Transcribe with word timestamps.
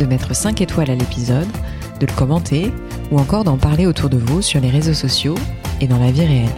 de 0.00 0.06
mettre 0.06 0.34
5 0.34 0.60
étoiles 0.62 0.90
à 0.90 0.94
l'épisode, 0.94 1.46
de 2.00 2.06
le 2.06 2.12
commenter 2.14 2.72
ou 3.12 3.18
encore 3.18 3.44
d'en 3.44 3.58
parler 3.58 3.86
autour 3.86 4.08
de 4.08 4.16
vous 4.16 4.42
sur 4.42 4.60
les 4.60 4.70
réseaux 4.70 4.94
sociaux 4.94 5.36
et 5.80 5.86
dans 5.86 5.98
la 5.98 6.10
vie 6.10 6.24
réelle. 6.24 6.48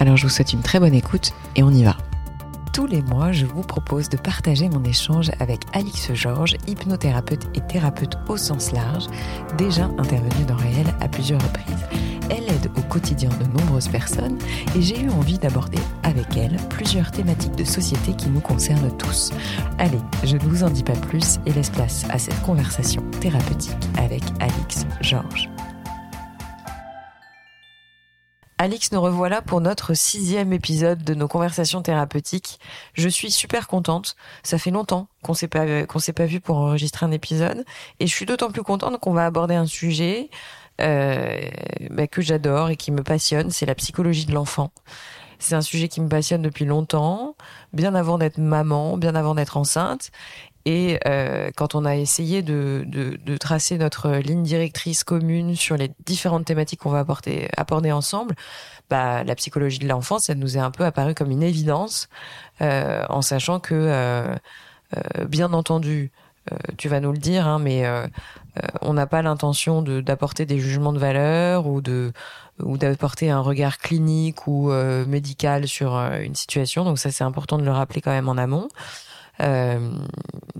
Alors 0.00 0.16
je 0.16 0.24
vous 0.24 0.28
souhaite 0.28 0.52
une 0.52 0.60
très 0.60 0.80
bonne 0.80 0.94
écoute 0.94 1.32
et 1.54 1.62
on 1.62 1.70
y 1.70 1.84
va. 1.84 1.96
Tous 2.72 2.86
les 2.86 3.00
mois, 3.00 3.32
je 3.32 3.46
vous 3.46 3.62
propose 3.62 4.10
de 4.10 4.18
partager 4.18 4.68
mon 4.68 4.84
échange 4.84 5.30
avec 5.40 5.60
Alix 5.72 6.12
Georges, 6.12 6.56
hypnothérapeute 6.66 7.46
et 7.54 7.60
thérapeute 7.60 8.18
au 8.28 8.36
sens 8.36 8.72
large, 8.72 9.06
déjà 9.56 9.84
intervenue 9.96 10.44
dans 10.46 10.56
Réel 10.56 10.86
à 11.00 11.08
plusieurs 11.08 11.40
reprises. 11.40 12.05
Elle 12.30 12.50
aide 12.50 12.70
au 12.76 12.82
quotidien 12.82 13.30
de 13.30 13.44
nombreuses 13.58 13.88
personnes 13.88 14.38
et 14.74 14.82
j'ai 14.82 15.00
eu 15.00 15.10
envie 15.10 15.38
d'aborder 15.38 15.78
avec 16.02 16.36
elle 16.36 16.56
plusieurs 16.68 17.10
thématiques 17.10 17.54
de 17.54 17.64
société 17.64 18.14
qui 18.14 18.28
nous 18.28 18.40
concernent 18.40 18.96
tous. 18.96 19.30
Allez, 19.78 20.00
je 20.24 20.36
ne 20.36 20.42
vous 20.42 20.64
en 20.64 20.70
dis 20.70 20.82
pas 20.82 20.96
plus 20.96 21.38
et 21.46 21.52
laisse 21.52 21.70
place 21.70 22.04
à 22.10 22.18
cette 22.18 22.40
conversation 22.42 23.02
thérapeutique 23.20 23.76
avec 23.96 24.22
Alix 24.40 24.86
Georges. 25.00 25.48
Alix, 28.58 28.90
nous 28.90 29.02
revoilà 29.02 29.42
pour 29.42 29.60
notre 29.60 29.92
sixième 29.92 30.50
épisode 30.54 31.04
de 31.04 31.12
nos 31.12 31.28
conversations 31.28 31.82
thérapeutiques. 31.82 32.58
Je 32.94 33.06
suis 33.06 33.30
super 33.30 33.68
contente. 33.68 34.16
Ça 34.42 34.56
fait 34.56 34.70
longtemps 34.70 35.08
qu'on 35.22 35.34
s'est 35.34 35.46
pas 35.46 35.84
qu'on 35.84 35.98
s'est 35.98 36.14
pas 36.14 36.24
vu 36.24 36.40
pour 36.40 36.56
enregistrer 36.56 37.04
un 37.04 37.10
épisode, 37.10 37.66
et 38.00 38.06
je 38.06 38.14
suis 38.14 38.24
d'autant 38.24 38.50
plus 38.50 38.62
contente 38.62 38.98
qu'on 38.98 39.12
va 39.12 39.26
aborder 39.26 39.54
un 39.54 39.66
sujet 39.66 40.30
bah, 40.78 42.06
que 42.10 42.22
j'adore 42.22 42.70
et 42.70 42.76
qui 42.76 42.92
me 42.92 43.02
passionne. 43.02 43.50
C'est 43.50 43.66
la 43.66 43.74
psychologie 43.74 44.26
de 44.26 44.32
l'enfant. 44.32 44.72
C'est 45.38 45.54
un 45.54 45.60
sujet 45.60 45.88
qui 45.88 46.00
me 46.00 46.08
passionne 46.08 46.42
depuis 46.42 46.64
longtemps, 46.64 47.36
bien 47.72 47.94
avant 47.94 48.18
d'être 48.18 48.38
maman, 48.38 48.96
bien 48.96 49.14
avant 49.14 49.34
d'être 49.34 49.56
enceinte. 49.56 50.10
Et 50.64 50.98
euh, 51.06 51.50
quand 51.56 51.76
on 51.76 51.84
a 51.84 51.94
essayé 51.94 52.42
de, 52.42 52.84
tracer 53.38 53.78
notre 53.78 54.10
ligne 54.10 54.42
directrice 54.42 55.04
commune 55.04 55.54
sur 55.54 55.76
les 55.76 55.92
différentes 56.04 56.44
thématiques 56.44 56.80
qu'on 56.80 56.90
va 56.90 56.98
apporter, 57.00 57.48
aborder 57.56 57.92
ensemble, 57.92 58.34
bah, 58.90 59.22
la 59.22 59.34
psychologie 59.36 59.78
de 59.78 59.86
l'enfance, 59.86 60.24
ça 60.24 60.34
nous 60.34 60.56
est 60.56 60.60
un 60.60 60.72
peu 60.72 60.84
apparu 60.84 61.14
comme 61.14 61.30
une 61.30 61.42
évidence, 61.42 62.08
euh, 62.62 63.04
en 63.08 63.22
sachant 63.22 63.60
que, 63.60 63.74
euh, 63.74 64.34
euh 64.96 65.24
bien 65.26 65.52
entendu, 65.52 66.10
euh, 66.52 66.56
tu 66.76 66.88
vas 66.88 67.00
nous 67.00 67.12
le 67.12 67.18
dire, 67.18 67.46
hein, 67.46 67.58
mais 67.58 67.86
euh, 67.86 68.06
on 68.80 68.94
n'a 68.94 69.06
pas 69.06 69.22
l'intention 69.22 69.82
d'apporter 69.82 70.46
des 70.46 70.58
jugements 70.58 70.92
de 70.92 70.98
valeur 70.98 71.66
ou 71.66 71.80
d'apporter 71.80 73.30
un 73.30 73.40
regard 73.40 73.78
clinique 73.78 74.46
ou 74.46 74.70
médical 75.06 75.68
sur 75.68 75.94
une 75.96 76.34
situation. 76.34 76.84
Donc 76.84 76.98
ça, 76.98 77.10
c'est 77.10 77.24
important 77.24 77.58
de 77.58 77.64
le 77.64 77.72
rappeler 77.72 78.00
quand 78.00 78.12
même 78.12 78.28
en 78.28 78.36
amont. 78.36 78.68
Euh, 79.40 79.90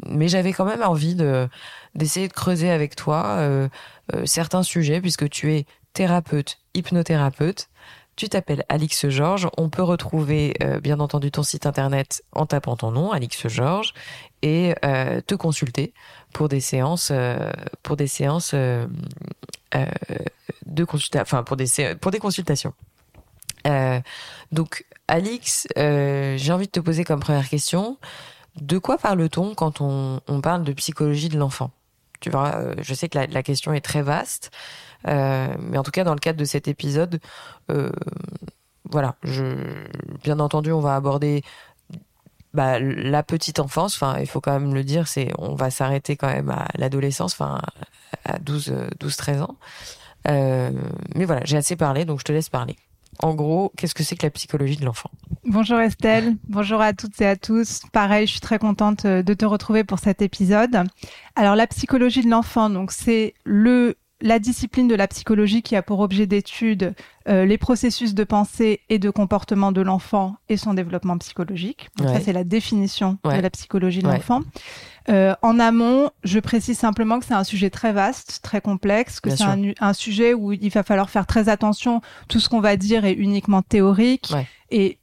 mais 0.06 0.28
j'avais 0.28 0.52
quand 0.52 0.64
même 0.64 0.82
envie 0.82 1.14
de 1.14 1.48
d'essayer 1.94 2.28
de 2.28 2.32
creuser 2.32 2.70
avec 2.70 2.94
toi 2.94 3.24
euh, 3.38 3.68
euh, 4.14 4.26
certains 4.26 4.62
sujets 4.62 5.00
puisque 5.00 5.28
tu 5.30 5.54
es 5.54 5.66
thérapeute, 5.92 6.58
hypnothérapeute. 6.74 7.68
Tu 8.16 8.28
t'appelles 8.28 8.64
Alix 8.68 9.08
Georges. 9.08 9.48
On 9.56 9.68
peut 9.68 9.82
retrouver 9.82 10.54
bien 10.82 11.00
entendu 11.00 11.30
ton 11.30 11.42
site 11.42 11.66
internet 11.66 12.22
en 12.32 12.46
tapant 12.46 12.76
ton 12.76 12.90
nom, 12.90 13.12
Alix 13.12 13.46
Georges, 13.48 13.92
et 14.40 14.74
te 15.26 15.34
consulter 15.34 15.92
pour 16.32 16.48
des 16.48 16.60
séances, 16.60 17.12
séances 18.06 18.54
de 18.54 18.88
consultation, 20.84 21.22
enfin 21.22 21.44
pour 21.44 22.10
des 22.10 22.18
consultations. 22.18 22.72
donc, 24.50 24.86
Alix, 25.08 25.68
j'ai 25.76 26.52
envie 26.52 26.66
de 26.66 26.72
te 26.72 26.80
poser 26.80 27.04
comme 27.04 27.20
première 27.20 27.50
question. 27.50 27.98
De 28.60 28.78
quoi 28.78 28.96
parle-t-on 28.96 29.54
quand 29.54 29.80
on, 29.80 30.40
parle 30.40 30.64
de 30.64 30.72
psychologie 30.72 31.28
de 31.28 31.38
l'enfant? 31.38 31.70
Euh, 32.34 32.74
je 32.80 32.94
sais 32.94 33.08
que 33.08 33.18
la, 33.18 33.42
question 33.42 33.74
est 33.74 33.82
très 33.82 34.02
vaste, 34.02 34.50
euh, 34.50 34.52
mais 35.06 35.78
en 35.78 35.82
tout 35.82 35.90
cas 35.90 36.04
dans 36.04 36.14
le 36.14 36.20
cadre 36.20 36.38
de 36.38 36.44
cet 36.44 36.68
épisode, 36.68 37.20
euh, 37.70 37.90
voilà, 38.90 39.16
bien 40.22 40.38
entendu, 40.38 40.72
on 40.72 40.80
va 40.80 40.94
aborder 40.94 41.42
bah, 42.54 42.78
la 42.78 43.22
petite 43.22 43.58
enfance. 43.58 43.94
Enfin, 43.94 44.18
il 44.20 44.26
faut 44.26 44.40
quand 44.40 44.52
même 44.58 44.74
le 44.74 44.84
dire, 44.84 45.08
c'est, 45.08 45.30
on 45.38 45.54
va 45.54 45.70
s'arrêter 45.70 46.16
quand 46.16 46.28
même 46.28 46.50
à 46.50 46.68
l'adolescence, 46.76 47.32
enfin, 47.32 47.60
à 48.24 48.38
12, 48.38 48.74
12, 49.00 49.16
13 49.16 49.42
ans. 49.42 49.56
mais 50.26 51.24
voilà, 51.24 51.42
j'ai 51.44 51.56
assez 51.56 51.76
parlé, 51.76 52.04
donc 52.04 52.20
je 52.20 52.24
te 52.24 52.32
laisse 52.32 52.48
parler. 52.48 52.76
En 53.20 53.34
gros, 53.34 53.72
qu'est-ce 53.76 53.94
que 53.94 54.02
c'est 54.02 54.16
que 54.16 54.26
la 54.26 54.30
psychologie 54.30 54.76
de 54.76 54.84
l'enfant? 54.84 55.10
Bonjour 55.44 55.78
Estelle, 55.78 56.36
bonjour 56.48 56.80
à 56.80 56.92
toutes 56.92 57.20
et 57.20 57.26
à 57.26 57.36
tous. 57.36 57.80
Pareil, 57.92 58.26
je 58.26 58.32
suis 58.32 58.40
très 58.40 58.58
contente 58.58 59.04
euh, 59.04 59.22
de 59.22 59.34
te 59.34 59.44
retrouver 59.44 59.84
pour 59.84 59.98
cet 59.98 60.20
épisode. 60.22 60.84
Alors 61.34 61.56
la 61.56 61.66
psychologie 61.66 62.22
de 62.22 62.30
l'enfant, 62.30 62.68
donc 62.68 62.92
c'est 62.92 63.34
le 63.44 63.96
la 64.20 64.38
discipline 64.38 64.88
de 64.88 64.94
la 64.94 65.08
psychologie 65.08 65.62
qui 65.62 65.76
a 65.76 65.82
pour 65.82 66.00
objet 66.00 66.26
d'étude 66.26 66.94
euh, 67.28 67.44
les 67.44 67.58
processus 67.58 68.14
de 68.14 68.24
pensée 68.24 68.80
et 68.88 68.98
de 68.98 69.10
comportement 69.10 69.72
de 69.72 69.82
l'enfant 69.82 70.36
et 70.48 70.56
son 70.56 70.74
développement 70.74 71.18
psychologique. 71.18 71.88
Donc 71.98 72.08
ça, 72.08 72.20
c'est 72.20 72.32
la 72.32 72.44
définition 72.44 73.18
de 73.24 73.40
la 73.40 73.50
psychologie 73.50 74.00
de 74.00 74.08
l'enfant. 74.08 74.42
Euh, 75.08 75.34
en 75.42 75.60
amont, 75.60 76.10
je 76.24 76.40
précise 76.40 76.78
simplement 76.78 77.20
que 77.20 77.26
c'est 77.26 77.34
un 77.34 77.44
sujet 77.44 77.70
très 77.70 77.92
vaste, 77.92 78.40
très 78.42 78.60
complexe, 78.60 79.20
que 79.20 79.30
c'est 79.30 79.44
un, 79.44 79.72
un, 79.80 79.92
sujet 79.92 80.34
où 80.34 80.52
il 80.52 80.70
va 80.70 80.82
falloir 80.82 81.10
faire 81.10 81.26
très 81.26 81.48
attention. 81.48 82.00
Tout 82.28 82.40
ce 82.40 82.48
qu'on 82.48 82.60
va 82.60 82.76
dire 82.76 83.04
est 83.04 83.12
uniquement 83.12 83.62
théorique 83.62 84.32
et 84.70 84.98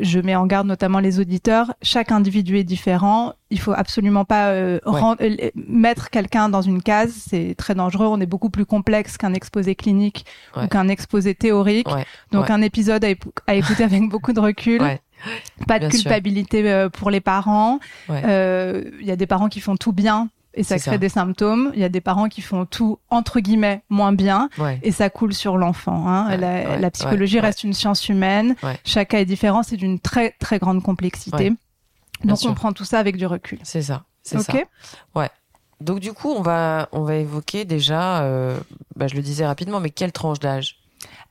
je 0.00 0.18
mets 0.20 0.34
en 0.34 0.46
garde 0.46 0.66
notamment 0.66 1.00
les 1.00 1.20
auditeurs, 1.20 1.74
chaque 1.82 2.12
individu 2.12 2.58
est 2.58 2.64
différent. 2.64 3.34
Il 3.50 3.60
faut 3.60 3.72
absolument 3.72 4.24
pas 4.24 4.48
euh, 4.48 4.80
euh, 4.86 5.50
mettre 5.54 6.10
quelqu'un 6.10 6.48
dans 6.48 6.62
une 6.62 6.82
case, 6.82 7.14
c'est 7.28 7.54
très 7.56 7.74
dangereux. 7.74 8.06
On 8.06 8.20
est 8.20 8.26
beaucoup 8.26 8.50
plus 8.50 8.66
complexe 8.66 9.16
qu'un 9.16 9.34
exposé 9.34 9.74
clinique 9.74 10.26
ou 10.56 10.66
qu'un 10.66 10.88
exposé 10.88 11.34
théorique. 11.34 11.88
Donc 12.32 12.50
un 12.50 12.62
épisode 12.62 13.04
à, 13.04 13.54
écouter 13.54 13.84
avec 13.84 14.02
beaucoup 14.08 14.32
de 14.32 14.40
recul. 14.40 14.80
Pas 15.66 15.78
de 15.78 15.88
culpabilité 15.88 16.70
euh, 16.70 16.88
pour 16.88 17.10
les 17.10 17.20
parents. 17.20 17.78
Il 18.08 18.14
y 19.02 19.10
a 19.10 19.16
des 19.16 19.26
parents 19.26 19.48
qui 19.48 19.60
font 19.60 19.76
tout 19.76 19.92
bien 19.92 20.28
et 20.56 20.62
ça 20.62 20.78
crée 20.78 20.98
des 20.98 21.08
symptômes. 21.08 21.70
Il 21.74 21.80
y 21.80 21.84
a 21.84 21.88
des 21.88 22.00
parents 22.00 22.28
qui 22.28 22.40
font 22.40 22.66
tout 22.66 22.98
entre 23.10 23.40
guillemets 23.40 23.82
moins 23.88 24.12
bien 24.12 24.48
et 24.82 24.90
ça 24.90 25.10
coule 25.10 25.34
sur 25.34 25.56
l'enfant. 25.56 26.08
Hein. 26.08 26.36
la, 26.36 26.90
psychologie 26.90 27.40
reste 27.40 27.64
une 27.64 27.72
science 27.72 28.08
humaine. 28.08 28.56
Chaque 28.84 29.08
cas 29.08 29.20
est 29.20 29.26
différent, 29.26 29.62
c'est 29.62 29.76
d'une 29.76 30.00
très 30.00 30.30
très 30.38 30.58
grande 30.58 30.82
complexité. 30.82 31.52
Donc 32.24 32.38
on 32.44 32.54
prend 32.54 32.72
tout 32.72 32.84
ça 32.84 32.98
avec 32.98 33.16
du 33.16 33.26
recul. 33.26 33.58
C'est 33.62 33.82
ça, 33.82 34.04
c'est 34.22 34.40
ça. 34.40 34.52
Ouais. 35.14 35.30
Donc 35.80 36.00
du 36.00 36.12
coup, 36.14 36.30
on 36.30 36.40
va 36.40 36.88
on 36.92 37.02
va 37.02 37.16
évoquer 37.16 37.66
déjà, 37.66 38.22
euh, 38.22 38.58
bah, 38.96 39.08
je 39.08 39.14
le 39.14 39.20
disais 39.20 39.44
rapidement, 39.46 39.78
mais 39.78 39.90
quelle 39.90 40.12
tranche 40.12 40.40
d'âge? 40.40 40.78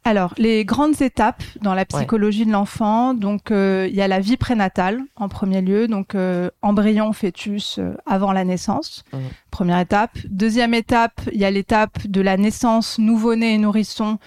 Alors, 0.07 0.35
les 0.38 0.66
grandes 0.66 1.01
étapes 1.01 1.41
dans 1.63 1.73
la 1.73 1.83
psychologie 1.83 2.45
de 2.45 2.51
l'enfant, 2.51 3.16
donc 3.16 3.49
euh, 3.49 3.88
il 3.89 3.95
y 3.95 4.03
a 4.03 4.07
la 4.07 4.19
vie 4.19 4.38
prénatale 4.38 5.01
en 5.15 5.30
premier 5.30 5.62
lieu, 5.62 5.88
donc 5.88 6.13
euh, 6.13 6.51
embryon, 6.62 7.12
fœtus 7.12 7.80
euh, 7.80 7.97
avant 8.06 8.31
la 8.31 8.45
naissance, 8.45 9.03
mmh. 9.12 9.18
première 9.50 9.80
étape. 9.80 10.12
Deuxième 10.30 10.75
étape, 10.75 11.21
il 11.33 11.39
y 11.39 11.45
a 11.45 11.50
l'étape 11.50 12.06
de 12.06 12.21
la 12.21 12.38
naissance, 12.38 13.00
nouveau-né 13.00 13.56
et 13.56 13.57
nourrisson 13.57 14.19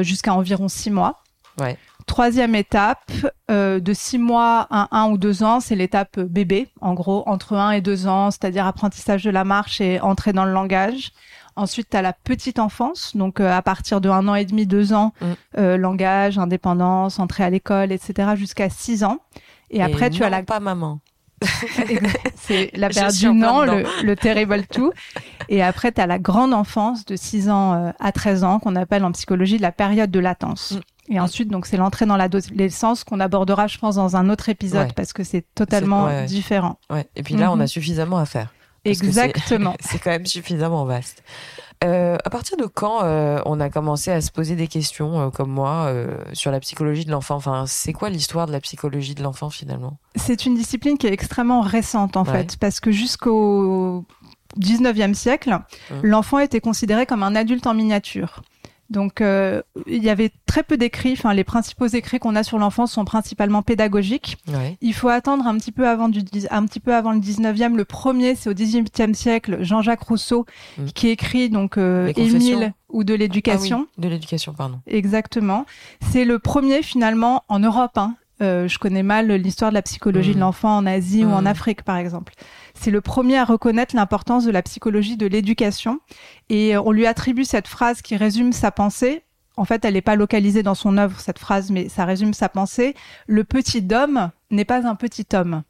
jusqu'à 0.00 0.32
environ 0.32 0.68
six 0.68 0.90
mois. 0.90 1.22
Ouais. 1.60 1.76
Troisième 2.06 2.54
étape, 2.54 3.10
de 3.48 3.92
six 3.92 4.18
mois 4.18 4.68
à 4.70 4.96
un 4.96 5.10
ou 5.10 5.18
deux 5.18 5.42
ans, 5.42 5.58
c'est 5.58 5.74
l'étape 5.74 6.20
bébé, 6.20 6.68
en 6.80 6.94
gros 6.94 7.24
entre 7.26 7.54
un 7.54 7.72
et 7.72 7.80
deux 7.80 8.06
ans, 8.06 8.30
c'est-à-dire 8.30 8.64
apprentissage 8.64 9.24
de 9.24 9.30
la 9.30 9.42
marche 9.42 9.80
et 9.80 10.00
entrée 10.00 10.32
dans 10.32 10.44
le 10.44 10.52
langage. 10.52 11.10
Ensuite, 11.56 11.88
tu 11.90 11.96
as 11.96 12.02
la 12.02 12.12
petite 12.12 12.58
enfance, 12.58 13.16
donc 13.16 13.40
euh, 13.40 13.50
à 13.50 13.62
partir 13.62 14.02
de 14.02 14.10
un 14.10 14.28
an 14.28 14.34
et 14.34 14.44
demi, 14.44 14.66
deux 14.66 14.92
ans, 14.92 15.14
mm. 15.20 15.26
euh, 15.58 15.76
langage, 15.78 16.38
indépendance, 16.38 17.18
entrée 17.18 17.44
à 17.44 17.50
l'école, 17.50 17.92
etc., 17.92 18.32
jusqu'à 18.36 18.68
six 18.68 19.04
ans. 19.04 19.20
Et, 19.70 19.82
après, 19.82 20.10
tu 20.10 20.22
as 20.22 20.28
la 20.28 20.42
pas 20.42 20.60
maman. 20.60 21.00
c'est 22.36 22.70
la 22.76 22.90
période 22.90 23.14
du 23.14 23.28
non, 23.30 23.62
le, 23.62 23.84
le 24.04 24.16
terrible 24.16 24.66
tout. 24.66 24.92
Et 25.48 25.62
après, 25.62 25.92
tu 25.92 26.00
as 26.00 26.06
la 26.06 26.18
grande 26.18 26.52
enfance 26.54 27.04
de 27.04 27.16
6 27.16 27.50
ans 27.50 27.74
euh, 27.74 27.90
à 27.98 28.12
13 28.12 28.44
ans, 28.44 28.58
qu'on 28.58 28.76
appelle 28.76 29.04
en 29.04 29.12
psychologie 29.12 29.58
la 29.58 29.72
période 29.72 30.10
de 30.10 30.20
latence. 30.20 30.72
Mm. 30.72 31.12
Et 31.14 31.20
ensuite, 31.20 31.48
donc, 31.48 31.66
c'est 31.66 31.76
l'entrée 31.76 32.04
dans 32.04 32.16
l'adolescence 32.16 33.04
qu'on 33.04 33.20
abordera, 33.20 33.66
je 33.66 33.78
pense, 33.78 33.94
dans 33.94 34.16
un 34.16 34.28
autre 34.28 34.48
épisode 34.48 34.92
parce 34.92 35.12
que 35.12 35.24
c'est 35.24 35.44
totalement 35.54 36.24
différent. 36.24 36.78
Ouais. 36.90 37.06
Et 37.14 37.22
puis 37.22 37.34
là, 37.34 37.52
on 37.52 37.60
a 37.60 37.66
suffisamment 37.66 38.18
à 38.18 38.26
faire. 38.26 38.52
Exactement. 38.90 39.74
C'est 39.80 39.98
quand 39.98 40.10
même 40.10 40.26
suffisamment 40.26 40.84
vaste. 40.84 41.22
Euh, 41.84 42.16
à 42.24 42.30
partir 42.30 42.56
de 42.56 42.64
quand 42.64 43.02
euh, 43.04 43.38
on 43.44 43.60
a 43.60 43.68
commencé 43.68 44.10
à 44.10 44.22
se 44.22 44.30
poser 44.30 44.56
des 44.56 44.66
questions 44.66 45.20
euh, 45.26 45.30
comme 45.30 45.50
moi 45.50 45.92
sur 46.32 46.50
la 46.50 46.58
psychologie 46.60 47.04
de 47.04 47.10
l'enfant? 47.10 47.34
Enfin, 47.36 47.64
c'est 47.66 47.92
quoi 47.92 48.08
l'histoire 48.08 48.46
de 48.46 48.52
la 48.52 48.60
psychologie 48.60 49.14
de 49.14 49.22
l'enfant 49.22 49.50
finalement? 49.50 49.98
C'est 50.14 50.46
une 50.46 50.54
discipline 50.54 50.96
qui 50.96 51.06
est 51.06 51.12
extrêmement 51.12 51.60
récente 51.60 52.16
en 52.16 52.24
Ouais. 52.24 52.32
fait, 52.32 52.56
parce 52.56 52.80
que 52.80 52.90
jusqu'au 52.92 54.04
19e 54.56 55.12
siècle, 55.14 55.50
Hum. 55.90 56.00
l'enfant 56.02 56.38
était 56.38 56.60
considéré 56.60 57.04
comme 57.04 57.22
un 57.22 57.36
adulte 57.36 57.66
en 57.66 57.74
miniature. 57.74 58.42
Donc, 58.88 59.20
euh, 59.20 59.62
il 59.86 60.02
y 60.04 60.10
avait 60.10 60.30
très 60.46 60.62
peu 60.62 60.76
d'écrits. 60.76 61.12
Enfin, 61.14 61.34
les 61.34 61.42
principaux 61.44 61.86
écrits 61.86 62.18
qu'on 62.20 62.36
a 62.36 62.42
sur 62.44 62.58
l'enfance 62.58 62.92
sont 62.92 63.04
principalement 63.04 63.62
pédagogiques. 63.62 64.36
Ouais. 64.48 64.76
Il 64.80 64.94
faut 64.94 65.08
attendre 65.08 65.46
un 65.46 65.56
petit 65.58 65.72
peu 65.72 65.88
avant 65.88 66.08
du 66.08 66.20
un 66.50 66.64
petit 66.66 66.78
peu 66.80 66.94
avant 66.94 67.12
le 67.12 67.18
19e. 67.18 67.74
Le 67.76 67.84
premier, 67.84 68.34
c'est 68.36 68.48
au 68.48 68.54
18e 68.54 69.14
siècle, 69.14 69.58
Jean-Jacques 69.60 70.02
Rousseau, 70.04 70.46
Mm. 70.78 70.84
qui 70.94 71.08
écrit 71.08 71.50
donc 71.50 71.78
euh. 71.78 72.12
Émile 72.16 72.72
ou 72.88 73.02
de 73.04 73.14
l'éducation. 73.14 73.86
Ah 73.88 73.92
oui, 73.98 74.02
de 74.04 74.08
l'éducation, 74.08 74.52
pardon. 74.52 74.78
Exactement. 74.86 75.66
C'est 76.12 76.24
le 76.24 76.38
premier 76.38 76.82
finalement 76.82 77.44
en 77.48 77.58
Europe. 77.58 77.96
Hein. 77.98 78.14
Euh, 78.42 78.68
je 78.68 78.78
connais 78.78 79.02
mal 79.02 79.32
l'histoire 79.32 79.70
de 79.70 79.74
la 79.74 79.82
psychologie 79.82 80.30
Mm. 80.32 80.34
de 80.34 80.40
l'enfant 80.40 80.76
en 80.76 80.86
Asie 80.86 81.24
ou 81.24 81.30
en 81.30 81.42
Mm. 81.42 81.46
Afrique, 81.46 81.82
par 81.82 81.96
exemple. 81.96 82.34
C'est 82.80 82.90
le 82.90 83.00
premier 83.00 83.38
à 83.38 83.44
reconnaître 83.44 83.96
l'importance 83.96 84.44
de 84.44 84.50
la 84.50 84.62
psychologie 84.62 85.16
de 85.16 85.26
l'éducation. 85.26 86.00
Et 86.48 86.76
euh, 86.76 86.82
on 86.82 86.92
lui 86.92 87.06
attribue 87.06 87.44
cette 87.44 87.68
phrase 87.68 88.02
qui 88.02 88.16
résume 88.16 88.52
sa 88.52 88.70
pensée. 88.70 89.22
En 89.56 89.64
fait, 89.64 89.84
elle 89.84 89.94
n'est 89.94 90.02
pas 90.02 90.16
localisée 90.16 90.62
dans 90.62 90.74
son 90.74 90.98
œuvre, 90.98 91.18
cette 91.18 91.38
phrase, 91.38 91.70
mais 91.70 91.88
ça 91.88 92.04
résume 92.04 92.34
sa 92.34 92.48
pensée. 92.48 92.94
Le 93.26 93.44
petit 93.44 93.86
homme 93.92 94.30
n'est 94.50 94.66
pas 94.66 94.86
un 94.86 94.94
petit 94.94 95.26
homme. 95.32 95.62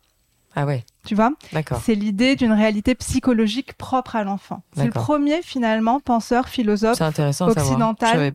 Ah 0.58 0.64
ouais, 0.64 0.84
Tu 1.04 1.14
vois? 1.14 1.32
D'accord. 1.52 1.80
C'est 1.84 1.94
l'idée 1.94 2.34
d'une 2.34 2.52
réalité 2.52 2.94
psychologique 2.94 3.74
propre 3.74 4.16
à 4.16 4.24
l'enfant. 4.24 4.62
C'est 4.74 4.86
le 4.86 4.90
premier, 4.90 5.42
finalement, 5.42 6.00
penseur, 6.00 6.48
philosophe 6.48 6.98
occidental. 7.40 8.32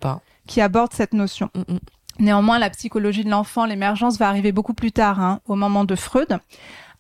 Qui 0.48 0.62
aborde 0.62 0.94
cette 0.94 1.14
notion. 1.14 1.50
Mm, 1.56 1.74
mm. 1.74 1.80
Néanmoins, 2.20 2.60
la 2.60 2.70
psychologie 2.70 3.24
de 3.24 3.30
l'enfant, 3.30 3.66
l'émergence 3.66 4.20
va 4.20 4.28
arriver 4.28 4.52
beaucoup 4.52 4.76
plus 4.76 4.92
tard, 4.92 5.20
hein, 5.20 5.40
au 5.48 5.56
moment 5.56 5.84
de 5.86 5.96
Freud. 5.96 6.40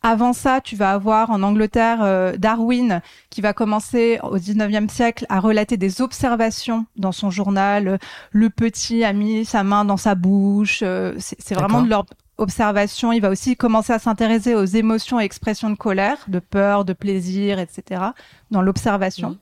Avant 0.04 0.34
ça, 0.34 0.62
tu 0.62 0.76
vas 0.76 0.94
avoir 0.94 1.30
en 1.30 1.44
Angleterre 1.44 2.00
euh, 2.02 2.36
Darwin 2.36 3.02
qui 3.30 3.42
va 3.42 3.54
commencer 3.54 4.20
au 4.24 4.38
19e 4.38 4.90
siècle 4.90 5.26
à 5.30 5.40
relater 5.40 5.78
des 5.78 6.02
observations 6.02 6.86
dans 6.98 7.12
son 7.12 7.30
journal. 7.30 7.88
Euh, 7.88 7.98
Le 8.32 8.50
petit 8.50 9.04
a 9.04 9.14
mis 9.14 9.46
sa 9.46 9.64
main 9.64 9.86
dans 9.86 9.98
sa 9.98 10.16
bouche. 10.16 10.80
euh, 10.82 11.14
c'est 11.20 11.54
vraiment 11.54 11.84
de 11.84 11.90
leur 11.90 12.06
observation. 12.40 13.12
Il 13.12 13.22
va 13.22 13.30
aussi 13.30 13.56
commencer 13.56 13.94
à 13.94 14.00
s'intéresser 14.00 14.56
aux 14.56 14.66
émotions 14.66 15.20
et 15.20 15.24
expressions 15.24 15.70
de 15.70 15.76
colère, 15.76 16.18
de 16.28 16.40
peur, 16.40 16.84
de 16.84 16.94
plaisir, 16.94 17.60
etc. 17.60 18.02
dans 18.50 18.62
l'observation. 18.64 19.30
Mhm. 19.30 19.38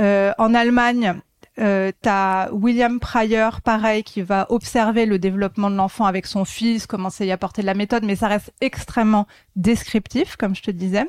Euh, 0.00 0.32
en 0.38 0.54
Allemagne, 0.54 1.14
euh, 1.60 1.92
t'as 2.02 2.50
William 2.52 2.98
Pryor, 2.98 3.60
pareil, 3.60 4.02
qui 4.02 4.22
va 4.22 4.46
observer 4.50 5.06
le 5.06 5.18
développement 5.18 5.70
de 5.70 5.76
l'enfant 5.76 6.04
avec 6.06 6.26
son 6.26 6.44
fils, 6.44 6.86
commencer 6.86 7.24
à 7.24 7.26
y 7.28 7.32
apporter 7.32 7.62
de 7.62 7.66
la 7.66 7.74
méthode, 7.74 8.04
mais 8.04 8.16
ça 8.16 8.28
reste 8.28 8.52
extrêmement 8.60 9.26
descriptif, 9.56 10.36
comme 10.36 10.54
je 10.54 10.62
te 10.62 10.70
disais. 10.70 11.04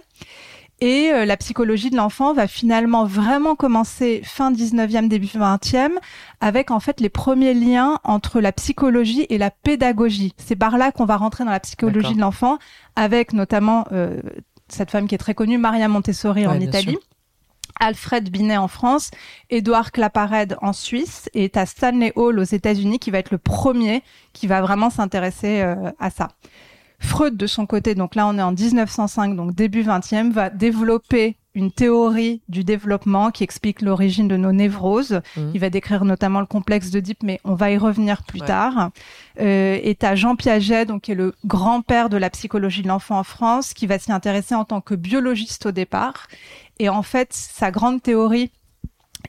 Et 0.81 1.12
euh, 1.13 1.24
la 1.25 1.38
psychologie 1.38 1.89
de 1.89 1.95
l'enfant 1.95 2.33
va 2.33 2.47
finalement 2.47 3.06
vraiment 3.06 3.56
commencer 3.56 4.21
fin 4.25 4.51
19e, 4.51 5.07
début 5.07 5.25
20e, 5.27 5.92
avec 6.42 6.69
en 6.69 6.81
fait 6.81 7.00
les 7.00 7.07
premiers 7.09 7.53
liens 7.53 8.00
entre 8.03 8.42
la 8.42 8.51
psychologie 8.51 9.25
et 9.30 9.38
la 9.38 9.51
pédagogie. 9.51 10.33
C'est 10.38 10.57
par 10.57 10.77
là 10.77 10.92
qu'on 10.92 11.06
va 11.06 11.15
rentrer 11.15 11.45
dans 11.45 11.51
la 11.51 11.62
psychologie 11.62 12.13
de 12.13 12.19
l'enfant, 12.19 12.57
avec 12.97 13.31
notamment 13.31 13.86
euh, 13.94 14.19
cette 14.68 14.92
femme 14.92 15.07
qui 15.07 15.15
est 15.15 15.19
très 15.19 15.33
connue, 15.33 15.57
Maria 15.57 15.88
Montessori 15.88 16.45
en 16.45 16.51
Ouais, 16.51 16.65
Italie. 16.65 16.92
sûr. 16.92 17.00
Alfred 17.80 18.30
Binet 18.30 18.57
en 18.57 18.68
France, 18.68 19.12
Édouard 19.50 19.92
Claparède 19.92 20.57
en 20.62 20.74
Suisse 20.74 21.30
et 21.33 21.50
t'as 21.50 21.66
Stanley 21.66 22.13
Hall 22.16 22.39
aux 22.39 22.44
États-Unis 22.44 23.00
qui 23.00 23.12
va 23.12 23.19
être 23.19 23.31
le 23.31 23.38
premier 23.38 24.04
qui 24.33 24.48
va 24.48 24.62
vraiment 24.62 24.89
s'intéresser 24.89 25.62
euh, 25.62 25.92
à 26.00 26.10
ça. 26.10 26.30
Freud 27.06 27.38
de 27.38 27.48
son 27.48 27.66
côté, 27.66 27.96
donc 27.96 28.16
là 28.16 28.28
on 28.28 28.38
est 28.38 28.42
en 28.42 28.52
1905, 28.52 29.36
donc 29.36 29.56
début 29.56 29.84
20e, 29.84 30.31
va 30.31 30.50
développer 30.50 31.38
une 31.54 31.72
théorie 31.72 32.42
du 32.50 32.66
développement 32.66 33.31
qui 33.31 33.46
explique 33.46 33.81
l'origine 33.81 34.28
de 34.28 34.36
nos 34.36 34.52
névroses. 34.52 35.22
Mhm. 35.38 35.52
Il 35.54 35.60
va 35.62 35.69
décrire 35.69 36.04
notamment 36.04 36.42
le 36.42 36.46
complexe 36.46 36.92
d'Oedipe, 36.92 37.24
mais 37.24 37.40
on 37.46 37.56
va 37.56 37.72
y 37.72 37.78
revenir 37.78 38.24
plus 38.24 38.42
Ouais. 38.42 38.48
tard. 38.48 38.90
Euh, 39.40 39.80
et 39.81 39.96
t'as 39.96 40.16
Jean 40.16 40.36
Piaget, 40.36 40.86
donc 40.86 41.04
qui 41.04 41.13
est 41.13 41.16
le 41.16 41.34
grand-père 41.46 42.10
de 42.10 42.18
la 42.18 42.30
psychologie 42.30 42.81
de 42.81 42.90
l'enfant 42.90 43.19
en 43.19 43.24
France, 43.24 43.74
qui 43.74 43.88
va 43.88 43.98
s'y 44.00 44.12
intéresser 44.12 44.54
en 44.54 44.66
tant 44.66 44.81
que 44.81 44.96
biologiste 44.96 45.68
au 45.68 45.72
départ. 45.72 46.28
Et 46.80 46.90
en 46.90 47.04
fait, 47.04 47.30
sa 47.31 47.72
grande 47.72 48.04
théorie, 48.04 48.52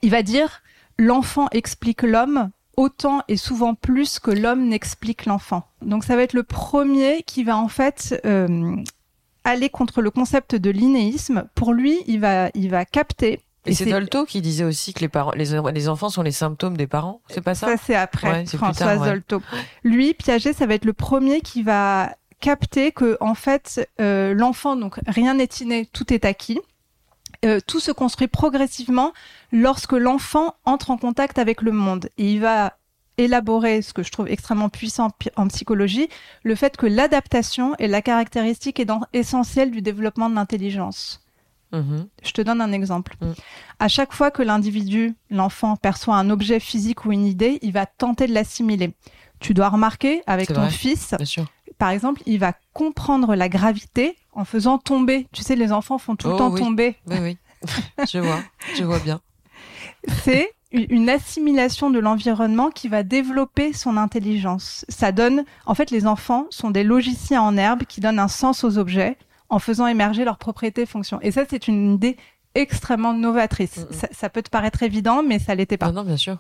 il 0.03 0.11
va 0.11 0.23
dire 0.25 0.63
l'enfant 0.99 1.47
explique 1.53 2.03
l'homme 2.03 2.51
autant 2.77 3.23
et 3.29 3.37
souvent 3.37 3.75
plus 3.75 4.19
que 4.19 4.31
l'homme 4.31 4.69
n'explique 4.69 5.27
l'enfant. 5.27 5.67
Donc 5.83 6.05
ça 6.05 6.17
va 6.17 6.23
être 6.23 6.35
le 6.35 6.43
premier 6.43 7.23
qui 7.23 7.45
va 7.45 7.57
en 7.57 7.69
fait 7.69 8.21
euh, 8.25 8.77
aller 9.45 9.71
contre 9.71 10.03
le 10.03 10.11
concept 10.11 10.55
de 10.55 10.71
l'innéisme. 10.71 11.49
Pour 11.55 11.73
lui, 11.73 11.99
il 12.07 12.21
va, 12.21 12.51
il 12.55 12.71
va 12.71 12.85
capter. 12.85 13.41
Et 13.65 13.75
c'est 13.75 13.87
Dolto 13.87 14.25
qui 14.27 14.41
disait 14.41 14.65
aussi 14.65 14.93
que 14.93 15.01
les 15.01 15.09
parents, 15.09 15.33
les, 15.33 15.61
les 15.73 15.89
enfants 15.89 16.09
sont 16.09 16.23
les 16.23 16.33
symptômes 16.33 16.77
des 16.77 16.87
parents. 16.87 17.21
C'est 17.29 17.41
pas 17.41 17.55
ça? 17.55 17.67
Ça, 17.67 17.77
c'est 17.85 17.97
après, 17.97 18.45
Ouais, 18.45 18.73
tard, 18.73 19.01
ouais. 19.01 19.09
Dolto. 19.09 19.43
Lui, 19.83 20.15
Piaget, 20.15 20.53
ça 20.53 20.67
va 20.67 20.75
être 20.75 20.85
le 20.85 20.93
premier 20.93 21.41
qui 21.41 21.63
va 21.63 22.15
capter 22.41 22.93
que, 22.93 23.17
en 23.21 23.35
fait, 23.35 23.89
euh, 24.01 24.35
l'enfant, 24.35 24.77
donc 24.77 25.01
rien 25.07 25.35
n'est 25.35 25.49
inné, 25.61 25.87
tout 25.93 26.13
est 26.13 26.25
acquis. 26.25 26.61
Euh, 27.47 27.61
tout 27.65 27.81
se 27.81 27.93
construit 27.93 28.29
progressivement 28.29 29.13
lorsque 29.53 29.93
l'enfant 29.93 30.57
entre 30.65 30.91
en 30.91 30.99
contact 30.99 31.39
avec 31.39 31.63
le 31.63 31.73
monde. 31.73 32.09
Et 32.19 32.33
il 32.33 32.41
va 32.41 32.77
élaborer, 33.19 33.83
ce 33.83 33.93
que 33.93 34.03
je 34.03 34.11
trouve 34.11 34.29
extrêmement 34.29 34.69
puissant 34.69 35.11
en 35.37 35.49
psychologie, 35.49 36.09
le 36.43 36.55
fait 36.55 36.77
que 36.77 36.87
l'adaptation 36.87 37.75
est 37.77 37.89
la 37.89 38.03
caractéristique 38.03 38.83
essentielle 39.13 39.71
du 39.71 39.81
développement 39.81 40.29
de 40.29 40.35
l'intelligence. 40.35 41.23
Mhm. 41.73 42.09
Je 42.23 42.33
te 42.33 42.43
donne 42.43 42.61
un 42.61 42.73
exemple. 42.73 43.17
Mm. 43.21 43.33
À 43.81 43.89
chaque 43.89 44.13
fois 44.13 44.31
que 44.31 44.43
l'individu, 44.43 45.15
l'enfant, 45.31 45.77
perçoit 45.77 46.17
un 46.17 46.31
objet 46.31 46.61
physique 46.61 47.05
ou 47.05 47.13
une 47.13 47.27
idée, 47.27 47.59
il 47.63 47.73
va 47.73 47.87
tenter 47.87 48.27
de 48.27 48.35
l'assimiler. 48.35 48.95
Tu 49.41 49.53
dois 49.53 49.69
remarquer 49.69 50.23
avec 50.27 50.49
ton 50.49 50.63
vrai. 50.63 50.71
fils. 50.71 51.15
Par 51.79 51.91
exemple, 51.91 52.23
il 52.27 52.39
va 52.39 52.55
comprendre 52.73 53.35
la 53.35 53.49
gravité 53.49 54.17
en 54.33 54.45
faisant 54.45 54.79
tomber. 54.79 55.27
Tu 55.33 55.43
sais, 55.43 55.57
les 55.57 55.73
enfants 55.73 55.99
font 55.99 56.17
tout 56.17 56.29
le 56.29 56.35
Oh 56.35 56.39
temps 56.39 56.51
oui. 56.51 56.61
tomber. 56.61 56.97
Oui, 57.07 57.17
oui. 57.21 57.39
je 58.11 58.19
vois. 58.19 58.41
Je 58.77 58.85
vois 58.85 58.99
bien. 58.99 59.21
C'est 60.23 60.53
une 60.73 61.09
assimilation 61.09 61.91
de 61.91 61.99
l'environnement 61.99 62.71
qui 62.71 62.89
va 62.89 63.03
développer 63.03 63.73
son 63.73 63.97
intelligence. 63.97 64.85
Ça 64.89 65.13
donne, 65.13 65.45
en 65.65 65.75
fait, 65.75 65.91
les 65.91 66.07
enfants 66.07 66.47
sont 66.51 66.71
des 66.71 66.85
logiciens 66.85 67.41
en 67.41 67.57
herbe 67.57 67.85
qui 67.85 68.01
donnent 68.01 68.19
un 68.19 68.29
sens 68.29 68.65
aux 68.65 68.79
objets 68.79 69.17
en 69.49 69.59
faisant 69.59 69.87
émerger 69.87 70.25
leurs 70.25 70.39
propriétés 70.39 70.83
et 70.83 70.87
fonctions. 70.87 71.21
Et 71.23 71.31
ça, 71.31 71.45
c'est 71.49 71.69
une 71.69 71.95
idée 71.95 72.17
extrêmement 72.55 73.13
novatrice. 73.15 73.77
Mm, 73.79 73.83
mm. 73.83 73.93
Ça, 73.93 74.09
ça 74.13 74.29
peut 74.29 74.43
te 74.43 74.51
paraître 74.51 74.83
évident, 74.83 75.23
mais 75.23 75.39
ça 75.39 75.55
l'était 75.55 75.77
pas. 75.77 75.87
Non, 75.93 76.03
non, 76.03 76.05
bien 76.05 76.17
sûr. 76.17 76.39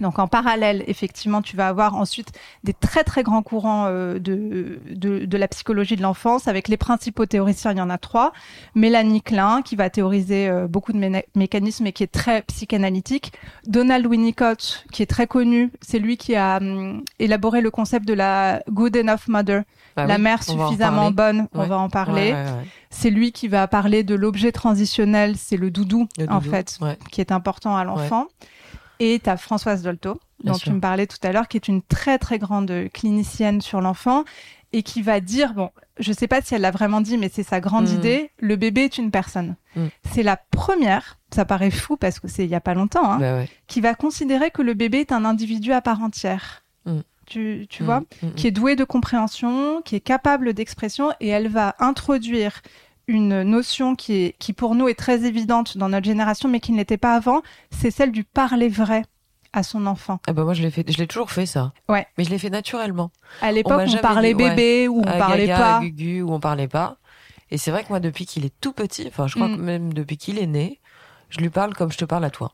Donc 0.00 0.18
en 0.18 0.26
parallèle, 0.26 0.84
effectivement, 0.86 1.42
tu 1.42 1.56
vas 1.56 1.68
avoir 1.68 1.94
ensuite 1.96 2.32
des 2.64 2.74
très 2.74 3.04
très 3.04 3.22
grands 3.22 3.42
courants 3.42 3.86
euh, 3.86 4.18
de, 4.18 4.78
de, 4.90 5.24
de 5.24 5.36
la 5.36 5.48
psychologie 5.48 5.96
de 5.96 6.02
l'enfance 6.02 6.48
avec 6.48 6.68
les 6.68 6.76
principaux 6.76 7.26
théoriciens, 7.26 7.72
il 7.72 7.78
y 7.78 7.80
en 7.80 7.90
a 7.90 7.98
trois. 7.98 8.32
Mélanie 8.74 9.22
Klein, 9.22 9.62
qui 9.62 9.76
va 9.76 9.88
théoriser 9.90 10.48
euh, 10.48 10.66
beaucoup 10.66 10.92
de 10.92 11.22
mécanismes 11.34 11.86
et 11.86 11.92
qui 11.92 12.02
est 12.02 12.12
très 12.12 12.42
psychanalytique. 12.42 13.32
Donald 13.66 14.06
Winnicott, 14.06 14.84
qui 14.92 15.02
est 15.02 15.06
très 15.06 15.26
connu, 15.26 15.70
c'est 15.80 15.98
lui 15.98 16.16
qui 16.16 16.36
a 16.36 16.58
hum, 16.58 17.02
élaboré 17.18 17.60
le 17.60 17.70
concept 17.70 18.06
de 18.06 18.12
la 18.14 18.62
good 18.70 18.96
enough 18.96 19.28
mother, 19.28 19.62
Bah 19.96 20.06
la 20.06 20.16
oui, 20.16 20.22
mère 20.22 20.42
suffisamment 20.42 21.10
bonne, 21.10 21.48
on 21.54 21.64
va 21.64 21.78
en 21.78 21.88
parler. 21.88 22.32
Ouais, 22.32 22.44
ouais, 22.44 22.44
ouais. 22.44 22.66
C'est 22.90 23.10
lui 23.10 23.32
qui 23.32 23.48
va 23.48 23.66
parler 23.66 24.04
de 24.04 24.14
l'objet 24.14 24.52
transitionnel, 24.52 25.36
c'est 25.36 25.56
le 25.56 25.70
doudou, 25.70 26.08
Le 26.18 26.30
en 26.30 26.38
doudou, 26.38 26.50
fait, 26.50 26.78
qui 27.10 27.20
est 27.20 27.32
important 27.32 27.76
à 27.76 27.84
l'enfant. 27.84 28.26
Et 28.98 29.20
tu 29.22 29.28
as 29.30 29.36
Françoise 29.36 29.82
Dolto, 29.82 30.20
Bien 30.42 30.52
dont 30.52 30.58
sûr. 30.58 30.68
tu 30.68 30.74
me 30.74 30.80
parlais 30.80 31.06
tout 31.06 31.18
à 31.22 31.32
l'heure, 31.32 31.48
qui 31.48 31.56
est 31.56 31.68
une 31.68 31.82
très 31.82 32.18
très 32.18 32.38
grande 32.38 32.72
clinicienne 32.92 33.60
sur 33.60 33.80
l'enfant 33.80 34.24
et 34.72 34.82
qui 34.82 35.00
va 35.02 35.20
dire, 35.20 35.54
bon, 35.54 35.70
je 35.98 36.12
sais 36.12 36.26
pas 36.26 36.42
si 36.42 36.54
elle 36.54 36.60
l'a 36.62 36.70
vraiment 36.70 37.00
dit, 37.00 37.16
mais 37.18 37.30
c'est 37.32 37.42
sa 37.42 37.60
grande 37.60 37.88
Mm. 37.88 37.94
idée, 37.94 38.30
le 38.38 38.56
bébé 38.56 38.82
est 38.84 38.98
une 38.98 39.10
personne. 39.10 39.56
Mm. 39.76 39.86
C'est 40.12 40.22
la 40.22 40.36
première, 40.36 41.18
ça 41.34 41.44
paraît 41.44 41.70
fou 41.70 41.96
parce 41.96 42.20
que 42.20 42.28
c'est 42.28 42.44
il 42.44 42.50
y 42.50 42.54
a 42.54 42.60
pas 42.60 42.74
longtemps, 42.74 43.12
hein, 43.12 43.18
Bah 43.18 43.36
ouais. 43.36 43.48
qui 43.68 43.80
va 43.80 43.94
considérer 43.94 44.50
que 44.50 44.62
le 44.62 44.74
bébé 44.74 44.98
est 45.00 45.12
un 45.12 45.24
individu 45.24 45.72
à 45.72 45.80
part 45.80 46.02
entière. 46.02 46.64
Mm. 46.84 47.00
Tu, 47.26 47.66
tu 47.68 47.82
vois 47.82 48.02
qui 48.36 48.46
est 48.46 48.52
douée 48.52 48.76
de 48.76 48.84
compréhension, 48.84 49.82
qui 49.82 49.96
est 49.96 50.00
capable 50.00 50.52
d'expression, 50.52 51.10
et 51.20 51.26
elle 51.28 51.48
va 51.48 51.74
introduire 51.80 52.60
une 53.08 53.42
notion 53.42 53.94
qui, 53.94 54.14
est, 54.14 54.38
qui 54.38 54.52
pour 54.52 54.74
nous 54.74 54.88
est 54.88 54.94
très 54.98 55.24
évidente 55.24 55.78
dans 55.78 55.88
notre 55.88 56.06
génération, 56.06 56.48
mais 56.48 56.60
qui 56.60 56.72
ne 56.72 56.78
l'était 56.78 56.96
pas 56.96 57.14
avant, 57.14 57.42
c'est 57.70 57.90
celle 57.90 58.10
du 58.12 58.24
parler 58.24 58.68
vrai 58.68 59.04
à 59.52 59.62
son 59.62 59.86
enfant. 59.86 60.20
Ah 60.26 60.32
bah 60.32 60.44
moi 60.44 60.54
je 60.54 60.62
l'ai 60.62 60.70
fait, 60.70 60.84
je 60.90 60.98
l'ai 60.98 61.06
toujours 61.06 61.30
fait 61.30 61.46
ça. 61.46 61.72
Ouais. 61.88 62.06
Mais 62.18 62.24
je 62.24 62.30
l'ai 62.30 62.38
fait 62.38 62.50
naturellement. 62.50 63.10
À 63.40 63.52
l'époque, 63.52 63.80
on, 63.82 63.86
jamais 63.86 64.02
parlait 64.02 64.34
dit, 64.34 64.42
ouais. 64.42 64.50
bébé 64.50 64.88
ou 64.88 65.00
on 65.00 65.18
parlait 65.18 65.46
Gaga, 65.46 65.58
pas. 65.58 65.80
Gugu 65.80 66.22
où 66.22 66.32
on 66.32 66.40
parlait 66.40 66.68
pas. 66.68 66.96
Et 67.50 67.58
c'est 67.58 67.70
vrai 67.70 67.84
que 67.84 67.88
moi, 67.90 68.00
depuis 68.00 68.26
qu'il 68.26 68.44
est 68.44 68.52
tout 68.60 68.72
petit, 68.72 69.04
enfin, 69.06 69.28
je 69.28 69.34
crois 69.36 69.48
Mm. 69.48 69.56
que 69.56 69.60
même 69.62 69.92
depuis 69.94 70.16
qu'il 70.16 70.38
est 70.38 70.46
né, 70.48 70.80
je 71.30 71.38
lui 71.38 71.48
parle 71.48 71.74
comme 71.74 71.92
je 71.92 71.96
te 71.98 72.04
parle 72.04 72.24
à 72.24 72.30
toi. 72.30 72.52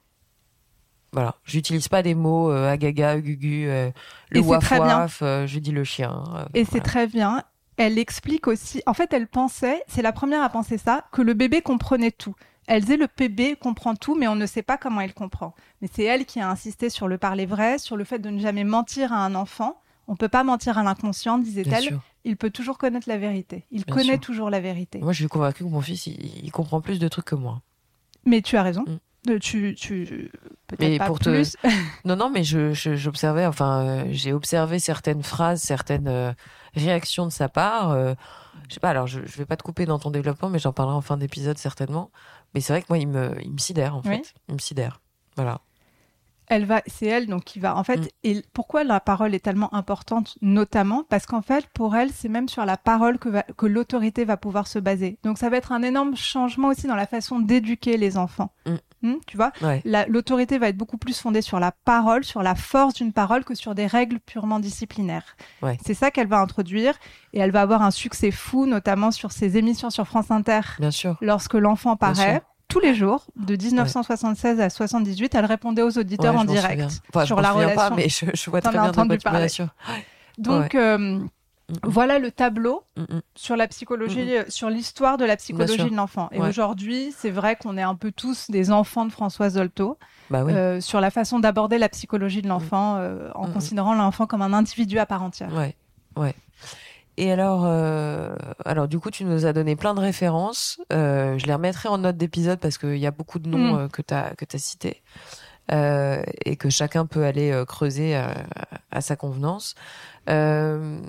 Voilà. 1.14 1.34
J'utilise 1.44 1.88
pas 1.88 2.02
des 2.02 2.14
mots 2.14 2.50
euh, 2.50 2.70
agaga, 2.70 3.20
gugu, 3.20 3.66
euh, 3.68 3.90
le 4.30 4.40
waf 4.40 4.70
waf, 4.70 5.20
euh, 5.22 5.46
je 5.46 5.58
dis 5.58 5.72
le 5.72 5.84
chien. 5.84 6.22
euh, 6.36 6.44
Et 6.54 6.64
c'est 6.64 6.80
très 6.80 7.06
bien. 7.06 7.42
Elle 7.76 7.98
explique 7.98 8.48
aussi, 8.48 8.82
en 8.86 8.94
fait, 8.94 9.12
elle 9.12 9.26
pensait, 9.26 9.82
c'est 9.88 10.02
la 10.02 10.12
première 10.12 10.42
à 10.42 10.48
penser 10.48 10.78
ça, 10.78 11.04
que 11.12 11.22
le 11.22 11.34
bébé 11.34 11.62
comprenait 11.62 12.10
tout. 12.10 12.34
Elle 12.66 12.82
disait 12.82 12.96
le 12.96 13.08
bébé 13.16 13.56
comprend 13.56 13.94
tout, 13.94 14.14
mais 14.14 14.28
on 14.28 14.36
ne 14.36 14.46
sait 14.46 14.62
pas 14.62 14.76
comment 14.76 15.00
il 15.00 15.14
comprend. 15.14 15.54
Mais 15.80 15.88
c'est 15.92 16.04
elle 16.04 16.26
qui 16.26 16.40
a 16.40 16.48
insisté 16.48 16.90
sur 16.90 17.08
le 17.08 17.18
parler 17.18 17.46
vrai, 17.46 17.78
sur 17.78 17.96
le 17.96 18.04
fait 18.04 18.18
de 18.18 18.30
ne 18.30 18.38
jamais 18.38 18.64
mentir 18.64 19.12
à 19.12 19.24
un 19.24 19.34
enfant. 19.34 19.80
On 20.06 20.16
peut 20.16 20.28
pas 20.28 20.44
mentir 20.44 20.78
à 20.78 20.82
l'inconscient, 20.82 21.38
disait-elle. 21.38 21.98
Il 22.24 22.36
peut 22.36 22.50
toujours 22.50 22.78
connaître 22.78 23.08
la 23.08 23.18
vérité. 23.18 23.64
Il 23.72 23.84
Bien 23.84 23.94
connaît 23.94 24.12
sûr. 24.12 24.20
toujours 24.20 24.50
la 24.50 24.60
vérité. 24.60 24.98
Moi, 25.00 25.12
je 25.12 25.18
suis 25.18 25.28
convaincue 25.28 25.64
que 25.64 25.68
mon 25.68 25.80
fils, 25.80 26.06
il, 26.06 26.44
il 26.44 26.52
comprend 26.52 26.80
plus 26.80 27.00
de 27.00 27.08
trucs 27.08 27.24
que 27.24 27.34
moi. 27.34 27.62
Mais 28.24 28.42
tu 28.42 28.56
as 28.56 28.62
raison. 28.62 28.84
Mm. 28.86 28.98
Euh, 29.28 29.38
Tu, 29.38 29.74
tu 29.76 30.30
Mais 30.72 30.76
peut-être 30.76 30.98
pas 30.98 31.06
pour 31.06 31.18
te- 31.20 31.30
plus. 31.30 31.56
Non, 32.04 32.16
non, 32.16 32.30
mais 32.30 32.42
je, 32.44 32.72
enfin, 33.46 33.82
euh, 33.84 34.04
j'ai 34.10 34.32
observé 34.32 34.78
certaines 34.78 35.22
phrases, 35.22 35.62
certaines 35.62 36.08
euh, 36.08 36.32
réactions 36.74 37.26
de 37.26 37.30
sa 37.32 37.48
part. 37.48 37.90
euh, 37.92 38.14
je 38.68 38.74
sais 38.74 38.80
pas, 38.80 38.90
alors 38.90 39.06
je, 39.06 39.20
je 39.24 39.36
vais 39.36 39.46
pas 39.46 39.56
te 39.56 39.62
couper 39.62 39.86
dans 39.86 39.98
ton 39.98 40.10
développement, 40.10 40.48
mais 40.48 40.58
j'en 40.58 40.72
parlerai 40.72 40.96
en 40.96 41.00
fin 41.02 41.16
d'épisode 41.16 41.58
certainement. 41.58 42.10
Mais 42.54 42.60
c'est 42.60 42.72
vrai 42.72 42.82
que 42.82 42.86
moi, 42.88 42.98
il 42.98 43.06
me, 43.08 43.34
il 43.42 43.52
me 43.52 43.58
sidère, 43.58 43.94
en 43.96 44.00
Oui. 44.04 44.16
fait. 44.16 44.34
Il 44.48 44.54
me 44.54 44.58
sidère. 44.60 45.00
Voilà. 45.36 45.60
Elle 46.48 46.66
va, 46.66 46.82
c'est 46.86 47.06
elle 47.06 47.28
donc 47.28 47.44
qui 47.44 47.60
va. 47.60 47.76
En 47.76 47.84
fait, 47.84 47.98
Mm. 47.98 48.06
et 48.24 48.42
pourquoi 48.52 48.82
la 48.84 49.00
parole 49.00 49.34
est 49.34 49.40
tellement 49.40 49.72
importante, 49.74 50.36
notamment? 50.42 51.04
Parce 51.08 51.24
qu'en 51.26 51.40
fait, 51.40 51.66
pour 51.72 51.94
elle, 51.96 52.10
c'est 52.10 52.28
même 52.28 52.48
sur 52.48 52.64
la 52.66 52.76
parole 52.76 53.18
que, 53.18 53.28
va- 53.28 53.44
que 53.56 53.64
l'autorité 53.66 54.24
va 54.24 54.36
pouvoir 54.36 54.66
se 54.66 54.78
baser. 54.80 55.18
Donc, 55.22 55.38
ça 55.38 55.48
va 55.48 55.56
être 55.58 55.70
un 55.72 55.82
énorme 55.82 56.16
changement 56.16 56.68
aussi 56.68 56.86
dans 56.88 56.96
la 56.96 57.06
façon 57.06 57.38
d'éduquer 57.38 57.96
les 57.96 58.18
enfants. 58.18 58.52
Mm. 58.66 58.74
Hmm, 59.02 59.14
tu 59.26 59.36
vois, 59.36 59.50
Ouais. 59.62 59.82
La- 59.84 60.06
l'autorité 60.06 60.58
va 60.58 60.68
être 60.68 60.76
beaucoup 60.76 60.96
plus 60.96 61.18
fondée 61.18 61.42
sur 61.42 61.58
la 61.58 61.72
parole, 61.72 62.24
sur 62.24 62.42
la 62.42 62.54
force 62.54 62.94
d'une 62.94 63.12
parole 63.12 63.44
que 63.44 63.54
sur 63.54 63.74
des 63.74 63.86
règles 63.86 64.20
purement 64.20 64.60
disciplinaires. 64.60 65.36
Ouais. 65.60 65.76
C'est 65.84 65.94
ça 65.94 66.10
qu'elle 66.10 66.28
va 66.28 66.38
introduire 66.40 66.94
et 67.32 67.40
elle 67.40 67.50
va 67.50 67.62
avoir 67.62 67.82
un 67.82 67.90
succès 67.90 68.30
fou, 68.30 68.64
notamment 68.66 69.10
sur 69.10 69.32
ses 69.32 69.56
émissions 69.56 69.90
sur 69.90 70.06
France 70.06 70.30
Inter 70.30 70.60
Bien 70.78 70.90
sûr. 70.92 71.16
lorsque 71.20 71.54
l'enfant 71.54 71.96
paraît. 71.96 72.42
Tous 72.68 72.80
les 72.80 72.94
jours, 72.94 73.26
de 73.36 73.54
1976 73.54 74.58
à 74.60 74.70
78, 74.70 75.34
elle 75.34 75.44
répondait 75.44 75.82
aux 75.82 75.98
auditeurs 75.98 76.34
en 76.34 76.42
je 76.42 76.46
m'en 76.46 76.52
direct. 76.52 77.02
Enfin, 77.10 77.20
je 77.20 77.26
sur 77.26 77.36
m'en 77.36 77.42
la 77.42 77.52
relation. 77.52 77.76
pas, 77.76 77.90
mais 77.90 78.08
je, 78.08 78.24
je 78.32 78.50
vois 78.50 78.62
très 78.62 78.70
bien 78.70 78.84
entendu 78.84 79.18
parler. 79.18 79.48
Donc, 80.38 80.74
euh, 80.74 81.18
voilà 81.84 82.18
le 82.18 82.30
tableau 82.30 82.82
Mm, 82.96 83.02
mm. 83.16 83.20
sur 83.34 83.56
la 83.56 83.66
psychologie, 83.68 84.36
euh, 84.36 84.44
sur 84.48 84.68
l'histoire 84.68 85.16
de 85.16 85.24
la 85.24 85.36
psychologie 85.36 85.90
de 85.90 85.96
l'enfant. 85.96 86.28
Et 86.32 86.40
Ouais. 86.40 86.48
aujourd'hui, 86.48 87.12
c'est 87.16 87.30
vrai 87.30 87.56
qu'on 87.56 87.76
est 87.78 87.82
un 87.82 87.94
peu 87.94 88.12
tous 88.12 88.50
des 88.50 88.70
enfants 88.70 89.06
de 89.06 89.12
Françoise 89.12 89.54
Dolto 89.54 89.98
Bah 90.30 90.44
oui. 90.44 90.52
euh, 90.52 90.80
sur 90.80 91.00
la 91.00 91.10
façon 91.10 91.38
d'aborder 91.40 91.78
la 91.78 91.88
psychologie 91.88 92.42
de 92.42 92.48
l'enfant 92.48 92.96
euh, 92.98 93.30
en 93.34 93.46
Mm, 93.46 93.50
mm. 93.50 93.52
considérant 93.54 93.94
l'enfant 93.94 94.26
comme 94.26 94.42
un 94.42 94.52
individu 94.52 94.98
à 94.98 95.06
part 95.06 95.22
entière. 95.22 95.52
Ouais, 95.54 95.74
ouais. 96.16 96.34
Et 97.18 97.30
alors, 97.30 97.62
euh, 97.66 98.34
alors 98.64 98.88
du 98.88 98.98
coup, 98.98 99.10
tu 99.10 99.24
nous 99.24 99.44
as 99.44 99.52
donné 99.52 99.76
plein 99.76 99.92
de 99.94 100.00
références. 100.00 100.80
Euh, 100.92 101.38
je 101.38 101.46
les 101.46 101.52
remettrai 101.54 101.88
en 101.90 101.98
note 101.98 102.16
d'épisode 102.16 102.58
parce 102.58 102.78
qu'il 102.78 102.96
y 102.96 103.06
a 103.06 103.10
beaucoup 103.10 103.38
de 103.38 103.48
noms 103.48 103.74
Mm. 103.74 103.78
euh, 103.80 103.88
que 103.88 104.00
tu 104.02 104.14
as 104.14 104.34
que 104.34 104.44
t'as 104.46 104.58
cités 104.58 105.02
et 105.70 106.56
que 106.56 106.68
chacun 106.68 107.06
peut 107.06 107.24
aller 107.24 107.62
creuser 107.66 108.14
à, 108.14 108.44
à 108.90 109.00
sa 109.00 109.16
convenance. 109.16 109.74
Euh, 110.28 111.00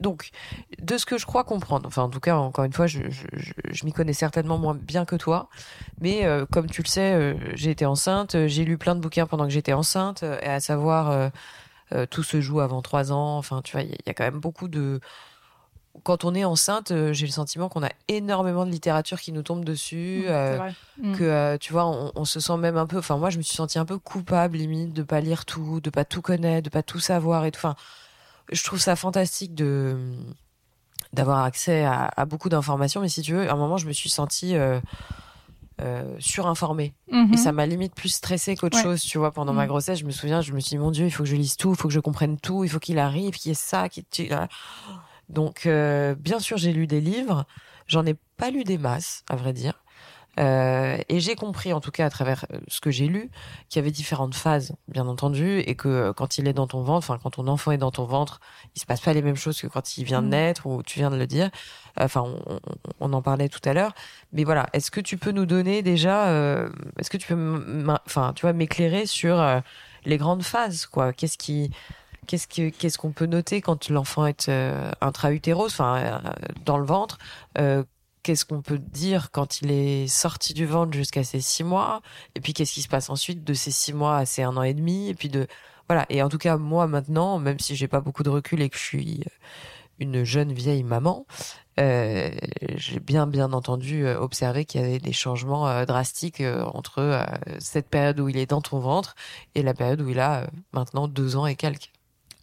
donc, 0.00 0.30
de 0.80 0.96
ce 0.96 1.04
que 1.06 1.18
je 1.18 1.26
crois 1.26 1.42
comprendre, 1.42 1.86
enfin 1.88 2.02
en 2.04 2.08
tout 2.08 2.20
cas, 2.20 2.36
encore 2.36 2.64
une 2.64 2.72
fois, 2.72 2.86
je, 2.86 3.00
je, 3.10 3.26
je, 3.32 3.52
je 3.68 3.84
m'y 3.84 3.92
connais 3.92 4.12
certainement 4.12 4.56
moins 4.56 4.74
bien 4.76 5.04
que 5.04 5.16
toi, 5.16 5.48
mais 6.00 6.24
euh, 6.24 6.46
comme 6.46 6.68
tu 6.70 6.82
le 6.82 6.88
sais, 6.88 7.14
euh, 7.14 7.34
j'ai 7.54 7.70
été 7.72 7.84
enceinte, 7.84 8.36
euh, 8.36 8.46
j'ai 8.46 8.64
lu 8.64 8.78
plein 8.78 8.94
de 8.94 9.00
bouquins 9.00 9.26
pendant 9.26 9.44
que 9.44 9.50
j'étais 9.50 9.72
enceinte, 9.72 10.22
et 10.22 10.46
à 10.46 10.60
savoir 10.60 11.30
euh, 11.92 12.06
tout 12.06 12.22
se 12.22 12.40
joue 12.40 12.60
avant 12.60 12.82
trois 12.82 13.12
ans. 13.12 13.38
Enfin, 13.38 13.62
tu 13.62 13.72
vois, 13.72 13.82
il 13.82 13.90
y, 13.92 13.98
y 14.06 14.10
a 14.10 14.14
quand 14.14 14.24
même 14.24 14.40
beaucoup 14.40 14.68
de. 14.68 15.00
Quand 16.04 16.24
on 16.24 16.34
est 16.34 16.44
enceinte, 16.44 16.90
euh, 16.90 17.12
j'ai 17.12 17.26
le 17.26 17.32
sentiment 17.32 17.68
qu'on 17.68 17.82
a 17.82 17.90
énormément 18.08 18.64
de 18.66 18.70
littérature 18.70 19.20
qui 19.20 19.32
nous 19.32 19.42
tombe 19.42 19.64
dessus. 19.64 20.24
Mm, 20.26 20.30
euh. 20.30 20.70
Mm. 21.02 21.14
que 21.16 21.24
euh, 21.24 21.58
tu 21.58 21.72
vois, 21.72 21.86
on, 21.86 22.12
on 22.14 22.24
se 22.24 22.40
sent 22.40 22.56
même 22.56 22.76
un 22.76 22.86
peu. 22.86 22.98
Enfin, 22.98 23.16
moi, 23.16 23.30
je 23.30 23.38
me 23.38 23.42
suis 23.42 23.54
sentie 23.56 23.78
un 23.78 23.84
peu 23.84 23.98
coupable 23.98 24.56
limite 24.56 24.92
de 24.92 25.02
pas 25.02 25.20
lire 25.20 25.44
tout, 25.44 25.80
de 25.80 25.90
pas 25.90 26.04
tout 26.04 26.22
connaître, 26.22 26.64
de 26.64 26.70
pas 26.70 26.82
tout 26.82 27.00
savoir 27.00 27.44
et 27.44 27.50
tout. 27.50 27.58
Enfin, 27.58 27.76
je 28.50 28.62
trouve 28.64 28.78
ça 28.80 28.96
fantastique 28.96 29.54
de 29.54 29.96
d'avoir 31.12 31.44
accès 31.44 31.84
à, 31.84 32.10
à 32.16 32.24
beaucoup 32.26 32.48
d'informations, 32.50 33.00
mais 33.00 33.08
si 33.08 33.22
tu 33.22 33.32
veux, 33.32 33.48
à 33.48 33.52
un 33.52 33.56
moment, 33.56 33.78
je 33.78 33.86
me 33.86 33.92
suis 33.92 34.10
sentie 34.10 34.56
euh, 34.56 34.80
surinformée. 36.18 36.92
Et 37.32 37.36
ça 37.36 37.52
m'a 37.52 37.64
limite 37.66 37.94
plus 37.94 38.08
stressée 38.10 38.56
qu'autre 38.56 38.76
Ouais. 38.76 38.82
chose, 38.82 39.00
tu 39.02 39.16
vois, 39.16 39.30
pendant 39.30 39.52
ma 39.52 39.64
Mm. 39.64 39.68
grossesse. 39.68 39.98
Je 40.00 40.04
me 40.04 40.10
souviens, 40.10 40.40
je 40.40 40.52
me 40.52 40.60
suis 40.60 40.70
dit, 40.70 40.78
mon 40.78 40.90
Dieu, 40.90 41.06
il 41.06 41.10
faut 41.10 41.22
que 41.22 41.28
je 41.28 41.36
lise 41.36 41.56
tout, 41.56 41.70
il 41.72 41.76
faut 41.76 41.88
que 41.88 41.94
je 41.94 42.00
comprenne 42.00 42.36
tout, 42.38 42.64
il 42.64 42.68
faut 42.68 42.80
qu'il 42.80 42.98
arrive, 42.98 43.34
qu'il 43.36 43.50
y 43.50 43.52
ait 43.52 43.54
ça, 43.54 43.88
qu'il 43.88 44.04
ah. 44.32 44.48
Donc, 45.28 45.66
euh, 45.66 46.14
bien 46.14 46.40
sûr, 46.40 46.56
j'ai 46.56 46.72
lu 46.72 46.86
des 46.86 47.00
livres. 47.00 47.44
J'en 47.86 48.04
ai 48.06 48.14
pas 48.36 48.50
lu 48.50 48.64
des 48.64 48.78
masses, 48.78 49.24
à 49.28 49.36
vrai 49.36 49.52
dire. 49.52 49.82
Euh, 50.38 50.98
et 51.08 51.18
j'ai 51.18 51.34
compris, 51.34 51.72
en 51.72 51.80
tout 51.80 51.90
cas, 51.90 52.06
à 52.06 52.10
travers 52.10 52.46
euh, 52.52 52.60
ce 52.68 52.80
que 52.80 52.90
j'ai 52.90 53.08
lu, 53.08 53.28
qu'il 53.68 53.80
y 53.80 53.82
avait 53.82 53.90
différentes 53.90 54.36
phases, 54.36 54.72
bien 54.86 55.06
entendu, 55.08 55.58
et 55.60 55.74
que 55.74 55.88
euh, 55.88 56.12
quand 56.12 56.38
il 56.38 56.46
est 56.46 56.52
dans 56.52 56.68
ton 56.68 56.82
ventre, 56.82 57.10
enfin, 57.10 57.18
quand 57.20 57.30
ton 57.30 57.48
enfant 57.48 57.72
est 57.72 57.78
dans 57.78 57.90
ton 57.90 58.04
ventre, 58.04 58.40
il 58.76 58.80
se 58.80 58.86
passe 58.86 59.00
pas 59.00 59.12
les 59.12 59.22
mêmes 59.22 59.36
choses 59.36 59.60
que 59.60 59.66
quand 59.66 59.98
il 59.98 60.04
vient 60.04 60.22
de 60.22 60.28
Mm. 60.28 60.30
naître, 60.30 60.66
ou 60.66 60.82
tu 60.84 61.00
viens 61.00 61.10
de 61.10 61.16
le 61.16 61.26
dire. 61.26 61.50
Enfin, 62.00 62.24
on, 63.00 63.12
en 63.12 63.22
parlait 63.22 63.48
tout 63.48 63.66
à 63.68 63.72
l'heure. 63.72 63.94
Mais 64.32 64.44
voilà, 64.44 64.68
est-ce 64.72 64.92
que 64.92 65.00
tu 65.00 65.16
peux 65.16 65.32
nous 65.32 65.46
donner 65.46 65.82
déjà, 65.82 66.28
euh, 66.28 66.68
est-ce 67.00 67.10
que 67.10 67.16
tu 67.16 67.26
peux, 67.26 67.84
enfin, 68.06 68.32
tu 68.36 68.42
vois, 68.42 68.52
m'éclairer 68.52 69.06
sur 69.06 69.40
euh, 69.40 69.58
les 70.04 70.18
grandes 70.18 70.44
phases, 70.44 70.86
quoi? 70.86 71.12
Qu'est-ce 71.12 71.38
qui, 71.38 71.70
qu'est-ce 72.28 72.46
que, 72.46 72.68
qu'est-ce 72.68 72.98
qu'on 72.98 73.10
peut 73.10 73.26
noter 73.26 73.60
quand 73.60 73.88
l'enfant 73.88 74.26
est 74.26 74.48
euh, 74.48 74.92
intra-utéros, 75.00 75.66
enfin, 75.66 75.96
euh, 75.96 76.18
dans 76.64 76.78
le 76.78 76.86
ventre 76.86 77.18
euh, 77.58 77.82
Qu'est-ce 78.22 78.44
qu'on 78.44 78.60
peut 78.60 78.78
dire 78.78 79.30
quand 79.30 79.62
il 79.62 79.70
est 79.70 80.06
sorti 80.06 80.52
du 80.52 80.66
ventre 80.66 80.92
jusqu'à 80.92 81.24
ses 81.24 81.40
six 81.40 81.64
mois 81.64 82.02
Et 82.34 82.40
puis 82.40 82.52
qu'est-ce 82.52 82.74
qui 82.74 82.82
se 82.82 82.88
passe 82.88 83.08
ensuite 83.08 83.42
de 83.42 83.54
ces 83.54 83.70
six 83.70 83.94
mois 83.94 84.18
à 84.18 84.26
ces 84.26 84.42
un 84.42 84.56
an 84.56 84.62
et 84.62 84.74
demi 84.74 85.08
Et 85.08 85.14
puis 85.14 85.30
de 85.30 85.46
voilà. 85.88 86.04
Et 86.10 86.22
en 86.22 86.28
tout 86.28 86.36
cas, 86.36 86.58
moi 86.58 86.86
maintenant, 86.86 87.38
même 87.38 87.58
si 87.58 87.74
j'ai 87.74 87.88
pas 87.88 88.00
beaucoup 88.00 88.22
de 88.22 88.28
recul 88.28 88.60
et 88.60 88.68
que 88.68 88.76
je 88.76 88.82
suis 88.82 89.24
une 89.98 90.24
jeune 90.24 90.52
vieille 90.52 90.82
maman, 90.82 91.26
j'ai 91.78 93.00
bien 93.00 93.26
bien 93.26 93.52
entendu 93.54 94.06
observé 94.06 94.66
qu'il 94.66 94.82
y 94.82 94.84
avait 94.84 94.98
des 94.98 95.12
changements 95.12 95.84
drastiques 95.86 96.42
entre 96.74 97.24
cette 97.60 97.88
période 97.88 98.20
où 98.20 98.28
il 98.28 98.36
est 98.36 98.50
dans 98.50 98.60
ton 98.60 98.80
ventre 98.80 99.14
et 99.54 99.62
la 99.62 99.72
période 99.72 100.02
où 100.02 100.08
il 100.10 100.20
a 100.20 100.50
maintenant 100.72 101.08
deux 101.08 101.36
ans 101.36 101.46
et 101.46 101.56
quelques. 101.56 101.92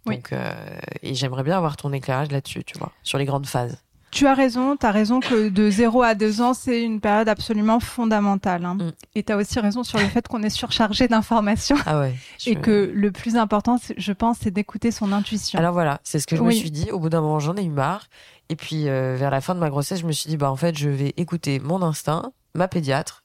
Oui. 0.07 0.15
Donc, 0.15 0.33
euh, 0.33 0.53
et 1.01 1.13
j'aimerais 1.15 1.43
bien 1.43 1.57
avoir 1.57 1.77
ton 1.77 1.91
éclairage 1.93 2.31
là-dessus, 2.31 2.63
tu 2.63 2.77
vois, 2.77 2.91
sur 3.03 3.17
les 3.17 3.25
grandes 3.25 3.47
phases. 3.47 3.77
Tu 4.11 4.27
as 4.27 4.33
raison, 4.33 4.77
tu 4.77 4.85
as 4.85 4.91
raison 4.91 5.19
que 5.19 5.49
de 5.49 5.69
0 5.69 6.01
à 6.01 6.15
2 6.15 6.39
ans, 6.41 6.53
c'est 6.53 6.81
une 6.83 7.01
période 7.01 7.27
absolument 7.27 7.81
fondamentale. 7.81 8.63
hein. 8.63 8.75
Mm. 8.75 8.91
Et 9.15 9.23
tu 9.23 9.33
as 9.33 9.35
aussi 9.35 9.59
raison 9.59 9.83
sur 9.83 9.99
le 9.99 10.05
fait 10.05 10.25
qu'on 10.29 10.41
est 10.41 10.49
surchargé 10.49 11.09
d'informations 11.09 11.75
Ah 11.85 11.99
ouais. 11.99 12.15
je- 12.39 12.51
et 12.51 12.55
que 12.55 12.89
le 12.95 13.11
plus 13.11 13.35
important, 13.35 13.77
je 13.97 14.11
pense, 14.13 14.37
c'est 14.41 14.51
d'écouter 14.51 14.91
son 14.91 15.11
intuition. 15.11 15.59
Alors 15.59 15.73
voilà, 15.73 15.99
c'est 16.03 16.19
ce 16.19 16.27
que 16.27 16.37
je 16.37 16.41
me 16.43 16.51
suis 16.51 16.71
dit. 16.71 16.91
Au 16.91 16.99
bout 16.99 17.09
d'un 17.09 17.19
moment, 17.19 17.39
j'en 17.39 17.57
ai 17.57 17.63
eu 17.65 17.69
marre. 17.69 18.07
Et 18.47 18.55
puis, 18.55 18.87
euh, 18.87 19.15
vers 19.17 19.31
la 19.31 19.41
fin 19.41 19.53
de 19.53 19.59
ma 19.59 19.69
grossesse, 19.69 19.99
je 19.99 20.05
me 20.05 20.13
suis 20.13 20.29
dit, 20.29 20.37
bah 20.37 20.49
en 20.49 20.55
fait, 20.55 20.77
je 20.77 20.87
vais 20.87 21.13
écouter 21.17 21.59
mon 21.59 21.81
instinct, 21.81 22.31
ma 22.53 22.69
pédiatre 22.69 23.23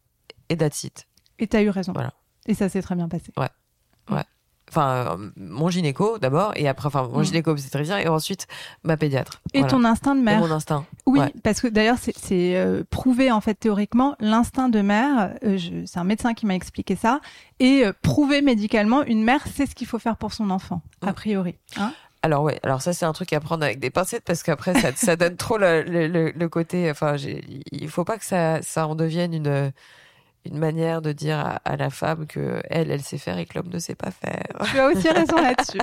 et 0.49 0.57
that's 0.57 0.83
it. 0.83 1.07
Et 1.39 1.47
tu 1.47 1.57
as 1.57 1.63
eu 1.63 1.71
raison. 1.71 1.93
Voilà. 1.93 2.15
Et 2.47 2.55
ça 2.55 2.69
s'est 2.69 2.83
très 2.83 2.97
bien 2.97 3.09
passé. 3.09 3.31
Enfin, 4.71 5.19
mon 5.37 5.69
gynéco 5.69 6.19
d'abord, 6.19 6.53
et 6.57 6.69
après, 6.69 6.87
enfin, 6.87 7.09
mon 7.13 7.21
Mm. 7.21 7.25
gynéco 7.25 7.51
obstétricien, 7.51 7.99
et 7.99 8.09
ensuite 8.09 8.47
ma 8.85 8.97
pédiatre. 8.97 9.43
Et 9.53 9.59
Voilà. 9.61 9.71
ton 9.71 9.85
instinct 9.85 10.15
de 10.15 10.21
Et 10.21 10.25
mère 10.25 10.39
mon 10.41 10.51
instinct. 10.51 10.85
Oui, 11.07 11.19
Ouais. 11.21 11.33
parce 11.43 11.61
que 11.61 11.67
d'ailleurs, 11.69 11.99
c'est- 11.99 12.55
euh, 12.57 12.85
prouvé 12.89 13.31
en 13.33 13.41
fait 13.41 13.55
théoriquement. 13.55 14.15
L'instinct 14.21 14.69
de 14.69 14.81
mère, 14.81 15.35
euh, 15.45 15.59
c'est 15.87 15.99
un 15.99 16.05
médecin 16.05 16.35
qui 16.35 16.47
m'a 16.47 16.55
expliqué 16.55 16.95
ça, 16.97 17.21
et 17.59 17.85
euh, 17.85 17.93
prouvé 18.03 18.43
médicalement, 18.43 19.03
une 19.03 19.25
mère 19.25 19.47
sait 19.47 19.67
ce 19.67 19.75
qu'il 19.75 19.87
faut 19.89 19.99
faire 19.99 20.17
pour 20.17 20.33
son 20.33 20.51
enfant, 20.51 20.83
a 21.03 21.13
priori. 21.13 21.57
Hein 21.77 21.93
Alors 22.23 22.43
ouais, 22.43 22.61
alors 22.63 22.83
ça 22.83 22.93
c'est 22.93 23.07
un 23.07 23.13
truc 23.15 23.33
à 23.33 23.41
prendre 23.41 23.65
avec 23.65 23.79
des 23.81 23.89
pincettes 23.89 24.25
parce 24.27 24.43
qu'après 24.43 24.79
ça, 24.79 24.93
ça 24.95 25.17
donne 25.17 25.37
trop 25.37 25.57
le, 25.57 25.83
le, 25.83 26.07
le- 26.07 26.31
le 26.33 26.49
côté. 26.51 26.91
Enfin, 26.91 27.17
il 27.17 27.89
faut 27.89 28.05
pas 28.05 28.19
que 28.19 28.25
ça, 28.27 28.61
ça 28.63 28.87
en 28.87 28.95
devienne 28.95 29.33
une 29.33 29.73
une 30.47 30.59
manière 30.59 31.03
de 31.03 31.13
dire 31.13 31.39
à, 31.39 31.57
à 31.65 31.77
la 31.77 31.91
femme 31.91 32.27
que 32.27 32.63
elle, 32.71 32.91
elle 32.91 33.03
sait 33.03 33.19
faire 33.19 33.37
et 33.39 33.45
que 33.47 33.59
l'homme 33.59 33.69
ne 33.69 33.79
sait 33.79 33.95
pas 33.95 34.11
faire. 34.11 34.43
tu 34.71 34.79
as 34.79 34.87
aussi 34.89 35.09
raison 35.11 35.37
là-dessus. 35.41 35.79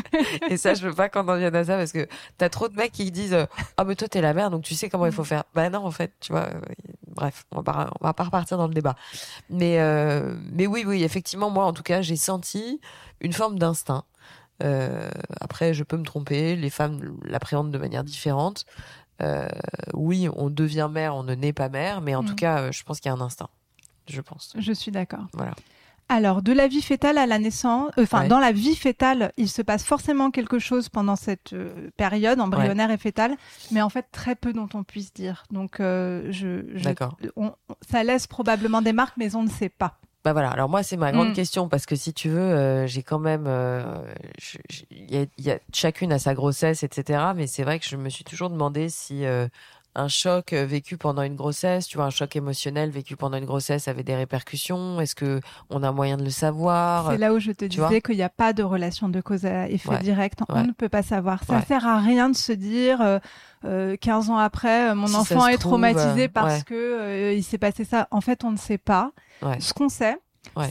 Et 0.50 0.56
ça, 0.56 0.74
je 0.74 0.88
veux 0.88 0.94
pas 0.94 1.08
qu'on 1.08 1.26
en 1.28 1.36
vienne 1.36 1.54
à 1.54 1.64
ça 1.64 1.76
parce 1.76 1.92
que 1.92 2.08
t'as 2.36 2.48
trop 2.48 2.68
de 2.68 2.74
mecs 2.74 2.92
qui 2.92 3.10
disent 3.12 3.36
ah 3.76 3.84
mais 3.84 3.94
toi 3.94 4.08
t'es 4.08 4.20
la 4.20 4.34
mère 4.34 4.50
donc 4.50 4.62
tu 4.64 4.74
sais 4.74 4.88
comment 4.90 5.06
il 5.06 5.12
faut 5.12 5.24
faire. 5.24 5.44
Bah 5.54 5.70
non 5.70 5.84
en 5.86 5.90
fait, 5.92 6.12
tu 6.20 6.32
vois. 6.32 6.46
euh, 6.48 6.60
bref, 7.06 7.44
on 7.52 7.58
va 7.60 7.62
pas, 7.62 7.90
on 8.00 8.04
va 8.04 8.12
pas 8.14 8.24
repartir 8.24 8.58
dans 8.58 8.66
le 8.66 8.74
débat. 8.74 8.96
Mais 9.48 9.78
euh, 9.80 10.34
mais 10.52 10.66
oui 10.66 10.84
oui 10.86 11.04
effectivement 11.04 11.50
moi 11.50 11.64
en 11.64 11.72
tout 11.72 11.82
cas 11.84 12.02
j'ai 12.02 12.16
senti 12.16 12.80
une 13.20 13.32
forme 13.32 13.58
d'instinct. 13.58 14.04
Euh, 14.62 15.08
après 15.40 15.72
je 15.72 15.84
peux 15.84 15.96
me 15.96 16.04
tromper, 16.04 16.56
les 16.56 16.70
femmes 16.70 17.16
l'appréhendent 17.24 17.70
de 17.70 17.78
manière 17.78 18.04
différente. 18.04 18.66
euh, 19.22 19.46
oui, 19.94 20.28
on 20.34 20.50
devient 20.50 20.88
mère, 20.90 21.14
on 21.14 21.22
ne 21.22 21.34
naît 21.34 21.52
pas 21.52 21.68
mère, 21.68 22.00
mais 22.00 22.14
en 22.14 22.22
Mm. 22.22 22.26
tout 22.26 22.34
cas, 22.34 22.58
euh, 22.60 22.72
je 22.72 22.82
pense 22.84 23.00
qu'il 23.00 23.10
y 23.10 23.14
a 23.14 23.16
un 23.16 23.20
instinct. 23.20 23.48
Je 24.10 24.20
pense. 24.20 24.52
Je 24.58 24.72
suis 24.72 24.90
d'accord. 24.90 25.26
Voilà. 25.32 25.52
Alors, 26.08 26.42
de 26.42 26.52
la 26.52 26.66
vie 26.66 26.82
fétale 26.82 27.18
à 27.18 27.26
la 27.26 27.38
naissance, 27.38 27.92
euh, 27.96 28.02
enfin, 28.02 28.22
Ouais. 28.22 28.28
dans 28.28 28.40
la 28.40 28.50
vie 28.50 28.74
fétale, 28.74 29.32
il 29.36 29.48
se 29.48 29.62
passe 29.62 29.84
forcément 29.84 30.32
quelque 30.32 30.58
chose 30.58 30.88
pendant 30.88 31.14
cette 31.14 31.52
euh, 31.52 31.88
période 31.96 32.40
embryonnaire 32.40 32.90
et 32.90 32.96
fétale, 32.98 33.36
mais 33.70 33.80
en 33.80 33.88
fait, 33.90 34.06
très 34.10 34.34
peu 34.34 34.52
dont 34.52 34.68
on 34.74 34.82
puisse 34.82 35.12
dire. 35.12 35.44
Donc, 35.52 35.78
euh, 35.78 36.26
je, 36.32 36.64
je- 36.74 36.82
D'accord. 36.82 37.16
on- 37.36 37.52
ça 37.88 38.02
laisse 38.02 38.26
probablement 38.26 38.82
des 38.82 38.92
marques, 38.92 39.16
mais 39.18 39.36
on 39.36 39.44
ne 39.44 39.48
sait 39.50 39.68
pas. 39.68 39.98
Bah 40.24 40.32
voilà. 40.34 40.50
Alors 40.50 40.68
moi, 40.68 40.82
c'est 40.82 40.98
ma 40.98 41.12
grande 41.12 41.30
Mm. 41.30 41.32
question 41.34 41.68
parce 41.70 41.86
que 41.86 41.94
si 41.96 42.12
tu 42.12 42.28
veux, 42.28 42.38
euh, 42.40 42.86
j'ai 42.88 43.02
quand 43.04 43.20
même, 43.20 43.44
euh, 43.46 44.02
je- 44.38 44.58
je- 44.68 44.82
il 44.90 45.14
y 45.14 45.16
a, 45.16 45.24
il 45.38 45.44
y 45.46 45.50
a- 45.50 45.58
chacune 45.72 46.12
a 46.12 46.18
sa 46.18 46.34
grossesse, 46.34 46.82
etc. 46.82 47.20
Mais 47.36 47.46
c'est 47.46 47.62
vrai 47.62 47.78
que 47.78 47.86
je 47.86 47.96
me 47.96 48.10
suis 48.10 48.24
toujours 48.24 48.50
demandé 48.50 48.90
si 48.90 49.24
euh, 49.24 49.46
un 49.94 50.08
choc 50.08 50.52
euh, 50.52 50.64
vécu 50.66 50.96
pendant 50.96 51.22
une 51.22 51.34
grossesse, 51.34 51.86
tu 51.88 51.96
vois, 51.96 52.06
un 52.06 52.10
choc 52.10 52.36
émotionnel 52.36 52.90
vécu 52.90 53.16
pendant 53.16 53.36
une 53.38 53.44
grossesse 53.44 53.88
avait 53.88 54.04
des 54.04 54.14
répercussions. 54.14 55.00
Est-ce 55.00 55.14
que 55.16 55.40
on 55.68 55.82
a 55.82 55.90
moyen 55.92 56.16
de 56.16 56.22
le 56.24 56.30
savoir? 56.30 57.10
C'est 57.10 57.18
là 57.18 57.32
où 57.34 57.38
je 57.40 57.50
te 57.52 57.64
tu 57.64 57.70
disais 57.80 58.00
qu'il 58.00 58.16
n'y 58.16 58.22
a 58.22 58.28
pas 58.28 58.52
de 58.52 58.62
relation 58.62 59.08
de 59.08 59.20
cause 59.20 59.46
à 59.46 59.68
effet 59.68 59.88
Ouais. 59.88 59.98
direct. 59.98 60.40
On 60.48 60.54
Ouais. 60.54 60.62
ne 60.66 60.72
peut 60.72 60.88
pas 60.88 61.02
savoir. 61.02 61.42
Ça 61.44 61.54
Ouais. 61.56 61.64
sert 61.66 61.86
à 61.86 61.98
rien 61.98 62.28
de 62.28 62.36
se 62.36 62.52
dire, 62.52 63.00
euh, 63.00 63.18
euh, 63.64 63.96
15 63.96 64.30
ans 64.30 64.38
après, 64.38 64.90
euh, 64.90 64.94
mon 64.94 65.08
Si 65.08 65.16
enfant 65.16 65.46
est 65.48 65.58
trouve, 65.58 65.72
traumatisé 65.72 66.24
euh, 66.24 66.28
parce 66.32 66.62
que 66.62 66.74
euh, 66.74 67.32
il 67.32 67.42
s'est 67.42 67.58
passé 67.58 67.84
ça. 67.84 68.06
En 68.12 68.20
fait, 68.20 68.44
on 68.44 68.52
ne 68.52 68.56
sait 68.58 68.78
pas. 68.78 69.12
Ce 69.58 69.72
qu'on 69.72 69.88
sait, 69.88 70.18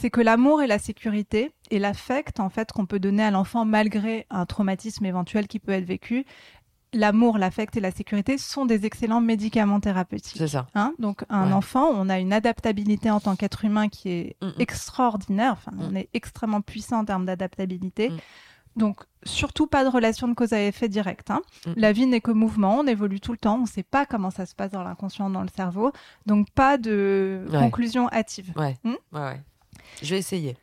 c'est 0.00 0.10
que 0.10 0.20
l'amour 0.20 0.62
et 0.62 0.66
la 0.66 0.78
sécurité 0.78 1.52
et 1.70 1.78
l'affect, 1.78 2.40
en 2.40 2.48
fait, 2.50 2.72
qu'on 2.72 2.86
peut 2.86 2.98
donner 2.98 3.22
à 3.22 3.30
l'enfant 3.30 3.64
malgré 3.64 4.26
un 4.30 4.44
traumatisme 4.46 5.04
éventuel 5.04 5.46
qui 5.46 5.58
peut 5.58 5.72
être 5.72 5.84
vécu, 5.84 6.24
l'amour, 6.92 7.38
l'affect 7.38 7.76
et 7.76 7.80
la 7.80 7.90
sécurité 7.90 8.36
sont 8.38 8.66
des 8.66 8.84
excellents 8.86 9.20
médicaments 9.20 9.80
thérapeutiques. 9.80 10.36
C'est 10.38 10.48
ça. 10.48 10.66
Hein 10.74 10.92
Donc, 10.98 11.24
un 11.28 11.46
Ouais. 11.48 11.52
enfant, 11.52 11.88
on 11.94 12.08
a 12.08 12.18
une 12.18 12.32
adaptabilité 12.32 13.10
en 13.10 13.20
tant 13.20 13.36
qu'être 13.36 13.64
humain 13.64 13.88
qui 13.88 14.08
est 14.10 14.36
Mm, 14.42 14.46
mm. 14.46 14.52
extraordinaire. 14.58 15.52
Enfin, 15.52 15.72
Mm. 15.72 15.82
on 15.90 15.94
est 15.94 16.08
extrêmement 16.14 16.60
puissant 16.60 16.98
en 17.00 17.04
termes 17.04 17.26
d'adaptabilité. 17.26 18.10
Donc, 18.76 19.00
surtout 19.24 19.66
pas 19.66 19.82
de 19.84 19.88
relation 19.88 20.28
de 20.28 20.34
cause 20.34 20.52
à 20.52 20.62
effet 20.62 20.88
direct. 20.88 21.30
Hein. 21.30 21.42
La 21.76 21.92
vie 21.92 22.06
n'est 22.06 22.20
que 22.20 22.30
mouvement, 22.30 22.78
on 22.78 22.86
évolue 22.86 23.18
tout 23.20 23.32
le 23.32 23.38
temps, 23.38 23.56
on 23.56 23.62
ne 23.62 23.66
sait 23.66 23.82
pas 23.82 24.06
comment 24.06 24.30
ça 24.30 24.46
se 24.46 24.54
passe 24.54 24.70
dans 24.70 24.84
l'inconscient, 24.84 25.28
dans 25.28 25.42
le 25.42 25.48
cerveau. 25.54 25.92
Donc, 26.26 26.48
pas 26.52 26.78
de 26.78 27.44
Ouais. 27.50 27.58
conclusion 27.58 28.08
hâtive. 28.12 28.52
Ouais. 28.56 28.76
Ouais, 28.84 28.96
ouais. 29.12 29.40
Je 30.02 30.10
vais 30.14 30.18
essayer. 30.18 30.56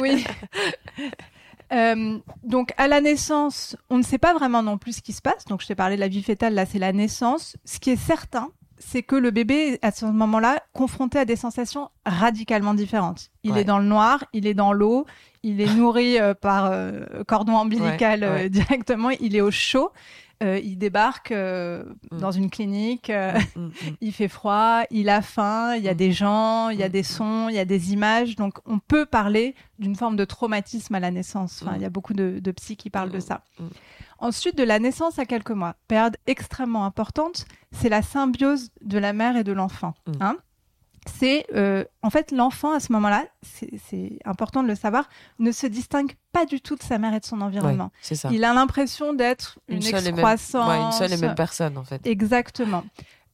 Oui. 0.00 0.24
Euh, 1.72 2.18
donc 2.44 2.72
à 2.76 2.86
la 2.88 3.00
naissance, 3.00 3.76
on 3.90 3.98
ne 3.98 4.02
sait 4.02 4.18
pas 4.18 4.34
vraiment 4.34 4.62
non 4.62 4.78
plus 4.78 4.96
ce 4.96 5.02
qui 5.02 5.12
se 5.12 5.22
passe. 5.22 5.44
Donc 5.46 5.62
je 5.62 5.66
t'ai 5.66 5.74
parlé 5.74 5.96
de 5.96 6.00
la 6.00 6.08
vie 6.08 6.22
fétale, 6.22 6.54
là 6.54 6.66
c'est 6.66 6.78
la 6.78 6.92
naissance. 6.92 7.56
Ce 7.64 7.78
qui 7.78 7.90
est 7.90 7.96
certain, 7.96 8.50
c'est 8.78 9.02
que 9.02 9.14
le 9.16 9.30
bébé 9.30 9.54
est 9.80 9.84
à 9.84 9.90
ce 9.92 10.04
moment-là 10.06 10.60
confronté 10.72 11.18
à 11.18 11.24
des 11.24 11.36
sensations 11.36 11.88
radicalement 12.04 12.74
différentes. 12.74 13.30
Il 13.44 13.52
Ouais. 13.52 13.60
est 13.60 13.64
dans 13.64 13.78
le 13.78 13.84
noir, 13.86 14.24
il 14.32 14.46
est 14.46 14.54
dans 14.54 14.72
l'eau, 14.72 15.06
il 15.44 15.60
est 15.60 15.72
nourri 15.74 16.18
euh, 16.18 16.34
par 16.34 16.66
euh, 16.66 17.04
cordon 17.26 17.54
ombilical 17.56 18.20
Ouais, 18.22 18.28
ouais. 18.30 18.50
directement, 18.50 19.10
il 19.10 19.36
est 19.36 19.40
au 19.40 19.50
chaud, 19.52 19.90
euh, 20.42 20.58
il 20.62 20.76
débarque 20.76 21.30
euh, 21.32 21.84
Mm. 22.10 22.18
dans 22.18 22.30
une 22.32 22.50
clinique. 22.50 23.08
euh, 23.10 23.32
Mm, 23.56 23.60
mm. 23.66 23.70
il 24.00 24.12
fait 24.12 24.28
froid, 24.28 24.82
il 24.90 25.08
a 25.08 25.22
faim, 25.22 25.74
il 25.76 25.82
y 25.82 25.88
a 25.88 25.94
des 25.94 26.12
gens, 26.12 26.68
il 26.70 26.78
y 26.78 26.82
a 26.82 26.88
des 26.88 27.02
sons, 27.02 27.48
il 27.48 27.54
y 27.54 27.58
a 27.58 27.64
des 27.64 27.92
images. 27.92 28.36
Donc, 28.36 28.58
on 28.66 28.78
peut 28.78 29.06
parler 29.06 29.54
d'une 29.78 29.94
forme 29.96 30.16
de 30.16 30.24
traumatisme 30.24 30.94
à 30.94 31.00
la 31.00 31.10
naissance. 31.10 31.62
Enfin, 31.62 31.74
il 31.76 31.82
y 31.82 31.84
a 31.86 31.90
beaucoup 31.90 32.12
de, 32.14 32.38
de 32.40 32.50
psy 32.52 32.76
qui 32.76 32.90
parlent 32.90 33.10
de 33.10 33.20
ça. 33.20 33.42
Ensuite, 34.18 34.56
de 34.56 34.62
la 34.62 34.78
naissance 34.78 35.18
à 35.18 35.24
quelques 35.24 35.50
mois, 35.50 35.74
période 35.88 36.16
extrêmement 36.26 36.84
importante, 36.86 37.44
c'est 37.72 37.88
la 37.88 38.02
symbiose 38.02 38.70
de 38.82 38.98
la 38.98 39.12
mère 39.12 39.36
et 39.36 39.42
de 39.44 39.52
l'enfant. 39.52 39.94
Hein 40.20 40.36
c'est 41.18 41.46
euh, 41.54 41.84
en 42.02 42.10
fait 42.10 42.30
l'enfant 42.32 42.72
à 42.72 42.80
ce 42.80 42.92
moment-là, 42.92 43.24
c'est 43.42 44.18
important 44.24 44.62
de 44.62 44.68
le 44.68 44.74
savoir, 44.74 45.08
ne 45.38 45.50
se 45.52 45.66
distingue 45.66 46.12
pas 46.32 46.46
du 46.46 46.60
tout 46.60 46.76
de 46.76 46.82
sa 46.82 46.98
mère 46.98 47.14
et 47.14 47.20
de 47.20 47.24
son 47.24 47.40
environnement. 47.40 47.84
Ouais, 47.86 47.98
c'est 48.02 48.14
ça. 48.14 48.28
Il 48.32 48.44
a 48.44 48.54
l'impression 48.54 49.12
d'être 49.12 49.58
une, 49.68 49.82
même- 49.82 49.94
excroissance. 50.06 50.68
ouais, 50.68 50.76
une 50.78 50.92
seule 50.92 51.12
et 51.12 51.16
même 51.16 51.34
personne 51.34 51.76
en 51.78 51.84
fait. 51.84 52.00
Exactement. 52.06 52.84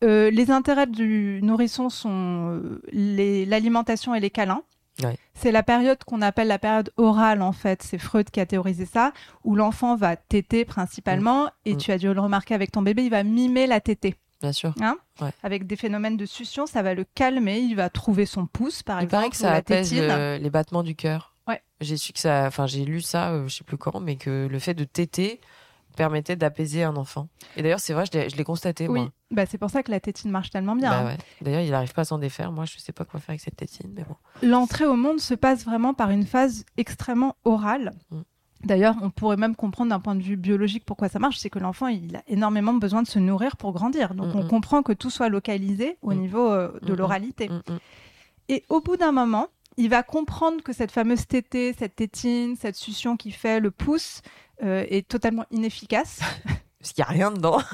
Euh, 0.04 0.31
les 0.31 0.50
intérêts 0.52 0.87
du 0.87 1.40
nourrisson 1.42 1.90
sont 1.90 2.61
euh, 2.62 2.81
l'alimentation 2.92 4.14
et 4.14 4.20
les 4.20 4.31
câlins. 4.31 4.62
Ouais. 5.02 5.16
C'est 5.35 5.52
la 5.52 5.62
période 5.62 6.02
qu'on 6.04 6.22
appelle 6.22 6.48
la 6.48 6.59
période 6.59 6.92
orale, 6.96 7.40
en 7.42 7.52
fait. 7.52 7.83
C'est 7.85 7.98
Freud 7.98 8.31
qui 8.31 8.40
a 8.40 8.46
théorisé 8.46 8.85
ça, 8.85 9.12
où 9.44 9.54
l'enfant 9.54 9.94
va 9.94 10.16
téter 10.16 10.64
principalement, 10.64 11.50
et 11.64 11.74
Mm. 11.74 11.76
tu 11.76 11.92
as 11.92 11.98
dû 11.98 12.12
le 12.12 12.20
remarquer 12.20 12.54
avec 12.54 12.72
ton 12.72 12.83
bébé, 12.83 13.04
il 13.04 13.11
va 13.11 13.22
mimer 13.22 13.66
la 13.68 13.81
tétée. 13.81 14.16
Bien 14.40 14.53
sûr. 14.53 14.74
Avec 15.42 15.66
des 15.66 15.77
phénomènes 15.77 16.16
de 16.16 16.27
succion, 16.27 16.66
ça 16.66 16.83
va 16.83 16.94
le 16.94 17.05
calmer, 17.14 17.59
il 17.59 17.74
va 17.74 17.90
trouver 17.90 18.24
son 18.27 18.46
pouce, 18.46 18.83
par 18.83 19.01
Il 19.01 19.05
exemple, 19.05 19.11
paraît 19.20 19.31
que 19.31 19.37
ça 19.37 19.53
apaise 19.53 19.92
le- 19.92 20.37
les 20.40 20.51
battements 20.51 20.83
du 20.85 20.94
cœur. 20.94 21.35
Ouais. 21.48 21.61
J'ai 21.81 21.96
su 21.96 22.12
que 22.12 22.20
ça, 22.20 22.44
enfin 22.46 22.66
j'ai 22.66 22.85
lu 22.85 23.01
ça, 23.01 23.31
euh, 23.33 23.48
je 23.48 23.57
sais 23.57 23.64
plus 23.64 23.79
quand, 23.79 24.01
mais 24.01 24.16
que 24.16 24.46
le 24.51 24.59
fait 24.59 24.74
de 24.74 24.85
téter 24.85 25.40
permettait 25.96 26.37
d'apaiser 26.37 26.85
un 26.85 26.94
enfant. 26.96 27.29
Et 27.57 27.62
d'ailleurs, 27.62 27.81
c'est 27.81 27.92
vrai, 27.92 28.05
je 28.07 28.37
l'ai- 28.37 28.44
constaté 28.44 28.87
Oui, 28.87 29.01
moi. 29.01 29.11
bah, 29.33 29.46
c'est 29.46 29.59
pour 29.59 29.70
ça 29.70 29.83
que 29.83 29.90
la 29.90 29.98
tétine 29.98 30.31
marche 30.31 30.51
tellement 30.51 30.77
bien. 30.77 30.90
Bah 30.90 30.98
hein. 31.01 31.07
ouais. 31.07 31.16
D'ailleurs, 31.40 31.62
il 31.62 31.70
n'arrive 31.72 31.92
pas 31.92 32.03
à 32.03 32.05
s'en 32.05 32.18
défaire. 32.18 32.53
Moi, 32.53 32.66
je 32.66 32.79
sais 32.79 32.92
pas 32.92 33.05
quoi 33.05 33.18
faire 33.18 33.31
avec 33.31 33.40
cette 33.40 33.57
tétine, 33.57 33.90
mais 33.94 34.05
bon. 34.05 34.14
L'entrée 34.46 34.87
au 34.87 34.94
monde 34.94 35.18
se 35.18 35.35
passe 35.35 35.64
vraiment 35.64 35.94
par 35.94 36.11
une 36.11 36.24
phase 36.24 36.64
extrêmement 36.77 37.35
orale. 37.44 37.92
Mm. 38.12 38.20
D'ailleurs, 38.64 38.96
on 39.02 39.10
pourrait 39.10 39.36
même 39.36 39.54
comprendre 39.54 39.90
d'un 39.90 40.00
point 40.00 40.16
de 40.16 40.22
vue 40.22 40.36
biologique 40.36 40.84
pourquoi 40.84 41.08
ça 41.08 41.18
marche, 41.20 41.38
c'est 41.38 41.50
que 41.50 41.60
l'enfant, 41.60 41.86
il 41.86 42.16
a 42.16 42.22
énormément 42.26 42.72
besoin 42.74 43.02
de 43.02 43.06
se 43.08 43.18
nourrir 43.20 43.56
pour 43.56 43.72
grandir. 43.72 44.14
Donc, 44.14 44.34
Mm, 44.34 44.38
on 44.38 44.44
mm. 44.44 44.48
comprend 44.48 44.82
que 44.82 44.92
tout 44.92 45.10
soit 45.10 45.28
localisé 45.28 45.96
au 46.02 46.12
Mm. 46.12 46.18
niveau 46.18 46.50
euh, 46.50 46.72
de 46.82 46.92
l'oralité. 46.92 47.48
Et 48.48 48.64
au 48.68 48.80
bout 48.80 48.96
d'un 48.96 49.12
moment, 49.12 49.46
il 49.76 49.88
va 49.90 50.02
comprendre 50.02 50.62
que 50.62 50.72
cette 50.72 50.90
fameuse 50.90 51.26
tétée, 51.26 51.72
cette 51.78 51.94
tétine, 51.94 52.56
cette 52.56 52.74
succion 52.76 53.16
qui 53.16 53.30
fait 53.30 53.60
le 53.60 53.70
pouce 53.70 54.22
euh, 54.64 54.84
est 54.88 55.06
totalement 55.06 55.44
inefficace. 55.52 56.18
Parce 56.80 56.92
qu'il 56.92 57.02
n'y 57.04 57.08
a 57.08 57.12
rien 57.12 57.30
dedans. 57.30 57.58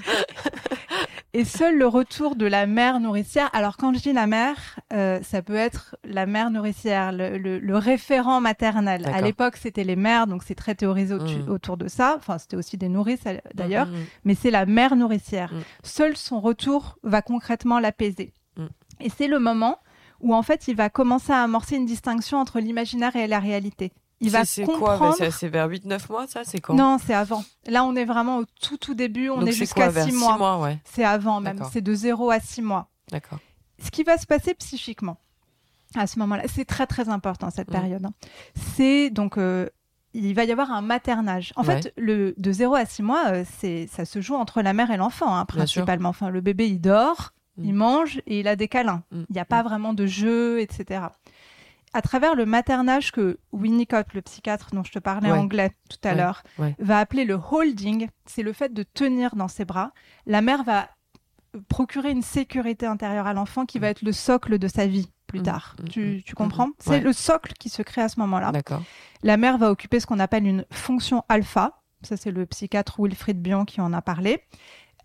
Et 1.36 1.44
seul 1.44 1.76
le 1.76 1.86
retour 1.88 2.36
de 2.36 2.46
la 2.46 2.64
mère 2.66 3.00
nourricière, 3.00 3.50
alors 3.52 3.76
quand 3.76 3.92
je 3.92 3.98
dis 3.98 4.12
la 4.12 4.28
mère, 4.28 4.78
euh, 4.92 5.20
ça 5.22 5.42
peut 5.42 5.56
être 5.56 5.96
la 6.04 6.26
mère 6.26 6.48
nourricière, 6.50 7.10
le, 7.10 7.38
le- 7.38 7.58
le 7.58 7.76
référent 7.76 8.40
maternel. 8.40 9.04
À 9.12 9.20
l'époque, 9.20 9.56
c'était 9.56 9.82
les 9.82 9.96
mères, 9.96 10.28
donc 10.28 10.44
c'est 10.44 10.54
très 10.54 10.76
théorisé 10.76 11.14
Mm. 11.14 11.48
autour 11.50 11.76
de 11.76 11.88
ça. 11.88 12.14
Enfin, 12.16 12.38
c'était 12.38 12.56
aussi 12.56 12.76
des 12.78 12.88
nourrices 12.88 13.26
euh, 13.26 13.36
d'ailleurs, 13.52 13.86
Mm, 13.88 13.94
mm, 13.96 14.04
mais 14.24 14.34
c'est 14.36 14.52
la 14.52 14.64
mère 14.64 14.94
nourricière. 14.94 15.52
Mm. 15.52 15.58
Seul 15.82 16.16
son 16.16 16.40
retour 16.40 16.98
va 17.02 17.20
concrètement 17.20 17.80
l'apaiser. 17.80 18.32
Mm. 18.56 18.66
Et 19.00 19.10
c'est 19.10 19.26
le 19.26 19.40
moment 19.40 19.78
où 20.20 20.34
en 20.36 20.42
fait, 20.42 20.68
il 20.68 20.76
va 20.76 20.88
commencer 20.88 21.32
à 21.32 21.42
amorcer 21.42 21.74
une 21.76 21.84
distinction 21.84 22.38
entre 22.38 22.60
l'imaginaire 22.60 23.16
et 23.16 23.26
la 23.26 23.40
réalité. 23.40 23.92
Il 24.24 24.30
va 24.30 24.44
C'est 24.44 24.64
quoi 24.64 24.74
comprendre. 24.78 25.16
bah, 25.18 25.30
C'est 25.30 25.48
vers 25.48 25.68
8-9 25.68 26.10
mois, 26.10 26.26
ça 26.26 26.42
C'est 26.44 26.60
quand? 26.60 26.74
Non, 26.74 26.98
c'est 27.04 27.14
avant. 27.14 27.44
Là, 27.66 27.84
on 27.84 27.94
est 27.96 28.04
vraiment 28.04 28.38
au 28.38 28.44
tout 28.60 28.76
tout 28.76 28.94
début. 28.94 29.28
On 29.30 29.38
Donc 29.40 29.48
est 29.48 29.52
jusqu'à 29.52 29.84
quoi, 29.84 29.88
vers 29.92 30.04
6 30.04 30.10
six 30.12 30.16
mois. 30.18 30.36
mois, 30.38 30.58
ouais. 30.60 30.78
C'est 30.84 31.04
avant 31.04 31.40
même. 31.40 31.60
C'est 31.72 31.80
de 31.82 31.94
0 31.94 32.30
à 32.30 32.40
6 32.40 32.62
mois. 32.62 32.88
D'accord. 33.10 33.38
Ce 33.82 33.90
qui 33.90 34.02
va 34.02 34.18
se 34.18 34.26
passer 34.26 34.54
psychiquement 34.54 35.18
à 35.96 36.06
ce 36.08 36.18
moment-là, 36.18 36.42
c'est 36.52 36.64
très 36.64 36.86
très 36.86 37.08
important 37.08 37.50
cette 37.50 37.68
Mm. 37.68 37.72
période. 37.72 38.04
hein. 38.06 38.12
C'est 38.76 39.10
donc 39.10 39.38
euh, 39.38 39.68
il 40.12 40.34
va 40.34 40.44
y 40.44 40.50
avoir 40.52 40.70
un 40.72 40.80
maternage. 40.80 41.52
En 41.56 41.64
Ouais. 41.64 41.80
fait, 41.82 41.92
le 41.96 42.34
de 42.36 42.52
0 42.52 42.74
à 42.74 42.84
6 42.86 43.02
mois, 43.02 43.24
euh, 43.28 43.44
c'est 43.60 43.86
ça 43.88 44.04
se 44.04 44.20
joue 44.20 44.34
entre 44.34 44.62
la 44.62 44.72
mère 44.72 44.90
et 44.90 44.96
l'enfant 44.96 45.34
hein, 45.36 45.44
principalement. 45.44 46.08
Enfin, 46.08 46.30
le 46.30 46.40
bébé 46.40 46.68
il 46.68 46.80
dort, 46.80 47.32
Mm. 47.56 47.64
il 47.64 47.74
mange 47.74 48.18
et 48.26 48.40
il 48.40 48.48
a 48.48 48.56
des 48.56 48.66
câlins. 48.66 49.02
Mm. 49.12 49.22
Il 49.28 49.32
n'y 49.34 49.40
a 49.40 49.44
pas 49.44 49.62
vraiment 49.62 49.94
de 49.94 50.06
jeu, 50.06 50.60
etc. 50.60 51.02
À 51.94 52.02
travers 52.02 52.34
le 52.34 52.44
maternage 52.44 53.12
que 53.12 53.38
Winnicott, 53.52 54.12
le 54.14 54.20
psychiatre 54.22 54.70
dont 54.74 54.82
je 54.84 54.92
te 54.92 54.98
parlais 54.98 55.30
Ouais. 55.32 55.38
anglais 55.38 55.70
tout 55.88 55.96
à 56.04 56.08
Ouais. 56.10 56.14
l'heure, 56.16 56.42
Ouais. 56.58 56.74
va 56.80 56.98
appeler 56.98 57.24
le 57.24 57.34
holding, 57.50 58.08
c'est 58.26 58.42
le 58.42 58.52
fait 58.52 58.74
de 58.74 58.82
tenir 58.82 59.36
dans 59.36 59.48
ses 59.48 59.64
bras. 59.64 59.92
La 60.26 60.42
mère 60.42 60.64
va 60.64 60.88
procurer 61.68 62.10
une 62.10 62.22
sécurité 62.22 62.84
intérieure 62.86 63.26
à 63.28 63.32
l'enfant 63.32 63.64
qui 63.64 63.78
va 63.78 63.88
être 63.88 64.02
le 64.02 64.10
socle 64.12 64.58
de 64.58 64.66
sa 64.68 64.86
vie 64.86 65.08
plus 65.28 65.38
Mm, 65.40 65.42
tard. 65.44 65.76
mm, 65.80 65.88
Tu, 65.88 66.00
mm, 66.18 66.22
tu 66.22 66.34
comprends 66.34 66.66
mm, 66.68 66.72
C'est 66.80 67.00
le 67.00 67.12
socle 67.12 67.52
qui 67.54 67.68
se 67.68 67.82
crée 67.82 68.02
à 68.02 68.08
ce 68.08 68.18
moment-là. 68.20 68.50
La 69.22 69.36
mère 69.36 69.56
va 69.58 69.70
occuper 69.70 70.00
ce 70.00 70.06
qu'on 70.06 70.18
appelle 70.18 70.46
une 70.46 70.64
fonction 70.72 71.22
alpha. 71.28 71.80
Ça, 72.02 72.16
c'est 72.16 72.32
le 72.32 72.44
psychiatre 72.46 73.00
Wilfried 73.00 73.40
Bion 73.40 73.64
qui 73.64 73.80
en 73.80 73.92
a 73.92 74.02
parlé. 74.02 74.42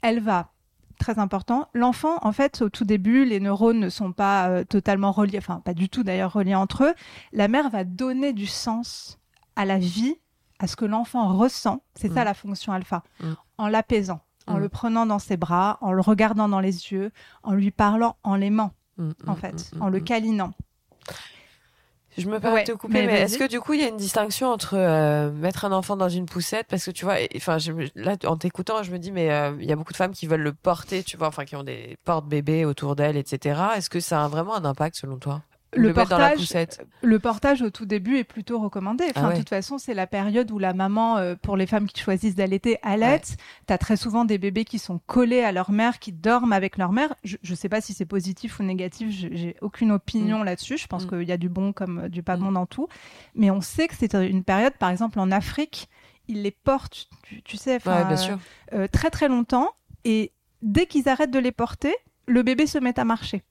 Elle 0.02 0.19
va, 0.21 0.52
très 0.99 1.17
important, 1.17 1.67
l'enfant, 1.73 2.17
en 2.21 2.31
fait, 2.31 2.62
au 2.62 2.69
tout 2.69 2.85
début, 2.85 3.25
les 3.25 3.39
neurones 3.39 3.79
ne 3.79 3.89
sont 3.89 4.12
pas 4.12 4.49
euh, 4.49 4.63
totalement 4.63 5.12
reliés, 5.12 5.39
enfin, 5.39 5.62
pas 5.65 5.73
du 5.73 5.89
tout 5.89 6.03
d'ailleurs 6.03 6.33
reliés 6.33 6.53
entre 6.55 6.83
eux. 6.83 6.93
La 7.33 7.47
mère 7.47 7.69
va 7.71 7.83
donner 7.83 8.33
du 8.33 8.45
sens 8.45 9.17
à 9.55 9.65
la 9.65 9.79
vie, 9.79 10.15
à 10.59 10.67
ce 10.67 10.75
que 10.75 10.85
l'enfant 10.85 11.35
ressent. 11.35 11.81
C'est 11.95 12.13
ça 12.13 12.21
Mm. 12.21 12.25
la 12.25 12.33
fonction 12.33 12.73
alpha. 12.73 13.03
Mm. 13.21 13.25
En 13.57 13.67
l'apaisant, 13.67 14.19
en 14.47 14.55
Mm. 14.57 14.59
le 14.59 14.69
prenant 14.69 15.05
dans 15.05 15.19
ses 15.19 15.38
bras, 15.38 15.77
en 15.81 15.91
le 15.91 16.01
regardant 16.01 16.47
dans 16.49 16.59
les 16.59 16.91
yeux, 16.91 17.12
en 17.43 17.53
lui 17.53 17.71
parlant, 17.71 18.15
en 18.23 18.35
l'aimant, 18.35 18.71
en 19.27 19.35
fait, 19.35 19.71
en 19.79 19.89
le 19.89 19.99
câlinant. 20.01 20.51
Je 22.19 22.27
me 22.29 22.39
permets 22.39 22.55
Ouais, 22.58 22.63
de 22.63 22.71
te 22.73 22.77
couper, 22.77 23.05
mais 23.08 23.21
est-ce 23.21 23.38
que 23.38 23.47
du 23.47 23.60
coup 23.60 23.73
il 23.73 23.82
y 23.82 23.84
a 23.84 23.88
une 23.88 23.97
distinction 23.97 24.47
entre 24.51 24.75
euh, 24.77 25.32
mettre 25.32 25.65
un 25.65 25.71
enfant 25.71 25.95
dans 25.97 26.10
une 26.10 26.25
poussette? 26.25 26.67
Parce 26.69 26.86
que 26.86 26.91
tu 26.91 27.05
vois, 27.05 27.15
enfin 27.36 27.58
je 27.58 27.71
me- 27.71 27.88
là 27.95 28.15
en 28.25 28.38
t'écoutant, 28.38 28.84
je 28.84 28.91
me 28.91 28.99
dis 28.99 29.12
mais 29.12 29.32
euh, 29.32 29.51
il 29.60 29.67
y 29.67 29.71
a 29.71 29.75
beaucoup 29.75 29.91
de 29.93 29.97
femmes 29.97 30.13
qui 30.13 30.27
veulent 30.27 30.41
le 30.41 30.53
porter, 30.53 31.03
tu 31.03 31.17
vois, 31.17 31.27
enfin 31.27 31.45
qui 31.45 31.55
ont 31.55 31.63
des 31.63 31.97
porte-bébés 32.05 32.65
autour 32.65 32.95
d'elles, 32.95 33.17
etc. 33.17 33.60
Est-ce 33.77 33.89
que 33.89 33.99
ça 33.99 34.23
a 34.23 34.27
vraiment 34.27 34.55
un 34.55 34.65
impact 34.65 34.95
selon 34.97 35.17
toi? 35.17 35.41
Le 35.75 35.93
portage, 35.93 36.39
Le 37.03 37.19
portage 37.19 37.62
au 37.62 37.69
tout 37.69 37.86
début 37.86 38.17
est 38.17 38.23
plutôt 38.23 38.60
recommandé. 38.60 39.03
Enfin, 39.12 39.21
Ah 39.23 39.27
ouais. 39.27 39.34
De 39.36 39.39
toute 39.39 39.49
façon, 39.49 39.77
c'est 39.77 39.93
la 39.93 40.08
période 40.08 40.49
où 40.51 40.58
la 40.58 40.73
maman, 40.73 41.17
euh, 41.17 41.36
pour 41.39 41.55
les 41.58 41.67
femmes 41.67 41.88
qui 41.88 42.01
choisissent 42.01 42.34
d'allaiter, 42.36 42.79
allait. 42.82 43.19
Tu 43.67 43.73
as 43.73 43.77
très 43.77 43.95
souvent 43.95 44.25
des 44.25 44.39
bébés 44.39 44.65
qui 44.65 44.79
sont 44.79 44.99
collés 45.05 45.41
à 45.43 45.51
leur 45.51 45.69
mère, 45.71 45.99
qui 45.99 46.12
dorment 46.12 46.53
avec 46.53 46.77
leur 46.77 46.91
mère. 46.91 47.13
Je 47.23 47.38
ne 47.47 47.55
sais 47.55 47.69
pas 47.69 47.82
si 47.82 47.93
c'est 47.93 48.05
positif 48.05 48.60
ou 48.60 48.63
négatif, 48.63 49.10
j'ai 49.12 49.55
aucune 49.62 49.91
opinion 49.91 50.41
là-dessus. 50.41 50.77
Je 50.79 50.88
pense 50.88 51.05
Mm. 51.05 51.10
qu'il 51.10 51.29
y 51.29 51.32
a 51.32 51.38
du 51.38 51.49
bon 51.49 51.71
comme 51.71 51.99
euh, 52.05 52.10
du 52.10 52.23
pas 52.23 52.36
Mm. 52.36 52.39
bon 52.39 52.51
dans 52.53 52.65
tout. 52.65 52.88
Mais 53.36 53.51
on 53.51 53.62
sait 53.62 53.88
que 53.88 53.95
c'est 53.95 54.15
une 54.15 54.43
période, 54.43 54.73
par 54.79 54.89
exemple 54.89 55.19
en 55.19 55.29
Afrique, 55.32 55.88
ils 56.27 56.41
les 56.41 56.51
portent, 56.51 57.10
tu, 57.23 57.41
tu 57.43 57.58
sais, 57.58 57.75
enfin, 57.75 58.01
Ouais, 58.01 58.08
bien 58.08 58.17
sûr. 58.17 58.39
euh, 58.73 58.88
très 58.88 59.12
très 59.12 59.27
longtemps. 59.27 59.69
Et 60.03 60.32
dès 60.63 60.88
qu'ils 60.88 61.08
arrêtent 61.10 61.32
de 61.32 61.39
les 61.39 61.51
porter, 61.51 61.95
le 62.25 62.41
bébé 62.43 62.65
se 62.65 62.77
met 62.79 62.99
à 62.99 63.03
marcher. 63.05 63.43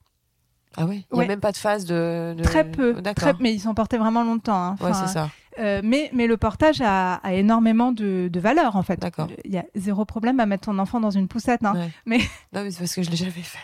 Ah 0.77 0.85
oui. 0.85 1.05
Il 1.11 1.15
y 1.15 1.19
ouais. 1.19 1.25
a 1.25 1.27
même 1.27 1.39
pas 1.39 1.51
de 1.51 1.57
phase 1.57 1.85
de. 1.85 2.35
de- 2.37 2.43
Très 2.43 2.69
peu, 2.69 2.95
très, 3.15 3.33
mais 3.39 3.53
ils 3.53 3.59
sont 3.59 3.73
portés 3.73 3.97
vraiment 3.97 4.23
longtemps. 4.23 4.53
hein. 4.63 4.75
Ouais, 4.81 4.93
c'est 4.93 5.07
ça. 5.07 5.29
euh, 5.59 5.81
mais, 5.83 6.09
mais 6.13 6.27
le 6.27 6.37
portage 6.37 6.79
a, 6.81 7.15
a 7.15 7.33
énormément 7.33 7.91
de, 7.91 8.29
de 8.31 8.39
valeur 8.39 8.75
en 8.75 8.83
fait. 8.83 8.99
D'accord. 8.99 9.27
Il 9.45 9.51
y 9.51 9.57
a 9.57 9.65
zéro 9.75 10.05
problème 10.05 10.39
à 10.39 10.45
mettre 10.45 10.65
ton 10.65 10.77
enfant 10.79 10.99
dans 10.99 11.09
une 11.11 11.27
poussette. 11.27 11.63
Hein. 11.65 11.73
Ouais. 11.75 11.89
Mais, 12.05 12.17
Non, 12.53 12.63
mais 12.63 12.71
c'est 12.71 12.79
parce 12.79 12.93
que 12.95 13.01
je 13.03 13.09
l'ai 13.09 13.17
jamais 13.17 13.31
fait. 13.31 13.57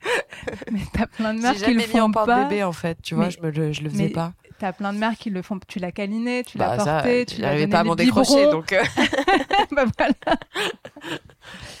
mais 0.72 0.80
t'as 0.92 1.06
plein 1.06 1.34
de 1.34 1.40
mères 1.40 1.54
qui 1.54 1.60
le 1.60 1.66
jamais 1.66 1.86
mis 1.86 2.00
en 2.00 2.06
font 2.06 2.12
pas. 2.12 2.24
porte-bébé 2.26 2.62
en 2.64 2.72
fait, 2.72 2.98
tu 3.02 3.14
vois, 3.14 3.26
Mais- 3.26 3.30
je 3.32 3.40
me 3.40 3.50
le, 3.50 3.72
je 3.72 3.82
le 3.82 3.90
faisais 3.90 4.04
mais 4.04 4.10
pas. 4.10 4.32
T'as 4.58 4.72
plein 4.72 4.92
de 4.92 4.98
mères 4.98 5.16
qui 5.16 5.30
le 5.30 5.40
font. 5.42 5.58
Tu 5.68 5.78
l'as 5.78 5.92
câliné, 5.92 6.42
tu 6.44 6.58
Bah 6.58 6.76
l'as 6.76 6.84
ça, 6.84 6.94
porté, 6.94 7.26
tu 7.26 7.40
l'as 7.40 7.52
donné 7.54 7.68
pas 7.68 7.80
à 7.80 7.84
m'en 7.84 7.94
décrocher, 7.94 8.50
donc. 8.50 8.72
euh, 8.72 8.82
Bah 9.70 9.84
voilà. 9.96 10.14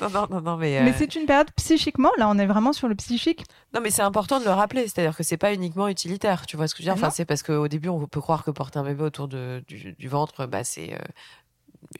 non, 0.00 0.10
non, 0.10 0.26
non, 0.30 0.40
non, 0.40 0.56
mais. 0.56 0.80
Mais 0.82 0.90
euh, 0.90 0.94
c'est 0.96 1.14
une 1.16 1.26
période 1.26 1.50
psychiquement. 1.56 2.10
Là, 2.18 2.28
on 2.28 2.38
est 2.38 2.46
vraiment 2.46 2.72
sur 2.72 2.86
le 2.88 2.94
psychique. 2.94 3.44
Non, 3.74 3.80
mais 3.80 3.90
c'est 3.90 4.02
important 4.02 4.38
de 4.40 4.44
le 4.44 4.50
rappeler, 4.50 4.82
c'est-à-dire 4.82 5.16
que 5.16 5.22
c'est 5.22 5.36
pas 5.36 5.52
uniquement 5.52 5.88
utilitaire, 5.88 6.46
tu 6.46 6.56
vois 6.56 6.68
ce 6.68 6.74
que 6.74 6.82
je 6.82 6.88
veux 6.88 6.94
dire? 6.94 7.02
Ah 7.02 7.06
Enfin, 7.08 7.14
c'est 7.14 7.24
parce 7.24 7.42
qu'au 7.42 7.66
début, 7.68 7.88
on 7.88 8.06
peut 8.06 8.20
croire 8.20 8.44
que 8.44 8.50
porter 8.50 8.78
un 8.78 8.84
bébé 8.84 9.02
autour 9.02 9.26
de, 9.28 9.62
du, 9.66 9.94
du 9.98 10.08
ventre, 10.08 10.46
bah, 10.46 10.62
c'est 10.64 10.94
euh, 10.94 10.98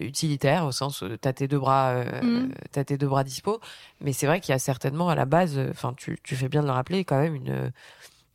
utilitaire 0.00 0.64
au 0.66 0.72
sens 0.72 1.02
où 1.02 1.16
t'as 1.16 1.32
tes 1.32 1.48
deux 1.48 1.58
bras, 1.58 1.88
euh, 1.90 2.20
Mm. 2.22 2.52
t'as 2.72 2.84
tes 2.84 2.96
deux 2.98 3.06
bras 3.08 3.24
dispo, 3.24 3.60
mais 4.00 4.12
c'est 4.12 4.26
vrai 4.26 4.40
qu'il 4.40 4.52
y 4.52 4.54
a 4.54 4.58
certainement 4.58 5.08
à 5.08 5.14
la 5.14 5.24
base, 5.24 5.58
enfin, 5.70 5.94
tu, 5.96 6.18
tu 6.22 6.36
fais 6.36 6.48
bien 6.48 6.62
de 6.62 6.66
le 6.66 6.72
rappeler, 6.72 7.04
quand 7.04 7.18
même 7.20 7.34
une, 7.34 7.72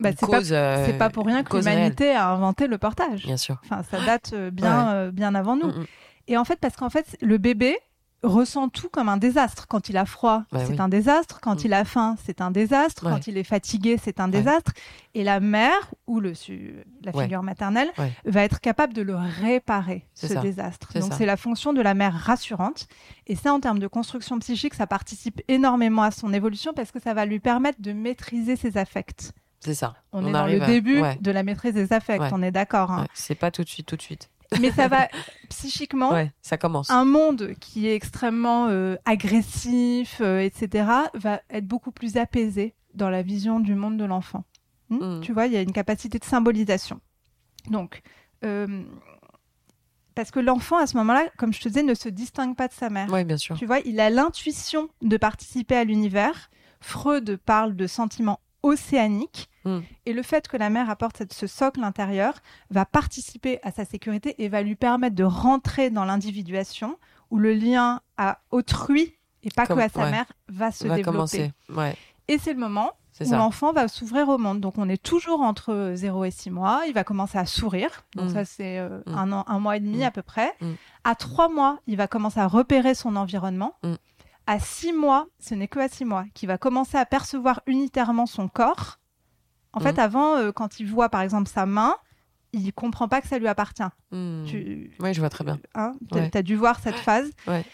Bah, 0.00 0.10
c'est 0.18 0.28
pas, 0.28 0.52
euh, 0.52 0.86
c'est 0.86 0.98
pas 0.98 1.08
pour 1.10 1.24
rien 1.26 1.42
que 1.44 1.56
l'humanité 1.56 2.10
a 2.10 2.30
inventé 2.30 2.66
le 2.66 2.78
portage. 2.78 3.24
bien 3.24 3.36
sûr. 3.36 3.60
Enfin, 3.64 3.82
ça 3.90 4.04
date 4.04 4.32
euh, 4.34 4.50
bien, 4.50 4.88
euh, 4.92 5.10
bien 5.10 5.34
avant 5.34 5.56
nous. 5.56 5.68
Mm, 5.68 5.80
mm. 5.80 5.86
Et 6.28 6.36
en 6.36 6.44
fait, 6.44 6.58
parce 6.58 6.76
qu'en 6.76 6.90
fait, 6.90 7.16
le 7.20 7.38
bébé 7.38 7.76
ressent 8.22 8.70
tout 8.70 8.88
comme 8.88 9.10
un 9.10 9.18
désastre. 9.18 9.66
Quand 9.68 9.90
il 9.90 9.98
a 9.98 10.06
froid, 10.06 10.44
Bah 10.50 10.60
c'est 10.64 10.72
oui. 10.72 10.80
un 10.80 10.88
désastre. 10.88 11.40
Quand 11.42 11.56
Mm. 11.56 11.66
il 11.66 11.72
a 11.74 11.84
faim, 11.84 12.16
c'est 12.24 12.40
un 12.40 12.50
désastre. 12.50 13.04
Ouais. 13.04 13.12
Quand 13.12 13.26
il 13.26 13.36
est 13.36 13.44
fatigué, 13.44 13.98
c'est 14.02 14.18
un 14.18 14.24
Ouais. 14.24 14.38
désastre. 14.38 14.72
Et 15.14 15.24
la 15.24 15.40
mère 15.40 15.92
ou 16.06 16.20
le, 16.20 16.32
la 17.04 17.12
figure 17.12 17.42
maternelle 17.42 17.90
va 18.24 18.42
être 18.42 18.60
capable 18.60 18.94
de 18.94 19.02
le 19.02 19.14
réparer, 19.14 20.06
ce 20.14 20.26
ça. 20.26 20.40
désastre. 20.40 20.98
Donc 20.98 21.12
c'est 21.12 21.26
la 21.26 21.36
fonction 21.36 21.72
de 21.74 21.82
la 21.82 21.92
mère 21.94 22.14
rassurante. 22.14 22.86
Et 23.26 23.36
ça, 23.36 23.52
en 23.52 23.60
termes 23.60 23.78
de 23.78 23.86
construction 23.86 24.38
psychique, 24.38 24.72
ça 24.74 24.86
participe 24.86 25.42
énormément 25.48 26.02
à 26.02 26.10
son 26.10 26.32
évolution 26.32 26.72
parce 26.74 26.90
que 26.92 27.00
ça 27.00 27.12
va 27.14 27.26
lui 27.26 27.40
permettre 27.40 27.80
de 27.82 27.92
maîtriser 27.92 28.56
ses 28.56 28.78
affects. 28.78 29.32
C'est 29.64 29.74
ça. 29.74 29.94
On, 30.12 30.26
est 30.26 30.32
dans 30.32 30.46
le 30.46 30.60
à- 30.62 30.66
début 30.66 31.00
ouais, 31.00 31.16
de 31.20 31.30
la 31.30 31.42
maîtrise 31.42 31.74
des 31.74 31.92
affects, 31.92 32.20
Ouais. 32.20 32.28
on 32.32 32.42
est 32.42 32.50
d'accord. 32.50 32.90
hein. 32.90 33.02
ouais, 33.02 33.08
c'est 33.14 33.34
pas 33.34 33.50
tout 33.50 33.64
de 33.64 33.68
suite, 33.68 33.86
tout 33.86 33.96
de 33.96 34.02
suite. 34.02 34.30
Mais 34.60 34.70
ça 34.70 34.88
va 34.88 35.08
psychiquement 35.48 36.12
ça 36.42 36.58
commence. 36.58 36.90
un 36.90 37.04
monde 37.04 37.54
qui 37.60 37.88
est 37.88 37.94
extrêmement 37.94 38.68
euh, 38.68 38.96
agressif, 39.04 40.18
euh, 40.20 40.38
etc., 40.40 40.86
va 41.14 41.40
être 41.50 41.66
beaucoup 41.66 41.90
plus 41.92 42.16
apaisé 42.18 42.74
dans 42.94 43.10
la 43.10 43.22
vision 43.22 43.58
du 43.58 43.74
monde 43.74 43.96
de 43.96 44.04
l'enfant. 44.04 44.44
Hmm 44.90 45.16
Mm. 45.16 45.20
Tu 45.22 45.32
vois, 45.32 45.46
il 45.46 45.52
y 45.54 45.56
a 45.56 45.62
une 45.62 45.72
capacité 45.72 46.18
de 46.18 46.24
symbolisation. 46.24 47.00
Donc, 47.70 48.02
euh, 48.44 48.84
parce 50.14 50.30
que 50.30 50.38
l'enfant, 50.40 50.76
à 50.76 50.86
ce 50.86 50.96
moment-là, 50.98 51.24
comme 51.38 51.52
je 51.52 51.60
te 51.60 51.68
disais, 51.68 51.82
ne 51.82 51.94
se 51.94 52.08
distingue 52.08 52.54
pas 52.54 52.68
de 52.68 52.72
sa 52.74 52.90
mère. 52.90 53.08
Oui, 53.10 53.24
bien 53.24 53.38
sûr. 53.38 53.56
Tu 53.56 53.66
vois, 53.66 53.80
il 53.80 53.98
a 53.98 54.10
l'intuition 54.10 54.88
de 55.02 55.16
participer 55.16 55.74
à 55.76 55.84
l'univers. 55.84 56.50
Freud 56.80 57.36
parle 57.44 57.74
de 57.74 57.86
sentiments 57.86 58.38
océaniques. 58.64 59.48
Mm. 59.64 59.78
Et 60.06 60.12
le 60.12 60.22
fait 60.22 60.48
que 60.48 60.56
la 60.56 60.70
mère 60.70 60.90
apporte 60.90 61.16
cette- 61.18 61.32
ce 61.32 61.46
socle 61.46 61.82
intérieur 61.84 62.34
va 62.70 62.84
participer 62.84 63.60
à 63.62 63.70
sa 63.70 63.84
sécurité 63.84 64.34
et 64.42 64.48
va 64.48 64.62
lui 64.62 64.74
permettre 64.74 65.14
de 65.16 65.24
rentrer 65.24 65.90
dans 65.90 66.04
l'individuation 66.04 66.98
où 67.30 67.38
le 67.38 67.52
lien 67.54 68.00
à 68.16 68.40
autrui 68.50 69.14
et 69.42 69.50
pas 69.54 69.66
Comme- 69.66 69.78
que 69.78 69.82
à 69.84 69.88
sa 69.88 70.04
ouais. 70.04 70.10
mère 70.10 70.26
va 70.48 70.70
se 70.72 70.86
va 70.86 70.96
développer. 70.96 71.16
commencer. 71.16 71.52
Ouais, 71.70 71.96
Et 72.28 72.38
c'est 72.38 72.52
le 72.52 72.58
moment 72.58 72.92
où 73.20 73.24
l'enfant 73.36 73.72
va 73.72 73.86
s'ouvrir 73.88 74.28
au 74.28 74.38
monde. 74.38 74.60
Donc 74.60 74.76
on 74.78 74.88
est 74.88 75.02
toujours 75.02 75.40
entre 75.40 75.92
0 75.94 76.24
et 76.24 76.30
6 76.30 76.50
mois. 76.50 76.82
Il 76.88 76.94
va 76.94 77.04
commencer 77.04 77.38
à 77.38 77.46
sourire. 77.46 78.04
Donc 78.16 78.30
Mm. 78.30 78.34
ça 78.34 78.44
c'est 78.44 78.78
euh, 78.78 79.00
Mm. 79.06 79.14
un, 79.18 79.32
an, 79.32 79.44
un 79.46 79.58
mois 79.60 79.76
et 79.76 79.80
demi 79.80 80.02
à 80.04 80.10
peu 80.10 80.22
près. 80.22 80.52
À 81.04 81.14
3 81.14 81.48
mois, 81.48 81.78
il 81.86 81.96
va 81.96 82.06
commencer 82.08 82.40
à 82.40 82.46
repérer 82.48 82.94
son 82.94 83.16
environnement. 83.16 83.74
À 84.46 84.58
6 84.60 84.92
mois, 84.92 85.26
ce 85.38 85.54
n'est 85.54 85.68
que 85.68 85.78
à 85.78 85.88
6 85.88 86.04
mois, 86.04 86.24
qu'il 86.34 86.48
va 86.48 86.58
commencer 86.58 86.98
à 86.98 87.06
percevoir 87.06 87.62
unitairement 87.66 88.26
son 88.26 88.48
corps. 88.48 88.98
En 89.72 89.80
fait, 89.80 89.98
avant, 89.98 90.36
euh, 90.36 90.52
quand 90.52 90.78
il 90.78 90.86
voit 90.86 91.08
par 91.08 91.22
exemple 91.22 91.48
sa 91.48 91.66
main, 91.66 91.94
il 92.52 92.72
comprend 92.72 93.08
pas 93.08 93.20
que 93.20 93.26
ça 93.26 93.38
lui 93.38 93.48
appartient. 93.48 93.82
Tu, 94.12 94.92
Oui, 95.00 95.12
je 95.14 95.20
vois 95.20 95.30
très 95.30 95.44
bien. 95.44 95.58
Hein, 95.74 95.92
Ouais. 96.12 96.30
t'as 96.30 96.42
dû 96.42 96.54
voir 96.54 96.78
cette 96.78 96.94
phase. 96.96 97.30
Ouais. 97.48 97.64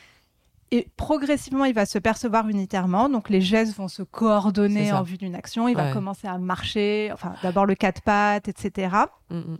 Et 0.70 0.88
progressivement, 0.96 1.64
il 1.64 1.74
va 1.74 1.84
se 1.84 1.98
percevoir 1.98 2.48
unitairement. 2.48 3.08
Donc, 3.08 3.28
les 3.28 3.40
gestes 3.40 3.76
vont 3.76 3.88
se 3.88 4.02
coordonner 4.02 4.92
en 4.92 5.02
vue 5.02 5.18
d'une 5.18 5.34
action. 5.34 5.68
Il 5.68 5.76
va 5.76 5.92
commencer 5.92 6.28
à 6.28 6.38
marcher. 6.38 7.10
Enfin, 7.12 7.34
d'abord 7.42 7.66
le 7.66 7.74
quatre 7.74 8.02
pattes, 8.02 8.48
etc. 8.48 8.96
Mm, 9.30 9.38
mm. 9.38 9.58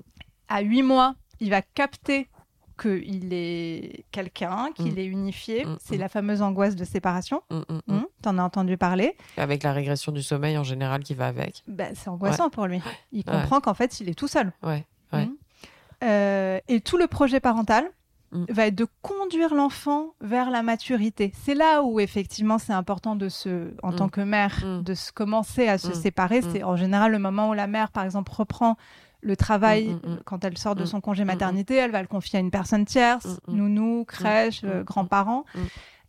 À 0.48 0.60
huit 0.62 0.82
mois, 0.82 1.16
il 1.40 1.50
va 1.50 1.62
capter 1.62 2.28
qu'il 2.80 3.32
est 3.32 4.04
quelqu'un, 4.10 4.70
qu'il 4.74 4.94
Mm. 4.94 4.98
est 4.98 5.04
unifié. 5.06 5.64
Mm, 5.64 5.76
C'est 5.80 5.96
mm. 5.96 6.00
la 6.00 6.08
fameuse 6.08 6.42
angoisse 6.42 6.76
de 6.76 6.84
séparation. 6.84 7.42
Mm, 7.50 7.56
mm, 7.56 7.62
mm. 7.68 7.80
Hein, 7.94 8.06
T'en 8.22 8.38
as 8.38 8.42
entendu 8.42 8.76
parler. 8.76 9.16
Avec 9.36 9.62
la 9.62 9.72
régression 9.72 10.12
du 10.12 10.22
sommeil 10.22 10.56
en 10.58 10.64
général 10.64 11.02
qui 11.02 11.14
va 11.14 11.26
avec. 11.26 11.62
Ben, 11.68 11.92
c'est 11.94 12.08
angoissant 12.08 12.50
pour 12.50 12.66
lui. 12.66 12.80
Il 13.12 13.18
Ouais. 13.18 13.24
comprend 13.32 13.60
qu'en 13.60 13.74
fait, 13.74 14.00
il 14.00 14.08
est 14.08 14.14
tout 14.14 14.28
seul. 14.28 14.52
Ouais. 14.62 14.84
Mhm. 15.12 15.36
Euh, 16.02 16.58
et 16.68 16.80
tout 16.80 16.96
le 16.96 17.06
projet 17.06 17.40
parental 17.40 17.84
va 18.48 18.68
être 18.68 18.76
de 18.76 18.86
conduire 19.02 19.54
l'enfant 19.54 20.14
vers 20.20 20.50
la 20.50 20.62
maturité. 20.62 21.32
C'est 21.34 21.54
là 21.56 21.82
où 21.82 21.98
effectivement 21.98 22.58
c'est 22.58 22.72
important 22.72 23.16
de 23.16 23.28
se, 23.28 23.74
en 23.82 23.92
tant 23.92 24.08
que 24.08 24.20
mère, 24.20 24.64
de 24.84 24.94
se 24.94 25.10
commencer 25.10 25.66
à 25.66 25.78
se 25.78 25.92
séparer. 25.92 26.40
C'est 26.40 26.62
en 26.62 26.76
général 26.76 27.10
le 27.10 27.18
moment 27.18 27.48
où 27.50 27.54
la 27.54 27.66
mère, 27.66 27.90
par 27.90 28.04
exemple, 28.04 28.30
reprend 28.32 28.76
le 29.22 29.36
travail 29.36 29.88
Mm, 29.88 29.92
mm, 29.92 30.12
mm. 30.12 30.20
quand 30.24 30.44
elle 30.44 30.58
sort 30.58 30.74
de 30.74 30.84
son 30.84 31.00
congé 31.00 31.24
maternité. 31.24 31.74
Elle 31.74 31.90
va 31.90 32.02
le 32.02 32.08
confier 32.08 32.38
à 32.38 32.40
une 32.40 32.50
personne 32.50 32.84
tierce, 32.84 33.40
nounou, 33.48 34.04
crèche, 34.04 34.62
euh, 34.64 34.82
grands-parents. 34.82 35.44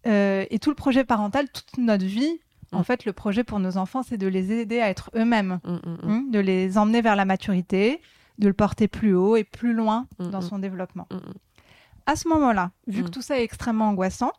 Euh, 0.07 0.45
et 0.49 0.59
tout 0.59 0.69
le 0.69 0.75
projet 0.75 1.03
parental, 1.03 1.47
toute 1.49 1.77
notre 1.77 2.05
vie, 2.05 2.39
en 2.71 2.83
fait, 2.83 3.05
le 3.05 3.13
projet 3.13 3.43
pour 3.43 3.59
nos 3.59 3.77
enfants, 3.77 4.01
c'est 4.01 4.17
de 4.17 4.27
les 4.27 4.51
aider 4.51 4.79
à 4.79 4.89
être 4.89 5.11
eux-mêmes. 5.15 5.59
Hmm, 5.63 6.31
de 6.31 6.39
les 6.39 6.77
emmener 6.77 7.01
vers 7.01 7.15
la 7.15 7.25
maturité, 7.25 8.01
de 8.39 8.47
le 8.47 8.53
porter 8.53 8.87
plus 8.87 9.13
haut 9.13 9.35
et 9.35 9.43
plus 9.43 9.73
loin 9.73 10.07
dans 10.19 10.41
son 10.41 10.57
développement. 10.59 11.07
À 12.05 12.15
ce 12.15 12.27
moment-là, 12.29 12.71
vu 12.87 13.03
que 13.03 13.09
tout 13.09 13.21
ça 13.21 13.39
est 13.39 13.43
extrêmement 13.43 13.89
angoissant, 13.89 14.31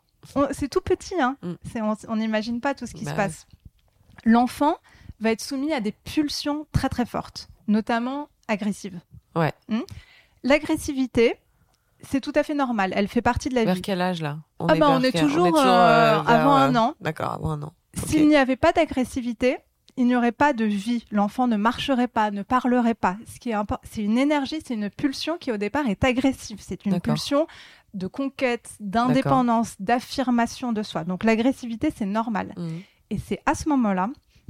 c'est 0.51 0.69
tout 0.69 0.81
petit, 0.81 1.15
hein, 1.21 1.37
on 2.07 2.15
n'imagine 2.15 2.59
pas 2.59 2.73
tout 2.73 2.87
ce 2.87 2.93
qui 2.93 3.05
Bah 3.05 3.11
se 3.11 3.15
passe. 3.15 3.47
L'enfant 4.25 4.77
va 5.19 5.31
être 5.31 5.41
soumis 5.41 5.73
à 5.73 5.79
des 5.79 5.91
pulsions 5.91 6.65
très 6.71 6.89
très 6.89 7.05
fortes, 7.05 7.49
notamment 7.67 8.29
agressives. 8.47 8.99
Ouais. 9.35 9.51
Hmm? 9.69 9.79
L'agressivité, 10.43 11.35
c'est 12.01 12.19
tout 12.21 12.33
à 12.35 12.43
fait 12.43 12.53
normal, 12.53 12.91
elle 12.95 13.07
fait 13.07 13.21
partie 13.21 13.49
de 13.49 13.55
la 13.55 13.65
Vers 13.65 13.75
vie. 13.75 13.81
quel 13.81 14.01
âge 14.01 14.21
là? 14.21 14.39
On 14.59 14.67
Ah 14.67 14.75
bah, 14.75 14.89
on 14.89 14.99
vers 14.99 15.05
est 15.09 15.11
quel- 15.13 15.21
toujours, 15.21 15.57
euh, 15.57 15.63
vers, 15.63 16.29
avant 16.29 16.57
euh, 16.57 16.67
un 16.67 16.75
an. 16.75 16.95
D'accord, 17.01 17.31
avant 17.33 17.51
un 17.51 17.63
an. 17.63 17.73
S'il 18.07 18.27
n'y 18.27 18.35
avait 18.35 18.55
pas 18.55 18.71
d'agressivité, 18.73 19.57
il 19.95 20.07
n'y 20.07 20.15
aurait 20.15 20.31
pas 20.31 20.53
de 20.53 20.65
vie. 20.65 21.05
L'enfant 21.11 21.47
ne 21.47 21.55
marcherait 21.55 22.07
pas, 22.07 22.31
ne 22.31 22.41
parlerait 22.41 22.95
pas. 22.95 23.17
Ce 23.31 23.39
qui 23.39 23.51
est 23.51 23.55
c'est 23.83 24.01
une 24.01 24.17
énergie, 24.17 24.59
c'est 24.65 24.73
une 24.73 24.89
pulsion 24.89 25.37
qui 25.37 25.51
au 25.51 25.57
départ 25.57 25.87
est 25.87 26.03
agressive. 26.03 26.57
C'est 26.59 26.85
une 26.85 26.99
pulsion 26.99 27.47
de 27.93 28.07
conquête, 28.07 28.71
d'indépendance, 28.79 29.75
d'affirmation 29.79 30.73
de 30.73 30.81
soi. 30.81 31.03
Donc 31.03 31.23
l'agressivité, 31.23 31.93
c'est 31.95 32.07
normal. 32.07 32.53
Mm. 32.57 32.69
Et 33.11 33.17
c'est 33.19 33.39
à 33.45 33.53
ce 33.53 33.69
moment-là 33.69 34.09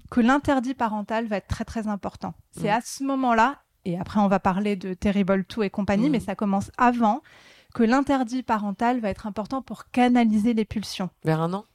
que 0.09 0.21
l'interdit 0.21 0.73
parental 0.75 1.27
va 1.27 1.37
être 1.37 1.47
très 1.47 1.65
très 1.65 1.87
important. 1.89 2.33
C'est 2.57 2.69
Mm. 2.69 2.77
à 2.77 2.81
ce 2.81 3.03
moment-là, 3.03 3.57
et 3.85 3.99
après 3.99 4.19
on 4.19 4.27
va 4.27 4.39
parler 4.39 4.75
de 4.75 4.93
Terrible 4.93 5.45
2 5.55 5.63
et 5.63 5.69
compagnie, 5.69 6.09
Mm. 6.09 6.11
mais 6.13 6.19
ça 6.19 6.35
commence 6.35 6.71
avant, 6.77 7.21
que 7.73 7.83
l'interdit 7.83 8.43
parental 8.43 8.99
va 8.99 9.09
être 9.09 9.25
important 9.27 9.61
pour 9.61 9.89
canaliser 9.91 10.53
les 10.53 10.65
pulsions 10.65 11.09
Vers 11.23 11.41
un 11.41 11.53
an? 11.53 11.65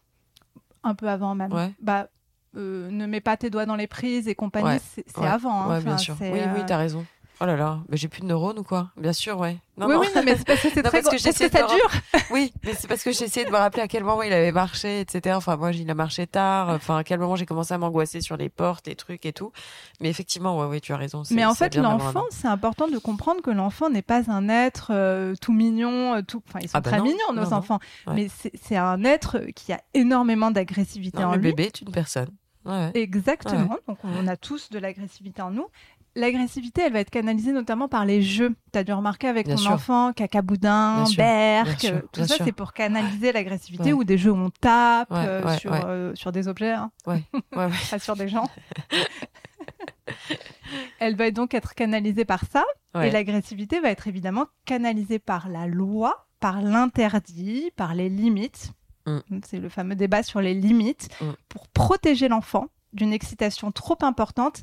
Un 0.85 0.95
peu 0.95 1.09
avant 1.09 1.35
même. 1.35 1.53
Ouais. 1.53 1.73
Bah, 1.81 2.09
euh, 2.57 2.89
ne 2.91 3.05
mets 3.07 3.21
pas 3.21 3.37
tes 3.37 3.51
doigts 3.51 3.67
dans 3.67 3.75
les 3.77 3.87
prises 3.89 4.29
et 4.29 4.35
compagnie, 4.35 4.69
Ouais. 4.69 4.81
c'est 4.95 5.19
Ouais. 5.19 5.27
avant. 5.27 5.63
hein. 5.71 5.81
Bien 5.81 5.99
sûr. 5.99 6.17
Oui, 6.21 6.29
oui, 6.33 6.39
euh, 6.41 6.65
t'as 6.67 6.77
raison. 6.79 7.05
Oh 7.41 7.47
là 7.47 7.57
là, 7.57 7.79
mais 7.89 7.97
j'ai 7.97 8.09
plus 8.09 8.23
de 8.23 8.27
neurones 8.27 8.59
ou 8.59 8.65
quoi? 8.65 8.91
Bien 8.97 9.13
sûr, 9.13 9.39
ouais. 9.39 9.59
Non, 9.77 9.87
oui, 9.87 9.95
non. 9.95 10.01
oui, 10.01 10.07
non, 10.17 10.23
mais 10.25 10.37
c'est 10.37 10.45
parce 10.45 10.61
que 10.61 10.71
c'est 10.71 10.83
très 10.83 11.03
parce 11.03 11.17
que, 11.17 11.23
parce 11.23 11.39
que 11.39 11.49
ça 11.49 11.67
dure. 11.67 11.91
Oui, 12.33 12.53
mais 12.65 12.75
c'est 12.75 12.89
parce 12.89 13.05
que 13.05 13.13
j'essayais 13.13 13.47
de 13.47 13.53
me 13.53 13.57
rappeler 13.57 13.83
à 13.83 13.87
quel 13.87 14.03
moment 14.03 14.23
il 14.23 14.33
avait 14.33 14.51
marché, 14.51 15.01
etc. 15.01 15.37
Enfin, 15.37 15.57
moi, 15.57 15.71
il 15.71 15.89
a 15.89 15.95
marché 15.95 16.27
tard. 16.27 16.71
Enfin, 16.71 16.97
à 16.97 17.05
quel 17.05 17.21
moment 17.21 17.37
j'ai 17.37 17.47
commencé 17.47 17.73
à 17.75 17.79
m'angoisser 17.79 18.21
sur 18.21 18.37
les 18.37 18.49
portes, 18.49 18.89
les 18.89 18.97
trucs 18.97 19.25
et 19.25 19.33
tout. 19.33 19.53
Mais 20.01 20.09
effectivement, 20.09 20.59
ouais, 20.59 20.67
ouais, 20.67 20.81
tu 20.81 20.93
as 20.93 20.97
raison. 20.97 21.23
Mais 21.31 21.45
en 21.45 21.55
fait, 21.55 21.77
l'enfant, 21.77 22.25
c'est 22.31 22.49
important 22.49 22.89
de 22.89 22.99
comprendre 22.99 23.41
que 23.41 23.53
l'enfant 23.53 23.89
n'est 23.89 24.03
pas 24.03 24.29
un 24.33 24.49
être 24.49 24.91
euh, 24.91 25.37
tout 25.41 25.53
mignon, 25.53 26.17
euh, 26.17 26.23
tout. 26.23 26.43
Enfin, 26.49 26.59
ils 26.61 26.69
sont 26.69 26.77
ah 26.77 26.81
bah 26.81 26.91
très 26.91 27.01
mignons 27.01 27.33
nos 27.33 27.53
enfants, 27.53 27.79
mais 28.13 28.29
c'est 28.61 28.77
un 28.77 29.05
être 29.05 29.39
qui 29.55 29.73
a 29.73 29.81
énormément 29.95 30.51
d'agressivité 30.51 31.23
en 31.23 31.33
le 31.33 31.39
lui. 31.39 31.51
Le 31.51 31.55
bébé 31.55 31.67
est 31.67 31.81
une 31.83 31.93
personne. 31.93 32.31
Ouais. 32.65 32.91
Exactement. 32.95 33.79
Donc 33.87 33.99
on 34.05 34.27
a 34.27 34.37
tous 34.37 34.71
de 34.71 34.79
l'agressivité 34.79 35.41
en 35.41 35.51
nous 35.51 35.69
l'agressivité, 36.19 36.83
elle 36.83 36.93
va 36.93 37.01
être 37.01 37.11
canalisée 37.11 37.53
notamment 37.53 37.89
par 37.89 38.05
les 38.05 38.23
jeux. 38.23 38.55
Tu 38.73 38.79
as 38.79 38.85
dû 38.85 38.93
remarquer 38.93 39.29
avec 39.29 39.49
ton 39.49 39.67
enfant, 39.67 40.13
cacaboudin, 40.13 41.05
berk, 41.17 41.93
tout 42.13 42.25
ça, 42.25 42.37
c'est 42.45 42.53
pour 42.53 42.73
canaliser 42.73 43.33
l'agressivité 43.33 43.93
ou 43.93 44.05
des 44.05 44.19
jeux 44.19 44.33
où 44.33 44.37
on 44.37 44.51
tape 44.51 45.09
euh, 45.13 45.57
sur, 45.57 45.73
euh, 45.73 46.13
sur 46.15 46.33
des 46.33 46.49
objets, 46.49 46.73
hein. 46.73 46.91
pas 47.51 47.71
sur 47.99 48.17
des 48.17 48.29
gens. 48.29 48.49
elle 50.99 51.17
va 51.17 51.31
donc 51.31 51.55
être 51.55 51.75
canalisée 51.75 52.25
par 52.25 52.45
ça. 52.51 52.65
Et 53.03 53.11
l'agressivité 53.11 53.81
va 53.81 53.91
être 53.91 54.09
évidemment 54.09 54.47
canalisée 54.65 55.21
par 55.21 55.49
la 55.49 55.67
loi, 55.67 56.27
par 56.41 56.63
l'interdit, 56.63 57.71
par 57.77 57.95
les 57.95 58.09
limites. 58.09 58.73
Mm. 59.07 59.19
C'est 59.47 59.61
le 59.61 59.69
fameux 59.69 59.95
débat 59.95 60.25
sur 60.25 60.41
les 60.41 60.55
limites 60.55 61.09
mm. 61.21 61.31
pour 61.49 61.69
protéger 61.69 62.29
l'enfant 62.29 62.67
d'une 62.93 63.13
excitation 63.13 63.71
trop 63.71 63.99
importante 64.01 64.63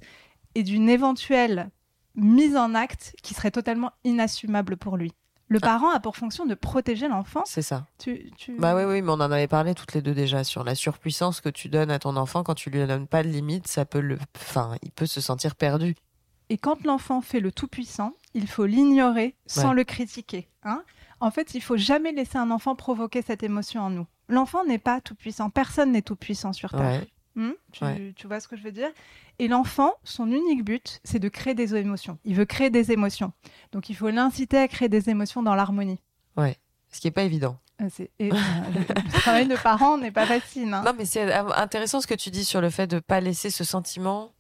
et 0.56 0.64
d'une 0.64 0.90
éventuelle 0.90 1.70
mise 2.16 2.56
en 2.56 2.74
acte 2.74 3.16
qui 3.22 3.34
serait 3.34 3.52
totalement 3.52 3.92
inassumable 4.04 4.78
pour 4.78 4.98
lui. 4.98 5.14
Le 5.48 5.60
ah. 5.62 5.66
parent 5.66 5.92
a 5.92 6.00
pour 6.00 6.16
fonction 6.16 6.46
de 6.46 6.56
protéger 6.56 7.08
l'enfant. 7.08 7.44
C'est 7.46 7.62
ça. 7.62 7.86
Tu, 8.00 8.32
tu... 8.38 8.58
Bah 8.58 8.76
oui, 8.76 8.84
oui, 8.84 9.02
mais 9.02 9.12
on 9.12 9.16
en 9.16 9.32
avait 9.32 9.48
parlé 9.48 9.76
toutes 9.76 9.94
les 9.94 10.02
deux 10.02 10.14
déjà 10.14 10.44
sur 10.44 10.64
la 10.64 10.74
surpuissance 10.74 11.40
que 11.42 11.50
tu 11.50 11.70
donnes 11.70 11.92
à 11.92 12.00
ton 12.00 12.16
enfant 12.16 12.44
quand 12.44 12.56
tu 12.56 12.70
lui 12.70 12.86
donnes 12.88 13.08
pas 13.08 13.22
de 13.22 13.28
limite, 13.28 13.68
ça 13.68 13.86
peut 13.86 14.00
le, 14.00 14.18
enfin, 14.36 14.76
il 14.82 14.92
peut 14.92 15.06
se 15.06 15.22
sentir 15.22 15.56
perdu. 15.56 15.96
Et 16.50 16.58
quand 16.58 16.84
l'enfant 16.84 17.22
fait 17.22 17.40
le 17.40 17.52
tout 17.52 17.68
puissant, 17.68 18.14
il 18.34 18.48
faut 18.48 18.66
l'ignorer 18.66 19.36
sans 19.46 19.74
le 19.74 19.84
critiquer. 19.84 20.48
Hein 20.64 20.84
en 21.20 21.32
fait, 21.32 21.56
il 21.56 21.62
faut 21.62 21.78
jamais 21.78 22.12
laisser 22.12 22.38
un 22.38 22.52
enfant 22.52 22.76
provoquer 22.76 23.22
cette 23.22 23.44
émotion 23.44 23.82
en 23.82 23.90
nous. 23.90 24.06
L'enfant 24.28 24.66
n'est 24.66 24.80
pas 24.80 25.02
tout 25.02 25.16
puissant. 25.16 25.50
Personne 25.50 25.92
n'est 25.92 26.02
tout 26.02 26.16
puissant 26.16 26.54
sur 26.54 26.72
Terre. 26.72 27.04
Hmm 27.36 27.52
tu, 27.74 28.28
vois 28.28 28.40
ce 28.40 28.48
que 28.48 28.56
je 28.56 28.64
veux 28.64 28.72
dire? 28.72 28.90
Et 29.40 29.48
l'enfant, 29.48 29.94
son 30.04 30.32
unique 30.32 30.64
but, 30.64 31.02
c'est 31.04 31.20
de 31.20 31.28
créer 31.28 31.54
des 31.54 31.76
émotions. 31.76 32.18
Il 32.24 32.36
veut 32.36 32.46
créer 32.46 32.70
des 32.70 32.92
émotions. 32.92 33.34
Donc 33.74 33.90
il 33.90 33.96
faut 33.96 34.10
l'inciter 34.10 34.58
à 34.58 34.68
créer 34.68 34.88
des 34.88 35.10
émotions 35.10 35.44
dans 35.44 35.56
l'harmonie. 35.56 36.00
Ouais, 36.38 36.58
ce 36.92 37.02
qui 37.02 37.08
est 37.08 37.12
pas 37.12 37.24
évident. 37.24 37.60
Euh, 37.82 37.90
et, 38.20 38.32
euh, 38.32 38.36
le, 38.74 39.12
travail 39.12 39.48
de 39.48 39.56
parent 39.56 39.98
n'est 39.98 40.12
pas 40.12 40.26
facile. 40.26 40.74
Hein. 40.74 40.84
Non, 40.86 40.94
mais 40.98 41.06
c'est 41.06 41.32
intéressant 41.34 42.00
ce 42.00 42.08
que 42.08 42.14
tu 42.14 42.30
dis 42.30 42.46
sur 42.46 42.62
le 42.62 42.70
fait 42.70 42.88
de 42.88 43.00
pas 43.00 43.20
laisser 43.20 43.50
ce 43.50 43.64
sentiment 43.64 44.32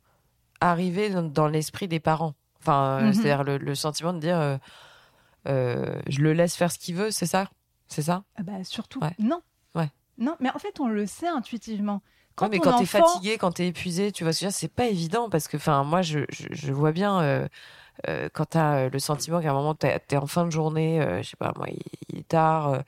arriver 0.61 1.09
dans, 1.09 1.47
l'esprit 1.47 1.87
des 1.87 1.99
parents. 1.99 2.33
Enfin, 2.61 2.99
euh, 2.99 3.01
mhm. 3.07 3.13
c'est-à-dire 3.13 3.43
le, 3.43 3.75
sentiment 3.75 4.13
de 4.13 4.19
dire, 4.19 4.59
je 5.45 6.21
le 6.21 6.33
laisse 6.33 6.55
faire 6.55 6.71
ce 6.71 6.79
qu'il 6.79 6.95
veut, 6.95 7.11
c'est 7.11 7.25
ça, 7.25 7.49
c'est 7.87 8.03
ça? 8.03 8.23
Ah 8.37 8.43
bah 8.43 8.63
surtout, 8.63 9.01
non. 9.19 9.41
Ouais. 9.75 9.89
Non, 10.17 10.37
mais 10.39 10.49
en 10.49 10.59
fait, 10.59 10.79
on 10.79 10.87
le 10.87 11.05
sait 11.05 11.27
intuitivement. 11.27 12.01
Quand 12.35 12.49
mais 12.49 12.59
quand 12.59 12.79
t'es 12.79 12.85
fatigué, 12.85 13.37
quand 13.37 13.51
t'es 13.51 13.67
épuisé, 13.67 14.11
tu 14.11 14.23
vois 14.23 14.33
ce 14.33 14.45
que 14.45 14.51
c'est 14.51 14.67
pas 14.67 14.87
évident 14.87 15.29
parce 15.29 15.47
que, 15.47 15.55
enfin, 15.55 15.83
moi, 15.83 16.01
je, 16.01 16.19
je, 16.29 16.73
vois 16.73 16.91
bien 16.91 17.21
euh, 17.21 17.47
euh, 18.09 18.29
quand 18.33 18.45
t'as 18.45 18.75
euh, 18.75 18.89
le 18.91 18.99
sentiment 18.99 19.41
qu'à 19.41 19.51
un 19.51 19.53
moment 19.53 19.73
t'es 19.73 20.01
es 20.09 20.17
en 20.17 20.27
fin 20.27 20.45
de 20.45 20.51
journée, 20.51 21.01
euh, 21.01 21.21
je 21.21 21.29
sais 21.29 21.37
pas, 21.37 21.53
moi, 21.55 21.67
il, 22.09 22.19
est 22.19 22.27
tard, 22.27 22.67
euh, 22.69 22.79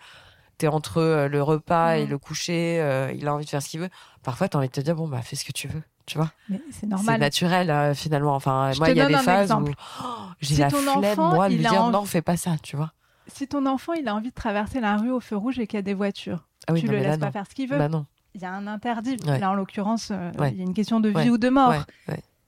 t'es 0.58 0.68
entre 0.68 1.28
le 1.28 1.44
repas 1.44 1.98
et 1.98 2.06
mm. 2.06 2.10
le 2.10 2.18
coucher, 2.18 3.12
il 3.16 3.28
a 3.28 3.34
envie 3.34 3.46
de 3.46 3.50
faire 3.50 3.62
ce 3.62 3.70
qu'il 3.70 3.80
veut. 3.80 3.90
Parfois, 4.24 4.50
t'as 4.50 4.58
envie 4.58 4.68
de 4.68 4.74
te 4.74 4.82
dire 4.82 4.96
bon 4.96 5.08
bah 5.08 5.22
fais 5.22 5.36
ce 5.36 5.46
que 5.46 5.54
tu 5.54 5.68
veux, 5.68 5.84
tu 6.06 6.18
vois. 6.18 6.32
c'est 6.72 6.88
normal. 6.88 7.16
C'est 7.16 7.20
naturel 7.20 7.96
finalement. 7.96 8.36
Enfin, 8.36 8.72
moi, 8.78 8.90
il 8.90 8.98
y 8.98 9.02
a 9.02 9.08
des 9.08 9.16
phases 9.16 9.52
où 9.52 9.66
oh, 10.04 10.06
j'ai 10.42 10.58
la 10.58 10.70
flemme, 10.70 11.18
moi, 11.18 11.50
de 11.50 11.56
lui 11.56 11.62
dire 11.62 11.90
non, 11.90 12.06
fais 12.06 12.22
pas 12.22 12.38
ça, 12.38 12.56
tu 12.62 12.76
vois. 12.76 12.92
Si 13.28 13.48
ton 13.48 13.66
enfant 13.66 13.92
il 13.94 14.08
a 14.08 14.16
envie 14.16 14.30
de 14.30 14.36
traverser 14.36 14.80
la 14.80 14.96
rue 14.96 15.12
au 15.12 15.20
feu 15.20 15.36
rouge 15.36 15.60
et 15.60 15.68
qu'il 15.68 15.78
y 15.78 15.80
a 15.80 15.84
des 15.84 15.94
voitures, 15.94 16.48
ah 16.68 16.74
oui, 16.74 16.82
tu 16.82 16.88
le 16.88 16.98
laisses 16.98 17.18
pas 17.18 17.32
faire 17.32 17.46
ce 17.50 17.56
qu'il 17.56 17.70
veut. 17.70 17.78
Bah 17.78 17.90
non 17.90 18.06
il 18.38 18.44
y 18.44 18.46
a 18.46 18.54
un 18.54 18.68
interdit. 18.68 19.18
Là, 19.26 19.52
en 19.52 19.56
l'occurrence, 19.56 20.10
euh, 20.12 20.32
il 20.52 20.58
y 20.58 20.62
a 20.62 20.64
une 20.64 20.74
question 20.74 21.00
de 21.00 21.10
vie 21.10 21.30
ou 21.30 21.38
de 21.38 21.50
mort. 21.50 21.74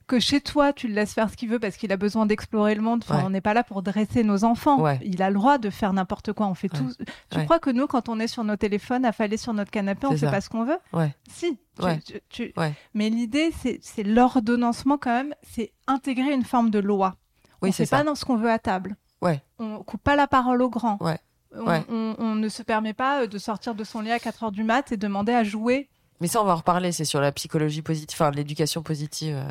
Que 0.06 0.18
chez 0.18 0.40
toi, 0.40 0.72
tu 0.72 0.88
le 0.88 0.94
laisses 0.94 1.14
faire 1.14 1.30
ce 1.30 1.36
qu'il 1.36 1.48
veut 1.48 1.60
parce 1.60 1.76
qu'il 1.76 1.92
a 1.92 1.96
besoin 1.96 2.26
d'explorer 2.26 2.74
le 2.74 2.82
monde. 2.82 3.04
Enfin, 3.08 3.22
on 3.24 3.30
n'est 3.30 3.40
pas 3.40 3.54
là 3.54 3.62
pour 3.62 3.80
dresser 3.82 4.24
nos 4.24 4.42
enfants. 4.42 4.84
Il 5.02 5.22
a 5.22 5.28
le 5.30 5.34
droit 5.34 5.58
de 5.58 5.70
faire 5.70 5.92
n'importe 5.92 6.32
quoi. 6.32 6.46
On 6.48 6.54
fait 6.54 6.68
tout. 6.68 6.90
Tu 7.30 7.44
crois 7.44 7.58
que 7.60 7.70
nous, 7.70 7.86
quand 7.86 8.08
on 8.08 8.18
est 8.18 8.26
sur 8.26 8.42
nos 8.42 8.56
téléphones, 8.56 9.04
affalés 9.04 9.36
sur 9.36 9.52
notre 9.52 9.70
canapé, 9.70 10.06
on 10.08 10.16
fait 10.16 10.30
pas 10.30 10.40
ce 10.40 10.48
qu'on 10.48 10.64
veut 10.64 10.78
Si. 11.28 11.58
Mais 12.94 13.10
l'idée, 13.10 13.52
c'est 13.52 14.02
l'ordonnancement 14.02 14.98
quand 14.98 15.12
même. 15.12 15.34
C'est 15.42 15.72
intégrer 15.86 16.32
une 16.32 16.44
forme 16.44 16.70
de 16.70 16.78
loi. 16.78 17.16
Oui, 17.62 17.72
c'est 17.72 17.88
pas 17.88 18.02
dans 18.04 18.14
ce 18.14 18.24
qu'on 18.24 18.36
veut 18.36 18.50
à 18.50 18.58
table. 18.58 18.96
Ouais. 19.22 19.42
On 19.58 19.82
coupe 19.82 20.02
pas 20.02 20.16
la 20.16 20.26
parole 20.26 20.62
aux 20.62 20.70
grands. 20.70 20.96
Ouais. 21.00 21.18
On, 21.52 22.34
ne 22.34 22.48
se 22.48 22.62
permet 22.62 22.92
pas 22.92 23.22
euh, 23.22 23.26
de 23.26 23.38
sortir 23.38 23.74
de 23.74 23.84
son 23.84 24.00
lit 24.00 24.12
à 24.12 24.18
4 24.18 24.44
heures 24.44 24.52
du 24.52 24.64
mat 24.64 24.92
et 24.92 24.96
demander 24.96 25.32
à 25.32 25.44
jouer. 25.44 25.88
Mais 26.20 26.28
ça, 26.28 26.40
on 26.42 26.44
va 26.44 26.52
en 26.52 26.56
reparler. 26.56 26.92
C'est 26.92 27.04
sur 27.04 27.20
la 27.20 27.32
psychologie 27.32 27.82
positive, 27.82 28.16
enfin 28.16 28.30
l'éducation 28.30 28.82
positive. 28.82 29.34
Euh, 29.36 29.48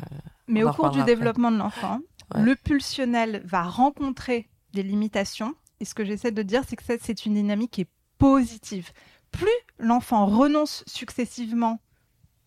Mais 0.48 0.62
au 0.62 0.72
cours 0.72 0.90
du 0.90 1.02
développement 1.04 1.50
de 1.50 1.58
l'enfant, 1.58 2.00
le 2.34 2.54
pulsionnel 2.54 3.42
va 3.44 3.62
rencontrer 3.62 4.48
des 4.72 4.82
limitations. 4.82 5.54
Et 5.80 5.84
ce 5.84 5.94
que 5.94 6.04
j'essaie 6.04 6.30
de 6.30 6.42
dire, 6.42 6.62
c'est 6.66 6.76
que 6.76 6.84
c'est 6.86 7.26
une 7.26 7.34
dynamique 7.34 7.72
qui 7.72 7.80
est 7.82 7.90
positive. 8.18 8.90
Plus 9.30 9.48
l'enfant 9.78 10.26
renonce 10.26 10.84
successivement 10.86 11.80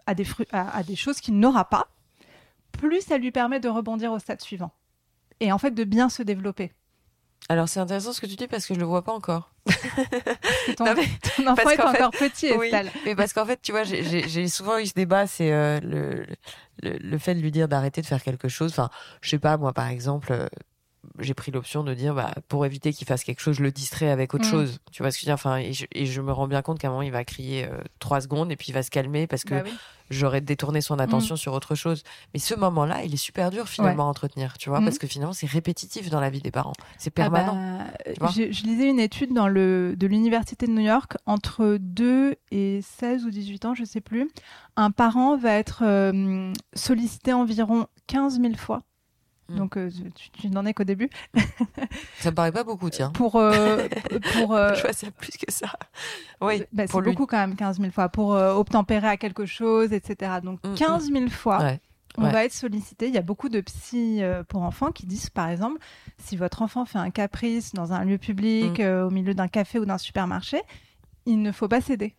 à 0.05 0.15
des, 0.15 0.25
à 0.51 0.83
des 0.83 0.95
choses 0.95 1.19
qu'il 1.19 1.39
n'aura 1.39 1.69
pas, 1.69 1.89
plus 2.71 3.01
ça 3.01 3.17
lui 3.17 3.31
permet 3.31 3.59
de 3.59 3.69
rebondir 3.69 4.11
au 4.11 4.19
stade 4.19 4.41
suivant. 4.41 4.71
Et 5.39 5.51
en 5.51 5.57
fait, 5.57 5.71
de 5.71 5.83
bien 5.83 6.09
se 6.09 6.23
développer. 6.23 6.71
Alors 7.49 7.67
c'est 7.67 7.79
intéressant 7.79 8.13
ce 8.13 8.21
que 8.21 8.25
tu 8.25 8.35
dis 8.35 8.47
parce 8.47 8.65
que 8.65 8.73
je 8.73 8.79
le 8.79 8.85
vois 8.85 9.03
pas 9.03 9.11
encore. 9.11 9.51
ton, 10.77 10.85
enfant 11.47 11.69
est 11.69 11.81
encore 11.81 12.11
petit, 12.11 12.47
Estelle. 12.47 12.91
mais 13.05 13.15
parce 13.15 13.33
qu'en 13.33 13.45
fait, 13.45 13.61
tu 13.61 13.71
vois, 13.71 13.83
j'ai 13.83 14.47
souvent 14.47 14.77
eu 14.77 14.85
ce 14.85 14.93
débat, 14.93 15.27
c'est 15.27 15.51
euh, 15.51 15.79
le, 15.81 16.25
le, 16.81 16.97
le, 16.97 17.17
fait 17.17 17.35
de 17.35 17.41
lui 17.41 17.51
dire 17.51 17.67
d'arrêter 17.67 18.01
de 18.01 18.05
faire 18.05 18.23
quelque 18.23 18.47
chose. 18.47 18.71
Enfin, 18.71 18.89
je 19.21 19.29
sais 19.29 19.39
pas, 19.39 19.57
moi 19.57 19.73
par 19.73 19.87
exemple, 19.87 20.31
euh, 20.31 20.47
j'ai 21.19 21.33
pris 21.33 21.51
l'option 21.51 21.83
de 21.83 21.93
dire, 21.93 22.13
bah, 22.15 22.33
pour 22.47 22.65
éviter 22.65 22.93
qu'il 22.93 23.07
fasse 23.07 23.23
quelque 23.23 23.41
chose, 23.41 23.57
je 23.57 23.63
le 23.63 23.71
distrais 23.71 24.09
avec 24.09 24.33
autre 24.33 24.45
mm. 24.45 24.51
chose. 24.51 24.79
Tu 24.91 25.03
vois 25.03 25.11
ce 25.11 25.17
que 25.17 25.21
je 25.21 25.25
veux 25.25 25.29
dire? 25.29 25.33
Enfin, 25.35 25.57
et 25.57 25.73
je, 26.05 26.21
me 26.21 26.31
rends 26.31 26.47
bien 26.47 26.61
compte 26.61 26.79
qu'à 26.79 26.87
un 26.87 26.91
moment, 26.91 27.03
il 27.03 27.11
va 27.11 27.23
crier 27.23 27.65
euh, 27.65 27.77
trois 27.99 28.21
secondes 28.21 28.51
et 28.51 28.55
puis 28.55 28.67
il 28.69 28.73
va 28.73 28.83
se 28.83 28.91
calmer 28.91 29.27
parce 29.27 29.43
que 29.43 29.55
bah 29.55 29.69
j'aurais 30.09 30.41
détourné 30.41 30.81
son 30.81 30.99
attention 30.99 31.35
mm. 31.35 31.37
sur 31.37 31.53
autre 31.53 31.75
chose. 31.75 32.03
Mais 32.33 32.39
ce 32.39 32.55
moment-là, 32.55 33.03
il 33.03 33.13
est 33.13 33.17
super 33.17 33.51
dur 33.51 33.67
finalement 33.67 34.03
à 34.03 34.07
entretenir, 34.07 34.57
tu 34.57 34.69
vois, 34.69 34.79
mm. 34.79 34.85
parce 34.85 34.97
que 34.97 35.07
finalement, 35.07 35.33
c'est 35.33 35.47
répétitif 35.47 36.09
dans 36.09 36.19
la 36.19 36.29
vie 36.29 36.41
des 36.41 36.51
parents. 36.51 36.73
C'est 36.97 37.11
ah 37.19 37.29
permanent. 37.29 37.85
bah, 38.19 38.29
je, 38.33 38.51
je, 38.51 38.63
lisais 38.63 38.89
une 38.89 38.99
étude 38.99 39.33
dans 39.33 39.47
le, 39.47 39.95
de 39.97 40.07
l'université 40.07 40.67
de 40.67 40.71
New 40.71 40.81
York, 40.81 41.17
entre 41.25 41.77
2 41.79 42.35
et 42.51 42.81
16 42.81 43.25
ou 43.25 43.29
18 43.29 43.65
ans, 43.65 43.73
je 43.73 43.83
sais 43.83 44.01
plus. 44.01 44.29
Un 44.75 44.91
parent 44.91 45.37
va 45.37 45.53
être 45.53 45.83
euh, 45.83 46.51
sollicité 46.73 47.33
environ 47.33 47.87
15 48.07 48.39
000 48.41 48.53
fois 48.55 48.81
Mm. 49.53 49.57
Donc 49.57 49.77
euh, 49.77 49.89
tu, 50.33 50.49
n'en 50.49 50.65
es 50.65 50.73
qu'au 50.73 50.83
début. 50.83 51.09
ça 52.19 52.31
me 52.31 52.35
paraît 52.35 52.51
pas 52.51 52.63
beaucoup, 52.63 52.89
tiens. 52.89 53.11
Pour 53.11 53.35
euh, 53.35 53.87
pour 54.33 54.53
euh, 54.53 54.73
je 54.75 54.81
vois 54.81 54.93
c'est 54.93 55.11
plus 55.11 55.37
que 55.37 55.51
ça. 55.51 55.71
Oui. 56.41 56.63
Bah, 56.73 56.85
c'est 56.87 57.01
beaucoup 57.01 57.25
quand 57.25 57.37
même 57.37 57.55
15 57.55 57.79
000 57.79 57.91
fois 57.91 58.09
pour 58.09 58.31
obtempérer 58.31 59.07
à 59.07 59.17
quelque 59.17 59.45
chose, 59.45 59.93
etc. 59.93 60.33
Donc 60.43 60.59
15 60.75 61.09
mm, 61.09 61.13
000 61.13 61.25
mm. 61.25 61.29
fois. 61.29 61.59
On 62.17 62.29
va 62.29 62.45
être 62.45 62.53
sollicité. 62.53 63.07
Il 63.07 63.13
y 63.13 63.17
a 63.17 63.23
beaucoup 63.23 63.49
de 63.49 63.59
psy 63.61 64.21
pour 64.47 64.61
enfants 64.61 64.91
qui 64.91 65.07
disent, 65.07 65.31
par 65.31 65.49
exemple, 65.49 65.79
si 66.19 66.37
votre 66.37 66.61
enfant 66.61 66.85
fait 66.85 66.99
un 66.99 67.09
caprice 67.09 67.73
dans 67.73 67.91
un 67.91 68.05
lieu 68.05 68.19
public, 68.19 68.79
au 68.79 69.09
milieu 69.09 69.33
d'un 69.33 69.47
café 69.47 69.79
ou 69.79 69.85
d'un 69.85 69.97
supermarché, 69.97 70.61
il 71.25 71.41
ne 71.41 71.51
faut 71.51 71.67
pas 71.67 71.81
céder. 71.81 72.15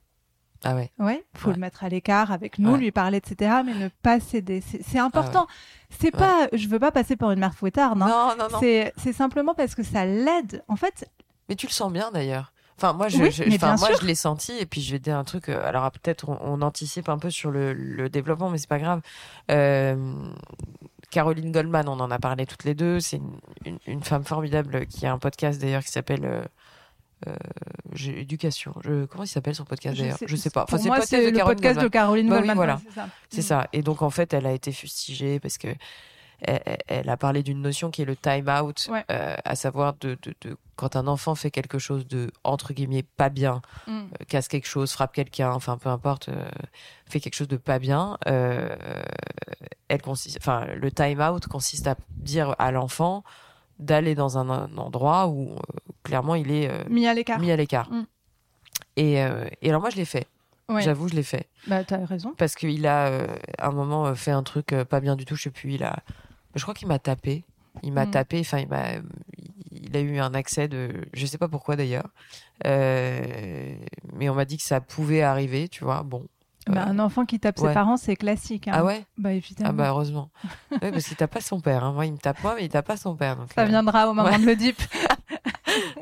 Ah 0.62 0.75
ouais. 0.75 0.90
Ouais, 0.99 1.25
faut 1.37 1.51
le 1.51 1.59
mettre 1.59 1.85
à 1.85 1.88
l'écart 1.88 2.33
avec 2.33 2.59
nous, 2.59 2.77
lui 2.77 2.90
parler, 2.90 3.19
etc. 3.19 3.57
Mais 3.64 3.75
ne 3.75 3.88
pas 4.03 4.21
céder. 4.21 4.62
C'est 4.62 4.99
important. 4.99 5.47
Ah 5.49 5.53
c'est 6.01 6.11
pas, 6.11 6.49
je 6.53 6.69
veux 6.69 6.79
pas 6.79 6.90
passer 6.90 7.17
pour 7.17 7.31
une 7.31 7.38
mère 7.38 7.55
fouettarde. 7.55 8.01
Hein. 8.03 8.09
Non, 8.09 8.45
non, 8.45 8.49
non. 8.51 8.59
C'est 8.61 9.12
simplement 9.12 9.55
parce 9.55 9.75
que 9.75 9.83
ça 9.83 10.07
l'aide. 10.07 10.64
En 10.69 10.77
fait. 10.77 11.11
Mais 11.49 11.57
tu 11.57 11.67
le 11.67 11.73
sens 11.73 11.93
bien 11.93 12.11
d'ailleurs. 12.11 12.53
Enfin, 12.77 12.93
moi, 12.93 13.09
je, 13.09 13.23
enfin, 13.55 13.77
moi, 13.77 13.90
je 14.01 14.05
l'ai 14.05 14.14
senti. 14.14 14.53
Et 14.59 14.67
puis, 14.67 14.81
je 14.81 14.93
vais 14.93 14.99
te 14.99 15.05
dire 15.05 15.17
un 15.17 15.25
truc. 15.25 15.49
Euh, 15.49 15.64
alors, 15.64 15.88
peut-être, 15.93 16.29
on, 16.29 16.61
anticipe 16.61 17.09
un 17.09 17.19
peu 17.19 17.31
sur 17.31 17.51
le, 17.51 17.73
le 17.73 18.09
développement, 18.09 18.51
mais 18.51 18.59
c'est 18.59 18.69
pas 18.69 18.81
grave. 18.81 19.01
Euh, 19.51 20.12
Caroline 21.11 21.53
Goldman, 21.53 21.88
on 21.88 22.01
en 22.01 22.11
a 22.11 22.19
parlé 22.19 22.47
toutes 22.47 22.64
les 22.64 22.75
deux. 22.75 22.99
C'est 22.99 23.21
une, 23.64 23.79
une, 23.87 24.03
femme 24.03 24.25
formidable 24.25 24.87
qui 24.87 25.07
a 25.07 25.12
un 25.12 25.19
podcast 25.19 25.61
d'ailleurs 25.61 25.85
qui 25.85 25.93
s'appelle 25.93 26.25
euh, 26.25 26.43
euh, 27.29 27.35
éducation. 28.16 28.74
Je, 28.85 29.05
comment 29.07 29.24
il 29.24 29.29
s'appelle 29.29 29.55
son 29.55 29.64
podcast 29.64 29.98
d'ailleurs 29.98 30.18
Je 30.27 30.37
sais 30.37 30.50
pas. 30.50 30.64
Enfin, 30.64 30.79
c'est 30.79 31.31
le, 31.31 31.44
podcast 31.44 31.81
de 31.81 31.88
Caroline 31.88 32.29
bah 32.29 32.37
Goldman. 32.38 32.57
voilà. 32.57 32.81
C'est 33.31 33.42
ça. 33.42 33.68
Et 33.72 33.83
donc 33.83 34.03
en 34.03 34.11
fait, 34.11 34.33
elle 34.35 34.46
a 34.46 34.53
été 34.53 34.72
fustigée 34.72 35.40
parce 35.40 35.59
que 35.59 35.68
elle, 36.40 36.79
elle 36.88 37.09
a 37.09 37.16
parlé 37.16 37.42
d'une 37.42 37.62
notion 37.62 37.90
qui 37.90 38.03
est 38.03 38.05
le 38.05 38.16
time 38.16 38.48
out, 38.50 38.88
Ouais. 38.90 39.05
euh, 39.11 39.35
à 39.44 39.55
savoir 39.55 39.94
de, 40.00 40.18
de, 40.22 40.35
de 40.42 40.57
quand 40.77 40.96
un 40.96 41.07
enfant 41.07 41.35
fait 41.37 41.50
quelque 41.50 41.79
chose 41.79 42.07
de 42.07 42.31
entre 42.42 42.74
guillemets 42.74 43.05
pas 43.16 43.31
bien, 43.31 43.62
Mm. 43.87 43.92
euh, 44.00 44.05
casse 44.29 44.48
quelque 44.48 44.66
chose, 44.66 44.90
frappe 44.92 45.14
quelqu'un, 45.14 45.53
enfin 45.53 45.79
peu 45.79 45.88
importe, 45.88 46.29
euh, 46.29 46.48
fait 47.07 47.20
quelque 47.20 47.35
chose 47.37 47.48
de 47.48 47.57
pas 47.57 47.79
bien, 47.79 48.18
elle 49.88 50.03
consiste, 50.03 50.37
enfin 50.40 50.66
le 50.74 50.90
time 50.90 51.20
out 51.20 51.46
consiste 51.46 51.87
à 51.87 51.96
dire 52.11 52.55
à 52.59 52.70
l'enfant 52.72 53.22
d'aller 53.79 54.14
dans 54.14 54.37
un, 54.38 54.50
un 54.50 54.77
endroit 54.77 55.29
où 55.29 55.57
clairement 56.05 56.35
il 56.37 56.51
est 56.53 56.71
euh, 56.71 56.85
Mis 56.88 57.07
à 57.09 57.14
l'écart. 57.14 57.38
mis 57.40 57.51
à 57.51 57.57
l'écart. 57.57 57.90
Mm. 57.90 58.05
Et, 58.97 59.23
euh, 59.25 59.47
et 59.62 59.69
alors 59.71 59.81
moi 59.81 59.90
je 59.90 59.97
l'ai 59.97 60.05
fait, 60.05 60.27
Ouais. 60.69 60.81
j'avoue 60.83 61.09
je 61.09 61.14
l'ai 61.14 61.23
fait 61.23 61.49
Bah, 61.67 61.83
t'as 61.85 62.05
raison. 62.07 62.33
parce 62.38 62.55
qu'il 62.55 62.87
a 62.87 63.09
euh, 63.09 63.27
à 63.59 63.69
un 63.69 63.73
moment 63.73 64.14
fait 64.14 64.31
un 64.31 64.43
truc 64.43 64.69
pas 64.88 65.01
bien 65.01 65.17
du 65.17 65.25
tout, 65.25 65.35
je 65.37 65.43
sais 65.43 65.51
plus, 65.51 65.73
il 65.75 65.83
a, 65.85 65.97
je 66.55 66.62
crois 66.62 66.75
qu'il 66.75 66.88
m'a 66.88 66.99
tapé, 66.99 67.43
il 67.83 67.93
m'a 67.93 68.07
Mm. 68.07 68.11
tapé, 68.11 68.40
enfin 68.40 68.59
il 68.59 68.69
m'a, 68.69 68.85
il 69.73 69.97
a 69.97 70.01
eu 70.01 70.19
un 70.21 70.33
accès 70.35 70.69
de, 70.69 70.90
je 71.12 71.27
sais 71.27 71.38
pas 71.38 71.49
pourquoi 71.49 71.77
d'ailleurs, 71.77 72.09
mais 72.64 74.29
on 74.29 74.35
m'a 74.35 74.45
dit 74.45 74.57
que 74.57 74.62
ça 74.62 74.81
pouvait 74.81 75.23
arriver, 75.23 75.69
tu 75.69 75.85
vois, 75.85 76.03
bon. 76.03 76.25
Bah, 76.66 76.85
un 76.87 76.98
enfant 76.98 77.24
qui 77.27 77.38
tape 77.38 77.59
ses 77.59 77.72
parents, 77.74 77.96
c'est 77.98 78.16
classique. 78.16 78.68
hein. 78.68 78.72
ah 78.74 78.85
ouais, 78.85 79.05
Bah 79.18 79.33
évidemment. 79.33 79.68
ah 79.70 79.72
bah 79.72 79.88
heureusement, 79.90 80.31
ouais, 80.70 80.90
parce 80.92 81.05
qu'il 81.07 81.16
tape 81.16 81.33
pas 81.33 81.40
son 81.42 81.61
père, 81.61 81.85
hein. 81.85 81.92
moi 81.92 82.07
il 82.07 82.12
me 82.12 82.18
tape 82.18 82.42
moi 82.42 82.55
mais 82.57 82.64
il 82.64 82.68
tape 82.70 82.87
pas 82.87 82.96
son 82.96 83.14
père, 83.16 83.37
donc. 83.37 83.48
Ça 83.55 83.62
euh, 83.62 83.64
viendra 83.66 84.09
au 84.09 84.14
moment 84.14 84.29
ouais. 84.31 84.38
de 84.38 84.46
l'Oedipe. 84.46 84.81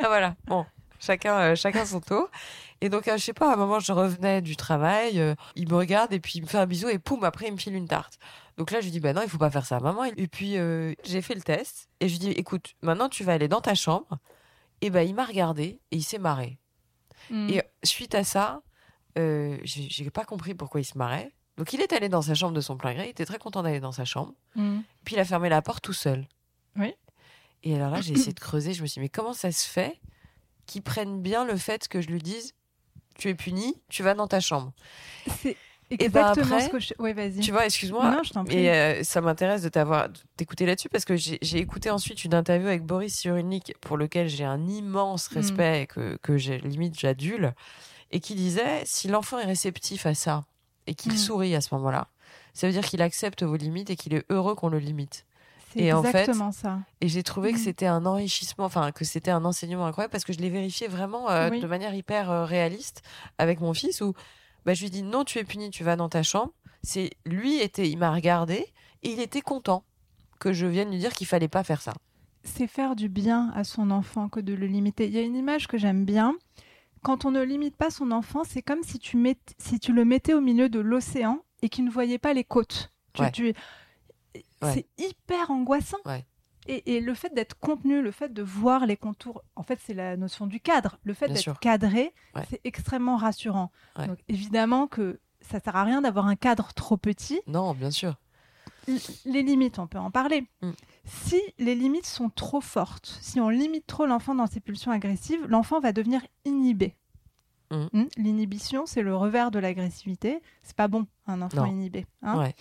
Ah, 0.01 0.09
voilà, 0.09 0.35
bon, 0.47 0.67
chacun, 1.01 1.35
euh, 1.39 1.55
chacun 1.55 1.87
son 1.87 2.01
tour. 2.01 2.29
Et 2.83 2.89
donc, 2.91 3.09
euh, 3.09 3.17
je 3.17 3.23
sais 3.25 3.33
pas, 3.33 3.51
à 3.51 3.55
un 3.55 3.57
moment, 3.57 3.81
je 3.81 3.93
revenais 3.93 4.43
du 4.43 4.55
travail, 4.57 5.19
euh, 5.21 5.35
il 5.57 5.69
me 5.69 5.75
regarde 5.77 6.13
et 6.13 6.21
puis 6.21 6.35
il 6.37 6.43
me 6.43 6.47
fait 6.47 6.59
un 6.59 6.67
bisou 6.67 6.89
et 6.89 6.99
poum, 6.99 7.25
après, 7.25 7.47
il 7.47 7.53
me 7.53 7.57
file 7.57 7.75
une 7.75 7.89
tarte. 7.89 8.19
Donc 8.59 8.71
là, 8.71 8.81
je 8.81 8.85
lui 8.87 8.91
dis, 8.93 9.01
bah 9.01 9.13
non, 9.15 9.23
il 9.23 9.31
faut 9.31 9.39
pas 9.39 9.51
faire 9.51 9.65
ça, 9.65 9.81
maman. 9.81 10.05
Et 10.05 10.27
puis, 10.27 10.57
j'ai 11.05 11.23
fait 11.23 11.35
le 11.35 11.41
test 11.41 11.89
et 12.01 12.09
je 12.09 12.13
lui 12.15 12.19
dis, 12.19 12.31
écoute, 12.33 12.75
maintenant, 12.83 13.09
tu 13.09 13.25
vas 13.25 13.33
aller 13.33 13.49
dans 13.49 13.63
ta 13.63 13.75
chambre. 13.75 14.19
Et 14.83 14.91
ben, 14.91 15.01
il 15.09 15.15
m'a 15.15 15.25
regardé 15.25 15.81
et 15.91 15.97
il 15.97 16.03
s'est 16.03 16.19
marré. 16.19 16.59
Mm. 17.31 17.49
Et 17.51 17.63
suite 17.85 18.15
à 18.15 18.25
ça, 18.25 18.61
euh, 19.19 19.57
j'ai 19.65 20.11
pas 20.11 20.25
compris 20.25 20.55
pourquoi 20.55 20.81
il 20.81 20.85
se 20.85 20.97
marrait. 20.97 21.33
Donc, 21.59 21.73
il 21.73 21.81
est 21.81 21.93
allé 21.93 22.09
dans 22.09 22.23
sa 22.23 22.35
chambre 22.35 22.55
de 22.55 22.61
son 22.61 22.77
plein 22.77 22.95
gré, 22.95 23.07
il 23.07 23.11
était 23.11 23.27
très 23.27 23.39
content 23.39 23.63
d'aller 23.63 23.81
dans 23.81 23.93
sa 23.93 24.05
chambre. 24.05 24.33
Mm. 24.57 24.81
Puis 25.05 25.17
il 25.17 25.19
a 25.19 25.25
fermé 25.25 25.49
la 25.49 25.61
porte 25.61 25.83
tout 25.85 25.93
seul. 25.93 26.27
Oui. 26.77 26.95
Et 27.63 27.75
alors 27.77 27.91
là, 27.91 28.01
j'ai 28.01 28.13
essayé 28.15 28.33
de 28.33 28.41
creuser. 28.41 28.73
Je 28.73 28.83
me 28.83 28.87
suis 28.87 28.95
dit, 28.95 29.01
mais 29.01 29.09
comment 29.11 29.35
ça 29.35 29.53
se 29.53 29.67
fait 29.69 30.01
qu'ils 30.67 30.83
prennent 30.83 31.21
bien 31.21 31.45
le 31.45 31.57
fait 31.57 31.89
que 31.89 32.01
je 32.01 32.09
lui 32.09 32.21
dise, 32.23 32.55
tu 33.19 33.29
es 33.29 33.35
puni, 33.35 33.75
tu 33.89 34.03
vas 34.03 34.15
dans 34.15 34.27
ta 34.29 34.41
chambre. 34.41 34.73
C'est 35.43 35.57
Et 35.91 36.05
exactement 36.05 36.47
après, 36.47 36.67
ce 36.67 36.71
que 36.71 36.79
je. 36.79 36.95
Oui, 36.99 37.13
vas-y. 37.13 37.41
Tu 37.41 37.51
vois, 37.51 37.67
excuse-moi. 37.67 38.11
Non, 38.11 38.23
je 38.23 38.33
t'en 38.33 38.45
prie. 38.47 38.57
Et 38.57 38.71
euh, 38.71 39.05
ça 39.05 39.21
m'intéresse 39.21 39.61
de 39.61 39.69
t'avoir 39.69 40.09
de 40.09 40.19
t'écouter 40.39 40.65
là-dessus 40.65 40.89
parce 40.89 41.05
que 41.05 41.17
j'ai 41.17 41.39
j'ai 41.43 41.59
écouté 41.59 41.91
ensuite 41.91 42.25
une 42.25 42.33
interview 42.33 42.69
avec 42.69 42.83
Boris 42.85 43.15
Cyrulnik 43.15 43.75
pour 43.83 43.99
lequel 43.99 44.29
j'ai 44.29 44.45
un 44.45 44.67
immense 44.67 45.31
Mm. 45.31 45.35
respect 45.35 45.83
et 45.83 45.87
que, 45.87 46.17
que 46.23 46.39
j'ai 46.39 46.59
limite 46.61 46.99
j'adule 46.99 47.53
et 48.13 48.21
qui 48.21 48.35
disait 48.35 48.83
si 48.85 49.09
l'enfant 49.09 49.39
est 49.39 49.45
réceptif 49.47 50.07
à 50.07 50.15
ça 50.15 50.45
et 50.87 50.95
qu'il 50.95 51.13
Mm. 51.13 51.17
sourit 51.17 51.55
à 51.55 51.61
ce 51.61 51.75
moment-là, 51.75 52.09
ça 52.55 52.67
veut 52.67 52.73
dire 52.73 52.85
qu'il 52.85 53.03
accepte 53.03 53.43
vos 53.43 53.57
limites 53.57 53.91
et 53.91 53.97
qu'il 53.97 54.15
est 54.15 54.25
heureux 54.31 54.55
qu'on 54.55 54.69
le 54.69 54.79
limite. 54.79 55.25
C'est 55.73 55.85
et 55.85 55.93
en 55.93 56.03
fait, 56.03 56.09
exactement 56.29 56.53
ça. 56.53 56.81
Et 57.01 57.09
j'ai 57.09 57.23
trouvé 57.23 57.53
que 57.53 57.59
Mhm. 57.59 57.65
c'était 57.65 57.87
un 57.87 58.05
enrichissement, 58.07 58.65
enfin 58.67 58.93
que 58.93 59.05
c'était 59.05 59.31
un 59.31 59.45
enseignement 59.45 59.87
incroyable 59.87 60.13
parce 60.13 60.25
que 60.25 60.33
je 60.33 60.39
l'ai 60.39 60.51
vérifié 60.51 60.87
vraiment 60.89 61.31
euh, 61.31 61.49
Oui. 61.51 61.61
de 61.61 61.67
manière 61.67 61.95
hyper 61.95 62.31
euh, 62.31 62.45
réaliste 62.45 63.03
avec 63.39 63.61
mon 63.61 63.73
fils 63.75 64.01
où 64.03 64.13
bah, 64.67 64.75
je 64.75 64.83
lui 64.83 64.91
dis 64.91 65.03
non, 65.03 65.25
tu 65.25 65.39
es 65.39 65.45
puni, 65.45 65.71
tu 65.71 65.83
vas 65.83 65.97
dans 65.97 66.09
ta 66.09 66.23
chambre. 66.23 66.53
C'est 66.83 67.11
lui 67.25 67.59
était, 67.61 67.89
il 67.89 67.97
m'a 67.97 68.13
regardé 68.13 68.67
et 69.03 69.11
il 69.13 69.21
était 69.21 69.41
content 69.41 69.85
que 70.39 70.53
je 70.53 70.67
vienne 70.67 70.91
lui 70.91 70.99
dire 70.99 71.15
qu'il 71.15 71.27
fallait 71.27 71.49
pas 71.49 71.65
faire 71.65 71.81
ça. 71.81 71.95
C'est 72.45 72.67
faire 72.67 72.95
du 72.97 73.09
bien 73.09 73.53
à 73.55 73.63
son 73.65 73.91
enfant 73.93 74.29
que 74.29 74.41
de 74.41 74.53
le 74.53 74.67
limiter. 74.67 75.07
Il 75.07 75.13
y 75.15 75.19
a 75.19 75.23
une 75.23 75.37
image 75.37 75.69
que 75.69 75.79
j'aime 75.79 76.05
bien. 76.05 76.35
Quand 77.03 77.25
on 77.25 77.31
ne 77.31 77.43
limite 77.43 77.77
pas 77.77 77.91
son 77.91 78.11
enfant, 78.13 78.43
c'est 78.45 78.63
comme 78.63 78.83
si 78.83 78.99
tu, 78.99 79.19
si 79.59 79.81
tu 79.81 79.93
le 79.93 80.05
mettais 80.05 80.35
au 80.35 80.41
milieu 80.41 80.69
de 80.69 80.79
l'océan 80.81 81.41
et 81.63 81.69
qu'il 81.69 81.85
ne 81.85 81.91
voyait 81.91 82.19
pas 82.19 82.33
les 82.33 82.45
côtes. 82.45 82.91
Tu- 83.13 83.23
Ouais. 83.23 83.31
tu- 83.33 83.55
C'est 84.63 84.87
hyper 84.99 85.51
angoissant. 85.51 85.99
Ouais. 86.07 86.25
Et, 86.69 86.95
et 86.97 87.01
le 87.01 87.13
fait 87.15 87.35
d'être 87.35 87.59
contenu, 87.59 88.01
le 88.01 88.13
fait 88.13 88.33
de 88.33 88.43
voir 88.43 88.87
les 88.87 88.97
contours, 88.97 89.43
en 89.57 89.65
fait, 89.65 89.81
c'est 89.85 89.95
la 89.95 90.17
notion 90.17 90.47
du 90.47 90.61
cadre. 90.61 90.99
Le 91.03 91.13
fait 91.13 91.27
d'être 91.35 91.61
cadré, 91.61 92.15
c'est 92.49 92.61
extrêmement 92.65 93.17
rassurant. 93.17 93.73
Donc, 94.07 94.19
évidemment 94.29 94.87
que 94.87 95.19
ça 95.41 95.59
sert 95.59 95.75
à 95.75 95.83
rien 95.83 96.03
d'avoir 96.03 96.29
un 96.29 96.37
cadre 96.37 96.73
trop 96.73 96.97
petit. 96.97 97.41
Non, 97.49 97.75
bien 97.75 97.91
sûr. 97.91 98.15
L- 98.87 98.99
les 99.25 99.43
limites, 99.43 99.81
on 99.81 99.89
peut 99.89 99.99
en 99.99 100.13
parler. 100.13 100.47
Mm. 100.63 100.71
Si 101.05 101.41
les 101.59 101.75
limites 101.75 102.07
sont 102.07 102.31
trop 102.31 102.61
fortes, 102.61 103.19
si 103.21 103.41
on 103.41 103.49
limite 103.49 103.87
trop 103.87 104.07
l'enfant 104.07 104.35
dans 104.35 104.47
ses 104.47 104.61
pulsions 104.61 104.93
agressives, 104.93 105.45
l'enfant 105.49 105.81
va 105.81 105.93
devenir 105.93 106.21
inhibé. 106.45 106.95
Mm. 107.71 107.87
Mm. 107.93 108.05
L'inhibition, 108.19 108.87
c'est 108.87 109.03
le 109.03 109.17
revers 109.17 109.51
de 109.51 109.59
l'agressivité. 109.59 110.41
C'est 110.63 110.77
pas 110.77 110.89
bon, 110.89 111.07
un 111.27 111.43
enfant 111.43 111.65
Non. 111.65 111.73
inhibé. 111.73 112.07
hein. 112.23 112.39
Ouais. 112.39 112.55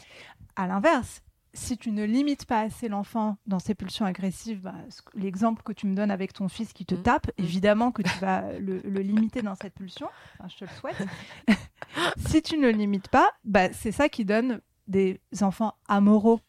À 0.56 0.67
l'inverse, 0.67 1.21
si 1.54 1.77
tu 1.77 1.91
ne 1.91 2.04
limites 2.06 2.45
pas 2.45 2.62
assez 2.62 2.88
l'enfant 2.88 3.38
dans 3.45 3.60
ses 3.60 3.75
pulsions 3.75 4.06
agressives, 4.06 4.62
bah, 4.62 4.73
l'exemple 5.13 5.63
que 5.63 5.73
tu 5.73 5.86
me 5.86 5.93
donnes 5.95 6.12
avec 6.12 6.32
ton 6.34 6.47
fils 6.47 6.71
qui 6.73 6.86
te 6.86 6.95
Mm. 6.95 7.04
tape, 7.04 7.27
Mm. 7.27 7.43
évidemment 7.43 7.91
que 7.91 8.01
tu 8.01 8.17
vas 8.19 8.41
le, 8.60 8.80
le 8.80 9.01
limiter 9.01 9.41
dans 9.41 9.56
cette 9.56 9.73
pulsion. 9.75 10.08
Enfin, 10.39 10.47
je 10.49 10.58
te 10.58 10.63
le 10.65 10.71
souhaite. 10.80 11.08
si 12.27 12.41
tu 12.41 12.58
ne 12.58 12.69
limites 12.69 13.10
pas, 13.10 13.30
bah, 13.43 13.71
c'est 13.73 13.91
ça 13.91 14.10
qui 14.10 14.25
donne 14.25 14.62
des 14.88 15.21
enfants 15.41 15.73
amoraux. 15.88 16.39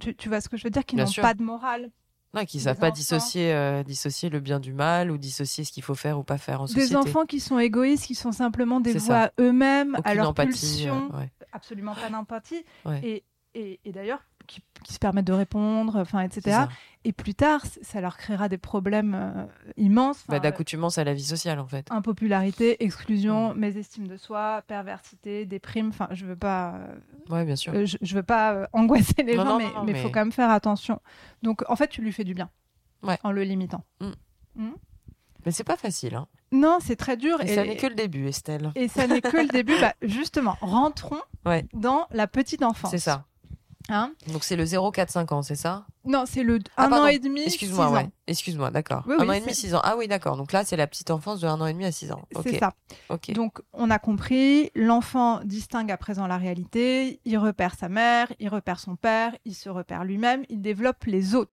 Tu, 0.00 0.14
tu 0.14 0.28
vois 0.28 0.40
ce 0.40 0.48
que 0.48 0.56
je 0.56 0.64
veux 0.64 0.70
dire 0.70 0.84
Qui 0.84 0.96
n'ont 0.96 1.06
pas 1.20 1.34
de 1.34 1.42
morale. 1.42 1.90
Non, 2.34 2.46
qu'ils 2.46 2.60
Des 2.60 2.64
savent 2.64 2.78
pas 2.78 2.86
enfants. 2.86 2.94
dissocier, 2.94 3.52
euh, 3.52 3.82
dissocier 3.82 4.30
le 4.30 4.40
bien 4.40 4.58
du 4.58 4.72
mal 4.72 5.10
ou 5.10 5.18
dissocier 5.18 5.64
ce 5.64 5.72
qu'il 5.72 5.82
faut 5.82 5.94
faire 5.94 6.18
ou 6.18 6.22
pas 6.24 6.38
faire 6.38 6.62
en 6.62 6.66
société. 6.66 6.88
Des 6.88 6.96
enfants 6.96 7.26
qui 7.26 7.40
sont 7.40 7.58
égoïstes, 7.58 8.06
qui 8.06 8.14
sont 8.14 8.32
simplement 8.32 8.80
ça. 8.98 9.24
à 9.24 9.30
eux-mêmes, 9.38 9.98
à 10.04 10.14
leurs 10.14 10.30
empathie. 10.30 10.48
pulsions. 10.50 11.10
euh, 11.12 11.18
ouais. 11.18 11.30
Absolument 11.52 11.94
pas 11.94 12.08
d'empathie. 12.08 12.64
Ouais. 12.86 13.00
Et, 13.04 13.24
et, 13.54 13.80
et 13.84 13.92
d'ailleurs, 13.92 14.24
qui, 14.46 14.62
qui 14.82 14.94
se 14.94 14.98
permettent 14.98 15.26
de 15.26 15.34
répondre, 15.34 15.96
enfin, 15.96 16.20
etc. 16.20 16.60
Et 17.04 17.12
plus 17.12 17.34
tard, 17.34 17.62
ça 17.82 18.00
leur 18.00 18.16
créera 18.16 18.48
des 18.48 18.58
problèmes 18.58 19.14
euh, 19.14 19.44
immenses. 19.76 20.22
Bah, 20.28 20.38
D'accoutumance 20.38 20.98
à 20.98 21.04
la 21.04 21.14
vie 21.14 21.24
sociale 21.24 21.58
en 21.58 21.66
fait. 21.66 21.86
impopularité, 21.90 22.84
exclusion, 22.84 23.54
mésestime 23.54 24.06
de 24.06 24.16
soi, 24.16 24.62
perversité, 24.68 25.44
déprime. 25.44 25.88
Enfin, 25.88 26.08
je 26.12 26.24
veux 26.26 26.36
pas, 26.36 26.74
euh, 26.76 26.94
Ouais, 27.34 27.44
bien 27.44 27.56
sûr. 27.56 27.72
euh, 27.74 27.84
je, 27.86 27.96
je 28.00 28.14
veux 28.14 28.22
pas 28.22 28.52
euh, 28.54 28.66
angoisser 28.72 29.22
les 29.24 29.34
Non, 29.36 29.44
gens, 29.44 29.58
non, 29.58 29.82
mais 29.84 29.92
mais- 29.94 30.02
faut 30.02 30.10
quand 30.10 30.20
même 30.20 30.30
faire 30.32 30.50
attention. 30.50 31.00
Donc, 31.42 31.64
en 31.68 31.74
fait, 31.74 31.88
tu 31.88 32.02
lui 32.02 32.12
fais 32.12 32.24
du 32.24 32.34
bien 32.34 32.50
Ouais. 33.02 33.18
en 33.24 33.32
le 33.32 33.42
limitant. 33.42 33.84
Mais 35.44 35.50
c'est 35.50 35.64
pas 35.64 35.76
facile. 35.76 36.14
Hein. 36.14 36.28
Non, 36.52 36.78
c'est 36.80 36.94
très 36.96 37.16
dur. 37.16 37.40
Et, 37.40 37.48
ça 37.54 37.64
n'est 37.64 37.76
que 37.76 37.86
le 37.88 37.94
début, 37.96 38.28
Estelle. 38.28 38.70
et 38.76 38.86
ça 38.86 39.08
n'est 39.08 39.20
que 39.20 39.36
le 39.36 39.48
début. 39.48 39.72
Bah, 39.80 39.94
justement, 40.02 40.56
rentrons 40.60 41.20
Ouais. 41.44 41.66
dans 41.72 42.06
la 42.12 42.28
petite 42.28 42.62
enfance. 42.62 42.92
C'est 42.92 42.98
ça. 42.98 43.26
Hein 43.88 44.12
Donc 44.32 44.44
c'est 44.44 44.56
le 44.56 44.64
0-4-5 44.64 45.32
ans, 45.34 45.42
c'est 45.42 45.56
ça 45.56 45.84
non, 46.04 46.24
c'est 46.26 46.42
le 46.42 46.58
Ah, 46.76 46.86
un 46.86 46.88
pardon. 46.90 47.04
an 47.04 47.06
et 47.06 47.20
demi. 47.20 47.42
Excuse-moi, 47.42 47.88
ouais. 47.92 48.00
ans. 48.00 48.10
Excuse-moi, 48.26 48.72
d'accord. 48.72 49.04
Oui, 49.06 49.14
un 49.18 49.22
oui, 49.22 49.28
an 49.28 49.32
et 49.34 49.40
demi, 49.40 49.54
c'est- 49.54 49.68
6 49.68 49.74
ans. 49.76 49.80
Ah 49.84 49.94
oui, 49.96 50.08
d'accord. 50.08 50.36
Donc 50.36 50.50
là, 50.50 50.64
c'est 50.64 50.76
la 50.76 50.88
petite 50.88 51.12
enfance 51.12 51.38
de 51.38 51.46
un 51.46 51.60
an 51.60 51.66
et 51.66 51.72
demi 51.72 51.84
à 51.84 51.92
6 51.92 52.10
ans. 52.10 52.22
Ok. 52.34 52.42
C'est 52.50 52.58
ça. 52.58 52.72
Ok. 53.08 53.30
Donc, 53.34 53.60
on 53.72 53.88
a 53.88 54.00
compris, 54.00 54.72
l'enfant 54.74 55.40
distingue 55.44 55.92
à 55.92 55.96
présent 55.96 56.26
la 56.26 56.38
réalité, 56.38 57.20
il 57.24 57.38
repère 57.38 57.76
sa 57.76 57.88
mère, 57.88 58.32
il 58.40 58.48
repère 58.48 58.80
son 58.80 58.96
père, 58.96 59.32
il 59.44 59.54
se 59.54 59.68
repère 59.68 60.02
lui-même, 60.02 60.42
il 60.48 60.60
développe 60.60 61.04
les 61.04 61.36
autres. 61.36 61.52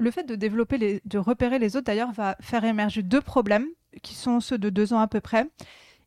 Le 0.00 0.10
fait 0.10 0.24
de 0.24 0.34
développer, 0.34 0.78
les, 0.78 1.00
de 1.04 1.18
repérer 1.18 1.58
les 1.58 1.76
autres, 1.76 1.86
d'ailleurs, 1.86 2.12
va 2.12 2.36
faire 2.40 2.64
émerger 2.64 3.02
deux 3.02 3.20
problèmes, 3.20 3.66
qui 4.02 4.14
sont 4.14 4.40
ceux 4.40 4.58
de 4.58 4.70
deux 4.70 4.92
ans 4.92 5.00
à 5.00 5.06
peu 5.08 5.20
près. 5.20 5.48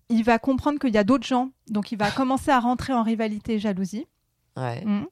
Il 0.09 0.23
va 0.23 0.39
comprendre 0.39 0.79
qu'il 0.79 0.93
y 0.93 0.97
a 0.97 1.03
d'autres 1.03 1.25
gens, 1.27 1.51
donc 1.69 1.91
il 1.91 1.97
va 1.97 2.09
commencer 2.11 2.51
à 2.51 2.59
rentrer 2.59 2.93
en 2.93 3.03
rivalité 3.03 3.53
et 3.55 3.59
jalousie. 3.59 4.07
Ouais. 4.57 4.83
Mhm. 4.85 5.05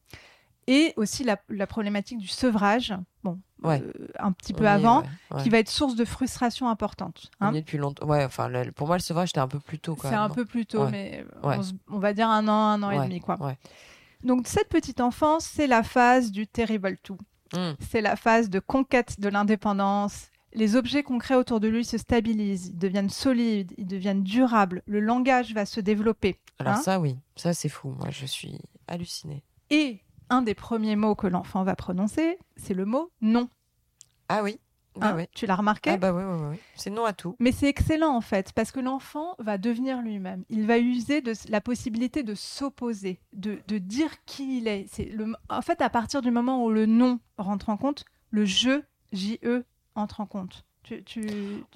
Et 0.68 0.94
aussi 0.96 1.24
la, 1.24 1.38
la 1.50 1.66
problématique 1.68 2.20
du 2.20 2.28
sevrage, 2.28 2.94
bon, 3.24 3.40
Ouais. 3.64 3.82
euh, 3.82 4.08
un 4.20 4.32
petit 4.32 4.54
peu 4.54 4.68
avant, 4.68 5.02
ouais, 5.02 5.44
qui 5.44 5.50
va 5.50 5.58
être 5.60 5.70
source 5.70 5.96
de 5.96 6.06
frustration 6.06 6.70
importante. 6.70 7.30
On 7.40 7.48
hein. 7.48 7.54
y 7.54 7.58
est 7.58 7.62
depuis 7.62 7.78
longtemps. 7.78 8.08
Ouais, 8.08 8.24
enfin, 8.24 8.48
le- 8.48 8.72
pour 8.72 8.88
moi, 8.88 8.96
le 8.98 9.02
sevrage, 9.02 9.30
c'était 9.30 9.40
un 9.40 9.48
peu 9.48 9.60
plus 9.60 9.80
tôt, 9.80 9.98
C'est 10.02 10.08
un 10.14 10.30
peu 10.30 10.46
plus 10.46 10.66
tôt, 10.66 10.88
mais 10.88 11.26
on, 11.44 11.60
on 11.90 12.00
va 12.00 12.14
dire 12.14 12.30
un 12.30 12.48
an, 12.48 12.54
un 12.70 12.84
an 12.84 12.92
et 12.92 13.00
demi, 13.00 13.20
quoi. 13.20 13.38
Donc 14.24 14.48
cette 14.48 14.70
petite 14.70 15.02
enfance, 15.02 15.46
c'est 15.46 15.68
la 15.68 15.82
phase 15.84 16.32
du 16.32 16.48
terrible 16.48 16.98
two. 17.04 17.18
Mm. 17.54 17.72
C'est 17.80 18.02
la 18.02 18.16
phase 18.16 18.50
de 18.50 18.60
conquête 18.60 19.20
de 19.20 19.30
l'indépendance. 19.30 20.30
Les 20.54 20.76
objets 20.76 21.04
concrets 21.04 21.36
autour 21.36 21.60
de 21.60 21.68
lui 21.68 21.86
se 21.86 21.98
stabilisent, 21.98 22.68
ils 22.68 22.78
deviennent 22.78 23.10
solides, 23.10 23.74
ils 23.78 23.88
deviennent 23.88 24.24
durables. 24.24 24.84
Le 24.86 25.00
langage 25.00 25.54
va 25.54 25.66
se 25.66 25.80
développer. 25.80 26.40
Alors 26.60 26.74
hein. 26.74 26.82
ça, 26.82 27.00
oui. 27.00 27.18
Ça, 27.36 27.54
c'est 27.54 27.70
fou. 27.70 27.96
Moi, 27.98 28.10
je 28.10 28.26
suis 28.26 28.60
hallucinée. 28.88 29.44
Et 29.70 30.02
un 30.30 30.42
des 30.42 30.54
premiers 30.54 30.96
mots 30.96 31.16
que 31.16 31.28
l'enfant 31.28 31.64
va 31.64 31.76
prononcer, 31.76 32.38
c'est 32.58 32.74
le 32.74 32.86
mot 32.86 33.12
non. 33.22 33.48
Ah 34.28 34.44
oui 34.44 34.60
Ah 35.00 35.10
Hein, 35.10 35.14
oui. 35.18 35.26
Tu 35.34 35.46
l'as 35.46 35.56
remarqué 35.56 35.92
Ah 35.92 35.98
bah 35.98 36.12
oui, 36.12 36.24
oui, 36.24 36.48
oui. 36.52 36.58
C'est 36.76 36.90
non 36.90 37.06
à 37.06 37.14
tout. 37.14 37.36
Mais 37.40 37.52
c'est 37.52 37.68
excellent 37.68 38.16
en 38.16 38.22
fait, 38.22 38.52
parce 38.54 38.72
que 38.72 38.80
l'enfant 38.80 39.36
va 39.40 39.58
devenir 39.58 40.02
lui-même. 40.02 40.44
Il 40.50 40.68
va 40.68 40.80
user 40.80 41.22
de 41.22 41.34
la 41.50 41.62
possibilité 41.62 42.24
de 42.24 42.36
s'opposer, 42.36 43.20
de, 43.34 43.60
de 43.68 43.78
dire 43.78 44.12
qui 44.26 44.58
il 44.58 44.68
est. 44.68 44.86
C'est 44.92 45.06
le, 45.06 45.34
en 45.50 45.62
fait, 45.62 45.82
à 45.82 45.90
partir 45.90 46.22
du 46.22 46.32
moment 46.32 46.64
où 46.64 46.70
le 46.70 46.86
non 46.86 47.20
rentre 47.38 47.70
en 47.70 47.78
compte, 47.78 48.04
le 48.32 48.46
je, 48.46 48.82
J-E, 49.14 49.64
entre 49.96 50.20
en 50.22 50.26
compte. 50.26 50.66
Tu, 50.84 51.04
tu, 51.04 51.22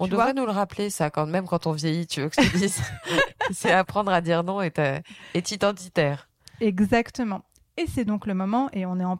On 0.00 0.04
tu 0.04 0.10
devrait 0.10 0.24
vois 0.24 0.32
nous 0.32 0.46
le 0.46 0.52
rappeler, 0.52 0.90
ça, 0.90 1.10
quand 1.10 1.26
même 1.26 1.46
quand 1.46 1.66
on 1.66 1.72
vieillit, 1.72 2.06
tu 2.06 2.22
veux 2.22 2.28
que 2.28 2.42
je 2.42 2.50
te 2.50 2.56
dise. 2.56 2.82
c'est 3.52 3.72
apprendre 3.72 4.10
à 4.10 4.20
dire 4.20 4.42
non 4.42 4.60
est, 4.60 4.78
euh, 4.78 5.00
est 5.34 5.52
identitaire. 5.52 6.28
Exactement. 6.60 7.42
Et 7.76 7.86
c'est 7.86 8.04
donc 8.04 8.26
le 8.26 8.34
moment, 8.34 8.68
et 8.72 8.84
on 8.84 8.98
est 8.98 9.04
en 9.04 9.18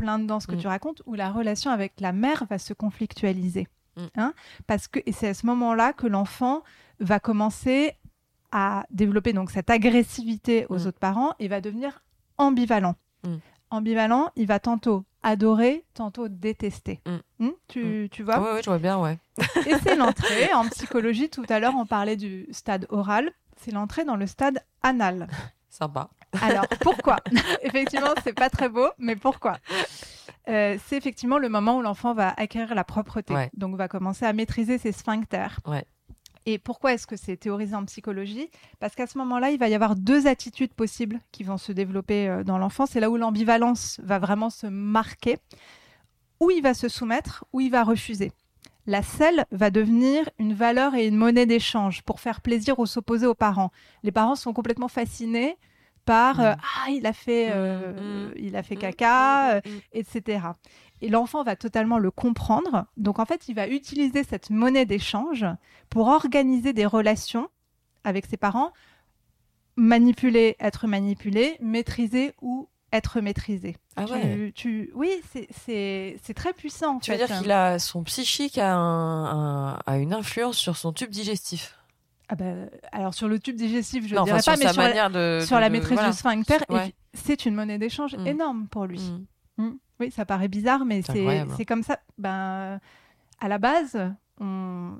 plein 0.00 0.18
dedans 0.18 0.40
ce 0.40 0.46
que 0.46 0.54
Mm. 0.54 0.58
tu 0.60 0.66
racontes, 0.66 1.02
où 1.06 1.14
la 1.14 1.30
relation 1.30 1.70
avec 1.70 2.00
la 2.00 2.12
mère 2.12 2.44
va 2.50 2.58
se 2.58 2.72
conflictualiser. 2.72 3.66
Mm. 3.96 4.02
Hein 4.16 4.34
Parce 4.66 4.88
que, 4.88 5.00
et 5.06 5.12
c'est 5.12 5.28
à 5.28 5.34
ce 5.34 5.44
moment-là 5.46 5.92
que 5.92 6.06
l'enfant 6.06 6.62
va 7.00 7.20
commencer 7.20 7.94
à 8.52 8.86
développer 8.90 9.32
donc 9.32 9.50
cette 9.50 9.70
agressivité 9.70 10.66
aux 10.68 10.78
Mm. 10.78 10.86
autres 10.86 10.98
parents 10.98 11.32
et 11.38 11.48
va 11.48 11.60
devenir 11.60 12.02
ambivalent. 12.38 12.94
Ambivalent, 13.70 14.30
il 14.36 14.46
va 14.46 14.58
tantôt 14.60 15.04
adorer, 15.22 15.84
tantôt 15.92 16.28
détester. 16.28 17.00
Mm, 17.38 17.48
tu, 17.68 18.08
tu 18.10 18.22
vois? 18.22 18.40
Oui, 18.40 18.48
oui, 18.54 18.60
je 18.64 18.70
vois 18.70 18.78
bien, 18.78 18.98
ouais. 18.98 19.18
Et 19.66 19.74
c'est 19.82 19.94
l'entrée 19.96 20.52
en 20.54 20.66
psychologie. 20.70 21.28
Tout 21.28 21.44
à 21.50 21.60
l'heure, 21.60 21.74
on 21.76 21.84
parlait 21.84 22.16
du 22.16 22.46
stade 22.50 22.86
oral. 22.88 23.30
C'est 23.58 23.72
l'entrée 23.72 24.04
dans 24.06 24.16
le 24.16 24.26
stade 24.26 24.60
anal. 24.82 25.28
Sympa. 25.68 26.08
Alors 26.42 26.66
pourquoi? 26.80 27.16
Effectivement, 27.62 28.12
c'est 28.24 28.32
pas 28.32 28.50
très 28.50 28.68
beau, 28.68 28.88
mais 28.98 29.16
pourquoi? 29.16 29.56
Euh, 30.48 30.78
C'est 30.86 30.96
effectivement 30.96 31.38
le 31.38 31.48
moment 31.48 31.76
où 31.78 31.82
l'enfant 31.82 32.14
va 32.14 32.30
acquérir 32.36 32.74
la 32.74 32.84
propreté, 32.84 33.34
Ouais. 33.34 33.50
donc 33.54 33.76
va 33.76 33.88
commencer 33.88 34.24
à 34.24 34.32
maîtriser 34.32 34.78
ses 34.78 34.92
sphincters. 34.92 35.60
Ouais. 35.66 35.84
Et 36.46 36.58
pourquoi 36.58 36.94
est-ce 36.94 37.06
que 37.06 37.16
c'est 37.16 37.36
théorisé 37.36 37.74
en 37.74 37.84
psychologie? 37.84 38.50
Parce 38.80 38.94
qu'à 38.94 39.06
ce 39.06 39.18
moment-là, 39.18 39.50
il 39.50 39.58
va 39.58 39.68
y 39.68 39.74
avoir 39.74 39.96
deux 39.96 40.26
attitudes 40.26 40.72
possibles 40.72 41.20
qui 41.32 41.42
vont 41.44 41.58
se 41.58 41.72
développer 41.72 42.28
euh, 42.28 42.44
dans 42.44 42.56
l'enfant. 42.56 42.86
C'est 42.86 43.00
là 43.00 43.10
où 43.10 43.16
l'ambivalence 43.18 44.00
va 44.02 44.18
vraiment 44.18 44.48
se 44.48 44.66
marquer, 44.66 45.36
où 46.40 46.50
il 46.50 46.62
va 46.62 46.72
se 46.72 46.88
soumettre, 46.88 47.44
où 47.52 47.60
il 47.60 47.70
va 47.70 47.82
refuser. 47.84 48.32
La 48.86 49.02
selle 49.02 49.44
va 49.50 49.68
devenir 49.70 50.30
une 50.38 50.54
valeur 50.54 50.94
et 50.94 51.06
une 51.06 51.16
monnaie 51.16 51.44
d'échange 51.44 52.00
pour 52.02 52.20
faire 52.20 52.40
plaisir 52.40 52.78
ou 52.78 52.86
s'opposer 52.86 53.26
aux 53.26 53.34
parents. 53.34 53.70
Les 54.02 54.12
parents 54.12 54.36
sont 54.36 54.54
complètement 54.54 54.88
fascinés 54.88 55.58
par 56.08 56.40
euh, 56.40 56.54
ah 56.58 56.90
il 56.90 57.06
a 57.06 57.12
fait 57.12 57.50
euh, 57.52 57.92
Mm, 57.92 58.28
mm, 58.30 58.32
il 58.36 58.56
a 58.56 58.62
fait 58.62 58.76
mm, 58.76 58.78
caca 58.78 59.52
euh, 59.56 59.60
mm, 59.64 59.70
mm. 59.70 59.80
etc 59.92 60.40
et 61.00 61.08
l'enfant 61.08 61.44
va 61.44 61.54
totalement 61.54 61.98
le 61.98 62.10
comprendre. 62.10 62.86
Donc 62.96 63.20
en 63.20 63.24
fait 63.24 63.48
il 63.48 63.54
va 63.54 63.68
utiliser 63.68 64.24
cette 64.24 64.50
monnaie 64.50 64.84
d'échange 64.86 65.46
pour 65.90 66.08
organiser 66.08 66.72
des 66.72 66.86
relations 66.86 67.48
avec 68.04 68.26
ses 68.26 68.36
parents 68.36 68.72
manipuler 69.76 70.56
être 70.58 70.86
manipulé 70.86 71.56
maîtriser 71.60 72.34
ou 72.42 72.68
être 72.92 73.20
maîtrisé. 73.20 73.76
Ah 73.96 74.06
ouais. 74.06 74.50
tu, 74.54 74.90
oui 74.94 75.10
c'est 75.64 76.34
très 76.34 76.52
puissant 76.52 76.96
en 76.96 76.98
Tu 76.98 77.10
veux 77.12 77.16
dire 77.18 77.38
qu'il 77.38 77.52
a 77.52 77.78
son 77.78 78.02
psychique 78.04 78.58
a, 78.58 78.74
un- 78.74 79.74
un- 79.74 79.78
a 79.86 79.98
une 79.98 80.14
influence 80.14 80.56
sur 80.56 80.76
son 80.76 80.92
tube 80.92 81.10
digestif 81.10 81.77
ah 82.28 82.34
bah, 82.34 82.44
alors 82.92 83.14
sur 83.14 83.26
le 83.28 83.38
tube 83.38 83.56
digestif 83.56 84.06
je 84.06 84.14
Non, 84.14 84.24
dirais 84.24 84.38
enfin, 84.40 84.52
pas 84.52 84.58
mais 84.58 84.72
sur 84.72 84.82
la, 84.82 85.08
de 85.08 85.40
sur 85.44 85.56
de- 85.56 85.60
la 85.60 85.68
de- 85.68 85.72
maîtrise 85.72 85.94
voilà. 85.94 86.10
du 86.10 86.16
sphincter 86.16 86.58
Ouais. 86.68 86.94
c'est 87.14 87.46
une 87.46 87.54
monnaie 87.54 87.78
d'échange 87.78 88.16
Mm. 88.16 88.26
énorme 88.26 88.66
pour 88.68 88.86
lui 88.86 89.00
Mm. 89.58 89.64
Mm. 89.64 89.78
Oui, 90.00 90.10
ça 90.12 90.24
paraît 90.24 90.46
bizarre, 90.48 90.84
mais 90.84 91.02
C'est 91.02 91.64
comme 91.64 91.82
ça. 91.82 91.98
Ben, 92.18 92.78
à 93.40 93.48
la 93.48 93.58
base, 93.58 93.98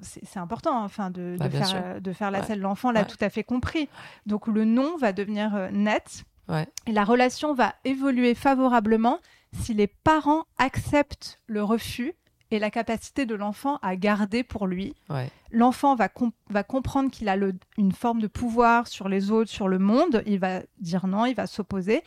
c'est 0.03 0.39
important 0.39 0.83
enfin, 0.83 1.11
de, 1.11 1.37
Bah, 1.39 1.45
de 1.45 1.51
bien 1.51 1.61
faire, 1.61 1.69
sûr. 1.69 1.79
euh, 1.85 2.01
de 2.01 2.13
faire 2.13 2.31
la 2.33 2.41
Ouais. 2.41 2.47
selle. 2.47 2.61
L'enfant 2.61 2.91
l'a 2.91 3.01
Ouais. 3.03 3.07
tout 3.07 3.17
à 3.21 3.31
fait 3.31 3.45
compris. 3.45 3.89
Donc 4.27 4.49
le 4.49 4.65
nom 4.65 4.97
va 4.97 5.13
devenir 5.13 5.55
euh, 5.55 5.71
net. 5.71 6.25
Ouais. 6.49 6.67
Et 6.87 6.93
la 6.93 7.05
relation 7.05 7.55
va 7.55 7.75
évoluer 7.85 8.35
favorablement 8.35 9.21
si 9.53 9.75
les 9.75 9.87
parents 9.87 10.45
acceptent 10.59 11.39
le 11.47 11.63
refus 11.63 12.15
et 12.51 12.59
la 12.59 12.71
capacité 12.71 13.27
de 13.27 13.35
l'enfant 13.35 13.79
à 13.83 13.95
garder 13.97 14.43
pour 14.43 14.67
lui. 14.67 14.95
Ouais. 15.11 15.31
L'enfant 15.51 15.95
va, 15.95 16.09
com- 16.09 16.33
va 16.51 16.63
comprendre 16.63 17.11
qu'il 17.11 17.29
a 17.29 17.37
le- 17.37 17.55
une 17.77 17.93
forme 17.93 18.21
de 18.21 18.27
pouvoir 18.27 18.87
sur 18.87 19.09
les 19.09 19.31
autres, 19.31 19.51
sur 19.51 19.69
le 19.69 19.79
monde. 19.79 20.23
Il 20.27 20.39
va 20.39 20.61
dire 20.79 21.07
non, 21.07 21.27
il 21.27 21.35
va 21.35 21.47
s'opposer. 21.47 22.03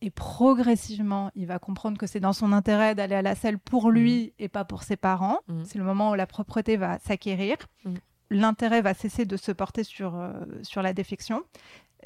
Et 0.00 0.10
progressivement, 0.10 1.30
il 1.34 1.46
va 1.46 1.58
comprendre 1.58 1.98
que 1.98 2.06
c'est 2.06 2.20
dans 2.20 2.32
son 2.32 2.52
intérêt 2.52 2.94
d'aller 2.94 3.14
à 3.16 3.22
la 3.22 3.34
selle 3.34 3.58
pour 3.58 3.90
lui 3.90 4.32
et 4.38 4.48
pas 4.48 4.64
pour 4.64 4.82
ses 4.82 4.96
parents. 4.96 5.40
Mhm. 5.48 5.64
C'est 5.64 5.78
le 5.78 5.84
moment 5.84 6.10
où 6.10 6.14
la 6.14 6.26
propreté 6.26 6.76
va 6.76 6.98
s'acquérir. 7.00 7.56
Mhm. 7.84 7.94
L'intérêt 8.30 8.82
va 8.82 8.94
cesser 8.94 9.24
de 9.24 9.36
se 9.36 9.52
porter 9.52 9.84
sur, 9.84 10.14
euh, 10.16 10.32
sur 10.62 10.82
la 10.82 10.92
défection, 10.92 11.42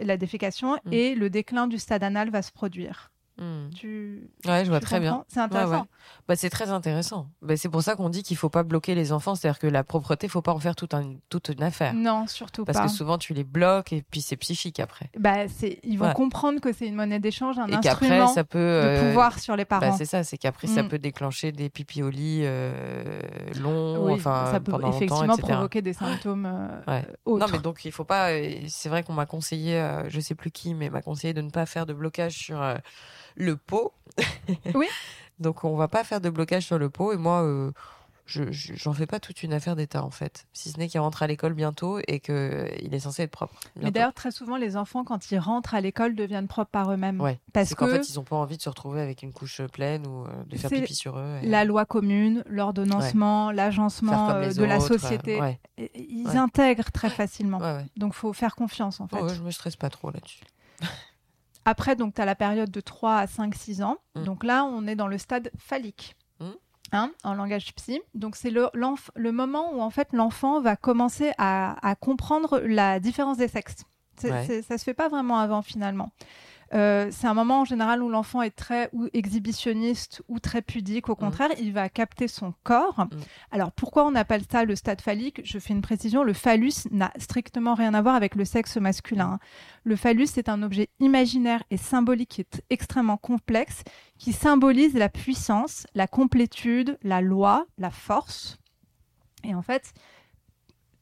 la 0.01 0.17
défécation, 0.17 0.79
Mhm. 0.85 0.93
et 0.93 1.15
le 1.15 1.31
déclin 1.31 1.67
du 1.67 1.79
stade 1.79 2.03
anal 2.03 2.31
va 2.31 2.43
se 2.43 2.53
produire. 2.53 3.11
Mm. 3.39 3.71
Tu, 3.75 4.29
Ouais, 4.47 4.65
je 4.65 4.71
vois 4.71 4.79
tu 4.81 4.85
très 4.87 5.01
bien. 5.01 5.25
C'est 5.29 5.41
intéressant. 5.41 5.71
Ouais, 5.71 5.77
ouais. 5.79 5.83
Bah, 6.29 6.37
c'est 6.37 6.51
très 6.51 6.71
intéressant. 6.71 7.29
Bah, 7.41 7.57
c'est 7.57 7.71
pour 7.71 7.83
ça 7.83 7.97
qu'on 7.97 8.11
dit 8.11 8.23
qu'il 8.23 8.37
faut 8.37 8.51
pas 8.51 8.63
bloquer 8.63 8.95
les 8.95 9.11
enfants, 9.13 9.35
c'est-à-dire 9.35 9.59
que 9.59 9.67
la 9.67 9.83
propreté, 9.85 10.29
faut 10.29 10.43
pas 10.43 10.53
en 10.53 10.59
faire 10.59 10.77
toute, 10.77 10.93
un- 10.95 11.15
toute 11.31 11.49
une 11.49 11.63
affaire. 11.63 11.95
Non, 11.95 12.27
surtout 12.27 12.65
Parce 12.67 12.77
pas. 12.79 12.85
que 12.87 12.91
souvent 12.91 13.17
tu 13.19 13.33
les 13.33 13.45
bloques 13.45 13.93
et 13.95 14.03
puis 14.03 14.21
c'est 14.21 14.37
psychique 14.37 14.81
après. 14.81 15.11
Bah, 15.19 15.49
c'est, 15.49 15.81
ils 15.83 15.99
vont 15.99 16.09
Ouais. 16.09 16.15
comprendre 16.15 16.61
que 16.61 16.73
c'est 16.73 16.87
une 16.87 16.95
monnaie 16.95 17.21
d'échange, 17.21 17.59
un 17.59 17.67
et 17.69 17.75
instrument 17.75 18.29
ça 18.29 18.45
peut 18.45 18.59
de 18.59 18.63
euh, 18.63 19.09
pouvoir 19.09 19.39
sur 19.39 19.57
les 19.57 19.65
bah, 19.65 19.81
parents. 19.81 19.97
c'est 19.97 20.05
ça, 20.05 20.25
c'est 20.25 20.37
qu'après 20.37 20.67
ça 20.67 20.83
Mm. 20.83 20.89
peut 20.89 20.99
déclencher 20.99 21.53
des 21.53 21.71
pipi 21.71 22.03
au 22.03 22.11
lit 22.11 22.41
euh, 22.45 23.21
longs, 23.61 24.07
oui, 24.07 24.13
enfin 24.15 24.49
ça 24.53 24.61
peut 24.61 24.73
pendant 24.73 24.89
effectivement 24.91 25.23
longtemps, 25.23 25.35
etc. 25.37 25.53
provoquer 25.55 25.83
des 25.83 25.93
symptômes 25.95 26.47
euh, 26.47 27.01
autres. 27.25 27.47
Non 27.47 27.53
mais 27.53 27.59
donc 27.61 27.85
il 27.85 27.93
faut 27.93 28.05
pas. 28.05 28.29
C'est 28.69 28.89
vrai 28.89 29.03
qu'on 29.03 29.15
m'a 29.15 29.27
conseillé, 29.27 29.83
je 30.09 30.21
sais 30.21 30.35
plus 30.35 30.51
qui, 30.51 30.75
mais 30.75 30.91
m'a 30.91 31.03
conseillé 31.03 31.33
de 31.33 31.41
ne 31.41 31.51
pas 31.51 31.67
faire 31.67 31.87
de 31.87 31.93
blocage 31.95 32.35
sur 32.35 32.61
le 33.37 33.57
pot. 33.57 33.93
Oui. 34.75 34.87
donc 35.39 35.65
on 35.65 35.77
va 35.77 35.89
pas 35.89 36.05
faire 36.05 36.21
de 36.21 36.29
blocage 36.31 36.65
sur 36.67 36.79
le 36.79 36.91
pot 36.91 37.13
et 37.13 37.17
moi. 37.17 37.43
euh, 37.43 37.73
je, 38.25 38.53
je- 38.53 38.75
j'en 38.75 38.93
fais 38.93 39.07
pas 39.07 39.19
toute 39.19 39.43
une 39.43 39.53
affaire 39.53 39.75
d'état 39.75 40.05
en 40.05 40.11
fait, 40.11 40.47
si 40.53 40.71
ce 40.71 40.79
n'est 40.79 40.87
qu'il 40.89 41.01
rentre 41.01 41.23
à 41.25 41.27
l'école 41.27 41.55
bientôt 41.55 41.99
et 42.07 42.21
que 42.21 42.33
euh, 42.33 42.69
il 42.81 42.95
est 42.95 43.01
censé 43.01 43.23
être 43.25 43.33
propre. 43.33 43.53
Mais 43.77 43.91
d'ailleurs, 43.91 44.15
très 44.15 44.31
souvent, 44.31 44.57
les 44.57 44.77
enfants, 44.77 45.03
quand 45.03 45.31
ils 45.33 45.39
rentrent 45.39 45.75
à 45.75 45.81
l'école, 45.81 46.15
deviennent 46.15 46.47
propres 46.47 46.71
par 46.71 46.93
eux-mêmes. 46.93 47.21
Ouais. 47.21 47.41
Parce 47.53 47.75
qu'en 47.75 47.87
que 47.87 47.95
fait 47.95 48.09
ils 48.09 48.21
ont 48.21 48.25
pas 48.25 48.37
envie 48.37 48.57
de 48.57 48.63
se 48.63 48.69
retrouver 48.69 49.01
avec 49.01 49.23
une 49.23 49.33
couche 49.33 49.61
pleine 49.73 50.07
ou 50.07 50.25
euh, 50.25 50.45
de 50.47 50.57
faire 50.57 50.71
pipi 50.71 50.95
sur 50.95 51.19
eux. 51.19 51.41
et- 51.43 51.47
la 51.49 51.65
loi 51.65 51.85
commune, 51.85 52.45
l'ordonnancement, 52.47 53.51
l'agencement 53.51 54.31
euh, 54.31 54.53
de 54.53 54.65
la 54.65 54.79
autres, 54.79 54.87
société, 54.99 55.41
ouais. 55.41 55.61
ils 55.97 56.37
intègrent 56.37 56.93
très 56.93 57.11
facilement. 57.11 57.61
Donc, 57.97 58.15
faut 58.15 58.33
faire 58.33 58.55
confiance, 58.55 59.01
en 59.01 59.09
fait. 59.09 59.17
Oh, 59.21 59.29
je 59.29 59.43
me 59.43 59.51
stresse 59.51 59.77
pas 59.77 59.91
trop 59.91 60.11
là-dessus. 60.11 60.45
Après, 61.65 61.97
donc, 61.97 62.15
tu 62.15 62.21
as 62.21 62.25
la 62.25 62.35
période 62.35 62.71
de 62.71 62.81
3 62.81 63.17
à 63.17 63.27
5, 63.27 63.55
6 63.55 63.83
ans. 63.83 63.99
Mm. 64.15 64.25
Donc 64.25 64.45
là, 64.45 64.65
on 64.65 64.87
est 64.87 64.97
dans 64.97 65.09
le 65.09 65.19
stade 65.19 65.51
phallique. 65.57 66.17
Mm. 66.41 66.51
Hein, 66.95 67.11
en 67.25 67.33
langage 67.33 67.75
psy. 67.75 68.03
Donc 68.13 68.37
c'est 68.37 68.51
le, 68.51 68.69
le 68.75 69.33
moment 69.33 69.73
où 69.73 69.81
en 69.81 69.89
fait 69.89 70.09
l'enfant 70.13 70.61
va 70.61 70.77
commencer 70.77 71.33
à, 71.39 71.89
à 71.89 71.95
comprendre 71.95 72.61
la 72.63 73.01
différence 73.01 73.39
des 73.39 73.49
sexes. 73.49 73.85
Ouais. 74.23 74.63
ça 74.63 74.77
se 74.77 74.85
fait 74.85 74.93
pas 74.93 75.09
vraiment 75.09 75.39
avant 75.39 75.63
finalement. 75.63 76.13
Euh, 76.75 77.09
c'est 77.11 77.27
un 77.27 77.35
moment 77.35 77.61
en 77.61 77.65
général 77.65 78.03
où 78.03 78.09
l'enfant 78.09 78.41
est 78.41 78.57
très 78.57 78.89
ou 78.93 79.09
exhibitionniste 79.13 80.23
ou 80.29 80.39
très 80.39 80.63
pudique. 80.63 81.09
Au 81.09 81.17
contraire, 81.17 81.51
il 81.59 81.73
va 81.73 81.89
capter 81.89 82.29
son 82.29 82.55
corps. 82.63 83.07
Alors 83.51 83.73
pourquoi 83.73 84.07
on 84.07 84.15
appelle 84.15 84.43
ça 84.51 84.65
le 84.65 84.75
stade 84.75 85.01
phallique? 85.01 85.43
Je 85.45 85.59
fais 85.59 85.75
une 85.75 85.83
précision. 85.83 86.23
Le 86.23 86.33
phallus 86.33 86.89
n'a 86.91 87.13
strictement 87.19 87.75
rien 87.75 87.93
à 87.95 88.01
voir 88.01 88.15
avec 88.15 88.35
le 88.35 88.45
sexe 88.45 88.77
masculin. 88.79 89.33
hein. 89.35 89.39
Le 89.85 89.97
phallus 89.97 90.29
est 90.37 90.49
un 90.49 90.63
objet 90.63 90.89
imaginaire 91.01 91.63
et 91.71 91.77
symbolique 91.77 92.31
qui 92.31 92.41
est 92.41 92.63
extrêmement 92.71 93.17
complexe, 93.19 93.83
qui 94.19 94.33
symbolise 94.33 94.95
la 94.95 95.09
puissance, 95.09 95.87
la 95.95 96.07
complétude, 96.07 96.99
la 97.03 97.21
loi, 97.21 97.67
la 97.79 97.91
force. 97.91 98.59
Et 99.45 99.55
en 99.55 99.63
fait, 99.63 99.93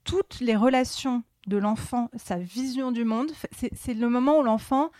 toutes 0.04 0.40
les 0.40 0.56
relations 0.56 1.22
de 1.46 1.56
l'enfant, 1.56 2.10
sa 2.16 2.36
vision 2.38 2.90
du 2.90 3.04
monde, 3.04 3.30
c'est 3.52 3.94
le 3.94 4.08
moment 4.08 4.38
où 4.38 4.42
l'enfant, 4.42 4.90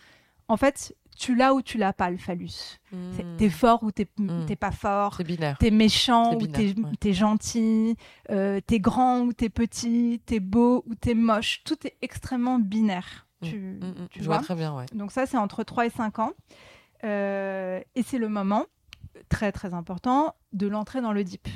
en 0.51 0.57
fait, 0.57 0.95
tu 1.17 1.35
l'as 1.35 1.53
ou 1.53 1.61
tu 1.61 1.77
l'as 1.77 1.93
pas 1.93 2.09
le 2.09 2.17
phallus. 2.17 2.79
Hmm. 2.91 3.35
T'es 3.37 3.49
fort 3.49 3.83
ou 3.83 3.91
t'es 3.91 4.07
Mm. 4.17 4.45
t'es 4.47 4.55
pas 4.55 4.71
fort. 4.71 5.15
C'est 5.15 5.23
binaire. 5.23 5.57
T'es 5.59 5.71
méchant 5.71 6.33
ou 6.35 6.47
t'es 6.47 6.73
ouais. 6.77 6.91
t'es 6.99 7.13
gentil, 7.13 7.95
euh, 8.29 8.59
t'es 8.65 8.79
grand 8.79 9.21
ou 9.21 9.33
t'es 9.33 9.49
petit, 9.49 10.21
t'es 10.25 10.39
beau 10.39 10.83
ou 10.87 10.95
t'es 10.95 11.13
moche. 11.13 11.63
Tout 11.63 11.85
est 11.85 11.95
extrêmement 12.01 12.59
binaire. 12.59 13.27
Mm. 13.41 13.45
Tu, 13.47 13.57
Mm, 13.59 13.85
mm. 13.85 14.07
tu 14.09 14.19
Je 14.19 14.25
vois 14.25 14.37
vois 14.37 14.43
très 14.43 14.55
bien, 14.55 14.75
ouais. 14.75 14.85
Donc 14.93 15.11
ça, 15.11 15.25
c'est 15.25 15.37
entre 15.37 15.63
3 15.63 15.85
et 15.85 15.89
5 15.89 16.19
ans. 16.19 16.31
Euh, 17.03 17.79
et 17.95 18.03
c'est 18.03 18.17
le 18.19 18.29
moment, 18.29 18.65
très 19.29 19.51
très 19.51 19.73
important, 19.73 20.35
de 20.53 20.67
l'entrée 20.67 21.01
dans 21.01 21.13
le 21.13 21.23
dip. 21.23 21.47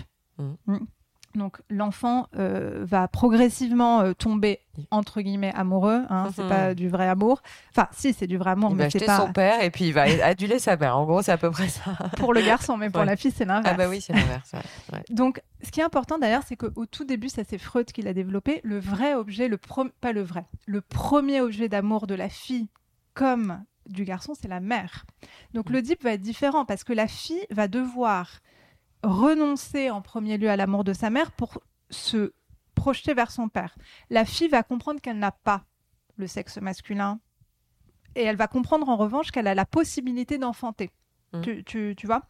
Mm. 1.35 1.39
Donc 1.39 1.57
l'enfant 1.69 2.27
euh, 2.37 2.83
va 2.85 3.07
progressivement 3.07 4.01
euh, 4.01 4.13
tomber 4.13 4.59
entre 4.91 5.21
guillemets 5.21 5.53
amoureux. 5.55 6.03
Hein, 6.09 6.29
C'est 6.35 6.43
Mhm. 6.43 6.49
pas 6.49 6.73
du 6.73 6.89
vrai 6.89 7.07
amour. 7.07 7.41
Enfin, 7.71 7.87
si, 7.91 8.13
c'est 8.13 8.27
du 8.27 8.37
vrai 8.37 8.51
amour, 8.51 8.71
Il 8.71 8.77
va 8.77 8.83
mais 8.85 8.89
c'est 8.89 9.05
pas 9.05 9.17
son 9.19 9.31
père 9.33 9.61
et 9.63 9.69
puis 9.71 9.85
il 9.87 9.93
va 9.93 10.03
aduler 10.25 10.59
sa 10.59 10.77
mère. 10.77 10.97
En 10.97 11.05
gros, 11.05 11.21
c'est 11.21 11.31
à 11.31 11.37
peu 11.37 11.51
près 11.51 11.67
ça. 11.69 11.91
pour 12.17 12.33
le 12.33 12.41
garçon, 12.41 12.77
mais 12.77 12.89
pour 12.89 13.01
Ouais. 13.01 13.05
la 13.07 13.15
fille, 13.15 13.31
c'est 13.35 13.45
l'inverse. 13.45 13.67
Ah 13.73 13.77
bah 13.77 13.87
oui, 13.89 14.01
c'est 14.01 14.13
l'inverse. 14.13 14.51
ouais. 14.53 14.59
Ouais. 14.93 15.03
Donc, 15.09 15.41
ce 15.63 15.71
qui 15.71 15.79
est 15.79 15.83
important 15.83 16.17
d'ailleurs, 16.17 16.43
c'est 16.47 16.55
qu'au 16.55 16.85
tout 16.85 17.05
début, 17.05 17.29
ça 17.29 17.43
c'est 17.47 17.57
Freud 17.57 17.85
qui 17.91 18.01
l'a 18.01 18.13
développé. 18.13 18.61
Le 18.63 18.79
vrai 18.79 19.13
objet, 19.13 19.47
le 19.47 19.57
pro- 19.57 19.87
pas 20.01 20.11
le 20.11 20.21
vrai, 20.21 20.45
le 20.67 20.81
premier 20.81 21.41
objet 21.41 21.69
d'amour 21.69 22.07
de 22.07 22.15
la 22.15 22.29
fille 22.29 22.67
comme 23.13 23.63
du 23.87 24.03
garçon, 24.03 24.33
c'est 24.39 24.47
la 24.47 24.59
mère. 24.59 25.05
Donc 25.53 25.69
le 25.69 25.81
dip 25.81 26.03
va 26.03 26.11
être 26.13 26.21
différent 26.21 26.65
parce 26.65 26.83
que 26.83 26.91
la 26.93 27.07
fille 27.07 27.45
va 27.51 27.67
devoir 27.67 28.29
renoncer 29.05 29.89
en 29.89 30.01
premier 30.01 30.37
lieu 30.37 30.49
à 30.49 30.55
l'amour 30.57 30.83
de 30.83 30.93
sa 30.93 31.09
mère 31.09 31.31
pour 31.31 31.61
se 31.89 32.33
projeter 32.73 33.13
vers 33.13 33.31
son 33.31 33.47
père. 33.49 33.75
La 34.09 34.25
fille 34.25 34.49
va 34.49 34.63
comprendre 34.63 34.99
qu'elle 35.01 35.19
n'a 35.19 35.31
pas 35.31 35.63
le 36.17 36.27
sexe 36.27 36.57
masculin 36.57 37.19
et 38.15 38.23
elle 38.23 38.35
va 38.35 38.47
comprendre 38.47 38.89
en 38.89 38.97
revanche 38.97 39.31
qu'elle 39.31 39.47
a 39.47 39.55
la 39.55 39.65
possibilité 39.65 40.37
d'enfanter. 40.37 40.91
Mhm. 41.33 41.41
Tu, 41.41 41.63
tu, 41.63 41.93
tu 41.97 42.07
vois 42.07 42.23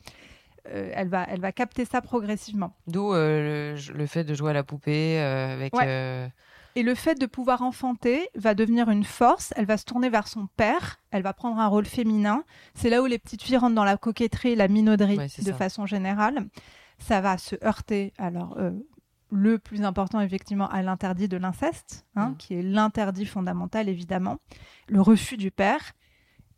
Euh, 0.67 0.91
elle, 0.95 1.09
va, 1.09 1.27
elle 1.29 1.41
va 1.41 1.51
capter 1.51 1.85
ça 1.85 2.01
progressivement. 2.01 2.75
D'où 2.87 3.13
euh, 3.13 3.75
le, 3.75 3.93
le 3.93 4.05
fait 4.07 4.23
de 4.23 4.33
jouer 4.33 4.49
à 4.49 4.53
la 4.53 4.63
poupée 4.63 5.19
euh, 5.21 5.53
avec. 5.53 5.75
Ouais. 5.75 6.31
Et 6.77 6.83
le 6.83 6.93
fait 6.93 7.15
de 7.15 7.25
pouvoir 7.25 7.61
enfanter 7.61 8.27
va 8.35 8.53
devenir 8.53 8.89
une 8.89 9.05
force. 9.05 9.53
Elle 9.55 9.65
va 9.65 9.77
se 9.77 9.85
tourner 9.85 10.09
vers 10.09 10.27
son 10.27 10.47
père. 10.57 10.97
Elle 11.11 11.23
va 11.23 11.31
prendre 11.33 11.57
un 11.59 11.67
rôle 11.67 11.85
féminin. 11.85 12.43
C'est 12.73 12.89
là 12.89 13.01
où 13.01 13.05
les 13.05 13.17
petites 13.17 13.41
filles 13.43 13.57
rentrent 13.57 13.75
dans 13.75 13.85
la 13.85 13.95
coquetterie 13.97 14.49
et 14.49 14.55
la 14.55 14.67
minauderie 14.67 15.17
Ouais, 15.17 15.27
de 15.27 15.43
ça. 15.43 15.53
façon 15.53 15.85
générale. 15.85 16.47
Ça 16.99 17.21
va 17.21 17.37
se 17.37 17.55
heurter. 17.63 18.13
Alors, 18.17 18.57
euh, 18.57 18.71
le 19.31 19.57
plus 19.57 19.83
important, 19.83 20.19
effectivement, 20.19 20.67
à 20.69 20.81
l'interdit 20.81 21.27
de 21.29 21.37
l'inceste, 21.37 22.05
hein, 22.15 22.31
Mm. 22.31 22.37
qui 22.37 22.53
est 22.55 22.61
l'interdit 22.61 23.25
fondamental, 23.25 23.87
évidemment. 23.87 24.37
Le 24.89 25.01
refus 25.01 25.37
du 25.37 25.51
père. 25.51 25.93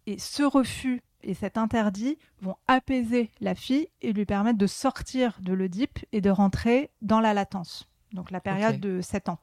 Et 0.07 0.18
ce 0.18 0.41
refus 0.43 1.01
et 1.22 1.34
cet 1.36 1.57
interdit 1.57 2.18
vont 2.41 2.55
apaiser 2.68 3.30
la 3.41 3.53
fille 3.55 3.88
et 4.01 4.13
lui 4.13 4.26
permettre 4.26 4.57
de 4.57 4.68
sortir 4.68 5.38
de 5.41 5.53
l'Oedipe 5.53 5.99
et 6.11 6.22
de 6.22 6.30
rentrer 6.30 6.89
dans 7.01 7.20
la 7.20 7.34
latence. 7.34 7.88
Donc 8.13 8.32
la 8.32 8.39
période 8.39 8.80
de 8.80 9.01
7 9.01 9.30
ans. 9.30 9.39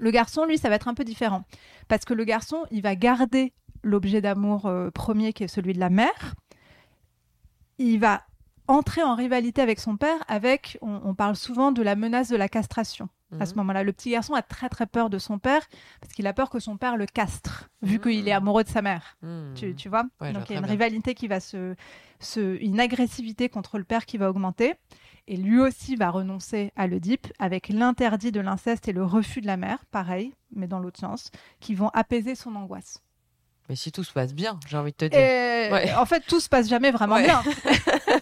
Le 0.00 0.10
garçon, 0.10 0.44
lui, 0.44 0.58
ça 0.58 0.68
va 0.68 0.74
être 0.76 0.88
un 0.88 0.94
peu 0.94 1.04
différent. 1.04 1.44
Parce 1.88 2.04
que 2.04 2.14
le 2.14 2.24
garçon, 2.24 2.64
il 2.70 2.82
va 2.82 2.94
garder 2.96 3.52
l'objet 3.82 4.20
d'amour 4.20 4.66
euh, 4.66 4.90
premier 4.90 5.32
qui 5.32 5.44
est 5.44 5.48
celui 5.48 5.72
de 5.72 5.80
la 5.80 5.90
mère. 5.90 6.34
Il 7.78 7.98
va 7.98 8.22
entrer 8.68 9.02
en 9.02 9.14
rivalité 9.14 9.62
avec 9.62 9.78
son 9.78 9.96
père 9.96 10.18
avec, 10.28 10.78
on, 10.80 11.00
on 11.04 11.14
parle 11.14 11.36
souvent 11.36 11.70
de 11.72 11.82
la 11.82 11.94
menace 11.94 12.28
de 12.28 12.36
la 12.36 12.48
castration. 12.48 13.08
À 13.40 13.44
ce 13.44 13.52
mhm. 13.52 13.58
moment-là, 13.58 13.82
le 13.82 13.92
petit 13.92 14.10
garçon 14.10 14.34
a 14.34 14.42
très 14.42 14.68
très 14.68 14.86
peur 14.86 15.10
de 15.10 15.18
son 15.18 15.38
père 15.40 15.66
parce 16.00 16.12
qu'il 16.14 16.26
a 16.28 16.32
peur 16.32 16.48
que 16.48 16.60
son 16.60 16.76
père 16.76 16.96
le 16.96 17.06
castre, 17.06 17.68
vu 17.82 17.96
Mhm. 17.96 18.00
qu'il 18.02 18.28
est 18.28 18.32
amoureux 18.32 18.62
de 18.62 18.68
sa 18.68 18.82
mère. 18.82 19.16
Mhm. 19.22 19.54
Tu, 19.56 19.74
tu 19.74 19.88
vois? 19.88 20.04
Ouais, 20.20 20.32
Donc 20.32 20.48
il 20.48 20.52
y 20.52 20.56
a 20.56 20.58
une 20.60 20.64
bien. 20.64 20.72
rivalité 20.72 21.14
qui 21.14 21.26
va 21.26 21.40
se, 21.40 21.74
se. 22.20 22.56
une 22.62 22.78
agressivité 22.78 23.48
contre 23.48 23.78
le 23.78 23.84
père 23.84 24.06
qui 24.06 24.16
va 24.16 24.30
augmenter. 24.30 24.74
Et 25.28 25.36
lui 25.36 25.58
aussi 25.60 25.96
va 25.96 26.10
renoncer 26.10 26.72
à 26.76 26.86
l'Oedipe 26.86 27.26
avec 27.38 27.68
l'interdit 27.68 28.30
de 28.32 28.40
l'inceste 28.40 28.86
et 28.88 28.92
le 28.92 29.04
refus 29.04 29.40
de 29.40 29.46
la 29.46 29.56
mère, 29.56 29.84
pareil, 29.90 30.32
mais 30.54 30.68
dans 30.68 30.78
l'autre 30.78 31.00
sens, 31.00 31.30
qui 31.60 31.74
vont 31.74 31.88
apaiser 31.94 32.34
son 32.36 32.54
angoisse. 32.54 33.02
Mais 33.68 33.74
si 33.74 33.90
tout 33.90 34.04
se 34.04 34.12
passe 34.12 34.32
bien, 34.34 34.60
j'ai 34.68 34.76
envie 34.76 34.92
de 34.92 34.96
te 34.96 35.04
dire. 35.06 35.18
Et 35.18 35.72
Ouais. 35.72 35.92
en 35.94 36.06
fait, 36.06 36.20
tout 36.28 36.38
se 36.38 36.48
passe 36.48 36.68
jamais 36.68 36.92
vraiment 36.92 37.16
Ouais. 37.16 37.24
bien. 37.24 37.42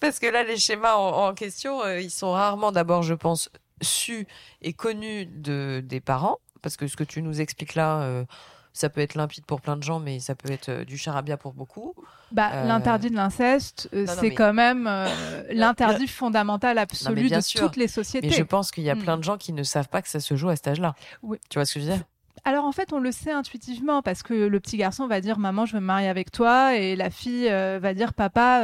Parce 0.00 0.18
que 0.18 0.26
là, 0.26 0.42
les 0.42 0.56
schémas 0.56 0.94
en, 0.96 1.28
en 1.28 1.34
question, 1.34 1.82
euh, 1.82 2.00
ils 2.00 2.10
sont 2.10 2.32
rarement 2.32 2.72
d'abord, 2.72 3.02
je 3.02 3.14
pense, 3.14 3.50
su 3.80 4.26
et 4.62 4.72
connus 4.72 5.26
de, 5.26 5.80
des 5.84 6.00
parents. 6.00 6.38
Parce 6.62 6.76
que 6.76 6.86
ce 6.86 6.96
que 6.96 7.04
tu 7.04 7.22
nous 7.22 7.40
expliques 7.40 7.74
là, 7.74 8.02
euh, 8.02 8.24
ça 8.72 8.88
peut 8.88 9.00
être 9.00 9.14
limpide 9.14 9.44
pour 9.44 9.60
plein 9.60 9.76
de 9.76 9.82
gens, 9.82 9.98
mais 10.00 10.20
ça 10.20 10.34
peut 10.34 10.50
être 10.50 10.68
euh, 10.68 10.84
du 10.84 10.96
charabia 10.96 11.36
pour 11.36 11.52
beaucoup. 11.52 11.94
Bah, 12.32 12.50
Euh, 12.54 12.66
L'interdit 12.66 13.10
de 13.10 13.16
l'inceste, 13.16 13.88
euh, 13.92 14.06
c'est 14.06 14.22
mais- 14.28 14.34
quand 14.34 14.52
même 14.52 14.86
euh, 14.86 15.08
l'interdit 15.52 16.06
fondamental 16.06 16.78
absolu 16.78 17.28
de 17.28 17.40
sûr. 17.40 17.60
toutes 17.62 17.76
les 17.76 17.88
sociétés. 17.88 18.28
Mais 18.28 18.32
je 18.32 18.42
pense 18.44 18.70
qu'il 18.70 18.84
y 18.84 18.90
a 18.90 18.94
Mm. 18.94 18.98
plein 19.02 19.16
de 19.18 19.24
gens 19.24 19.36
qui 19.36 19.52
ne 19.52 19.62
savent 19.62 19.88
pas 19.88 20.02
que 20.02 20.08
ça 20.08 20.20
se 20.20 20.36
joue 20.36 20.48
à 20.48 20.56
cet 20.56 20.68
âge-là. 20.68 20.94
Oui. 21.22 21.38
Tu 21.48 21.58
vois 21.58 21.64
ce 21.64 21.74
que 21.74 21.80
je 21.80 21.86
veux 21.86 21.92
dire? 21.94 22.04
Alors 22.44 22.64
en 22.64 22.72
fait, 22.72 22.92
on 22.92 23.00
le 23.00 23.12
sait 23.12 23.32
intuitivement 23.32 24.00
parce 24.00 24.22
que 24.22 24.32
le 24.32 24.60
petit 24.60 24.76
garçon 24.78 25.06
va 25.06 25.20
dire 25.20 25.38
maman, 25.38 25.66
je 25.66 25.74
veux 25.74 25.80
me 25.80 25.86
marier 25.86 26.08
avec 26.08 26.30
toi, 26.30 26.74
et 26.76 26.96
la 26.96 27.10
fille 27.10 27.48
va 27.48 27.92
dire 27.92 28.14
papa, 28.14 28.62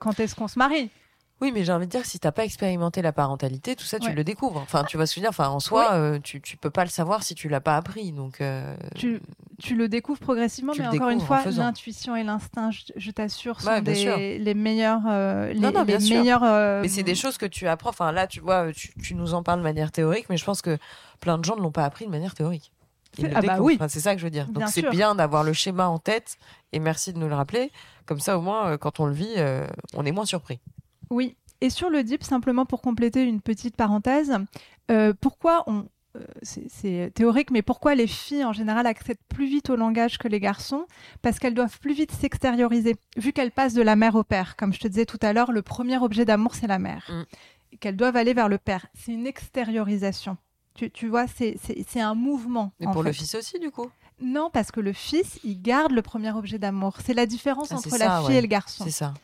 quand 0.00 0.18
est-ce 0.18 0.34
qu'on 0.34 0.48
se 0.48 0.58
marie? 0.58 0.90
Oui, 1.42 1.50
mais 1.52 1.64
j'ai 1.64 1.72
envie 1.72 1.86
de 1.86 1.90
dire, 1.90 2.06
si 2.06 2.20
t'as 2.20 2.30
pas 2.30 2.44
expérimenté 2.44 3.02
la 3.02 3.12
parentalité, 3.12 3.74
tout 3.74 3.84
ça, 3.84 3.98
tu 3.98 4.06
Ouais. 4.10 4.14
le 4.14 4.22
découvres. 4.22 4.60
Enfin, 4.60 4.84
tu 4.84 4.96
que 4.96 5.04
je 5.04 5.14
veux 5.16 5.20
dire 5.20 5.28
Enfin, 5.30 5.48
en 5.48 5.58
soi, 5.58 5.88
Oui. 5.90 5.96
euh, 5.98 6.18
tu, 6.22 6.40
tu 6.40 6.56
peux 6.56 6.70
pas 6.70 6.84
le 6.84 6.88
savoir 6.90 7.24
si 7.24 7.34
tu 7.34 7.48
l'as 7.48 7.60
pas 7.60 7.76
appris. 7.76 8.12
Donc, 8.12 8.40
euh, 8.40 8.76
tu, 8.94 9.20
tu 9.60 9.74
le 9.74 9.88
découvres 9.88 10.20
progressivement, 10.20 10.72
mais 10.78 10.86
encore 10.86 11.08
une 11.08 11.20
fois, 11.20 11.42
l'intuition 11.46 12.14
et 12.14 12.22
l'instinct, 12.22 12.70
je, 12.70 12.82
je 12.94 13.10
t'assure, 13.10 13.60
sont 13.60 13.68
Ouais, 13.68 13.82
des, 13.82 14.38
les 14.38 14.54
meilleurs, 14.54 15.00
euh, 15.08 15.52
les, 15.52 15.58
Non, 15.58 15.72
non, 15.72 15.82
bien 15.82 15.98
les 15.98 16.04
sûr. 16.04 16.16
meilleurs. 16.18 16.42
Mais 16.80 16.86
c'est 16.88 17.02
des 17.02 17.16
choses 17.16 17.38
que 17.38 17.46
tu 17.46 17.66
apprends. 17.66 17.90
Enfin, 17.90 18.12
là, 18.12 18.28
tu 18.28 18.38
vois, 18.38 18.72
tu, 18.72 18.92
tu 19.02 19.16
nous 19.16 19.34
en 19.34 19.42
parles 19.42 19.58
de 19.58 19.64
manière 19.64 19.90
théorique, 19.90 20.26
mais 20.30 20.36
je 20.36 20.44
pense 20.44 20.62
que 20.62 20.78
plein 21.18 21.38
de 21.38 21.44
gens 21.44 21.56
ne 21.56 21.62
l'ont 21.62 21.72
pas 21.72 21.84
appris 21.84 22.06
de 22.06 22.10
manière 22.12 22.34
théorique. 22.36 22.70
Ah 23.34 23.42
bah 23.42 23.56
oui. 23.60 23.74
Enfin, 23.74 23.88
c'est 23.88 24.00
ça 24.00 24.14
que 24.14 24.20
je 24.20 24.24
veux 24.24 24.30
dire. 24.30 24.46
Donc, 24.46 24.68
c'est 24.68 24.88
bien 24.90 25.16
d'avoir 25.16 25.42
le 25.42 25.52
schéma 25.52 25.88
en 25.88 25.98
tête. 25.98 26.38
Et 26.72 26.78
merci 26.78 27.12
de 27.12 27.18
nous 27.18 27.28
le 27.28 27.34
rappeler. 27.34 27.72
Comme 28.06 28.20
ça, 28.20 28.38
au 28.38 28.40
moins, 28.40 28.78
quand 28.78 29.00
on 29.00 29.06
le 29.06 29.12
vit, 29.12 29.34
on 29.94 30.06
est 30.06 30.12
moins 30.12 30.24
surpris. 30.24 30.60
Oui. 31.12 31.36
Et 31.60 31.70
sur 31.70 31.90
le 31.90 32.02
DIP, 32.02 32.24
simplement 32.24 32.66
pour 32.66 32.80
compléter 32.82 33.22
une 33.22 33.40
petite 33.40 33.76
parenthèse, 33.76 34.36
euh, 34.90 35.12
pourquoi 35.20 35.62
on. 35.68 35.86
euh, 36.16 36.20
c'est- 36.42 37.10
théorique, 37.14 37.50
mais 37.50 37.62
pourquoi 37.62 37.94
les 37.94 38.06
filles 38.06 38.44
en 38.44 38.52
général 38.52 38.86
accèdent 38.86 39.16
plus 39.30 39.46
vite 39.46 39.70
au 39.70 39.76
langage 39.76 40.18
que 40.18 40.28
les 40.28 40.40
garçons? 40.40 40.86
Parce 41.22 41.38
qu'elles 41.38 41.54
doivent 41.54 41.78
plus 41.78 41.94
vite 41.94 42.12
s'extérioriser. 42.12 42.96
Vu 43.16 43.32
qu'elles 43.32 43.50
passent 43.52 43.72
de 43.72 43.80
la 43.80 43.96
mère 43.96 44.14
au 44.16 44.22
père, 44.24 44.56
comme 44.56 44.74
je 44.74 44.78
te 44.80 44.88
disais 44.88 45.06
tout 45.06 45.18
à 45.22 45.32
l'heure, 45.32 45.52
le 45.52 45.62
premier 45.62 45.96
objet 45.96 46.26
d'amour, 46.26 46.54
c'est 46.54 46.66
la 46.66 46.78
mère. 46.78 47.06
Mm. 47.08 47.22
Et 47.72 47.76
Qu'elles 47.78 47.96
doivent 47.96 48.16
aller 48.16 48.34
vers 48.34 48.50
le 48.50 48.58
père. 48.58 48.86
C'est 48.94 49.12
une 49.12 49.26
extériorisation. 49.26 50.36
Tu, 50.74 50.90
tu 50.90 51.08
vois, 51.08 51.26
c'est- 51.26 51.56
un 51.96 52.14
mouvement. 52.14 52.72
En 52.84 52.90
pour 52.90 53.02
le 53.02 53.12
fils 53.12 53.34
aussi, 53.34 53.58
du 53.58 53.70
coup? 53.70 53.88
Non, 54.20 54.50
parce 54.52 54.70
que 54.70 54.80
le 54.80 54.92
fils, 54.92 55.38
il 55.44 55.62
garde 55.62 55.92
le 55.92 56.02
premier 56.02 56.32
objet 56.32 56.58
d'amour. 56.58 56.98
C'est 57.04 57.14
la 57.14 57.24
différence 57.26 57.72
Ah, 57.72 57.76
entre 57.76 57.96
la 57.98 58.18
fille 58.20 58.28
ouais. 58.28 58.36
et 58.36 58.40
le 58.42 58.46
garçon. 58.48 58.84
C'est 58.84 58.90
ça. 58.90 59.14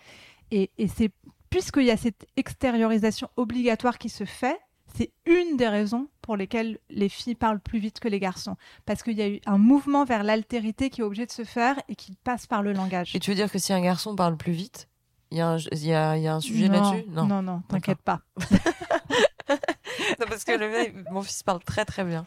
Et, 0.51 0.71
et 0.79 0.89
c'est 0.89 1.11
puisqu'il 1.51 1.85
y 1.85 1.91
a 1.91 1.97
cette 1.97 2.27
extériorisation 2.37 3.29
obligatoire 3.37 3.99
qui 3.99 4.09
se 4.09 4.25
fait, 4.25 4.59
c'est 4.95 5.13
une 5.27 5.57
des 5.57 5.69
raisons 5.69 6.09
pour 6.23 6.37
lesquelles 6.37 6.79
les 6.91 7.09
filles 7.09 7.35
parlent 7.35 7.61
plus 7.61 7.79
vite 7.79 8.01
que 8.01 8.09
les 8.09 8.19
garçons. 8.19 8.57
Parce 8.87 9.03
qu'il 9.03 9.17
y 9.17 9.23
a 9.23 9.29
eu 9.29 9.41
un 9.47 9.59
mouvement 9.59 10.05
vers 10.05 10.25
l'altérité 10.25 10.91
qui 10.91 11.03
est 11.03 11.05
obligé 11.05 11.27
de 11.27 11.31
se 11.31 11.45
faire 11.45 11.81
et 11.89 11.95
qui 11.95 12.17
passe 12.25 12.47
par 12.47 12.63
le 12.63 12.73
langage. 12.73 13.15
Et 13.15 13.21
tu 13.21 13.31
veux 13.31 13.37
dire 13.37 13.51
que 13.51 13.59
si 13.59 13.73
un 13.73 13.81
garçon 13.81 14.17
parle 14.17 14.37
plus 14.37 14.53
vite, 14.53 14.89
il 15.31 15.39
y, 15.39 15.41
a 15.43 15.59
y 15.73 15.93
a, 15.93 16.17
il 16.17 16.23
y 16.23 16.27
a 16.27 16.35
un 16.35 16.41
sujet 16.41 16.69
non, 16.69 16.81
là-dessus? 16.81 17.09
Non, 17.11 17.43
non, 17.43 17.63
t'inquiète 17.69 18.01
pas. 18.01 18.21
Non, 20.21 20.27
parce 20.29 20.45
que 20.45 20.53
le 20.53 20.69
mec, 20.71 20.95
mon 21.11 21.23
fils 21.23 21.43
parle 21.43 21.61
très 21.65 21.85
très 21.85 22.05
bien. 22.05 22.25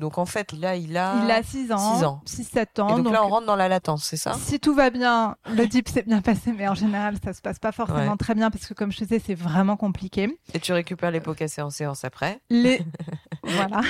Donc 0.00 0.18
en 0.18 0.26
fait, 0.26 0.52
là, 0.52 0.76
il 0.76 0.96
a. 0.96 1.22
Il 1.24 1.30
a 1.30 1.42
6 1.42 1.70
ans, 1.72 1.96
six 1.96 2.04
ans. 2.04 2.20
6-7 2.26 2.66
Et 2.76 2.80
ans. 2.80 2.86
donc, 2.96 3.04
donc 3.04 3.12
là, 3.12 3.24
on 3.24 3.28
rentre 3.28 3.46
dans 3.46 3.56
la 3.56 3.68
latence, 3.68 4.04
c'est 4.04 4.16
ça? 4.16 4.32
Si 4.34 4.58
tout 4.58 4.74
va 4.74 4.90
bien, 4.90 5.36
le 5.54 5.66
dip 5.66 5.88
s'est 5.88 6.02
bien 6.02 6.20
passé, 6.22 6.52
mais 6.52 6.66
en 6.68 6.74
général, 6.74 7.16
ça 7.22 7.32
se 7.32 7.40
passe 7.42 7.58
pas 7.58 7.72
forcément 7.72 8.12
Ouais. 8.12 8.16
très 8.16 8.34
bien 8.34 8.50
parce 8.50 8.66
que, 8.66 8.74
comme 8.74 8.90
je 8.90 8.98
te 8.98 9.04
disais, 9.04 9.22
c'est 9.24 9.34
vraiment 9.34 9.76
compliqué. 9.76 10.38
Et 10.54 10.60
tu 10.60 10.72
récupères 10.72 11.10
les 11.10 11.20
pots 11.20 11.34
cassés 11.34 11.62
en 11.62 11.70
séance 11.70 12.04
après? 12.04 12.40
Les 12.50 12.80
voilà. 13.44 13.80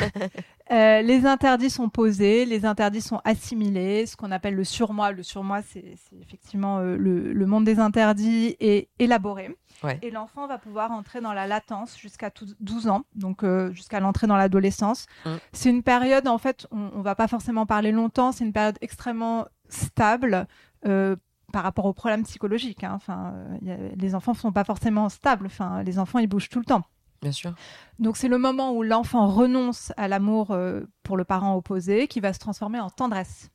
Euh, 0.70 1.02
les 1.02 1.26
interdits 1.26 1.70
sont 1.70 1.88
posés, 1.90 2.46
les 2.46 2.64
interdits 2.64 3.02
sont 3.02 3.20
assimilés, 3.24 4.06
ce 4.06 4.16
qu'on 4.16 4.30
appelle 4.30 4.54
le 4.54 4.64
surmoi. 4.64 5.12
Le 5.12 5.22
surmoi, 5.22 5.60
c'est 5.62 5.94
c'est 6.08 6.16
effectivement 6.20 6.78
euh, 6.78 6.96
le, 6.96 7.32
le 7.32 7.46
monde 7.46 7.64
des 7.64 7.78
interdits 7.78 8.56
est 8.58 8.88
élaboré. 8.98 9.54
Ouais. 9.84 9.98
Et 10.02 10.10
l'enfant 10.10 10.46
va 10.46 10.58
pouvoir 10.58 10.90
entrer 10.92 11.20
dans 11.20 11.32
la 11.32 11.46
latence 11.46 11.98
jusqu'à 11.98 12.30
tout- 12.30 12.54
12 12.60 12.88
ans, 12.88 13.04
donc 13.14 13.42
euh, 13.42 13.72
jusqu'à 13.72 14.00
l'entrée 14.00 14.26
dans 14.26 14.36
l'adolescence. 14.36 15.06
Mm. 15.24 15.30
C'est 15.52 15.70
une 15.70 15.82
période, 15.82 16.28
en 16.28 16.38
fait, 16.38 16.66
on, 16.70 16.90
on 16.94 17.02
va 17.02 17.14
pas 17.14 17.28
forcément 17.28 17.66
parler 17.66 17.92
longtemps, 17.92 18.32
c'est 18.32 18.44
une 18.44 18.52
période 18.52 18.78
extrêmement 18.80 19.46
stable. 19.68 20.46
euh, 20.86 21.16
par 21.52 21.64
rapport 21.64 21.84
aux 21.84 21.92
problèmes 21.92 22.22
psychologiques, 22.22 22.82
hein. 22.82 22.92
enfin, 22.94 23.34
euh, 23.66 23.90
a- 23.92 23.94
les 23.96 24.14
enfants 24.14 24.32
sont 24.32 24.52
pas 24.52 24.64
forcément 24.64 25.10
stables. 25.10 25.44
Enfin, 25.46 25.82
les 25.82 25.98
enfants 25.98 26.18
ils 26.18 26.26
bougent 26.26 26.48
tout 26.48 26.58
le 26.60 26.64
temps. 26.64 26.82
Bien 27.20 27.30
sûr. 27.30 27.52
Donc 27.98 28.16
c'est 28.16 28.28
le 28.28 28.38
moment 28.38 28.72
où 28.72 28.82
l'enfant 28.82 29.26
renonce 29.26 29.92
à 29.98 30.08
l'amour 30.08 30.52
euh, 30.52 30.80
pour 31.02 31.18
le 31.18 31.24
parent 31.24 31.54
opposé 31.54 32.08
qui 32.08 32.20
va 32.20 32.32
se 32.32 32.38
transformer 32.38 32.80
en 32.80 32.88
tendresse. 32.88 33.50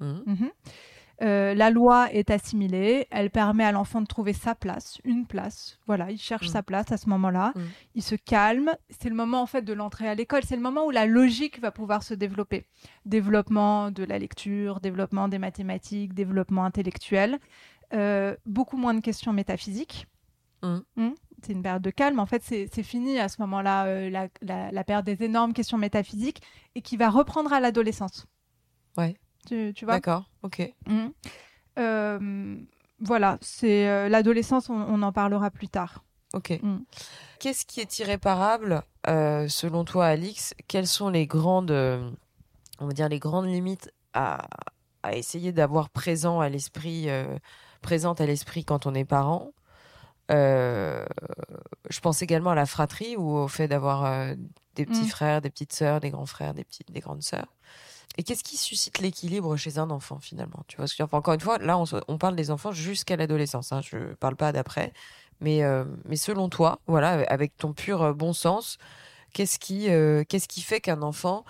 Mhm. 0.00 0.22
Mhm. 0.26 0.50
Euh, 1.22 1.54
la 1.54 1.70
loi 1.70 2.12
est 2.12 2.30
assimilée, 2.30 3.06
elle 3.10 3.30
permet 3.30 3.64
à 3.64 3.72
l'enfant 3.72 4.02
de 4.02 4.06
trouver 4.06 4.34
sa 4.34 4.54
place, 4.54 4.98
une 5.04 5.26
place. 5.26 5.78
Voilà, 5.86 6.10
il 6.10 6.18
cherche 6.18 6.48
Mm. 6.48 6.52
sa 6.52 6.62
place 6.62 6.92
à 6.92 6.98
ce 6.98 7.08
moment-là. 7.08 7.52
Mm. 7.54 7.60
Il 7.94 8.02
se 8.02 8.14
calme. 8.16 8.74
C'est 8.90 9.08
le 9.08 9.14
moment 9.14 9.40
en 9.40 9.46
fait 9.46 9.62
de 9.62 9.72
l'entrée 9.72 10.08
à 10.08 10.14
l'école. 10.14 10.42
C'est 10.44 10.56
le 10.56 10.62
moment 10.62 10.84
où 10.84 10.90
la 10.90 11.06
logique 11.06 11.58
va 11.60 11.70
pouvoir 11.70 12.02
se 12.02 12.12
développer. 12.12 12.66
Développement 13.06 13.90
de 13.90 14.04
la 14.04 14.18
lecture, 14.18 14.80
développement 14.80 15.28
des 15.28 15.38
mathématiques, 15.38 16.12
développement 16.12 16.64
intellectuel. 16.64 17.38
Euh, 17.94 18.36
beaucoup 18.44 18.76
moins 18.76 18.92
de 18.94 19.00
questions 19.00 19.32
métaphysiques. 19.32 20.06
Mm. 20.62 21.10
C'est 21.42 21.52
une 21.52 21.62
période 21.62 21.82
de 21.82 21.90
calme. 21.90 22.18
En 22.18 22.26
fait, 22.26 22.42
c'est 22.42 22.66
c'est 22.72 22.82
fini 22.82 23.18
à 23.18 23.28
ce 23.28 23.40
moment-là 23.42 23.86
euh, 23.86 24.10
la, 24.10 24.28
la, 24.42 24.70
la 24.72 24.84
période 24.84 25.04
des 25.06 25.22
énormes 25.22 25.52
questions 25.52 25.78
métaphysiques 25.78 26.42
et 26.74 26.82
qui 26.82 26.96
va 26.96 27.08
reprendre 27.08 27.52
à 27.52 27.60
l'adolescence. 27.60 28.26
Ouais. 28.96 29.16
Tu, 29.46 29.72
tu 29.74 29.84
vois 29.84 29.94
D'accord, 29.94 30.24
ok. 30.42 30.72
Mhm. 30.86 31.12
Euh, 31.78 32.56
voilà, 33.00 33.38
c'est 33.40 33.88
euh, 33.88 34.08
l'adolescence, 34.08 34.70
on, 34.70 34.74
on 34.74 35.02
en 35.02 35.12
parlera 35.12 35.50
plus 35.50 35.68
tard. 35.68 36.02
Ok. 36.32 36.58
Mm. 36.62 36.78
Qu'est-ce 37.38 37.64
qui 37.66 37.80
est 37.80 37.98
irréparable, 37.98 38.82
euh, 39.08 39.46
selon 39.48 39.84
toi, 39.84 40.06
Alix? 40.06 40.54
Quelles 40.68 40.86
sont 40.86 41.08
les 41.10 41.26
grandes, 41.26 41.70
on 41.70 42.86
va 42.86 42.92
dire, 42.92 43.08
les 43.08 43.18
grandes 43.18 43.46
limites 43.46 43.92
à, 44.14 44.48
à 45.02 45.14
essayer 45.14 45.52
d'avoir 45.52 45.90
présent 45.90 46.40
à 46.40 46.48
l'esprit, 46.48 47.08
présente 47.82 48.20
à 48.20 48.26
l'esprit 48.26 48.64
quand 48.64 48.86
on 48.86 48.94
est 48.94 49.04
parent? 49.04 49.52
Je 50.30 52.00
pense 52.02 52.22
également 52.22 52.50
à 52.50 52.54
la 52.54 52.66
fratrie 52.66 53.16
ou 53.16 53.36
au 53.36 53.48
fait 53.48 53.68
d'avoir 53.68 54.34
des 54.74 54.86
petits 54.86 55.02
Mm. 55.02 55.08
frères, 55.08 55.40
des 55.42 55.50
petites 55.50 55.72
sœurs, 55.72 56.00
des 56.00 56.10
grands 56.10 56.26
frères, 56.26 56.54
des 56.54 56.64
petites, 56.64 56.90
des 56.90 57.00
grandes 57.00 57.22
sœurs. 57.22 57.54
Et 58.18 58.22
qu'est-ce 58.22 58.42
qui 58.42 58.56
suscite 58.56 58.98
l'équilibre 58.98 59.56
chez 59.56 59.78
un 59.78 59.90
enfant 59.90 60.18
finalement 60.18 60.64
Tu 60.68 60.76
vois, 60.76 60.86
enfin, 61.00 61.18
encore 61.18 61.34
une 61.34 61.40
fois, 61.40 61.58
là, 61.58 61.78
on, 61.78 62.18
parle 62.18 62.34
des 62.34 62.50
enfants 62.50 62.72
jusqu'à 62.72 63.16
l'adolescence. 63.16 63.72
Hein, 63.72 63.80
je 63.82 64.14
parle 64.14 64.36
pas 64.36 64.52
d'après. 64.52 64.92
Mais, 65.40 65.62
euh, 65.62 65.84
mais 66.06 66.16
selon 66.16 66.48
toi, 66.48 66.80
voilà, 66.86 67.24
avec 67.28 67.56
ton 67.58 67.74
pur 67.74 68.02
euh, 68.02 68.12
bon 68.14 68.32
sens, 68.32 68.78
qu'est-ce 69.34 69.58
qui, 69.58 69.90
euh, 69.90 70.24
qu'est-ce 70.26 70.48
qui 70.48 70.62
fait 70.62 70.80
qu'un 70.80 71.02
enfant, 71.02 71.44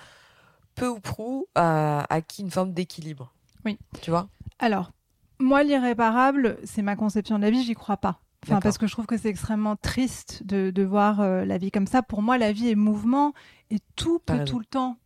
peu 0.74 0.88
ou 0.88 0.98
prou, 0.98 1.46
a 1.54 2.04
acquis 2.12 2.42
une 2.42 2.50
forme 2.50 2.72
d'équilibre? 2.72 3.32
Oui. 3.64 3.78
Tu 4.02 4.10
vois? 4.10 4.28
Alors, 4.58 4.90
moi, 5.38 5.62
l'irréparable, 5.62 6.58
c'est 6.64 6.82
ma 6.82 6.96
conception 6.96 7.38
de 7.38 7.44
la 7.44 7.50
vie, 7.50 7.62
j'y 7.62 7.74
crois 7.74 7.96
pas. 7.96 8.20
Enfin, 8.44 8.60
parce 8.60 8.78
que 8.78 8.86
je 8.86 8.92
trouve 8.92 9.06
que 9.06 9.16
c'est 9.16 9.28
extrêmement 9.28 9.76
triste 9.76 10.42
de, 10.44 10.70
de 10.70 10.82
voir 10.84 11.20
euh, 11.20 11.44
la 11.44 11.58
vie 11.58 11.70
comme 11.70 11.86
ça. 11.86 12.02
Pour 12.02 12.22
moi, 12.22 12.38
la 12.38 12.52
vie 12.52 12.68
est 12.68 12.76
mouvement 12.76 13.32
et 13.70 13.78
tout 13.96 14.20
peut 14.20 14.44
tout 14.44 14.58
le 14.58 14.64
temps, 14.64 14.96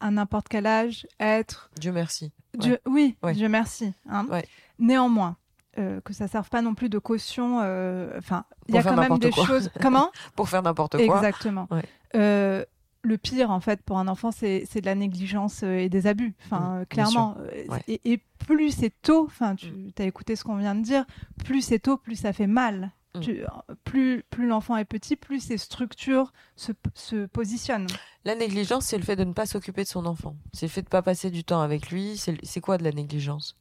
à 0.00 0.10
n'importe 0.10 0.48
quel 0.48 0.66
âge, 0.66 1.06
être. 1.20 1.70
Dieu 1.78 1.92
merci. 1.92 2.32
Dieu, 2.56 2.78
oui, 2.86 3.16
Ouais. 3.22 3.32
Dieu 3.34 3.48
merci. 3.48 3.92
hein. 4.08 4.26
Ouais. 4.30 4.46
Néanmoins, 4.78 5.36
euh, 5.78 6.00
que 6.00 6.12
ça 6.12 6.26
serve 6.28 6.48
pas 6.48 6.62
non 6.62 6.74
plus 6.74 6.88
de 6.88 6.98
caution. 6.98 7.60
euh, 7.62 8.16
Enfin, 8.18 8.44
il 8.68 8.74
y 8.74 8.78
a 8.78 8.82
quand 8.82 8.96
même 8.96 9.18
des 9.18 9.30
quoi. 9.30 9.44
choses. 9.46 9.70
Comment? 9.82 10.10
Pour 10.34 10.48
faire 10.48 10.62
n'importe 10.62 10.96
quoi. 11.06 11.16
Exactement. 11.16 11.66
Ouais. 11.70 11.82
Euh, 12.14 12.64
le 13.02 13.18
pire, 13.18 13.50
en 13.50 13.60
fait, 13.60 13.82
pour 13.82 13.98
un 13.98 14.08
enfant, 14.08 14.32
c'est 14.32 14.64
de 14.80 14.86
la 14.86 14.94
négligence 14.96 15.62
et 15.62 15.88
des 15.88 16.06
abus. 16.06 16.34
Enfin, 16.44 16.80
Mm, 16.80 16.86
clairement. 16.86 17.36
Ouais. 17.68 17.82
Et, 17.88 18.00
et 18.12 18.20
plus 18.38 18.70
c'est 18.72 18.92
tôt, 19.02 19.26
enfin, 19.26 19.54
tu 19.54 19.68
Mm. 19.70 19.90
as 19.98 20.04
écouté 20.04 20.34
ce 20.34 20.42
qu'on 20.44 20.56
vient 20.56 20.74
de 20.74 20.82
dire, 20.82 21.04
plus 21.44 21.60
c'est 21.62 21.78
tôt, 21.78 21.96
plus 21.98 22.16
ça 22.16 22.32
fait 22.32 22.46
mal. 22.48 22.90
Mm. 23.16 23.20
Tu- 23.20 23.44
plus 23.84 24.24
plus 24.30 24.46
l'enfant 24.46 24.76
est 24.76 24.84
petit, 24.84 25.16
plus 25.16 25.40
ses 25.40 25.58
structures 25.58 26.32
se, 26.56 26.72
se 26.94 27.26
positionnent. 27.26 27.86
La 28.24 28.34
négligence, 28.34 28.86
c'est 28.86 28.98
le 28.98 29.04
fait 29.04 29.16
de 29.16 29.24
ne 29.24 29.32
pas 29.32 29.46
s'occuper 29.46 29.82
de 29.84 29.88
son 29.88 30.06
enfant. 30.06 30.36
C'est 30.52 30.66
le 30.66 30.70
fait 30.70 30.82
de 30.82 30.88
pas 30.88 31.02
passer 31.02 31.30
du 31.30 31.44
temps 31.44 31.60
avec 31.60 31.90
lui. 31.90 32.16
C'est 32.16 32.60
quoi 32.60 32.78
de 32.78 32.84
la 32.84 32.92
négligence? 32.92 33.56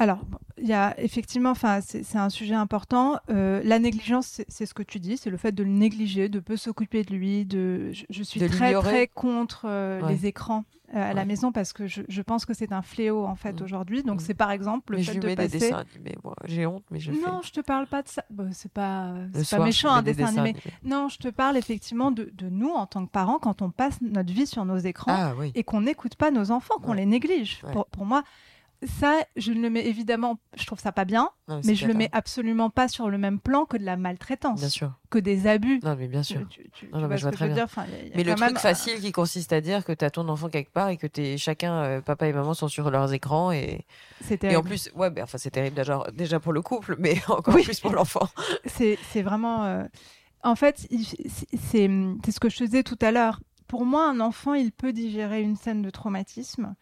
Alors, 0.00 0.18
il 0.56 0.66
y 0.66 0.72
a 0.72 0.98
effectivement, 0.98 1.50
enfin, 1.50 1.80
c'est 1.82 2.16
un 2.16 2.30
sujet 2.30 2.54
important. 2.54 3.18
Euh, 3.28 3.60
la 3.64 3.78
négligence, 3.78 4.40
c'est- 4.48 4.66
ce 4.66 4.72
que 4.74 4.82
tu 4.82 4.98
dis, 4.98 5.16
c'est 5.18 5.28
le 5.30 5.36
fait 5.36 5.52
de 5.52 5.62
le 5.62 5.68
négliger, 5.70 6.28
de 6.30 6.40
peu 6.40 6.56
s'occuper 6.56 7.04
de 7.04 7.12
lui. 7.14 7.44
De, 7.44 7.92
je, 7.92 8.04
je 8.08 8.22
suis 8.22 8.40
De 8.40 8.48
très 8.48 8.72
très 8.72 9.06
contre 9.08 9.66
euh, 9.66 10.00
Ouais. 10.00 10.12
les 10.12 10.26
écrans 10.26 10.64
euh, 10.94 11.10
à 11.10 11.12
la 11.14 11.24
maison 11.24 11.52
parce 11.52 11.72
que 11.72 11.86
je, 11.86 12.02
je 12.08 12.22
pense 12.22 12.44
que 12.46 12.52
c'est 12.54 12.72
un 12.72 12.82
fléau 12.82 13.24
en 13.24 13.36
fait 13.36 13.60
Mm. 13.60 13.64
aujourd'hui. 13.64 14.02
Donc 14.02 14.16
Mm. 14.20 14.24
c'est 14.24 14.34
par 14.34 14.50
exemple 14.50 14.92
le 14.92 14.98
Mais 14.98 15.02
je 15.04 15.08
fait 15.08 15.14
lui 15.18 15.20
de 15.20 15.26
mets 15.28 15.36
des 15.36 15.42
passer. 15.44 15.58
dessins 15.58 15.84
animés. 15.94 16.16
Moi, 16.24 16.34
j'ai 16.46 16.66
honte, 16.66 16.82
mais 16.90 16.98
je 16.98 17.12
non, 17.12 17.42
je 17.44 17.52
te 17.52 17.60
parle 17.60 17.86
pas 17.86 18.02
de 18.02 18.08
ça. 18.08 18.24
Bon, 18.30 18.48
c'est 18.52 18.72
pas, 18.72 19.12
soir, 19.44 19.44
pas 19.50 19.56
je 19.58 19.62
méchant 19.62 19.90
un 19.92 20.02
des 20.02 20.14
dessin 20.14 20.36
animé. 20.38 20.56
Non, 20.82 21.08
je 21.08 21.18
te 21.18 21.28
parle 21.28 21.56
effectivement 21.58 22.10
de, 22.10 22.30
de 22.34 22.48
nous 22.48 22.70
en 22.70 22.86
tant 22.86 23.04
que 23.06 23.10
parents 23.10 23.38
quand 23.38 23.60
on 23.62 23.70
passe 23.70 24.00
notre 24.00 24.32
vie 24.32 24.46
sur 24.46 24.64
nos 24.64 24.78
écrans 24.78 25.12
Ah 25.14 25.34
oui. 25.38 25.52
et 25.54 25.62
qu'on 25.62 25.82
n'écoute 25.82 26.16
pas 26.16 26.30
nos 26.32 26.50
enfants, 26.50 26.74
qu'on 26.82 26.92
Ouais. 26.92 26.96
les 26.96 27.06
néglige. 27.06 27.62
Pour 27.92 28.06
moi, 28.06 28.24
ça, 28.86 29.18
je 29.36 29.52
ne 29.52 29.60
le 29.60 29.68
mets 29.68 29.86
évidemment, 29.86 30.38
je 30.56 30.64
trouve 30.64 30.80
ça 30.80 30.90
pas 30.92 31.04
bien, 31.04 31.28
Non, 31.48 31.60
mais 31.64 31.74
je 31.74 31.86
le 31.86 31.92
mets 31.94 32.08
absolument 32.12 32.70
pas 32.70 32.88
sur 32.88 33.10
le 33.10 33.18
même 33.18 33.38
plan 33.38 33.66
que 33.66 33.76
de 33.76 33.84
la 33.84 33.96
maltraitance, 33.98 34.60
Bien 34.60 34.68
sûr. 34.70 34.92
que 35.10 35.18
des 35.18 35.46
abus. 35.46 35.80
Non, 35.82 35.96
mais 35.98 36.08
bien 36.08 36.22
sûr. 36.22 36.40
tu- 36.48 36.70
tu- 36.70 36.86
Non, 36.86 36.92
tu 36.98 37.02
non, 37.02 37.08
mais 37.08 37.18
je 37.18 37.22
vois 37.22 37.32
très 37.32 37.46
bien. 37.46 37.54
dire 37.56 37.64
Enfin, 37.64 37.84
il 37.88 37.92
y 37.92 37.96
a- 37.96 37.98
il 38.04 38.08
y 38.08 38.12
a 38.12 38.16
Mais 38.16 38.24
le 38.24 38.34
truc 38.34 38.46
même, 38.52 38.56
facile 38.56 39.00
qui 39.00 39.12
consiste 39.12 39.52
à 39.52 39.60
dire 39.60 39.84
que 39.84 39.92
tu 39.92 40.04
as 40.04 40.10
ton 40.10 40.26
enfant 40.30 40.48
quelque 40.48 40.72
part 40.72 40.88
et 40.88 40.96
que 40.96 41.06
chacun, 41.36 41.74
euh, 41.82 42.00
papa 42.00 42.26
et 42.26 42.32
maman 42.32 42.54
sont 42.54 42.68
sur 42.68 42.90
leurs 42.90 43.12
écrans 43.12 43.52
et, 43.52 43.84
et 44.30 44.38
terrible. 44.38 44.60
en 44.60 44.62
plus, 44.62 44.90
ouais, 44.94 45.10
ben, 45.10 45.24
enfin 45.24 45.36
c'est 45.38 45.50
terrible 45.50 45.76
déjà, 45.76 46.02
déjà 46.14 46.40
pour 46.40 46.52
le 46.54 46.62
couple, 46.62 46.96
mais 46.98 47.14
encore 47.28 47.54
Oui. 47.54 47.64
plus 47.64 47.80
pour 47.80 47.92
l'enfant. 47.92 48.28
c'est 48.64 48.96
vraiment. 49.22 49.64
euh, 49.64 49.84
En 50.42 50.54
fait, 50.56 50.86
c'est 50.88 51.86
ce 51.88 52.40
que 52.40 52.48
je 52.48 52.56
te 52.56 52.64
disais 52.64 52.82
tout 52.82 52.98
à 53.02 53.10
l'heure. 53.10 53.40
Pour 53.66 53.84
moi, 53.84 54.08
un 54.08 54.20
enfant, 54.20 54.54
il 54.54 54.72
peut 54.72 54.92
digérer 54.92 55.42
une 55.42 55.54
scène 55.56 55.82
de 55.82 55.90
traumatisme 55.90 56.74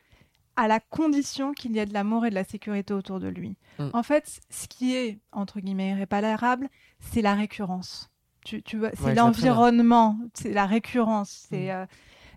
à 0.59 0.67
la 0.69 0.81
condition 0.81 1.53
qu'il 1.53 1.73
y 1.75 1.79
ait 1.79 1.87
de 1.87 1.95
l'amour 1.95 2.27
et 2.27 2.31
de 2.31 2.35
la 2.35 2.45
sécurité 2.45 2.93
autour 2.93 3.21
de 3.21 3.29
lui. 3.29 3.57
Mm. 3.79 3.89
En 3.93 4.03
fait, 4.03 4.41
ce 4.51 4.67
qui 4.67 4.95
est 4.97 5.19
entre 5.33 5.61
guillemets 5.61 5.91
irréparable, 5.91 6.69
c'est 7.01 7.23
la 7.23 7.35
récurrence. 7.35 8.11
Tu, 8.45 8.63
tu 8.63 8.77
vois, 8.79 8.89
Ouais, 8.89 8.95
c'est 8.97 9.15
l'environnement, 9.15 10.19
c'est 10.35 10.53
la 10.53 10.67
récurrence, 10.67 11.47
c'est 11.49 11.69
Mm. 11.69 11.71
euh, 11.71 11.87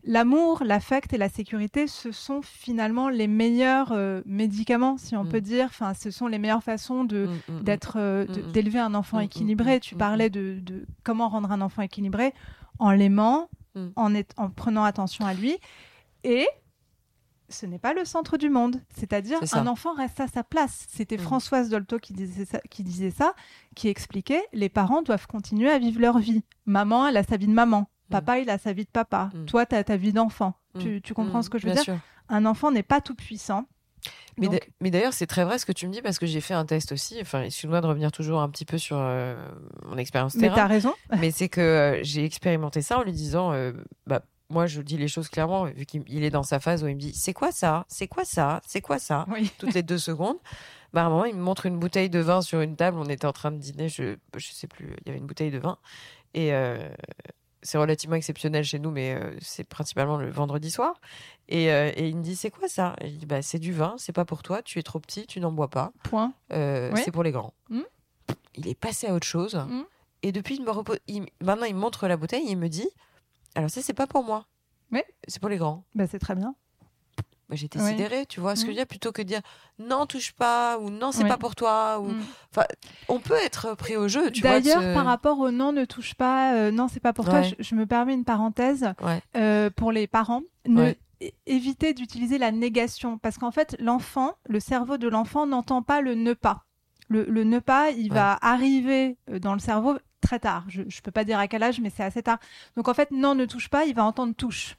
L'amour, 0.04 0.64
l'affect 0.66 1.14
et 1.14 1.18
la 1.20 1.30
sécurité, 1.30 1.86
ce 1.86 2.12
sont 2.12 2.42
finalement 2.42 3.08
les 3.08 3.28
meilleurs 3.28 3.92
euh, 3.92 4.24
médicaments, 4.26 4.98
si 4.98 5.16
on 5.16 5.26
Mm. 5.26 5.30
peut 5.30 5.42
dire. 5.42 5.66
Enfin, 5.70 5.94
ce 5.94 6.10
sont 6.10 6.26
les 6.26 6.40
meilleures 6.40 6.64
façons 6.64 7.04
de, 7.04 7.30
d'être 7.62 7.98
euh, 8.00 8.26
d'élever 8.52 8.80
un 8.80 8.96
enfant 8.96 9.20
équilibré. 9.20 9.80
tu 9.80 9.94
parlais 9.96 10.32
de, 10.32 10.58
de 10.60 10.88
comment 11.04 11.30
rendre 11.30 11.52
un 11.52 11.62
enfant 11.62 11.84
équilibré 11.84 12.34
en 12.80 12.90
l'aimant, 12.92 13.48
en, 13.96 14.16
est- 14.16 14.34
en 14.38 14.50
prenant 14.50 14.84
attention 14.84 15.24
à 15.26 15.36
lui. 15.36 15.58
Et 16.24 16.48
ce 17.52 17.66
n'est 17.66 17.80
pas 17.80 17.94
le 17.94 18.06
centre 18.06 18.38
du 18.38 18.50
monde. 18.50 18.82
C'est-à-dire, 18.96 19.40
un 19.54 19.68
enfant 19.68 19.94
reste 19.94 20.20
à 20.20 20.28
sa 20.28 20.44
place. 20.44 20.88
C'était 20.90 21.18
Mm. 21.18 21.22
Françoise 21.22 21.70
Dolto 21.70 22.00
qui 22.00 22.14
disait, 22.14 22.46
ça, 22.46 22.60
qui 22.70 22.84
disait 22.84 23.12
ça, 23.12 23.34
qui 23.76 23.88
expliquait 23.90 24.42
les 24.54 24.70
parents 24.70 25.02
doivent 25.02 25.28
continuer 25.28 25.70
à 25.70 25.78
vivre 25.80 26.00
leur 26.02 26.18
vie. 26.20 26.44
Maman, 26.66 27.08
elle 27.08 27.18
a 27.18 27.24
sa 27.24 27.38
vie 27.38 27.48
de 27.48 27.54
maman. 27.54 27.88
Papa, 28.10 28.40
il 28.40 28.50
a 28.50 28.58
sa 28.58 28.74
vie 28.74 28.84
de 28.86 28.90
papa. 28.90 29.30
Mm. 29.34 29.46
Toi, 29.46 29.66
tu 29.66 29.76
as 29.76 29.84
ta 29.84 29.96
vie 29.98 30.12
d'enfant. 30.14 30.54
Mm. 30.76 30.80
Tu, 30.80 31.02
tu 31.02 31.14
comprends 31.14 31.40
Mm, 31.40 31.44
ce 31.44 31.50
que 31.50 31.58
je 31.60 31.64
veux 31.68 31.74
bien 31.74 31.82
dire 31.84 31.94
sûr. 31.96 32.00
Un 32.30 32.46
enfant 32.46 32.72
n'est 32.72 32.84
pas 32.84 33.02
tout 33.02 33.16
puissant. 33.16 33.66
Mais 34.82 34.90
d'ailleurs, 34.90 35.14
c'est 35.14 35.28
très 35.28 35.44
vrai 35.44 35.60
ce 35.60 35.66
que 35.66 35.72
tu 35.72 35.88
me 35.88 35.94
dis 35.94 36.02
parce 36.02 36.18
que 36.18 36.26
j'ai 36.26 36.42
fait 36.42 36.54
un 36.54 36.66
test 36.66 36.92
aussi. 36.92 37.18
Enfin, 37.22 37.44
excuse-moi 37.44 37.82
de 37.82 37.88
revenir 37.88 38.12
toujours 38.12 38.42
un 38.42 38.50
petit 38.50 38.66
peu 38.66 38.78
sur 38.78 38.98
euh, 39.00 39.36
mon 39.86 39.98
expérience 39.98 40.36
Mais 40.36 40.50
t'as 40.50 40.66
raison. 40.68 40.94
mais 41.20 41.32
c'est 41.32 41.50
que 41.50 41.62
euh, 41.62 42.00
j'ai 42.04 42.26
expérimenté 42.26 42.82
ça 42.82 42.98
en 42.98 43.04
lui 43.04 43.12
disant, 43.12 43.52
euh, 43.54 43.74
bah, 44.08 44.22
moi 44.52 44.66
je 44.68 44.82
dis 44.82 44.98
les 44.98 45.08
choses 45.08 45.30
clairement, 45.30 45.66
vu 45.66 45.86
qu'il 45.86 46.04
il 46.08 46.24
est 46.24 46.30
dans 46.30 46.44
sa 46.44 46.60
phase 46.60 46.84
où 46.84 46.88
il 46.88 46.96
me 46.96 47.00
dit, 47.00 47.14
c'est 47.14 47.34
quoi 47.34 47.52
ça? 47.52 47.86
C'est 47.88 48.08
quoi 48.08 48.26
ça? 48.26 48.62
C'est 48.68 48.82
quoi 48.82 49.00
ça? 49.00 49.26
Oui. 49.30 49.52
Toutes 49.58 49.74
les 49.74 49.84
deux 49.84 49.98
secondes. 49.98 50.38
Bah, 50.94 51.04
à 51.04 51.06
un 51.06 51.10
moment, 51.10 51.26
il 51.26 51.36
me 51.36 51.42
montre 51.42 51.66
une 51.66 51.80
bouteille 51.80 52.10
de 52.10 52.20
vin 52.20 52.42
sur 52.42 52.60
une 52.62 52.76
table. 52.76 52.98
On 53.00 53.06
était 53.06 53.26
en 53.26 53.32
train 53.32 53.52
de 53.52 53.58
dîner, 53.58 53.88
je, 53.88 54.18
je 54.36 54.52
sais 54.52 54.68
plus, 54.68 54.94
il 55.02 55.08
y 55.08 55.10
avait 55.10 55.20
une 55.20 55.26
bouteille 55.26 55.52
de 55.52 55.58
vin. 55.58 55.78
Et 56.34 56.54
euh, 56.54 56.90
c'est 57.62 57.78
relativement 57.78 58.18
exceptionnel 58.18 58.64
chez 58.66 58.78
nous, 58.78 58.92
mais 58.92 59.14
euh, 59.16 59.34
c'est 59.42 59.64
principalement 59.64 60.18
le 60.18 60.30
vendredi 60.30 60.70
soir. 60.70 61.00
Et, 61.48 61.72
euh, 61.72 61.92
et 61.96 62.10
il 62.10 62.18
me 62.18 62.22
dit, 62.24 62.36
c'est 62.36 62.50
quoi 62.52 62.68
ça? 62.68 62.96
Et 63.00 63.10
Je 63.10 63.16
dis, 63.16 63.26
bah, 63.26 63.42
c'est 63.42 63.60
du 63.60 63.72
vin, 63.72 63.96
c'est 63.98 64.12
pas 64.12 64.26
pour 64.26 64.44
toi, 64.44 64.62
tu 64.62 64.80
es 64.80 64.84
trop 64.84 65.00
petit, 65.00 65.26
tu 65.28 65.40
n'en 65.40 65.54
bois 65.54 65.70
pas. 65.70 65.94
Point. 66.04 66.34
Ouais. 66.50 66.92
C'est 66.98 67.12
pour 67.12 67.24
les 67.24 67.32
grands. 67.32 67.54
Mm. 67.70 67.82
Il 68.56 68.68
est 68.68 68.76
passé 68.76 69.08
à 69.08 69.14
autre 69.14 69.28
chose. 69.28 69.56
Mm. 69.56 69.84
Et 70.24 70.32
depuis, 70.34 70.56
il 70.56 70.64
me 70.64 70.72
repose, 70.72 71.00
il- 71.08 71.26
maintenant, 71.42 71.66
il 71.66 71.74
me 71.76 71.80
montre 71.80 72.08
la 72.08 72.18
bouteille 72.18 72.48
et 72.48 72.52
il 72.52 72.58
me 72.58 72.68
dit 72.68 72.90
Alors, 73.56 73.70
ça, 73.70 73.82
c'est 73.82 73.94
pas 73.94 74.08
pour 74.08 74.24
moi. 74.24 74.46
Ouais. 74.92 75.06
C'est 75.28 75.40
pour 75.40 75.50
les 75.50 75.58
grands. 75.58 75.84
Bah, 75.96 76.06
c'est 76.10 76.20
très 76.20 76.36
bien. 76.36 76.56
Bah, 77.50 77.56
J'étais 77.58 77.80
Oui. 77.82 77.90
sidérée, 77.92 78.26
tu 78.26 78.40
vois 78.40 78.56
ce 78.56 78.62
que 78.62 78.68
Mm. 78.68 78.68
je 78.68 78.72
veux 78.72 78.76
dire 78.78 78.88
Plutôt 78.88 79.12
que 79.12 79.22
de 79.22 79.28
dire 79.28 79.42
Non, 79.80 80.06
touche 80.06 80.32
pas, 80.34 80.78
ou 80.80 80.90
non, 80.90 81.12
c'est 81.12 81.28
pas 81.28 81.38
pour 81.38 81.54
toi. 81.56 82.00
Ou... 82.00 82.08
Mm. 82.10 82.24
On 83.10 83.20
peut 83.20 83.36
être 83.44 83.76
pris 83.76 83.98
au 83.98 84.08
jeu, 84.08 84.32
tu 84.32 84.42
vois. 84.42 84.60
D'ailleurs, 84.62 84.82
se- 84.82 84.94
par 84.94 85.06
rapport 85.06 85.40
au 85.40 85.52
non, 85.52 85.72
ne 85.74 85.84
touche 85.86 86.14
pas, 86.14 86.54
euh, 86.56 86.72
non, 86.72 86.88
c'est 86.88 87.00
pas 87.02 87.12
pour 87.14 87.26
toi, 87.26 87.42
je, 87.42 87.56
je 87.60 87.76
me 87.76 87.86
permets 87.86 88.14
une 88.14 88.24
parenthèse 88.26 88.94
Ouais. 89.02 89.22
euh, 89.36 89.70
pour 89.70 89.92
les 89.92 90.08
parents. 90.08 90.42
Ne, 90.66 90.82
Ouais. 90.82 91.00
é- 91.20 91.34
Évitez 91.46 91.94
d'utiliser 91.94 92.38
la 92.38 92.52
négation 92.52 93.18
parce 93.18 93.38
qu'en 93.38 93.52
fait, 93.52 93.76
l'enfant, 93.80 94.34
le 94.48 94.60
cerveau 94.62 94.98
de 94.98 95.08
l'enfant 95.10 95.46
n'entend 95.46 95.82
pas 95.84 96.00
le 96.02 96.16
ne 96.16 96.34
pas. 96.34 96.64
Le, 97.10 97.26
le 97.26 97.44
ne 97.44 97.60
pas, 97.60 97.90
il 97.92 98.10
Ouais. 98.10 98.16
va 98.16 98.38
arriver 98.42 99.18
euh, 99.30 99.40
dans 99.40 99.54
le 99.54 99.60
cerveau 99.60 99.98
très 100.22 100.40
tard. 100.40 100.64
Je, 100.68 100.84
je 100.88 101.02
peux 101.02 101.12
pas 101.12 101.24
dire 101.24 101.40
à 101.40 101.48
quel 101.48 101.64
âge, 101.64 101.80
mais 101.82 101.90
c'est 101.90 102.04
assez 102.04 102.24
tard. 102.24 102.40
Donc 102.78 102.88
en 102.88 102.94
fait, 102.94 103.12
non, 103.12 103.36
ne 103.36 103.46
touche 103.46 103.70
pas, 103.70 103.86
il 103.86 103.96
va 103.96 104.04
entendre 104.04 104.34
touche. 104.36 104.78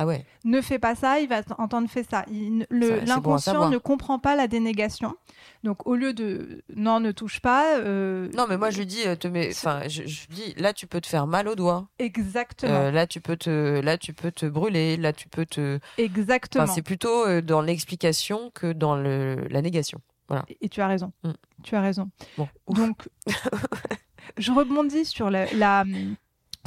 Ah 0.00 0.06
ouais. 0.06 0.24
Ne 0.44 0.60
fais 0.60 0.78
pas 0.78 0.94
ça, 0.94 1.18
il 1.18 1.28
va 1.28 1.42
entendre 1.58 1.90
fais 1.90 2.04
ça. 2.04 2.24
Bon 2.28 2.64
L'inconscient 2.70 3.68
ne 3.68 3.78
comprend 3.78 4.20
pas 4.20 4.36
la 4.36 4.46
dénégation. 4.46 5.16
Donc 5.64 5.88
au 5.88 5.96
lieu 5.96 6.12
de 6.12 6.62
non, 6.76 7.00
ne 7.00 7.10
touche 7.10 7.40
pas. 7.40 7.78
euh, 7.78 8.28
Non, 8.32 8.46
mais 8.48 8.56
moi 8.56 8.70
je 8.70 8.78
lui 8.78 8.86
dis, 8.86 9.02
euh, 9.04 9.16
te 9.16 9.26
mets, 9.26 9.48
enfin, 9.50 9.80
je, 9.88 10.02
dis, 10.04 10.54
là 10.56 10.72
tu 10.72 10.86
peux 10.86 11.00
te 11.00 11.08
faire 11.08 11.26
mal 11.26 11.48
au 11.48 11.56
doigt. 11.56 11.88
Exactement. 11.98 12.72
Euh, 12.72 12.90
là 12.92 13.08
tu 13.08 13.20
peux 13.20 13.36
te, 13.36 13.80
là 13.80 13.98
tu 13.98 14.12
peux 14.12 14.30
te 14.30 14.46
brûler. 14.46 14.96
Là 14.96 15.12
tu 15.12 15.28
peux 15.28 15.46
te. 15.46 15.80
exactement. 15.96 16.62
Enfin, 16.62 16.72
c'est 16.72 16.82
plutôt 16.82 17.40
dans 17.40 17.60
l'explication 17.60 18.52
que 18.54 18.72
dans 18.72 18.94
le, 18.94 19.48
la 19.50 19.62
négation. 19.62 20.00
Et 20.48 20.66
et 20.66 20.68
tu 20.68 20.80
as 20.80 20.86
raison. 20.86 21.12
Mm. 21.24 21.30
Tu 21.64 21.74
as 21.74 21.80
raison. 21.80 22.08
Bon. 22.36 22.48
Donc, 22.68 23.08
je 24.36 24.52
rebondis 24.52 25.04
sur 25.04 25.30
la, 25.30 25.46
la- 25.54 25.84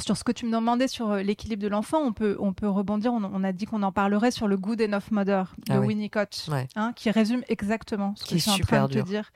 sur 0.00 0.16
ce 0.16 0.24
que 0.24 0.32
tu 0.32 0.46
me 0.46 0.52
demandais 0.52 0.88
sur 0.88 1.10
euh, 1.10 1.22
l'équilibre 1.22 1.62
de 1.62 1.68
l'enfant. 1.68 1.98
On 2.02 2.12
peut, 2.12 2.36
on 2.40 2.52
peut 2.52 2.68
rebondir. 2.68 3.12
On, 3.12 3.22
on 3.24 3.44
a 3.44 3.52
dit 3.52 3.66
qu'on 3.66 3.82
en 3.82 3.92
parlerait 3.92 4.30
sur 4.32 4.48
le 4.48 4.56
Good 4.56 4.80
Enough 4.80 5.10
Mother 5.12 5.54
de 5.66 5.72
Ah 5.72 5.80
oui. 5.80 5.88
Winnicott, 5.88 6.48
Ouais. 6.50 6.66
hein, 6.76 6.92
qui 6.96 7.10
résume 7.10 7.42
exactement 7.48 8.14
ce 8.16 8.24
Qui 8.24 8.34
que 8.34 8.40
je 8.40 8.50
suis 8.50 8.62
en 8.62 8.66
train 8.66 8.86
de 8.88 8.92
dur. 8.92 9.04
te 9.04 9.08
dire. 9.08 9.30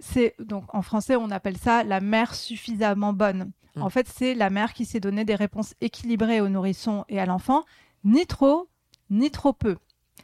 C'est 0.00 0.34
donc 0.38 0.72
en 0.74 0.82
français 0.82 1.16
on 1.16 1.30
appelle 1.30 1.56
ça 1.58 1.82
la 1.84 2.00
mère 2.00 2.34
suffisamment 2.34 3.12
bonne. 3.12 3.50
Mm. 3.74 3.82
En 3.82 3.90
fait, 3.90 4.08
c'est 4.08 4.34
la 4.34 4.48
mère 4.48 4.72
qui 4.72 4.84
sait 4.86 5.00
donner 5.00 5.24
des 5.24 5.34
réponses 5.34 5.74
équilibrées 5.80 6.40
au 6.40 6.48
nourrisson 6.48 7.04
et 7.08 7.18
à 7.20 7.26
l'enfant, 7.26 7.64
ni 8.04 8.24
trop, 8.26 8.68
ni 9.10 9.30
trop 9.32 9.52
peu. 9.52 9.76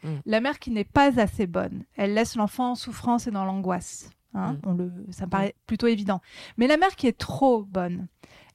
Mm. 0.05 0.09
La 0.27 0.41
mère 0.41 0.59
qui 0.61 0.71
n'est 0.71 0.85
pas 0.85 1.19
assez 1.21 1.47
bonne, 1.49 1.85
elle 1.97 2.15
laisse 2.15 2.37
l'enfant 2.37 2.71
en 2.71 2.75
souffrance 2.77 3.27
et 3.27 3.31
dans 3.33 3.45
l'angoisse. 3.45 4.11
Hein, 4.35 4.55
Mm. 4.55 4.59
on 4.67 4.73
le, 4.75 4.93
ça 5.11 5.27
me 5.27 5.31
paraît 5.31 5.55
plutôt 5.67 5.87
évident. 5.87 6.21
Mais 6.57 6.67
la 6.67 6.77
mère 6.77 6.97
qui 6.97 7.07
est 7.07 7.17
trop 7.17 7.63
bonne, 7.63 8.09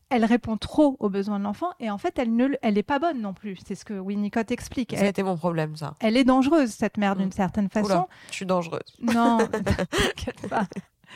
elle 0.10 0.26
répond 0.26 0.58
trop 0.58 0.98
aux 1.00 1.10
besoins 1.10 1.38
de 1.40 1.44
l'enfant 1.44 1.70
et 1.80 1.90
en 1.92 1.98
fait, 1.98 2.18
elle 2.20 2.36
ne, 2.36 2.48
elle 2.62 2.78
est 2.78 2.84
pas 2.84 3.00
bonne 3.00 3.22
non 3.22 3.34
plus. 3.34 3.58
C'est 3.66 3.76
ce 3.76 3.86
que 3.86 3.94
Winnicott 3.94 4.50
explique. 4.52 4.92
Ça 4.92 4.98
a 4.98 5.02
Elle, 5.04 5.08
été 5.10 5.24
mon 5.24 5.38
problème, 5.38 5.76
ça. 5.76 5.96
elle 6.00 6.18
est 6.18 6.24
dangereuse 6.24 6.72
cette 6.72 6.98
mère 6.98 7.16
Mm. 7.16 7.20
d'une 7.20 7.32
certaine 7.32 7.70
façon. 7.70 7.86
Oula, 7.88 8.08
je 8.30 8.36
suis 8.36 8.46
dangereuse. 8.46 8.98
Non, 9.02 9.38
t'inquiète 9.52 10.48
pas. 10.50 10.68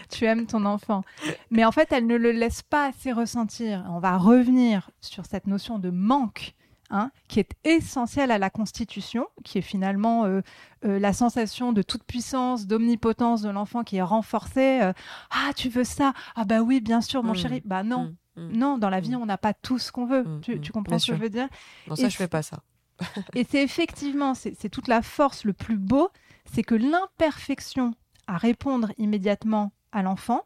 Tu 0.10 0.26
aimes 0.26 0.48
ton 0.48 0.66
enfant. 0.66 1.04
Mais 1.52 1.66
en 1.66 1.72
fait, 1.72 1.92
elle 1.92 2.08
ne 2.08 2.16
le 2.16 2.32
laisse 2.32 2.62
pas 2.64 2.88
assez 2.90 3.12
ressentir. 3.12 3.86
On 3.90 4.00
va 4.00 4.18
revenir 4.18 4.90
sur 5.02 5.26
cette 5.26 5.46
notion 5.46 5.78
de 5.78 5.90
manque, 5.92 6.54
hein, 6.90 7.12
qui 7.28 7.40
est 7.40 7.54
essentielle 7.64 8.32
à 8.32 8.38
la 8.38 8.50
constitution, 8.50 9.28
qui 9.44 9.58
est 9.58 9.62
finalement 9.62 10.26
euh, 10.26 10.42
euh, 10.86 11.00
la 11.00 11.14
sensation 11.14 11.74
de 11.74 11.82
toute 11.82 12.04
puissance, 12.04 12.68
d'omnipotence 12.68 13.42
de 13.42 13.50
l'enfant 13.50 13.84
qui 13.84 13.98
est 13.98 14.02
renforcée. 14.02 14.80
euh, 14.82 14.94
ah, 15.32 15.52
tu 15.56 15.70
veux 15.70 15.84
ça? 15.84 16.14
Ah 16.36 16.46
bah 16.46 16.62
oui, 16.62 16.82
bien 16.82 17.02
sûr, 17.02 17.24
mon 17.24 17.34
Mm. 17.34 17.36
chéri. 17.36 17.62
Bah 17.66 17.84
non. 17.84 18.16
Mm, 18.36 18.42
mm. 18.42 18.58
Non, 18.58 18.78
dans 18.78 18.90
la 18.90 19.00
vie, 19.00 19.16
on 19.16 19.26
n'a 19.26 19.38
pas 19.38 19.54
tout 19.54 19.80
ce 19.80 19.92
qu'on 19.92 20.06
veut. 20.06 20.26
Tu, 20.42 20.60
tu 20.62 20.72
comprends 20.72 21.00
ce 21.00 21.12
que 21.12 21.18
je 21.18 21.22
veux 21.22 21.30
dire? 21.30 21.48
Non, 21.88 21.96
ça 21.96 22.10
je 22.10 22.16
fais 22.18 22.28
pas 22.28 22.42
ça. 22.42 22.60
et 23.36 23.44
c'est 23.50 23.64
effectivement, 23.64 24.34
c'est 24.36 24.70
toute 24.70 24.88
la 24.88 25.02
force, 25.02 25.46
le 25.46 25.54
plus 25.54 25.78
beau, 25.78 26.10
c'est 26.46 26.64
que 26.64 26.76
l'imperfection 26.76 27.96
à 28.28 28.38
répondre 28.38 28.92
immédiatement 28.98 29.72
à 29.92 30.02
l'enfant 30.04 30.44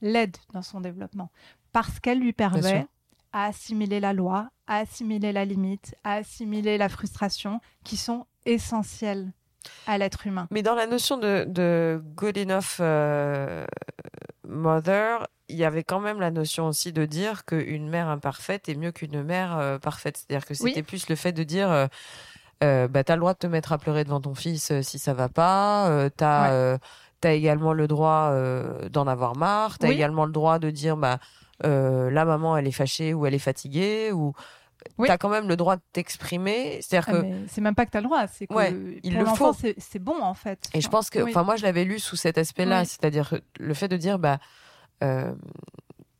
l'aide 0.00 0.36
dans 0.52 0.62
son 0.62 0.80
développement 0.80 1.30
parce 1.72 2.00
qu'elle 2.00 2.18
lui 2.20 2.32
permet 2.32 2.86
à 3.32 3.46
assimiler 3.46 4.00
la 4.00 4.12
loi, 4.12 4.48
à 4.66 4.78
assimiler 4.78 5.32
la 5.32 5.44
limite, 5.44 5.94
à 6.04 6.14
assimiler 6.14 6.78
la 6.78 6.88
frustration 6.88 7.60
qui 7.84 7.96
sont 7.96 8.26
essentielles 8.46 9.32
à 9.86 9.98
l'être 9.98 10.26
humain. 10.26 10.48
Mais 10.50 10.62
dans 10.62 10.74
la 10.74 10.86
notion 10.86 11.16
de, 11.18 11.44
de 11.46 12.02
good 12.16 12.38
enough 12.38 12.78
euh, 12.80 13.64
mother, 14.46 15.26
il 15.48 15.56
y 15.56 15.64
avait 15.64 15.84
quand 15.84 16.00
même 16.00 16.20
la 16.20 16.30
notion 16.30 16.66
aussi 16.68 16.92
de 16.92 17.04
dire 17.04 17.44
qu'une 17.44 17.88
mère 17.88 18.08
imparfaite 18.08 18.68
est 18.68 18.74
mieux 18.74 18.92
qu'une 18.92 19.22
mère 19.22 19.56
euh, 19.58 19.78
parfaite. 19.78 20.16
C'est-à-dire 20.16 20.46
que 20.46 20.54
Oui. 20.62 20.70
c'était 20.70 20.82
plus 20.82 21.08
le 21.08 21.16
fait 21.16 21.32
de 21.32 21.42
dire, 21.42 21.70
euh, 21.70 21.86
euh, 22.62 22.88
bah 22.88 23.04
t'as 23.04 23.14
le 23.16 23.20
droit 23.20 23.34
de 23.34 23.38
te 23.38 23.46
mettre 23.46 23.72
à 23.72 23.78
pleurer 23.78 24.04
devant 24.04 24.20
ton 24.20 24.34
fils 24.34 24.72
si 24.82 24.98
ça 24.98 25.14
va 25.14 25.28
pas. 25.28 26.08
T'as 26.16 26.78
Ouais. 27.24 27.36
également 27.36 27.72
le 27.74 27.86
droit 27.86 28.32
d'en 28.90 29.06
avoir 29.06 29.36
marre. 29.36 29.78
T'as 29.78 29.88
Oui. 29.88 29.94
également 29.94 30.24
le 30.24 30.32
droit 30.32 30.58
de 30.58 30.70
dire, 30.70 30.96
bah 30.96 31.18
la 31.64 32.24
maman 32.24 32.56
elle 32.56 32.66
est 32.66 32.72
fâchée 32.72 33.14
ou 33.14 33.26
elle 33.26 33.34
est 33.34 33.38
fatiguée 33.38 34.12
ou 34.12 34.32
Oui. 34.96 35.08
t'as 35.08 35.18
quand 35.18 35.28
même 35.28 35.46
le 35.46 35.56
droit 35.56 35.76
de 35.76 35.82
t'exprimer. 35.92 36.80
C'est-à-dire 36.80 37.08
Ah, 37.14 37.20
que 37.22 37.26
c'est 37.48 37.60
même 37.60 37.74
pas 37.74 37.84
que 37.84 37.90
tu 37.90 37.98
as 37.98 38.00
le 38.00 38.06
droit, 38.06 38.26
c'est 38.28 38.46
que 38.46 38.54
Ouais, 38.54 38.74
il 39.02 39.12
pour 39.14 39.22
le 39.22 39.34
faut. 39.36 39.52
c'est 39.52 39.74
c'est 39.78 39.98
bon 39.98 40.22
en 40.22 40.32
fait. 40.34 40.70
Et 40.72 40.80
je 40.80 40.88
pense 40.88 41.10
que, 41.10 41.18
Oui. 41.18 41.30
enfin, 41.32 41.42
moi, 41.42 41.56
je 41.56 41.64
l'avais 41.64 41.84
lu 41.84 41.98
sous 41.98 42.16
cet 42.16 42.38
aspect-là, 42.38 42.80
Oui. 42.80 42.86
c'est-à-dire 42.86 43.34
le 43.58 43.74
fait 43.74 43.88
de 43.88 43.98
dire, 43.98 44.18
bah, 44.18 44.38
euh, 45.04 45.34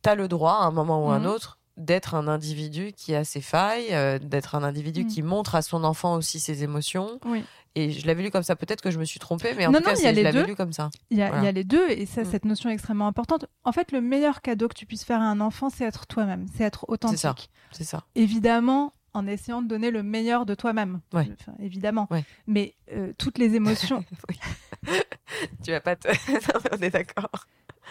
t'as 0.03 0.13
le 0.15 0.27
droit, 0.27 0.53
à 0.61 0.65
un 0.65 0.71
moment 0.71 1.05
ou 1.07 1.09
à 1.09 1.15
un 1.15 1.19
Mhm. 1.21 1.25
autre, 1.27 1.57
d'être 1.77 2.15
un 2.15 2.27
individu 2.27 2.91
qui 2.93 3.15
a 3.15 3.23
ses 3.23 3.41
failles, 3.41 3.87
euh, 3.93 4.19
d'être 4.19 4.55
un 4.55 4.63
individu 4.63 5.03
Mhm. 5.03 5.07
qui 5.09 5.21
montre 5.21 5.55
à 5.55 5.61
son 5.61 5.83
enfant 5.83 6.15
aussi 6.15 6.39
ses 6.39 6.63
émotions. 6.63 7.19
Oui. 7.25 7.43
Et 7.75 7.91
je 7.91 8.05
l'avais 8.05 8.21
lu 8.23 8.31
comme 8.31 8.43
ça. 8.43 8.55
Peut-être 8.57 8.81
que 8.81 8.91
je 8.91 8.99
me 8.99 9.05
suis 9.05 9.19
trompée, 9.19 9.53
mais 9.55 9.65
en 9.65 9.71
Non, 9.71 9.79
tout 9.79 9.85
non, 9.85 9.89
y 9.91 9.93
a 9.93 9.95
c'est- 9.95 10.09
je 10.09 10.15
les 10.15 10.23
l'avais 10.23 10.41
deux. 10.41 10.47
lu 10.47 10.55
comme 10.55 10.73
ça. 10.73 10.89
Il 11.09 11.17
y, 11.17 11.21
a, 11.21 11.27
Voilà. 11.27 11.41
il 11.41 11.45
y 11.45 11.47
a 11.47 11.51
les 11.53 11.63
deux, 11.63 11.89
et 11.89 12.05
ça, 12.05 12.23
Mm. 12.23 12.25
cette 12.25 12.43
notion 12.45 12.69
est 12.69 12.73
extrêmement 12.73 13.07
importante. 13.07 13.45
En 13.63 13.71
fait, 13.71 13.91
le 13.93 14.01
meilleur 14.01 14.41
cadeau 14.41 14.67
que 14.67 14.73
tu 14.73 14.85
puisses 14.85 15.05
faire 15.05 15.21
à 15.21 15.25
un 15.25 15.39
enfant, 15.39 15.69
c'est 15.69 15.85
être 15.85 16.05
toi-même, 16.05 16.45
c'est 16.57 16.63
être 16.65 16.85
authentique. 16.89 17.19
ça. 17.19 17.35
C'est 17.71 17.85
ça. 17.85 18.03
Évidemment, 18.15 18.91
en 19.13 19.25
essayant 19.27 19.61
de 19.61 19.67
donner 19.67 19.89
le 19.91 20.03
meilleur 20.03 20.45
de 20.45 20.53
toi-même. 20.55 20.99
Ouais. 21.13 21.29
Enfin, 21.39 21.53
évidemment. 21.59 22.07
Ouais. 22.11 22.23
Mais 22.47 22.75
euh, 22.93 23.13
toutes 23.17 23.37
les 23.37 23.55
émotions. 23.55 24.03
Tu 25.63 25.71
vas 25.71 25.81
pas 25.81 25.95
te. 25.95 26.07
Non, 26.31 26.59
on 26.77 26.81
est 26.81 26.89
d'accord. 26.89 27.29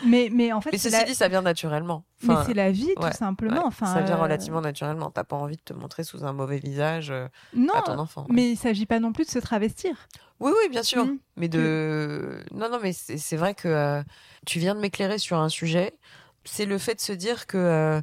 Mais, 0.04 0.28
mais 0.32 0.52
en 0.52 0.60
fait, 0.60 0.70
Mais 0.72 0.78
ceci 0.78 0.92
la... 0.96 1.04
dit, 1.04 1.14
ça 1.14 1.28
vient 1.28 1.42
naturellement. 1.42 2.04
mais 2.22 2.34
c'est 2.46 2.54
la 2.54 2.70
vie, 2.70 2.92
ouais, 2.96 3.10
tout 3.10 3.16
simplement. 3.16 3.54
ouais, 3.56 3.62
enfin, 3.64 3.86
ça 3.86 4.00
vient 4.02 4.16
euh, 4.18 4.22
relativement 4.22 4.60
naturellement. 4.60 5.10
T'as 5.10 5.24
pas 5.24 5.36
envie 5.36 5.56
de 5.56 5.62
te 5.62 5.72
montrer 5.72 6.04
sous 6.04 6.24
un 6.24 6.32
mauvais 6.32 6.58
visage 6.58 7.10
euh, 7.10 7.28
Non, 7.54 7.74
à 7.74 7.82
ton 7.82 7.98
enfant. 7.98 8.26
mais 8.28 8.50
il 8.52 8.56
s'agit 8.56 8.86
pas 8.86 9.00
non 9.00 9.12
plus 9.12 9.24
de 9.26 9.30
se 9.30 9.38
travestir. 9.38 9.96
Oui, 10.40 10.52
oui, 10.62 10.68
bien 10.70 10.82
sûr. 10.82 11.04
Mm. 11.04 11.18
Mais 11.36 11.48
de. 11.48 12.42
Non, 12.52 12.70
non, 12.70 12.78
mais 12.82 12.92
c'est 12.92 13.36
vrai 13.36 13.54
que 13.54 13.68
euh, 13.68 14.02
tu 14.46 14.58
viens 14.58 14.74
de 14.74 14.80
m'éclairer 14.80 15.18
sur 15.18 15.38
un 15.38 15.48
sujet. 15.48 15.92
C'est 16.44 16.64
le 16.66 16.78
fait 16.78 16.94
de 16.94 17.00
se 17.00 17.12
dire 17.12 17.46
que 17.46 18.00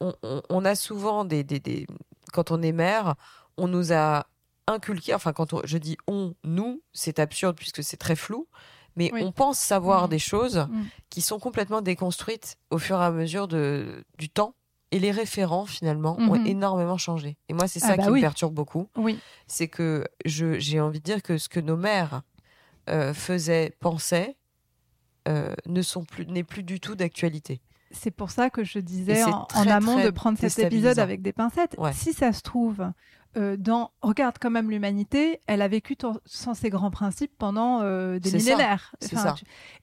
on, 0.00 0.14
on- 0.22 0.42
on 0.48 0.64
a 0.64 0.74
souvent 0.74 1.24
des, 1.24 1.44
des, 1.44 1.60
des. 1.60 1.86
Quand 2.32 2.50
on 2.50 2.62
est 2.62 2.72
mère, 2.72 3.14
on 3.56 3.68
nous 3.68 3.92
a 3.92 4.26
inculqué. 4.66 5.14
Enfin, 5.14 5.32
quand 5.34 5.52
on- 5.52 5.60
je 5.64 5.76
dis 5.78 5.96
on, 6.08 6.34
nous, 6.44 6.82
c'est 6.92 7.18
absurde 7.18 7.54
puisque 7.56 7.82
c'est 7.84 7.98
très 7.98 8.16
flou. 8.16 8.48
Mais 8.96 9.10
Oui. 9.12 9.22
on 9.24 9.32
pense 9.32 9.58
savoir 9.58 10.06
Mm. 10.06 10.10
des 10.10 10.18
choses 10.18 10.66
Mm. 10.70 10.82
qui 11.10 11.20
sont 11.20 11.38
complètement 11.38 11.82
déconstruites 11.82 12.56
au 12.70 12.78
fur 12.78 13.00
et 13.00 13.04
à 13.04 13.10
mesure 13.10 13.48
de, 13.48 14.04
du 14.18 14.28
temps. 14.30 14.54
Et 14.92 15.00
les 15.00 15.10
référents, 15.10 15.66
finalement, 15.66 16.16
ont 16.20 16.36
Mhm. 16.36 16.46
énormément 16.46 16.98
changé. 16.98 17.36
Et 17.48 17.54
moi, 17.54 17.66
c'est 17.66 17.82
Ah 17.82 17.88
ça 17.88 17.96
bah 17.96 18.04
qui 18.04 18.10
oui. 18.10 18.18
me 18.20 18.24
perturbe 18.24 18.54
beaucoup 18.54 18.88
Oui, 18.96 19.18
c'est 19.48 19.66
que 19.66 20.06
je 20.24 20.58
j'ai 20.60 20.80
envie 20.80 21.00
de 21.00 21.04
dire 21.04 21.20
que 21.22 21.36
ce 21.38 21.48
que 21.48 21.58
nos 21.58 21.76
mères 21.76 22.22
euh, 22.88 23.12
faisaient, 23.12 23.74
pensaient, 23.80 24.36
euh, 25.26 25.54
ne 25.66 25.82
sont 25.82 26.04
plus 26.04 26.26
n'est 26.26 26.44
plus 26.44 26.62
du 26.62 26.78
tout 26.80 26.94
d'actualité. 26.94 27.60
C'est 27.94 28.10
pour 28.10 28.30
ça 28.30 28.50
que 28.50 28.64
je 28.64 28.78
disais 28.78 29.22
en, 29.24 29.46
amont 29.68 30.02
de 30.02 30.10
prendre 30.10 30.38
cet 30.38 30.58
épisode 30.58 30.98
avec 30.98 31.22
des 31.22 31.32
pincettes. 31.32 31.74
Ouais. 31.78 31.92
Si 31.92 32.12
ça 32.12 32.32
se 32.32 32.42
trouve, 32.42 32.86
euh, 33.36 33.56
dans 33.56 33.90
regarde 34.00 34.36
quand 34.40 34.50
même 34.50 34.70
l'humanité, 34.70 35.40
elle 35.48 35.60
a 35.62 35.66
vécu 35.66 35.96
sans 36.24 36.54
ses 36.54 36.70
grands 36.70 36.90
principes 36.92 37.32
pendant 37.36 37.80
euh, 37.82 38.20
des 38.20 38.30
ça. 38.30 38.36
millénaires. 38.36 38.94
Tu- 39.00 39.16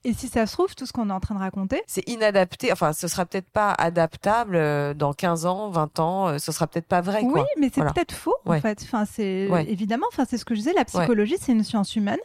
Et 0.05 0.13
si 0.13 0.29
ça 0.29 0.45
se 0.45 0.53
trouve, 0.53 0.73
tout 0.73 0.85
ce 0.85 0.93
qu'on 0.93 1.09
est 1.09 1.13
en 1.13 1.19
train 1.19 1.35
de 1.35 1.39
raconter, 1.41 1.81
C'est 1.87 2.07
inadapté, 2.07 2.71
enfin 2.71 2.93
ce 2.93 3.07
sera 3.09 3.25
peut-être 3.25 3.49
pas 3.49 3.73
adaptable 3.73 4.55
euh, 4.55 4.93
dans 4.93 5.11
15 5.13 5.45
ans, 5.45 5.69
20 5.69 5.99
ans, 5.99 6.39
ce 6.39 6.51
sera 6.53 6.67
peut-être 6.67 6.87
pas 6.87 7.01
vrai 7.01 7.23
oui, 7.23 7.33
quoi. 7.33 7.45
mais 7.59 7.67
c'est 7.67 7.81
Voilà. 7.81 7.91
peut-être 7.93 8.13
faux 8.13 8.35
en 8.45 8.59
fait. 8.61 8.79
Enfin, 8.83 9.03
c'est 9.05 9.49
Ouais. 9.49 9.69
évidemment, 9.69 10.05
enfin 10.13 10.23
c'est 10.29 10.37
ce 10.37 10.45
que 10.45 10.55
je 10.55 10.59
disais. 10.59 10.73
La 10.73 10.85
psychologie, 10.85 11.35
c'est 11.39 11.51
une 11.51 11.63
science 11.65 11.95
humaine. 11.97 12.19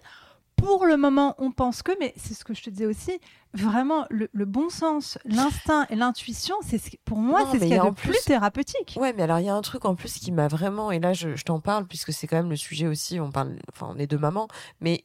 Pour 0.57 0.87
le 0.87 0.97
moment, 0.97 1.35
on 1.39 1.53
pense 1.53 1.83
que, 1.83 1.93
mais 2.01 2.13
c'est 2.17 2.35
ce 2.35 2.45
que 2.45 2.55
je 2.55 2.63
te 2.63 2.71
disais 2.71 2.87
aussi, 2.87 3.21
vraiment, 3.53 4.07
le, 4.11 4.29
le 4.33 4.45
bon 4.47 4.69
sens, 4.71 5.19
l'instinct 5.25 5.87
et 5.91 5.97
l'intuition, 5.97 6.57
c'est 6.63 6.79
ce 6.79 6.91
pour 7.05 7.19
moi, 7.19 7.43
c'est 7.53 7.59
ce 7.59 7.65
qu'il 7.65 7.75
y 7.75 7.79
a 7.79 7.85
de 7.85 7.91
plus- 7.95 8.19
thérapeutique. 8.25 8.97
Ouais, 9.01 9.13
mais 9.13 9.23
alors 9.25 9.39
il 9.39 9.47
y 9.47 9.49
a 9.51 9.55
un 9.55 9.63
truc 9.63 9.85
en 9.85 9.95
plus 9.95 10.15
qui 10.15 10.33
m'a 10.33 10.49
vraiment 10.49 10.91
et 10.91 10.99
là 10.99 11.13
je, 11.13 11.37
je 11.37 11.45
t'en 11.45 11.61
parle 11.61 11.87
puisque 11.87 12.13
c'est 12.13 12.27
quand 12.27 12.37
même 12.37 12.51
le 12.51 12.57
sujet 12.57 12.87
aussi, 12.87 13.21
on 13.21 13.31
parle 13.31 13.59
enfin 13.73 13.93
on 13.95 13.99
est 13.99 14.07
deux 14.07 14.19
mamans, 14.19 14.49
mais 14.81 15.05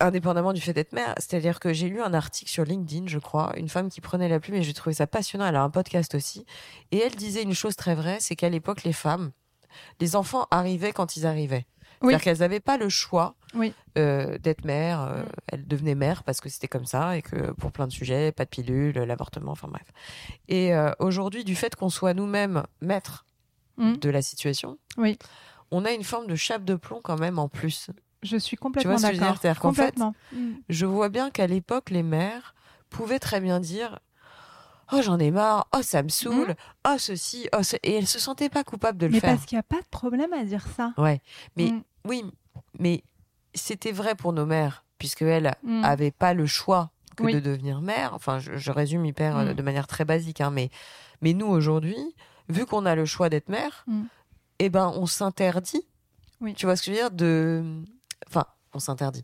indépendamment 0.00 0.52
du 0.52 0.60
fait 0.60 0.72
d'être 0.72 0.92
mère, 0.92 1.14
c'est-à-dire 1.18 1.60
que 1.60 1.72
j'ai 1.72 1.88
lu 1.88 2.02
un 2.02 2.12
article 2.14 2.50
sur 2.50 2.64
LinkedIn, 2.64 3.06
je 3.06 3.18
crois, 3.20 3.52
une 3.56 3.68
femme 3.68 3.88
qui 3.88 4.00
prenait 4.00 4.28
la 4.28 4.40
plume 4.40 4.56
et 4.56 4.62
j'ai 4.62 4.72
trouvé 4.74 4.94
ça 4.94 5.06
passionnant, 5.06 5.46
elle 5.46 5.54
a 5.56 5.62
un 5.62 5.70
podcast 5.70 6.14
aussi 6.16 6.44
et 6.90 6.98
elle 6.98 7.14
disait 7.14 7.42
une 7.42 7.54
chose 7.54 7.76
très 7.76 7.94
vraie, 7.94 8.18
c'est 8.20 8.34
qu'à 8.36 8.48
l'époque 8.48 8.82
les 8.84 8.92
femmes 8.92 9.30
les 10.00 10.16
enfants 10.16 10.46
arrivaient 10.50 10.92
quand 10.92 11.16
ils 11.16 11.24
arrivaient. 11.26 11.66
Oui. 12.02 12.08
C'est-à-dire 12.10 12.20
qu'elles 12.24 12.38
n'avaient 12.38 12.60
pas 12.60 12.76
le 12.76 12.88
choix 12.88 13.34
Oui. 13.54 13.72
euh, 13.98 14.38
d'être 14.38 14.64
mère. 14.64 15.00
euh, 15.02 15.22
Mm. 15.22 15.26
Elles 15.48 15.66
devenaient 15.68 15.94
mères 15.94 16.22
parce 16.24 16.40
que 16.40 16.48
c'était 16.48 16.68
comme 16.68 16.86
ça 16.86 17.16
et 17.16 17.22
que 17.22 17.52
pour 17.52 17.72
plein 17.72 17.86
de 17.86 17.92
sujets, 17.92 18.32
pas 18.32 18.44
de 18.44 18.50
pilule, 18.50 18.94
l'avortement, 18.98 19.52
enfin 19.52 19.68
bref. 19.68 19.86
Et 20.48 20.74
euh, 20.74 20.90
aujourd'hui, 20.98 21.44
du 21.44 21.54
fait 21.54 21.74
qu'on 21.76 21.88
soit 21.90 22.14
nous-mêmes 22.14 22.64
maîtres 22.80 23.24
Mm. 23.78 23.96
de 23.96 24.10
la 24.10 24.20
situation, 24.20 24.76
Oui. 24.98 25.18
on 25.70 25.84
a 25.86 25.92
une 25.92 26.04
forme 26.04 26.26
de 26.26 26.34
chape 26.36 26.64
de 26.64 26.74
plomb 26.74 27.00
quand 27.02 27.18
même 27.18 27.38
en 27.38 27.48
plus. 27.48 27.88
Je 28.22 28.36
suis 28.36 28.56
complètement 28.56 28.96
que 28.96 29.00
je 29.06 29.12
dire? 29.12 29.38
d'accord. 29.42 29.74
Fait. 29.74 29.94
Mm. 30.32 30.52
Je 30.68 30.86
vois 30.86 31.08
bien 31.08 31.30
qu'à 31.30 31.46
l'époque, 31.46 31.88
les 31.90 32.02
mères 32.02 32.54
pouvaient 32.90 33.18
très 33.18 33.40
bien 33.40 33.60
dire 33.60 33.98
oh 34.92 35.02
j'en 35.02 35.18
ai 35.18 35.30
marre, 35.30 35.66
oh 35.74 35.82
ça 35.82 36.02
me 36.02 36.08
saoule, 36.08 36.54
oh 36.86 36.96
ceci, 36.98 37.48
oh 37.56 37.62
ce... 37.62 37.76
et 37.82 37.94
elle 37.94 38.06
se 38.06 38.18
sentait 38.18 38.48
pas 38.48 38.62
coupable 38.64 38.98
de 38.98 39.06
le 39.06 39.12
Mais 39.12 39.20
faire. 39.20 39.34
parce 39.34 39.46
qu'il 39.46 39.56
n'y 39.56 39.60
a 39.60 39.64
pas 39.64 39.80
de 39.80 39.88
problème 39.90 40.32
à 40.32 40.44
dire 40.44 40.64
ça. 40.76 40.92
Ouais, 40.98 41.20
mais 41.56 41.70
Mm. 41.72 41.82
oui, 42.06 42.24
mais 42.78 43.02
c'était 43.54 43.92
vrai 43.92 44.14
pour 44.14 44.32
nos 44.32 44.46
mères 44.46 44.84
puisque 44.98 45.22
elles 45.22 45.54
Mm. 45.62 45.84
avaient 45.84 46.10
pas 46.10 46.34
le 46.34 46.46
choix 46.46 46.90
que 47.16 47.24
Oui. 47.24 47.34
de 47.34 47.40
devenir 47.40 47.80
mère. 47.82 48.14
Enfin, 48.14 48.38
je, 48.38 48.56
je 48.56 48.70
résume 48.72 49.04
hyper 49.04 49.36
euh, 49.36 49.50
Mm. 49.52 49.54
de 49.54 49.62
manière 49.62 49.86
très 49.86 50.04
basique, 50.04 50.40
hein, 50.40 50.50
mais 50.50 50.70
mais 51.20 51.32
nous 51.34 51.46
aujourd'hui, 51.46 51.96
vu 52.48 52.66
qu'on 52.66 52.84
a 52.86 52.94
le 52.94 53.04
choix 53.04 53.28
d'être 53.28 53.48
mère, 53.48 53.84
Mm. 53.86 54.02
eh 54.60 54.68
ben 54.70 54.92
on 54.96 55.06
s'interdit. 55.06 55.82
Oui. 56.40 56.54
Tu 56.54 56.66
vois 56.66 56.76
ce 56.76 56.82
que 56.82 56.86
je 56.86 56.90
veux 56.92 56.96
dire 56.96 57.10
de, 57.10 57.62
enfin, 58.28 58.44
on 58.74 58.78
s'interdit. 58.80 59.22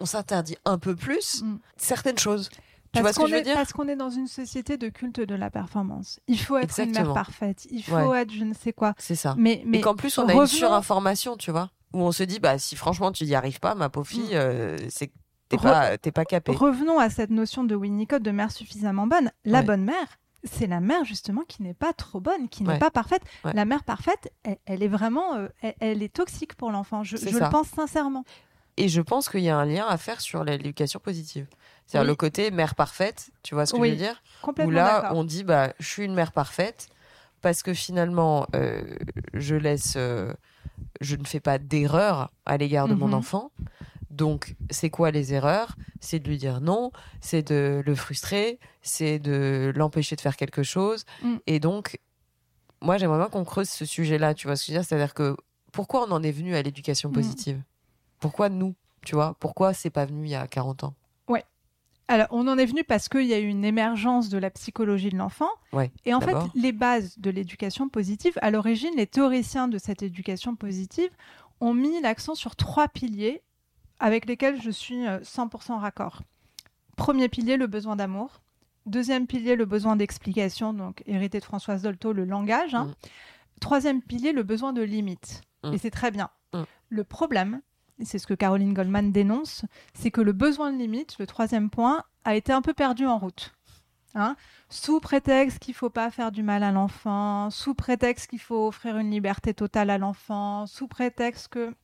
On 0.00 0.06
s'interdit 0.06 0.56
un 0.64 0.78
peu 0.78 0.94
plus 0.96 1.42
certaines 1.76 2.18
choses. 2.18 2.48
Tu 2.92 3.00
Parce 3.00 3.02
vois 3.02 3.12
ce 3.12 3.16
que 3.18 3.22
qu'on 3.22 3.26
je 3.28 3.32
veux 3.34 3.38
est- 3.40 3.44
dire 3.44 3.54
Parce 3.54 3.72
qu'on 3.72 3.88
est 3.88 3.96
dans 3.96 4.10
une 4.10 4.26
société 4.26 4.76
de 4.76 4.88
culte 4.88 5.20
de 5.20 5.34
la 5.34 5.48
performance. 5.50 6.18
Il 6.26 6.38
faut 6.40 6.56
être 6.56 6.78
une 6.80 6.90
mère 6.90 7.12
parfaite. 7.14 7.66
Il 7.70 7.82
faut 7.84 7.94
Ouais. 7.94 8.22
être 8.22 8.32
je 8.32 8.42
ne 8.44 8.52
sais 8.54 8.72
quoi. 8.72 8.94
C'est 8.98 9.14
ça. 9.14 9.34
Mais, 9.38 9.62
mais 9.64 9.78
et 9.78 9.80
qu'en 9.80 9.94
plus 9.94 10.18
on 10.18 10.26
a 10.26 10.32
une 10.32 10.38
revenons- 10.40 10.46
surinformation, 10.58 11.36
tu 11.36 11.50
vois, 11.52 11.70
où 11.92 12.00
on 12.00 12.10
se 12.12 12.22
dit 12.24 12.40
bah 12.40 12.58
si 12.58 12.74
franchement 12.74 13.12
tu 13.12 13.24
n'y 13.24 13.34
arrives 13.34 13.60
pas, 13.60 13.74
ma 13.76 13.88
pauvre 13.90 14.08
fille, 14.08 14.30
Mm. 14.34 14.34
euh, 14.34 14.76
c'est 14.88 15.06
que 15.08 15.12
t'es 15.48 15.56
Re- 15.56 15.62
pas 15.62 15.98
t'es 15.98 16.10
pas 16.12 16.24
capée. 16.24 16.52
Revenons 16.52 16.98
à 16.98 17.10
cette 17.10 17.30
notion 17.30 17.62
de 17.62 17.74
Winnicott 17.76 18.22
de 18.22 18.30
mère 18.32 18.50
suffisamment 18.50 19.06
bonne. 19.06 19.30
La 19.44 19.60
Ouais. 19.60 19.64
bonne 19.64 19.84
mère, 19.84 20.18
c'est 20.42 20.66
la 20.66 20.80
mère 20.80 21.04
justement 21.04 21.42
qui 21.46 21.62
n'est 21.62 21.74
pas 21.74 21.92
trop 21.92 22.18
bonne, 22.18 22.48
qui 22.48 22.64
n'est 22.64 22.70
Ouais. 22.70 22.78
pas 22.80 22.90
parfaite. 22.90 23.22
Ouais. 23.44 23.52
La 23.52 23.66
mère 23.66 23.84
parfaite, 23.84 24.32
elle, 24.42 24.58
elle 24.66 24.82
est 24.82 24.88
vraiment, 24.88 25.36
euh, 25.36 25.48
elle, 25.62 25.74
elle 25.78 26.02
est 26.02 26.12
toxique 26.12 26.54
pour 26.56 26.72
l'enfant. 26.72 27.04
Je, 27.04 27.16
le 27.16 27.50
pense 27.50 27.68
sincèrement. 27.68 28.24
Et 28.76 28.88
je 28.88 29.00
pense 29.02 29.28
qu'il 29.28 29.40
y 29.40 29.50
a 29.50 29.58
un 29.58 29.66
lien 29.66 29.86
à 29.86 29.96
faire 29.98 30.20
sur 30.20 30.42
l'éducation 30.42 30.98
positive. 31.00 31.46
C'est-à-dire 31.90 32.02
Oui. 32.06 32.12
le 32.12 32.14
côté 32.16 32.50
mère 32.52 32.74
parfaite, 32.76 33.30
tu 33.42 33.54
vois 33.54 33.66
ce 33.66 33.72
que 33.72 33.78
Oui, 33.80 33.88
je 33.88 33.92
veux 33.94 33.98
dire? 33.98 34.22
Où 34.64 34.70
là, 34.70 35.12
on 35.14 35.24
dit, 35.24 35.42
bah, 35.42 35.72
je 35.80 35.86
suis 35.88 36.04
une 36.04 36.14
mère 36.14 36.30
parfaite 36.30 36.88
parce 37.42 37.62
que 37.64 37.74
finalement, 37.74 38.46
euh, 38.54 38.82
je 39.34 39.56
laisse, 39.56 39.94
euh, 39.96 40.32
je 41.00 41.16
ne 41.16 41.24
fais 41.24 41.40
pas 41.40 41.58
d'erreur 41.58 42.30
à 42.46 42.56
l'égard 42.56 42.86
de 42.86 42.94
mon 42.94 43.08
Mhm. 43.08 43.14
enfant. 43.14 43.50
Donc, 44.10 44.54
c'est 44.70 44.90
quoi 44.90 45.10
les 45.10 45.34
erreurs? 45.34 45.74
C'est 46.00 46.20
de 46.20 46.28
lui 46.28 46.38
dire 46.38 46.60
non, 46.60 46.92
c'est 47.20 47.42
de 47.48 47.82
le 47.84 47.94
frustrer, 47.96 48.58
c'est 48.82 49.18
de 49.18 49.72
l'empêcher 49.74 50.14
de 50.16 50.20
faire 50.20 50.36
quelque 50.36 50.62
chose. 50.62 51.04
Mm. 51.22 51.36
Et 51.48 51.58
donc, 51.60 51.98
moi, 52.82 52.98
j'aimerais 52.98 53.18
bien 53.18 53.28
qu'on 53.28 53.44
creuse 53.44 53.68
ce 53.68 53.84
sujet-là, 53.84 54.34
tu 54.34 54.46
vois 54.46 54.54
ce 54.56 54.62
que 54.62 54.66
je 54.68 54.72
veux 54.72 54.78
dire? 54.80 54.88
C'est-à-dire 54.88 55.14
que 55.14 55.36
pourquoi 55.72 56.06
on 56.08 56.12
en 56.12 56.22
est 56.22 56.32
venu 56.32 56.54
à 56.54 56.62
l'éducation 56.62 57.08
Mm. 57.10 57.12
positive? 57.14 57.62
Pourquoi 58.20 58.48
nous? 58.48 58.74
Tu 59.04 59.14
vois? 59.14 59.34
Pourquoi 59.40 59.72
c'est 59.74 59.90
pas 59.90 60.04
venu 60.04 60.26
il 60.26 60.30
y 60.30 60.34
a 60.36 60.46
40 60.46 60.84
ans? 60.84 60.94
Alors, 62.10 62.26
on 62.32 62.48
en 62.48 62.58
est 62.58 62.66
venu 62.66 62.82
parce 62.82 63.08
qu'il 63.08 63.26
y 63.26 63.34
a 63.34 63.38
eu 63.38 63.46
une 63.46 63.64
émergence 63.64 64.30
de 64.30 64.38
la 64.38 64.50
psychologie 64.50 65.10
de 65.10 65.16
l'enfant. 65.16 65.48
Ouais. 65.72 65.92
Et 66.04 66.12
en 66.12 66.20
fait, 66.20 66.34
les 66.56 66.72
bases 66.72 67.16
de 67.20 67.30
l'éducation 67.30 67.88
positive, 67.88 68.36
à 68.42 68.50
l'origine, 68.50 68.90
les 68.96 69.06
théoriciens 69.06 69.68
de 69.68 69.78
cette 69.78 70.02
éducation 70.02 70.56
positive 70.56 71.10
ont 71.60 71.72
mis 71.72 72.00
l'accent 72.00 72.34
sur 72.34 72.56
trois 72.56 72.88
piliers 72.88 73.42
avec 74.00 74.26
lesquels 74.26 74.60
je 74.60 74.72
suis 74.72 75.06
euh, 75.06 75.20
100% 75.20 75.78
raccord. 75.78 76.22
Premier 76.96 77.28
pilier, 77.28 77.56
le 77.56 77.68
besoin 77.68 77.94
d'amour. 77.94 78.40
Deuxième 78.86 79.28
pilier, 79.28 79.54
le 79.54 79.64
besoin 79.64 79.94
d'explication, 79.94 80.72
donc 80.72 81.04
hérité 81.06 81.38
de 81.38 81.44
Françoise 81.44 81.82
Dolto, 81.82 82.12
le 82.12 82.24
langage. 82.24 82.74
hein. 82.74 82.86
Mm. 82.86 82.94
Troisième 83.60 84.02
pilier, 84.02 84.32
le 84.32 84.42
besoin 84.42 84.72
de 84.72 84.82
limite. 84.82 85.42
Mm. 85.62 85.74
Et 85.74 85.78
c'est 85.78 85.92
très 85.92 86.10
bien. 86.10 86.30
Mm. 86.54 86.62
Le 86.88 87.04
problème, 87.04 87.60
c'est 88.04 88.18
ce 88.18 88.26
que 88.26 88.34
Caroline 88.34 88.74
Goldman 88.74 89.12
dénonce, 89.12 89.64
c'est 89.94 90.10
que 90.10 90.20
le 90.20 90.32
besoin 90.32 90.72
de 90.72 90.78
limite, 90.78 91.16
le 91.18 91.26
troisième 91.26 91.70
point, 91.70 92.04
a 92.24 92.34
été 92.34 92.52
un 92.52 92.62
peu 92.62 92.74
perdu 92.74 93.06
en 93.06 93.18
route. 93.18 93.52
Hein 94.14 94.34
sous 94.68 94.98
prétexte 95.00 95.60
qu'il 95.60 95.74
faut 95.74 95.90
pas 95.90 96.10
faire 96.10 96.32
du 96.32 96.42
mal 96.42 96.62
à 96.64 96.72
l'enfant, 96.72 97.50
sous 97.50 97.74
prétexte 97.74 98.28
qu'il 98.30 98.40
faut 98.40 98.66
offrir 98.68 98.98
une 98.98 99.10
liberté 99.10 99.54
totale 99.54 99.90
à 99.90 99.98
l'enfant, 99.98 100.66
sous 100.66 100.88
prétexte 100.88 101.48
que 101.48 101.74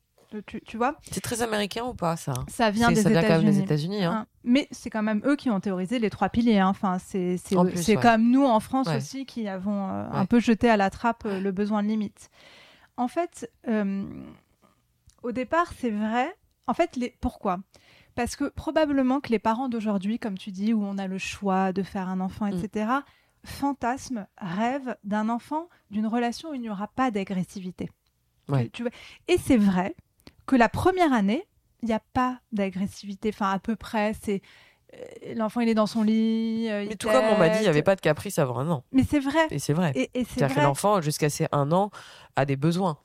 tu, 0.47 0.61
tu 0.63 0.77
vois, 0.77 0.97
C'est 1.11 1.21
très 1.21 1.43
américain 1.43 1.85
ou 1.85 1.95
pas, 1.95 2.17
ça? 2.17 2.35
Ça 2.49 2.71
vient 2.71 2.89
des 2.91 3.03
Ça 3.03 3.09
vient 3.09 3.23
quand 3.23 3.29
même 3.29 3.45
des 3.45 3.61
États-Unis. 3.61 4.05
Hein. 4.05 4.13
Hein. 4.13 4.27
Mais 4.45 4.67
c'est 4.73 4.91
quand 4.91 5.03
même 5.03 5.23
eux 5.25 5.37
qui 5.37 5.51
ont 5.51 5.61
théorisé 5.61 5.99
les 5.99 6.11
trois 6.11 6.29
piliers. 6.29 6.59
hein. 6.59 6.69
Enfin, 6.69 6.99
c'est 6.99 7.37
c'est 7.37 7.57
ouais. 7.57 7.95
quand 7.95 8.11
même 8.11 8.31
nous 8.31 8.45
en 8.45 8.61
France 8.61 8.89
Ouais. 8.89 8.97
aussi 8.97 9.25
qui 9.25 9.47
avons 9.49 9.89
euh, 9.89 10.09
un 10.11 10.27
peu 10.27 10.41
jeté 10.41 10.69
à 10.69 10.77
la 10.77 10.91
trappe 10.91 11.25
euh, 11.27 11.41
le 11.41 11.53
besoin 11.53 11.83
de 11.83 11.89
limite. 11.89 12.31
En 12.97 13.09
fait, 13.09 13.51
euh, 13.69 14.05
au 15.23 15.33
départ, 15.33 15.73
c'est 15.79 15.91
vrai. 15.91 16.35
En 16.67 16.75
fait, 16.75 16.97
les... 16.97 17.11
pourquoi? 17.21 17.59
Parce 18.15 18.35
que 18.37 18.45
probablement 18.49 19.21
que 19.21 19.29
les 19.31 19.39
parents 19.39 19.69
d'aujourd'hui, 19.69 20.19
comme 20.19 20.39
tu 20.39 20.51
dis, 20.51 20.73
où 20.73 20.83
on 20.85 20.99
a 20.99 21.07
le 21.07 21.19
choix 21.19 21.73
de 21.73 21.83
faire 21.83 22.09
un 22.09 22.21
enfant, 22.21 22.47
Mm. 22.47 22.59
etc., 22.65 22.87
fantasment, 23.45 24.27
rêvent 24.39 24.97
d'un 25.05 25.29
enfant, 25.29 25.69
d'une 25.91 26.07
relation 26.07 26.51
où 26.51 26.55
il 26.55 26.61
n'y 26.61 26.71
aura 26.71 26.89
pas 26.89 27.11
d'agressivité. 27.11 27.91
Ouais. 28.49 28.69
Tu- 28.73 28.85
Et 29.29 29.39
c'est 29.39 29.57
vrai 29.57 29.95
que 30.47 30.57
la 30.57 30.69
première 30.69 31.13
année, 31.13 31.47
il 31.83 31.87
n'y 31.87 31.95
a 31.95 32.01
pas 32.13 32.41
d'agressivité. 32.53 33.31
Enfin, 33.33 33.51
à 33.51 33.59
peu 33.59 33.77
près, 33.77 34.15
c'est 34.23 34.41
euh, 34.95 35.35
l'enfant, 35.35 35.61
il 35.61 35.69
est 35.69 35.75
dans 35.75 35.87
son 35.87 36.03
lit. 36.03 36.69
euh, 36.71 36.83
il 36.83 36.89
Mais 36.91 36.97
tout 36.97 37.09
comme 37.09 37.25
on 37.25 37.39
m'a 37.39 37.49
dit, 37.51 37.59
il 37.59 37.63
n'y 37.63 37.69
avait 37.69 37.83
pas 37.83 37.97
de 37.97 38.01
caprice 38.01 38.39
avant 38.39 38.59
un 38.59 38.69
an. 38.71 38.85
Mais 38.93 39.05
c'est 39.09 39.21
vrai. 39.21 39.47
Et 39.51 39.59
c'est 39.59 39.73
vrai. 39.75 39.93
Et, 39.95 40.11
et 40.15 40.25
c'est 40.25 40.35
C'est-à-dire 40.41 40.57
que 40.57 40.61
l'enfant, 40.63 41.01
jusqu'à 41.01 41.29
ses 41.29 41.47
un 41.53 41.71
an, 41.73 41.91
a 42.37 42.45
des 42.45 42.57
besoins. 42.57 42.99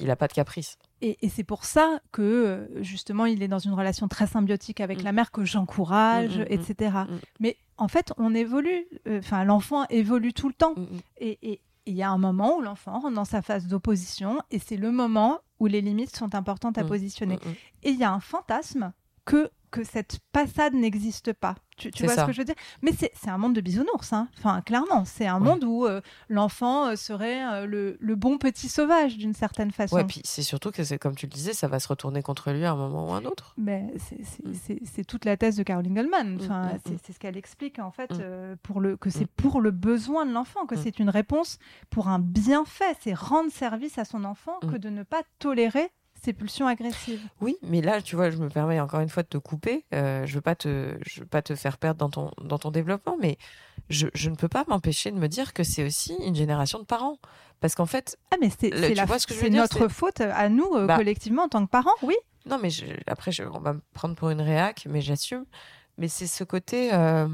Il 0.00 0.06
n'a 0.06 0.16
pas 0.16 0.28
de 0.28 0.32
caprice. 0.32 0.76
Et, 1.00 1.18
et 1.24 1.28
c'est 1.28 1.44
pour 1.44 1.64
ça 1.64 2.00
que 2.12 2.22
euh, 2.22 2.82
justement, 2.82 3.26
il 3.26 3.42
est 3.42 3.48
dans 3.48 3.58
une 3.58 3.72
relation 3.74 4.06
très 4.08 4.26
symbiotique 4.26 4.80
avec 4.80 5.00
Mm. 5.00 5.04
la 5.04 5.12
mère 5.12 5.30
que 5.32 5.44
j'encourage, 5.44 6.38
Mm, 6.38 6.42
mm, 6.42 6.46
etc. 6.50 6.96
Mais 7.40 7.56
en 7.76 7.88
fait, 7.88 8.12
on 8.16 8.34
évolue. 8.34 8.86
Euh, 9.06 9.18
Enfin, 9.18 9.44
l'enfant 9.44 9.84
évolue 9.90 10.32
tout 10.32 10.48
le 10.48 10.54
temps. 10.54 10.74
Et 11.20 11.60
il 11.86 11.94
y 11.94 12.02
a 12.02 12.10
un 12.10 12.18
moment 12.18 12.56
où 12.58 12.60
l'enfant 12.60 12.98
rentre 13.00 13.14
dans 13.14 13.24
sa 13.24 13.40
phase 13.42 13.66
d'opposition, 13.66 14.40
et 14.50 14.58
c'est 14.58 14.76
le 14.76 14.92
moment 14.92 15.40
où 15.58 15.66
les 15.66 15.80
limites 15.80 16.14
sont 16.14 16.34
importantes 16.34 16.78
à 16.78 16.84
positionner. 16.84 17.38
Et 17.82 17.90
il 17.90 17.96
y 17.98 18.04
a 18.04 18.12
un 18.12 18.20
fantasme 18.20 18.92
que, 19.24 19.50
que 19.70 19.82
cette 19.84 20.18
passade 20.32 20.74
n'existe 20.74 21.32
pas. 21.32 21.54
Tu, 21.78 22.04
vois 22.04 22.14
ça. 22.14 22.22
ce 22.22 22.26
que 22.26 22.32
je 22.32 22.38
veux 22.38 22.44
dire? 22.44 22.54
Mais 22.82 22.92
c'est 22.92 23.12
un 23.30 23.38
monde 23.38 23.54
de 23.54 23.60
bisounours, 23.60 24.12
hein. 24.12 24.28
enfin, 24.38 24.60
clairement. 24.62 25.04
C'est 25.04 25.26
un 25.26 25.40
Ouais. 25.40 25.48
monde 25.48 25.64
où 25.64 25.86
euh, 25.86 26.00
l'enfant 26.28 26.88
euh, 26.88 26.96
serait 26.96 27.44
euh, 27.44 27.66
le, 27.66 27.96
le 28.00 28.14
bon 28.16 28.38
petit 28.38 28.68
sauvage, 28.68 29.16
d'une 29.16 29.34
certaine 29.34 29.70
façon. 29.70 29.96
Ouais, 29.96 30.04
puis 30.04 30.20
c'est 30.24 30.42
surtout 30.42 30.70
que 30.70 30.82
c'est 30.84 30.98
comme 30.98 31.14
tu 31.14 31.26
le 31.26 31.30
disais, 31.32 31.52
ça 31.52 31.68
va 31.68 31.78
se 31.80 31.88
retourner 31.88 32.22
contre 32.22 32.50
lui 32.52 32.64
à 32.64 32.72
un 32.72 32.76
moment 32.76 33.08
ou 33.08 33.12
à 33.12 33.16
un 33.18 33.24
autre. 33.24 33.54
Mais 33.56 33.86
c'est- 33.98 34.18
Mm. 34.98 35.04
toute 35.06 35.24
la 35.24 35.36
thèse 35.36 35.56
de 35.56 35.62
Caroline 35.62 35.94
Goldman. 35.94 36.38
Enfin, 36.40 36.62
Mm, 36.64 36.66
mm, 36.74 36.78
c'est 36.84 36.92
mm. 36.94 36.98
c'est 37.04 37.12
ce 37.12 37.18
qu'elle 37.18 37.36
explique 37.36 37.78
en 37.78 37.90
fait 37.90 38.10
Mm. 38.12 38.18
euh, 38.20 38.56
pour 38.62 38.80
le 38.80 38.96
que 38.96 39.10
c'est 39.10 39.26
pour 39.26 39.60
le 39.60 39.70
besoin 39.70 40.26
de 40.26 40.32
l'enfant, 40.32 40.66
que 40.66 40.76
c'est 40.76 40.98
une 40.98 41.10
réponse 41.10 41.58
pour 41.90 42.08
un 42.08 42.18
bienfait. 42.18 42.94
C'est 43.00 43.14
rendre 43.14 43.50
service 43.52 43.98
à 43.98 44.04
son 44.04 44.24
enfant 44.24 44.58
que 44.60 44.76
de 44.76 44.88
ne 44.90 45.02
pas 45.02 45.22
tolérer 45.38 45.90
ses 46.22 46.32
pulsions 46.32 46.66
agressives. 46.66 47.20
Oui, 47.40 47.56
mais 47.62 47.80
là, 47.80 48.00
tu 48.02 48.16
vois, 48.16 48.30
je 48.30 48.36
me 48.38 48.48
permets 48.48 48.80
encore 48.80 49.00
une 49.00 49.08
fois 49.08 49.22
de 49.22 49.28
te 49.28 49.38
couper. 49.38 49.84
Euh, 49.94 50.26
je 50.26 50.34
veux 50.34 50.40
pas 50.40 50.54
te, 50.54 50.96
je 51.06 51.20
veux 51.20 51.26
pas 51.26 51.42
te 51.42 51.54
faire 51.54 51.78
perdre 51.78 51.98
dans 51.98 52.10
ton, 52.10 52.30
dans 52.42 52.58
ton 52.58 52.70
développement, 52.70 53.16
mais 53.20 53.38
je, 53.90 54.08
je 54.14 54.30
ne 54.30 54.34
peux 54.36 54.48
pas 54.48 54.64
m'empêcher 54.68 55.10
de 55.10 55.16
me 55.18 55.28
dire 55.28 55.52
que 55.52 55.62
c'est 55.62 55.84
aussi 55.84 56.14
une 56.24 56.34
génération 56.34 56.78
de 56.78 56.84
parents. 56.84 57.18
Parce 57.60 57.74
qu'en 57.74 57.86
fait, 57.86 58.16
Ah 58.30 58.36
mais 58.40 58.50
c'est 58.56 58.70
Le- 58.70 58.76
c'est 58.82 58.88
tu 58.90 58.94
la- 58.94 59.04
vois 59.04 59.18
ce 59.18 59.26
que 59.26 59.34
je 59.34 59.38
veux 59.40 59.44
c'est 59.46 59.50
dire, 59.50 59.62
notre 59.62 59.88
faute 59.88 60.20
à 60.20 60.48
nous 60.48 60.70
euh, 60.76 60.86
Bah. 60.86 60.96
collectivement 60.96 61.42
en 61.44 61.48
tant 61.48 61.64
que 61.64 61.70
parents. 61.70 61.90
Oui. 62.02 62.14
non, 62.46 62.58
mais 62.62 62.70
je- 62.70 62.84
après, 63.08 63.32
je, 63.32 63.42
on 63.42 63.58
va 63.58 63.72
me 63.72 63.80
prendre 63.94 64.14
pour 64.14 64.30
une 64.30 64.40
réac, 64.40 64.86
mais 64.88 65.00
j'assume. 65.00 65.44
Mais 65.98 66.06
c'est 66.08 66.28
ce 66.28 66.44
côté, 66.44 66.94
euh, 66.94 67.26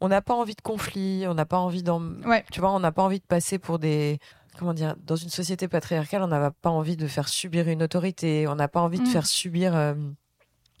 on 0.00 0.06
n'a 0.08 0.22
pas 0.22 0.34
envie 0.34 0.54
de 0.54 0.60
conflit, 0.60 1.24
on 1.26 1.34
n'a 1.34 1.44
pas 1.44 1.58
envie 1.58 1.82
d'en, 1.82 2.00
Ouais. 2.22 2.44
tu 2.52 2.60
vois, 2.60 2.70
on 2.70 2.78
n'a 2.78 2.92
pas 2.92 3.02
envie 3.02 3.18
de 3.18 3.24
passer 3.24 3.58
pour 3.58 3.80
des, 3.80 4.20
comment 4.58 4.74
dire, 4.74 4.94
dans 5.06 5.16
une 5.16 5.28
société 5.30 5.68
patriarcale, 5.68 6.22
on 6.22 6.26
n'a 6.28 6.50
pas 6.50 6.70
envie 6.70 6.96
de 6.96 7.06
faire 7.06 7.28
subir 7.28 7.68
une 7.68 7.82
autorité, 7.82 8.46
on 8.48 8.54
n'a 8.56 8.68
pas 8.68 8.80
envie 8.80 8.98
de 8.98 9.04
Mm. 9.04 9.12
faire 9.12 9.26
subir, 9.26 9.74
euh, 9.76 9.94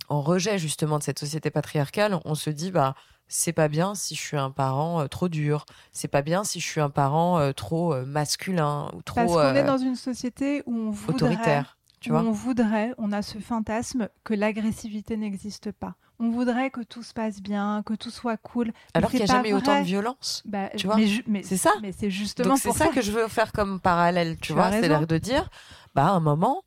en 0.08 0.20
rejet 0.20 0.58
justement 0.58 0.98
de 0.98 1.02
cette 1.02 1.18
société 1.18 1.50
patriarcale, 1.50 2.18
on 2.24 2.34
se 2.34 2.50
dit, 2.50 2.70
bah, 2.70 2.94
c'est 3.28 3.52
pas 3.52 3.68
bien 3.68 3.94
si 3.94 4.14
je 4.14 4.20
suis 4.22 4.36
un 4.38 4.50
parent 4.50 5.00
euh, 5.00 5.06
trop 5.06 5.28
dur, 5.28 5.66
c'est 5.92 6.08
pas 6.08 6.22
bien 6.22 6.44
si 6.44 6.60
je 6.60 6.66
suis 6.66 6.80
un 6.80 6.90
parent 6.90 7.38
euh, 7.38 7.52
trop 7.52 7.94
masculin 8.06 8.90
ou 8.94 9.02
trop 9.02 9.16
Parce 9.16 9.32
qu'on 9.32 9.54
est 9.54 9.64
dans 9.64 9.78
une 9.78 9.96
société 9.96 10.62
où 10.66 10.74
on 10.74 10.90
voudrait, 10.90 11.14
autoritaire, 11.32 11.76
tu 12.00 12.10
où 12.10 12.14
vois. 12.14 12.22
on 12.22 12.32
voudrait, 12.32 12.94
on 12.98 13.12
a 13.12 13.22
ce 13.22 13.38
fantasme 13.38 14.08
que 14.24 14.34
l'agressivité 14.34 15.16
n'existe 15.16 15.72
pas. 15.72 15.94
On 16.20 16.30
voudrait 16.30 16.70
que 16.70 16.80
tout 16.82 17.02
se 17.02 17.12
passe 17.14 17.40
bien, 17.40 17.82
que 17.86 17.94
tout 17.94 18.10
soit 18.10 18.36
cool. 18.36 18.72
Alors 18.94 19.10
qu'il 19.10 19.18
n'y 19.20 19.24
a 19.24 19.26
c'est 19.28 19.32
jamais 19.34 19.50
eu 19.50 19.54
autant 19.54 19.72
vrai. 19.72 19.80
de 19.82 19.86
violence. 19.86 20.42
Bah, 20.46 20.68
Tu 20.76 20.86
vois, 20.86 20.96
c'est 21.44 21.56
ça. 21.56 21.70
Mais 21.80 21.92
c'est 21.92 22.10
justement 22.10 22.50
Donc 22.50 22.58
c'est 22.58 22.72
ça, 22.72 22.88
que 22.88 23.00
je 23.02 23.12
veux 23.12 23.28
faire 23.28 23.52
comme 23.52 23.78
parallèle, 23.80 24.34
tu, 24.36 24.48
Tu 24.48 24.52
vois, 24.52 24.64
raison. 24.68 24.82
c'est-à-dire 24.82 25.06
de 25.06 25.18
dire, 25.18 25.48
bah 25.94 26.06
à 26.06 26.10
un 26.10 26.20
moment, 26.20 26.64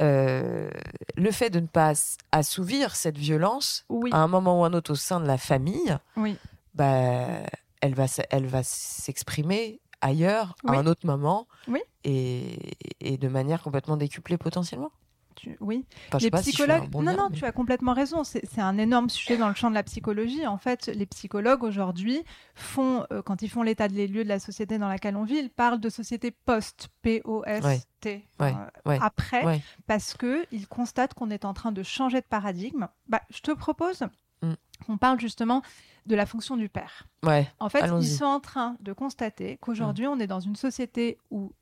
euh, 0.00 0.70
le 1.16 1.30
fait 1.32 1.50
de 1.50 1.58
ne 1.60 1.66
pas 1.66 1.90
ass- 1.94 2.16
assouvir 2.30 2.94
cette 2.94 3.18
violence 3.18 3.84
Oui, 3.88 4.10
à 4.12 4.18
un 4.18 4.28
moment 4.28 4.60
ou 4.60 4.64
un 4.64 4.72
autre 4.72 4.92
au 4.92 4.96
sein 4.96 5.18
de 5.20 5.26
la 5.26 5.38
famille, 5.38 5.96
oui. 6.16 6.36
bah 6.74 7.26
elle 7.80 7.94
va, 7.94 8.06
elle 8.30 8.46
va 8.46 8.62
s'exprimer 8.62 9.80
ailleurs 10.00 10.54
Oui. 10.64 10.76
à 10.76 10.80
un 10.80 10.86
autre 10.86 11.06
moment 11.06 11.46
Oui. 11.68 11.80
et, 12.04 12.56
et 13.00 13.16
de 13.18 13.28
manière 13.28 13.62
complètement 13.62 13.96
décuplée 13.96 14.38
potentiellement. 14.38 14.90
Tu, 15.42 15.56
oui. 15.60 15.84
Enfin, 16.08 16.18
les 16.18 16.42
si 16.42 16.50
psychologues, 16.52 16.88
bon 16.88 17.02
non, 17.02 17.16
non, 17.16 17.28
mais- 17.30 17.36
tu 17.36 17.44
as 17.44 17.52
complètement 17.52 17.94
raison. 17.94 18.22
C'est 18.24 18.58
un 18.58 18.78
énorme 18.78 19.10
sujet 19.10 19.36
dans 19.36 19.48
le 19.48 19.54
champ 19.54 19.70
de 19.70 19.74
la 19.74 19.82
psychologie. 19.82 20.46
En 20.46 20.56
fait, 20.58 20.86
les 20.86 21.06
psychologues 21.06 21.64
aujourd'hui 21.64 22.22
font, 22.54 23.04
euh, 23.12 23.22
quand 23.22 23.42
ils 23.42 23.48
font 23.48 23.62
l'état 23.62 23.88
des 23.88 24.06
lieux 24.06 24.22
de 24.24 24.28
la 24.28 24.38
société 24.38 24.78
dans 24.78 24.88
laquelle 24.88 25.16
on 25.16 25.24
vit, 25.24 25.36
ils 25.38 25.50
parlent 25.50 25.80
de 25.80 25.88
société 25.88 26.30
post, 26.30 26.88
P-O-S-T, 27.02 28.26
Ouais, 28.40 28.54
euh, 28.54 28.88
ouais, 28.90 28.98
après, 29.00 29.62
parce 29.86 30.14
que 30.14 30.44
ils 30.52 30.66
constatent 30.66 31.14
qu'on 31.14 31.30
est 31.30 31.44
en 31.44 31.54
train 31.54 31.72
de 31.72 31.82
changer 31.82 32.20
de 32.20 32.26
paradigme. 32.26 32.88
Bah, 33.08 33.20
je 33.30 33.40
te 33.40 33.50
propose 33.52 34.04
Mm. 34.42 34.54
qu'on 34.86 34.98
parle 34.98 35.20
justement 35.20 35.62
de 36.06 36.16
la 36.16 36.26
fonction 36.26 36.56
du 36.56 36.68
père. 36.68 37.06
Ouais, 37.24 37.48
En 37.60 37.68
fait, 37.68 37.84
ils 38.00 38.08
sont 38.08 38.24
en 38.24 38.40
train 38.40 38.76
de 38.80 38.92
constater 38.92 39.56
qu'aujourd'hui, 39.60 40.08
on 40.08 40.18
est 40.18 40.26
dans 40.26 40.40
une 40.40 40.56
société 40.56 41.16
où 41.30 41.52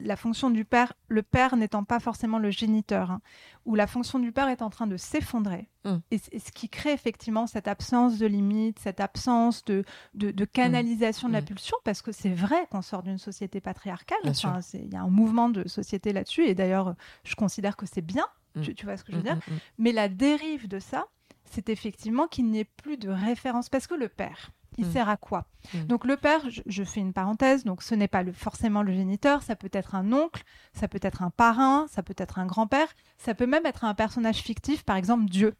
la 0.00 0.16
fonction 0.16 0.50
du 0.50 0.64
père, 0.64 0.92
le 1.08 1.22
père 1.22 1.56
n'étant 1.56 1.84
pas 1.84 2.00
forcément 2.00 2.38
le 2.38 2.50
géniteur, 2.50 3.10
hein, 3.10 3.20
où 3.64 3.74
la 3.74 3.86
fonction 3.86 4.18
du 4.18 4.32
père 4.32 4.48
est 4.48 4.62
en 4.62 4.70
train 4.70 4.86
de 4.86 4.96
s'effondrer. 4.96 5.68
Mm. 5.84 5.96
Et, 6.10 6.18
ce 6.18 6.52
qui 6.52 6.68
crée 6.68 6.92
effectivement 6.92 7.46
cette 7.46 7.68
absence 7.68 8.18
de 8.18 8.26
limite, 8.26 8.78
cette 8.78 9.00
absence 9.00 9.64
de, 9.64 9.84
de, 10.14 10.30
de 10.30 10.44
canalisation 10.44 11.28
de 11.28 11.32
la 11.32 11.40
Mm. 11.40 11.46
pulsion, 11.46 11.76
parce 11.84 12.02
que 12.02 12.12
c'est 12.12 12.34
vrai 12.34 12.66
qu'on 12.70 12.82
sort 12.82 13.02
d'une 13.02 13.18
société 13.18 13.60
patriarcale. 13.60 14.18
Enfin, 14.26 14.60
Il 14.74 14.92
y 14.92 14.96
a 14.96 15.02
un 15.02 15.10
mouvement 15.10 15.48
de 15.48 15.66
société 15.68 16.12
là-dessus, 16.12 16.44
et 16.44 16.54
d'ailleurs, 16.54 16.94
je 17.24 17.34
considère 17.34 17.76
que 17.76 17.86
c'est 17.86 18.02
bien. 18.02 18.26
Mm. 18.54 18.60
Tu, 18.62 18.74
tu 18.74 18.86
vois 18.86 18.96
ce 18.96 19.04
que 19.04 19.12
je 19.12 19.18
veux 19.18 19.22
dire 19.22 19.38
mais 19.78 19.92
la 19.92 20.08
dérive 20.08 20.68
de 20.68 20.78
ça, 20.78 21.06
c'est 21.44 21.68
effectivement 21.68 22.26
qu'il 22.26 22.46
n'y 22.46 22.60
ait 22.60 22.64
plus 22.64 22.96
de 22.96 23.08
référence. 23.08 23.68
Parce 23.68 23.86
que 23.86 23.94
le 23.94 24.08
père, 24.08 24.50
il 24.78 24.86
Mm. 24.86 24.90
sert 24.92 25.08
à 25.08 25.16
quoi 25.16 25.46
Mm. 25.74 25.84
Donc 25.86 26.04
le 26.04 26.16
père, 26.16 26.48
je, 26.48 26.62
je 26.66 26.84
fais 26.84 27.00
une 27.00 27.12
parenthèse, 27.12 27.64
donc 27.64 27.82
ce 27.82 27.94
n'est 27.94 28.06
pas 28.08 28.22
le, 28.22 28.32
forcément 28.32 28.82
le 28.82 28.92
géniteur, 28.92 29.42
ça 29.42 29.56
peut 29.56 29.70
être 29.72 29.94
un 29.96 30.12
oncle, 30.12 30.44
ça 30.72 30.86
peut 30.86 31.00
être 31.02 31.22
un 31.22 31.30
parrain, 31.30 31.86
ça 31.88 32.02
peut 32.04 32.14
être 32.16 32.38
un 32.38 32.46
grand-père, 32.46 32.88
ça 33.18 33.34
peut 33.34 33.46
même 33.46 33.66
être 33.66 33.84
un 33.84 33.94
personnage 33.94 34.36
fictif, 34.42 34.84
par 34.84 34.96
exemple 34.96 35.24
Dieu. 35.24 35.54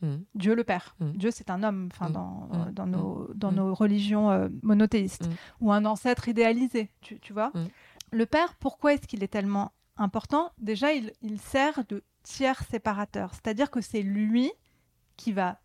Mm. 0.00 0.16
Dieu 0.34 0.54
le 0.54 0.64
Père. 0.64 0.96
Dieu, 1.00 1.30
c'est 1.30 1.50
un 1.50 1.62
homme, 1.62 1.88
enfin 1.92 2.10
dans, 2.10 2.48
dans 2.72 2.86
nos 2.86 3.30
dans 3.34 3.52
nos 3.52 3.74
religions 3.74 4.30
euh, 4.30 4.48
monothéistes, 4.62 5.28
ou 5.60 5.70
un 5.72 5.84
ancêtre 5.84 6.28
idéalisé, 6.28 6.90
tu, 7.02 7.20
tu 7.20 7.32
vois. 7.32 7.52
Le 8.10 8.26
Père, 8.26 8.54
pourquoi 8.56 8.94
est-ce 8.94 9.06
qu'il 9.06 9.22
est 9.22 9.28
tellement 9.28 9.72
important? 9.96 10.50
Déjà, 10.58 10.92
il, 10.92 11.12
il 11.22 11.38
sert 11.40 11.84
de 11.88 12.02
tiers 12.22 12.62
séparateur, 12.64 13.32
c'est-à-dire 13.34 13.70
que 13.70 13.80
c'est 13.80 14.02
lui 14.02 14.50
qui 15.16 15.32
va 15.32 15.58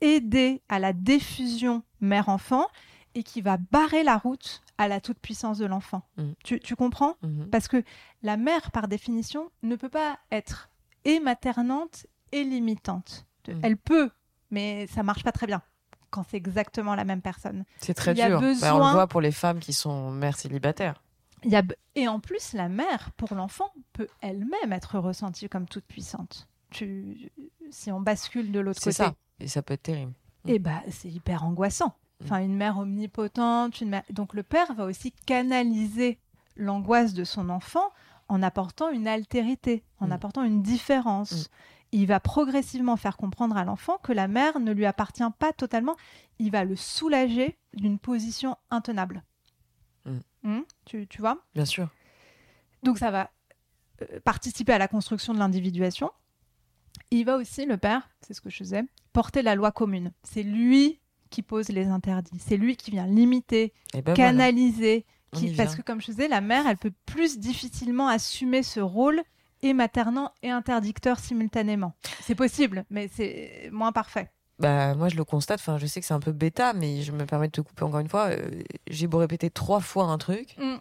aider 0.00 0.62
à 0.68 0.78
la 0.78 0.92
diffusion 0.92 1.82
mère-enfant 2.00 2.66
et 3.14 3.22
qui 3.22 3.40
va 3.40 3.56
barrer 3.56 4.02
la 4.02 4.16
route 4.16 4.62
à 4.78 4.88
la 4.88 5.00
toute-puissance 5.00 5.58
de 5.58 5.66
l'enfant. 5.66 6.02
Mm. 6.16 6.30
Tu, 6.44 6.60
tu 6.60 6.76
comprends? 6.76 7.16
Mhm. 7.22 7.50
Parce 7.50 7.68
que 7.68 7.82
la 8.22 8.36
mère, 8.36 8.70
par 8.70 8.88
définition, 8.88 9.50
ne 9.62 9.76
peut 9.76 9.88
pas 9.88 10.18
être 10.30 10.70
et 11.04 11.20
maternante 11.20 12.06
et 12.32 12.44
limitante. 12.44 13.26
Mm. 13.48 13.60
Elle 13.62 13.76
peut, 13.76 14.10
mais 14.50 14.86
ça 14.86 15.02
marche 15.02 15.24
pas 15.24 15.32
très 15.32 15.46
bien 15.46 15.62
quand 16.10 16.24
c'est 16.28 16.36
exactement 16.36 16.94
la 16.94 17.04
même 17.04 17.22
personne. 17.22 17.64
C'est 17.78 17.94
très 17.94 18.12
Il 18.12 18.26
dur. 18.26 18.40
Bah, 18.60 18.74
on 18.74 18.78
le 18.78 18.92
voit 18.92 19.06
pour 19.06 19.20
les 19.20 19.32
femmes 19.32 19.60
qui 19.60 19.72
sont 19.72 20.10
mères 20.10 20.36
célibataires. 20.36 21.02
Il 21.44 21.50
y 21.50 21.56
a... 21.56 21.62
Et 21.94 22.08
en 22.08 22.20
plus, 22.20 22.52
la 22.52 22.68
mère, 22.68 23.12
pour 23.16 23.34
l'enfant, 23.34 23.72
peut 23.92 24.08
elle-même 24.20 24.72
être 24.72 24.98
ressentie 24.98 25.48
comme 25.48 25.66
toute 25.66 25.84
puissante. 25.84 26.48
Tu... 26.70 27.30
Si 27.70 27.92
on 27.92 28.00
bascule 28.00 28.50
de 28.50 28.60
l'autre 28.60 28.80
C'est 28.82 28.90
côté. 28.90 29.04
ça. 29.04 29.14
Et 29.40 29.48
ça 29.48 29.62
peut 29.62 29.74
être 29.74 29.82
terrible. 29.82 30.12
Et 30.46 30.58
bah, 30.58 30.82
c'est 30.90 31.08
hyper 31.10 31.44
angoissant. 31.44 31.88
Mm. 32.20 32.24
Enfin, 32.24 32.38
une 32.42 32.54
mère 32.56 32.78
omnipotente, 32.78 33.80
une 33.80 33.90
mère... 33.90 34.02
donc 34.10 34.34
le 34.34 34.42
père 34.42 34.72
va 34.74 34.84
aussi 34.84 35.12
canaliser 35.26 36.18
l'angoisse 36.56 37.14
de 37.14 37.24
son 37.24 37.48
enfant 37.48 37.90
en 38.28 38.42
apportant 38.42 38.90
une 38.90 39.08
altérité, 39.08 39.82
en 39.98 40.08
Mm. 40.08 40.12
apportant 40.12 40.42
une 40.44 40.62
différence. 40.62 41.50
Il 41.92 42.06
va 42.06 42.20
progressivement 42.20 42.96
faire 42.96 43.16
comprendre 43.16 43.56
à 43.56 43.64
l'enfant 43.64 43.98
que 44.02 44.12
la 44.12 44.28
mère 44.28 44.60
ne 44.60 44.70
lui 44.72 44.86
appartient 44.86 45.24
pas 45.40 45.52
totalement. 45.52 45.96
Il 46.38 46.52
va 46.52 46.64
le 46.64 46.76
soulager 46.76 47.58
d'une 47.74 47.98
position 47.98 48.56
intenable. 48.70 49.24
Mm. 50.04 50.18
Mm, 50.44 50.60
tu, 50.84 51.06
tu 51.08 51.20
vois? 51.20 51.38
Bien 51.54 51.64
sûr. 51.64 51.88
donc 52.82 52.96
ça 52.98 53.10
va 53.10 53.30
euh, 54.02 54.20
participer 54.24 54.72
à 54.72 54.78
la 54.78 54.88
construction 54.88 55.34
de 55.34 55.38
l'individuation. 55.38 56.10
Il 57.10 57.24
va 57.24 57.36
aussi, 57.36 57.66
le 57.66 57.76
père, 57.76 58.08
c'est 58.20 58.34
ce 58.34 58.40
que 58.40 58.50
je 58.50 58.56
faisais, 58.58 58.82
porter 59.12 59.42
la 59.42 59.54
loi 59.54 59.72
commune. 59.72 60.12
C'est 60.22 60.42
lui 60.42 61.00
qui 61.30 61.42
pose 61.42 61.68
les 61.68 61.86
interdits. 61.86 62.38
C'est 62.40 62.56
lui 62.56 62.76
qui 62.76 62.90
vient 62.90 63.06
limiter, 63.06 63.72
ben 64.04 64.14
canaliser. 64.14 65.06
Qui, 65.32 65.52
parce 65.54 65.76
que 65.76 65.82
comme 65.82 66.00
je 66.00 66.06
disais, 66.06 66.26
la 66.26 66.40
mère, 66.40 66.66
elle 66.66 66.76
peut 66.76 66.92
plus 67.06 67.38
difficilement 67.38 68.08
assumer 68.08 68.64
ce 68.64 68.80
rôle 68.80 69.22
et 69.62 69.72
maternant 69.74 70.32
et 70.42 70.50
interdicteur 70.50 71.20
simultanément. 71.20 71.94
C'est 72.20 72.34
possible, 72.34 72.84
mais 72.90 73.08
c'est 73.14 73.68
moins 73.72 73.92
parfait. 73.92 74.30
Bah, 74.58 74.94
moi, 74.96 75.08
je 75.08 75.16
le 75.16 75.24
constate. 75.24 75.60
Enfin, 75.60 75.78
je 75.78 75.86
sais 75.86 76.00
que 76.00 76.06
c'est 76.06 76.14
un 76.14 76.20
peu 76.20 76.32
bêta, 76.32 76.72
mais 76.72 77.02
je 77.02 77.12
me 77.12 77.24
permets 77.26 77.46
de 77.46 77.52
te 77.52 77.60
couper 77.60 77.84
encore 77.84 78.00
une 78.00 78.08
fois. 78.08 78.30
Euh, 78.30 78.50
J'ai 78.88 79.06
beau 79.06 79.18
répéter 79.18 79.50
trois 79.50 79.80
fois 79.80 80.04
un 80.06 80.18
truc, 80.18 80.56
Mm. 80.58 80.76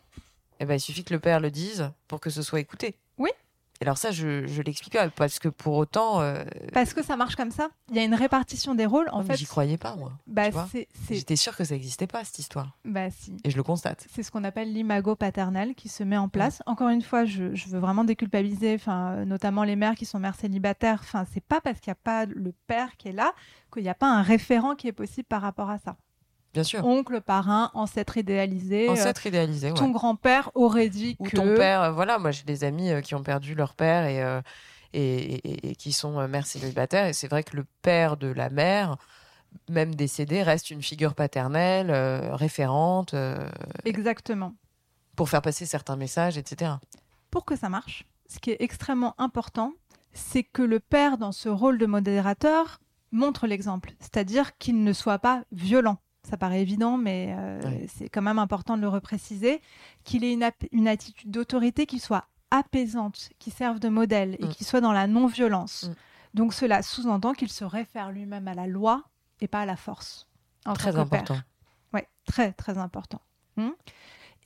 et 0.59 0.65
ben, 0.65 0.73
il 0.75 0.79
suffit 0.79 1.03
que 1.03 1.13
le 1.13 1.19
père 1.19 1.39
le 1.39 1.51
dise 1.51 1.91
pour 2.07 2.19
que 2.19 2.29
ce 2.31 2.41
soit 2.41 2.59
écouté. 2.59 2.97
Oui. 3.19 3.29
Et 3.81 3.85
alors 3.85 3.97
ça, 3.97 4.11
je, 4.11 4.45
je 4.45 4.61
l'explique 4.61 4.93
pas 4.93 5.09
parce 5.09 5.39
que 5.39 5.47
pour 5.47 5.75
autant, 5.77 6.19
euh, 6.19 6.43
Parce 6.73 6.93
que 6.93 7.01
ça 7.01 7.15
marche 7.15 7.37
comme 7.37 7.51
ça. 7.51 7.69
Il 7.89 7.95
y 7.95 7.99
a 7.99 8.03
une 8.03 8.13
répartition 8.13 8.75
des 8.75 8.85
rôles. 8.85 9.07
En 9.13 9.19
non, 9.19 9.23
fait, 9.23 9.37
j'y 9.37 9.45
croyais 9.45 9.77
pas 9.77 9.95
moi. 9.95 10.11
bah, 10.27 10.49
J'étais 11.09 11.37
sûre 11.37 11.55
que 11.55 11.63
ça 11.63 11.75
existait 11.75 12.05
pas 12.07 12.25
cette 12.25 12.39
histoire, 12.39 12.75
bah, 12.83 13.09
si. 13.09 13.37
et 13.45 13.49
je 13.49 13.55
le 13.55 13.63
constate. 13.63 14.05
C'est 14.13 14.21
ce 14.23 14.31
qu'on 14.31 14.43
appelle 14.43 14.73
l'imago 14.73 15.15
paternel 15.15 15.75
qui 15.75 15.87
se 15.87 16.03
met 16.03 16.17
en 16.17 16.27
place. 16.27 16.61
Encore 16.65 16.89
une 16.89 17.01
fois, 17.01 17.23
je, 17.23 17.55
je 17.55 17.69
veux 17.69 17.79
vraiment 17.79 18.03
déculpabiliser, 18.03 18.75
enfin, 18.75 19.23
notamment 19.25 19.63
les 19.63 19.77
mères 19.77 19.95
qui 19.95 20.05
sont 20.05 20.19
mères 20.19 20.35
célibataires. 20.35 20.99
Enfin, 21.01 21.25
c'est 21.33 21.43
pas 21.43 21.61
parce 21.61 21.79
qu'il 21.79 21.89
n'y 21.91 21.93
a 21.97 22.03
pas 22.03 22.25
le 22.25 22.51
père 22.67 22.97
qui 22.97 23.07
est 23.07 23.13
là 23.13 23.33
qu'il 23.71 23.83
n'y 23.83 23.89
a 23.89 23.93
pas 23.95 24.11
un 24.11 24.23
référent 24.23 24.75
qui 24.75 24.87
est 24.87 24.91
possible 24.91 25.27
par 25.27 25.41
rapport 25.41 25.69
à 25.69 25.77
ça. 25.77 25.95
Bien 26.53 26.63
sûr. 26.63 26.83
Oncle, 26.85 27.21
parrain, 27.21 27.69
ancêtre 27.73 28.17
idéalisé. 28.17 28.87
euh, 28.89 28.93
Ancêtre 28.93 29.25
idéalisé, 29.27 29.67
ouais. 29.69 29.77
ton 29.77 29.89
grand-père 29.91 30.49
aurait 30.55 30.89
dit 30.89 31.15
Ou 31.19 31.25
que. 31.25 31.35
ton 31.35 31.55
père, 31.55 31.81
euh, 31.83 31.91
voilà, 31.91 32.17
moi 32.17 32.31
j'ai 32.31 32.43
des 32.43 32.63
amis 32.63 32.89
euh, 32.91 33.01
qui 33.01 33.13
ont 33.15 33.21
perdu 33.23 33.53
leur 33.55 33.75
père 33.75 34.05
et, 34.05 34.23
euh, 34.23 34.41
et, 34.93 35.35
et- 35.47 35.69
et 35.71 35.75
qui 35.75 35.91
sont 35.91 36.27
mères 36.27 36.47
célibataires. 36.47 37.05
Et 37.05 37.13
c'est 37.13 37.27
vrai 37.27 37.43
que 37.43 37.55
le 37.55 37.65
père 37.83 38.17
de 38.17 38.27
la 38.27 38.49
mère, 38.49 38.97
même 39.69 39.93
décédé, 39.93 40.41
reste 40.41 40.71
une 40.71 40.81
figure 40.81 41.13
paternelle, 41.13 41.91
euh, 41.91 42.35
référente, 42.35 43.13
euh, 43.13 43.47
Exactement. 43.85 44.55
pour 45.15 45.29
faire 45.29 45.41
passer 45.43 45.65
certains 45.67 45.95
messages, 45.95 46.37
etc. 46.37 46.73
Pour 47.29 47.45
que 47.45 47.55
ça 47.55 47.69
marche, 47.69 48.05
ce 48.27 48.39
qui 48.39 48.49
est 48.51 48.57
extrêmement 48.61 49.13
important, 49.19 49.73
c'est 50.13 50.43
que 50.43 50.63
le 50.63 50.79
père, 50.79 51.19
dans 51.19 51.31
ce 51.31 51.49
rôle 51.49 51.77
de 51.77 51.85
modérateur, 51.85 52.79
montre 53.11 53.45
l'exemple. 53.47 53.91
C'est-à-dire 53.99 54.57
qu'il 54.57 54.83
ne 54.83 54.93
soit 54.93 55.19
pas 55.19 55.43
violent. 55.51 55.97
Ça 56.29 56.37
paraît 56.37 56.61
évident, 56.61 56.97
mais 56.97 57.33
euh, 57.37 57.61
Ouais. 57.63 57.87
c'est 57.93 58.09
quand 58.09 58.21
même 58.21 58.39
important 58.39 58.77
de 58.77 58.81
le 58.81 58.87
repréciser. 58.87 59.61
Qu'il 60.03 60.23
ait 60.23 60.33
une, 60.71 60.87
attitude 60.87 61.31
d'autorité 61.31 61.85
qui 61.85 61.99
soit 61.99 62.25
apaisante, 62.51 63.29
qui 63.39 63.51
serve 63.51 63.79
de 63.79 63.89
modèle 63.89 64.35
et 64.39 64.45
Mm. 64.45 64.49
qui 64.49 64.63
soit 64.63 64.81
dans 64.81 64.91
la 64.93 65.07
non-violence. 65.07 65.89
Mm. 65.89 65.95
Donc 66.35 66.53
cela 66.53 66.81
sous-entend 66.83 67.33
qu'il 67.33 67.49
se 67.49 67.63
réfère 67.63 68.11
lui-même 68.11 68.47
à 68.47 68.53
la 68.53 68.67
loi 68.67 69.03
et 69.41 69.47
pas 69.47 69.61
à 69.61 69.65
la 69.65 69.75
force. 69.75 70.27
en 70.65 70.73
Très 70.73 70.97
important. 70.97 71.37
Ouais, 71.93 72.07
très 72.25 72.51
très 72.53 72.77
important. 72.77 73.21
Hmm. 73.55 73.69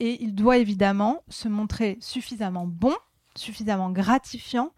Et 0.00 0.22
il 0.22 0.34
doit 0.34 0.56
évidemment 0.58 1.22
se 1.28 1.48
montrer 1.48 1.98
suffisamment 2.00 2.66
bon, 2.66 2.94
suffisamment 3.36 3.90
gratifiant 3.90 4.72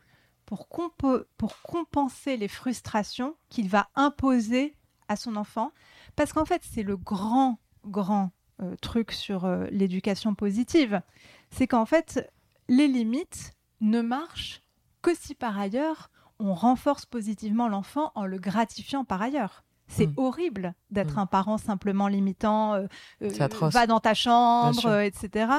pour, 0.47 0.69
compo- 0.69 1.25
pour 1.37 1.61
compenser 1.63 2.37
les 2.37 2.49
frustrations 2.49 3.35
qu'il 3.51 3.69
va 3.69 3.89
imposer 3.95 4.75
à 5.09 5.17
son 5.17 5.37
enfant. 5.37 5.71
Parce 6.17 6.33
qu'en 6.33 6.45
fait, 6.45 6.63
c'est 6.65 6.83
le 6.83 6.97
grand, 6.97 7.59
grand 7.85 8.31
euh, 8.63 8.75
truc 8.81 9.13
sur 9.13 9.45
euh, 9.45 9.67
l'éducation 9.71 10.35
positive. 10.35 11.03
C'est 11.51 11.67
qu'en 11.67 11.85
fait, 11.87 12.31
les 12.69 12.89
limites 12.89 13.53
ne 13.81 14.01
marchent 14.01 14.63
que 15.03 15.15
si 15.15 15.35
par 15.35 15.59
ailleurs, 15.59 16.11
on 16.39 16.55
renforce 16.55 17.07
positivement 17.07 17.69
l'enfant 17.69 18.13
en 18.15 18.25
le 18.27 18.39
gratifiant 18.39 19.05
par 19.05 19.21
ailleurs. 19.23 19.63
C'est 19.89 20.07
Mm. 20.09 20.15
horrible 20.17 20.75
d'être 20.91 21.17
Mm. 21.17 21.21
un 21.21 21.27
parent 21.27 21.59
simplement 21.59 22.09
limitant, 22.09 22.75
euh, 22.75 22.87
euh, 23.23 23.49
va 23.71 23.87
dans 23.87 24.01
ta 24.01 24.15
chambre, 24.15 25.01
etc. 25.01 25.53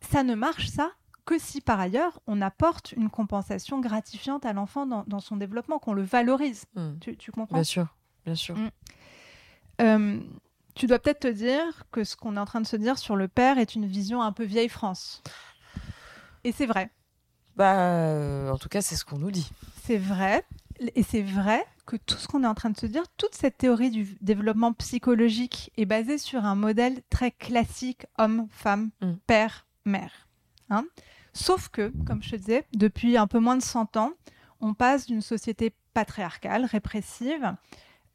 Ça 0.00 0.22
ne 0.22 0.34
marche, 0.34 0.68
ça, 0.68 0.90
que 1.26 1.38
si 1.38 1.60
par 1.60 1.78
ailleurs 1.78 2.20
on 2.26 2.40
apporte 2.40 2.92
une 2.92 3.10
compensation 3.10 3.80
gratifiante 3.80 4.46
à 4.46 4.52
l'enfant 4.54 4.86
dans, 4.86 5.04
dans 5.06 5.20
son 5.20 5.36
développement, 5.36 5.78
qu'on 5.78 5.92
le 5.92 6.02
valorise. 6.02 6.64
Hmm. 6.74 6.92
Tu, 7.00 7.16
tu 7.18 7.32
comprends? 7.32 7.56
Bien 7.56 7.64
sûr, 7.64 7.94
bien 8.24 8.34
sûr. 8.34 8.56
Mm. 8.56 8.70
Euh, 9.80 10.20
Tu 10.76 10.86
dois 10.86 10.98
peut-être 10.98 11.20
te 11.20 11.28
dire 11.28 11.84
que 11.90 12.04
ce 12.04 12.16
qu'on 12.16 12.36
est 12.36 12.40
en 12.40 12.44
train 12.44 12.60
de 12.60 12.66
se 12.66 12.76
dire 12.76 12.96
sur 12.96 13.16
le 13.16 13.28
père 13.28 13.58
est 13.58 13.74
une 13.74 13.86
vision 13.86 14.22
un 14.22 14.32
peu 14.32 14.44
vieille 14.44 14.68
France. 14.68 15.22
Et 16.44 16.52
c'est 16.52 16.66
vrai. 16.66 16.90
Bah, 17.56 17.78
euh, 17.80 18.50
en 18.50 18.56
tout 18.56 18.68
cas, 18.68 18.80
c'est 18.80 18.96
ce 18.96 19.04
qu'on 19.04 19.18
nous 19.18 19.30
dit. 19.32 19.50
C'est 19.84 19.98
vrai. 19.98 20.44
Et 20.94 21.02
c'est 21.02 21.20
vrai 21.22 21.66
que 21.84 21.96
tout 21.96 22.16
ce 22.16 22.26
qu'on 22.28 22.44
est 22.44 22.46
en 22.46 22.54
train 22.54 22.70
de 22.70 22.78
se 22.78 22.86
dire, 22.86 23.02
toute 23.18 23.34
cette 23.34 23.58
théorie 23.58 23.90
du 23.90 24.16
développement 24.22 24.72
psychologique 24.74 25.70
est 25.76 25.84
basée 25.84 26.16
sur 26.18 26.44
un 26.46 26.54
modèle 26.54 27.02
très 27.10 27.32
classique 27.32 28.06
homme, 28.16 28.46
femme, 28.50 28.90
Mm. 29.02 29.12
père, 29.26 29.66
mère. 29.84 30.28
Hein 30.70 30.84
Sauf 31.34 31.68
que, 31.68 31.92
comme 32.06 32.22
je 32.22 32.30
te 32.30 32.36
disais, 32.36 32.64
depuis 32.72 33.16
un 33.18 33.26
peu 33.26 33.40
moins 33.40 33.56
de 33.56 33.62
100 33.62 33.96
ans, 33.96 34.12
on 34.60 34.72
passe 34.72 35.06
d'une 35.06 35.20
société 35.22 35.74
patriarcale, 35.92 36.64
répressive, 36.64 37.54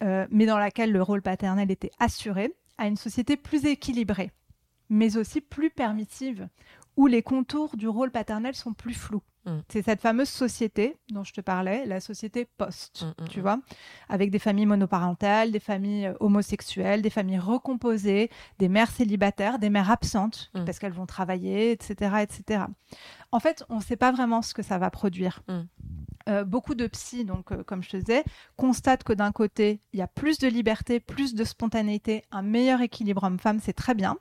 euh, 0.04 0.28
mais 0.30 0.46
dans 0.46 0.58
laquelle 0.58 0.92
le 0.92 1.02
rôle 1.02 1.22
paternel 1.22 1.72
était 1.72 1.92
assuré, 2.00 2.54
à 2.78 2.88
une 2.88 2.98
société 2.98 3.38
plus 3.38 3.66
équilibrée, 3.66 4.32
mais 4.90 5.18
aussi 5.18 5.42
plus 5.42 5.70
permissive, 5.70 6.48
où 6.98 7.08
les 7.08 7.24
contours 7.24 7.78
du 7.78 7.88
rôle 7.88 8.12
paternel 8.12 8.56
sont 8.56 8.74
plus 8.74 8.94
flous. 8.94 9.24
Mm. 9.46 9.60
C'est 9.70 9.84
cette 9.84 10.02
fameuse 10.02 10.30
société 10.30 10.98
dont 11.10 11.24
je 11.24 11.34
te 11.34 11.42
parlais, 11.42 11.86
la 11.86 12.00
société 12.00 12.46
post, 12.46 13.04
Mm, 13.04 13.24
mm, 13.24 13.28
tu 13.28 13.42
vois, 13.42 13.60
avec 14.10 14.32
des 14.32 14.40
familles 14.40 14.66
monoparentales, 14.66 15.52
des 15.52 15.60
familles 15.60 16.08
euh, 16.08 16.14
homosexuelles, 16.20 17.02
des 17.02 17.10
familles 17.10 17.40
recomposées, 17.40 18.30
des 18.60 18.70
mères 18.70 18.92
célibataires, 18.92 19.60
des 19.60 19.70
mères 19.70 19.92
absentes 19.92 20.52
parce 20.66 20.80
qu'elles 20.80 20.94
vont 20.94 21.06
travailler, 21.06 21.72
etc., 21.72 22.16
etc. 22.22 22.66
En 23.32 23.40
fait, 23.40 23.64
on 23.70 23.78
ne 23.78 23.82
sait 23.82 23.98
pas 23.98 24.12
vraiment 24.12 24.42
ce 24.42 24.54
que 24.54 24.64
ça 24.64 24.78
va 24.78 24.90
produire. 24.90 25.44
Mm. 26.28 26.32
Euh, 26.32 26.44
beaucoup 26.44 26.76
de 26.76 26.88
psy, 26.88 27.24
donc 27.26 27.52
euh, 27.52 27.64
comme 27.64 27.84
je 27.84 27.90
te 27.90 27.98
disais, 27.98 28.24
constatent 28.58 29.04
que 29.04 29.14
d'un 29.14 29.32
côté, 29.32 29.80
il 29.94 30.00
y 30.00 30.02
a 30.02 30.08
plus 30.08 30.38
de 30.40 30.48
liberté, 30.48 31.00
plus 31.00 31.36
de 31.36 31.44
spontanéité, 31.44 32.24
un 32.32 32.42
meilleur 32.42 32.82
équilibre 32.82 33.24
homme-femme, 33.24 33.60
c'est 33.62 33.74
très 33.74 33.94
bien. 33.94 34.18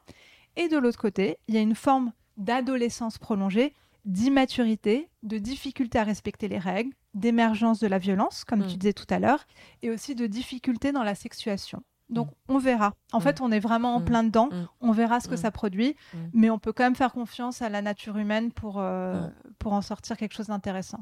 Et 0.57 0.68
de 0.68 0.76
l'autre 0.78 0.98
côté, 0.98 1.38
il 1.48 1.55
y 1.55 1.59
a 1.59 1.61
une 1.61 1.74
forme 1.74 2.12
d'adolescence 2.36 3.18
prolongée, 3.18 3.72
d'immaturité, 4.05 5.09
de 5.22 5.38
difficulté 5.38 5.98
à 5.98 6.05
respecter 6.05 6.48
les 6.48 6.59
règles, 6.59 6.92
d'émergence 7.14 7.78
de 7.80 7.86
la 7.86 7.98
violence, 7.98 8.44
comme 8.44 8.61
Mm. 8.64 8.66
tu 8.68 8.76
disais 8.76 8.92
tout 8.92 9.07
à 9.09 9.18
l'heure, 9.18 9.46
et 9.82 9.90
aussi 9.90 10.14
de 10.14 10.26
difficulté 10.26 10.92
dans 10.92 11.05
la 11.05 11.14
sexuation. 11.14 11.82
Donc 12.11 12.28
Mm. 12.28 12.32
on 12.48 12.59
verra. 12.59 12.92
En 13.12 13.20
fait, 13.20 13.40
on 13.40 13.50
est 13.50 13.61
vraiment 13.61 13.94
en 13.96 14.00
Mm. 14.00 14.05
plein 14.05 14.24
dedans. 14.24 14.48
Mm. 14.52 14.68
On 14.82 14.92
verra 14.92 15.20
ce 15.20 15.28
que 15.28 15.34
Mm. 15.34 15.38
ça 15.38 15.50
produit, 15.50 15.96
Mm. 16.12 16.18
mais 16.34 16.50
on 16.50 16.59
peut 16.59 16.72
quand 16.72 16.84
même 16.84 16.96
faire 16.96 17.12
confiance 17.12 17.62
à 17.62 17.68
la 17.70 17.80
nature 17.82 18.16
humaine 18.18 18.52
pour, 18.52 18.78
euh, 18.78 19.20
Mm. 19.28 19.32
pour 19.59 19.72
en 19.72 19.80
sortir 19.80 20.16
quelque 20.16 20.34
chose 20.34 20.48
d'intéressant. 20.48 21.00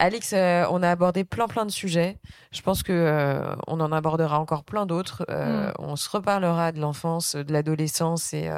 Alex, 0.00 0.32
euh, 0.32 0.64
on 0.70 0.82
a 0.82 0.90
abordé 0.90 1.24
plein 1.24 1.46
plein 1.46 1.66
de 1.66 1.70
sujets. 1.70 2.18
Je 2.52 2.62
pense 2.62 2.82
que 2.82 2.92
euh, 2.92 3.54
on 3.66 3.78
en 3.80 3.92
abordera 3.92 4.40
encore 4.40 4.64
plein 4.64 4.86
d'autres. 4.86 5.24
Euh, 5.30 5.68
Mm. 5.68 5.72
On 5.78 5.96
se 5.96 6.08
reparlera 6.10 6.72
de 6.72 6.80
l'enfance, 6.80 7.36
de 7.36 7.52
l'adolescence 7.52 8.32
et, 8.32 8.50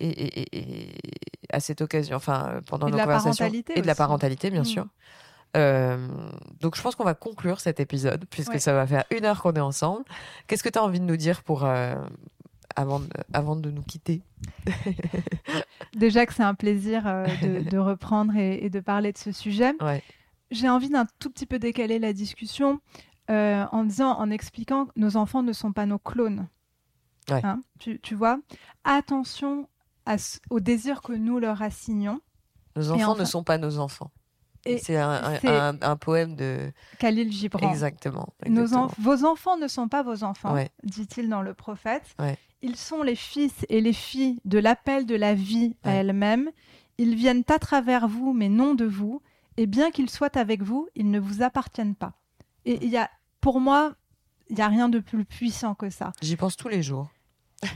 et, 0.00 0.08
et- 0.08 0.40
et- 0.58 0.58
et 0.58 0.94
à 1.52 1.60
cette 1.60 1.80
occasion, 1.80 2.16
enfin 2.16 2.60
pendant 2.66 2.88
Et 2.88 2.90
de 2.90 2.96
la 2.96 3.06
parentalité 3.06 3.78
et 3.78 3.82
de 3.82 3.86
la 3.86 3.94
parentalité, 3.94 4.50
bien 4.50 4.62
Mm. 4.62 4.64
sûr. 4.64 4.86
Donc 6.60 6.76
je 6.76 6.82
pense 6.82 6.94
qu'on 6.96 7.04
va 7.04 7.14
conclure 7.14 7.60
cet 7.60 7.80
épisode 7.80 8.24
puisque 8.28 8.52
Ouais. 8.54 8.58
ça 8.58 8.74
va 8.74 8.86
faire 8.86 9.04
une 9.10 9.24
heure 9.24 9.40
qu'on 9.42 9.52
est 9.54 9.60
ensemble. 9.60 10.04
Qu'est-ce 10.46 10.62
que 10.62 10.68
tu 10.68 10.78
as 10.78 10.82
envie 10.84 11.00
de 11.00 11.04
nous 11.04 11.16
dire 11.16 11.42
pour 11.42 11.64
avant 12.76 13.00
de, 13.00 13.06
avant 13.32 13.56
de 13.56 13.70
nous 13.70 13.82
quitter? 13.82 14.22
Déjà 15.96 16.26
que 16.26 16.34
c'est 16.34 16.42
un 16.42 16.54
plaisir 16.54 17.04
euh, 17.06 17.26
de, 17.42 17.60
de 17.70 17.78
reprendre 17.78 18.36
et, 18.36 18.64
et 18.64 18.70
de 18.70 18.80
parler 18.80 19.12
de 19.12 19.18
ce 19.18 19.32
sujet. 19.32 19.72
Ouais. 19.80 20.02
J'ai 20.50 20.68
envie 20.68 20.88
d'un 20.88 21.06
tout 21.18 21.30
petit 21.30 21.46
peu 21.46 21.58
décaler 21.58 21.98
la 21.98 22.12
discussion 22.12 22.80
euh, 23.30 23.66
en 23.72 23.84
disant, 23.84 24.12
en 24.18 24.30
expliquant 24.30 24.86
que 24.86 24.92
nos 24.96 25.16
enfants 25.16 25.42
ne 25.42 25.52
sont 25.52 25.72
pas 25.72 25.86
nos 25.86 25.98
clones. 25.98 26.48
Ouais. 27.30 27.40
Hein, 27.44 27.60
tu, 27.78 28.00
tu 28.00 28.14
vois 28.14 28.40
Attention 28.84 29.68
à 30.06 30.16
au 30.48 30.60
désir 30.60 31.02
que 31.02 31.12
nous 31.12 31.38
leur 31.38 31.60
assignons. 31.60 32.20
Nos 32.76 32.90
enfants 32.92 33.10
enfin- 33.12 33.20
ne 33.20 33.24
sont 33.26 33.44
pas 33.44 33.58
nos 33.58 33.78
enfants. 33.78 34.10
C'est 34.82 34.96
un, 34.96 35.96
poème 35.96 36.36
de 36.36 36.70
Khalil 36.98 37.32
Gibran. 37.32 37.70
exactement. 37.70 38.34
Nos 38.46 38.62
exactement. 38.62 38.88
enf- 38.88 38.94
vos 38.98 39.24
enfants 39.24 39.56
ne 39.56 39.68
sont 39.68 39.88
pas 39.88 40.02
vos 40.02 40.24
enfants, 40.24 40.52
Ouais. 40.52 40.70
dit-il 40.82 41.28
dans 41.28 41.40
le 41.42 41.54
prophète. 41.54 42.02
Ouais. 42.18 42.36
Ils 42.60 42.76
sont 42.76 43.02
les 43.02 43.14
fils 43.14 43.54
et 43.68 43.80
les 43.80 43.92
filles 43.92 44.40
de 44.44 44.58
l'appel 44.58 45.06
de 45.06 45.14
la 45.14 45.34
vie 45.34 45.76
à 45.84 45.92
elle-même. 45.92 46.50
Ils 46.98 47.14
viennent 47.14 47.44
à 47.48 47.58
travers 47.58 48.08
vous, 48.08 48.32
mais 48.34 48.48
non 48.48 48.74
de 48.74 48.84
vous. 48.84 49.22
Et 49.58 49.66
bien 49.66 49.90
qu'ils 49.90 50.08
soient 50.08 50.38
avec 50.38 50.62
vous, 50.62 50.88
ils 50.94 51.10
ne 51.10 51.18
vous 51.18 51.42
appartiennent 51.42 51.96
pas. 51.96 52.12
Et 52.64 52.78
il 52.84 52.90
y 52.90 52.96
a, 52.96 53.10
pour 53.40 53.58
moi, 53.60 53.94
il 54.48 54.54
n'y 54.54 54.62
a 54.62 54.68
rien 54.68 54.88
de 54.88 55.00
plus 55.00 55.24
puissant 55.24 55.74
que 55.74 55.90
ça. 55.90 56.12
J'y 56.22 56.36
pense 56.36 56.56
tous 56.56 56.68
les 56.68 56.82
jours. 56.82 57.08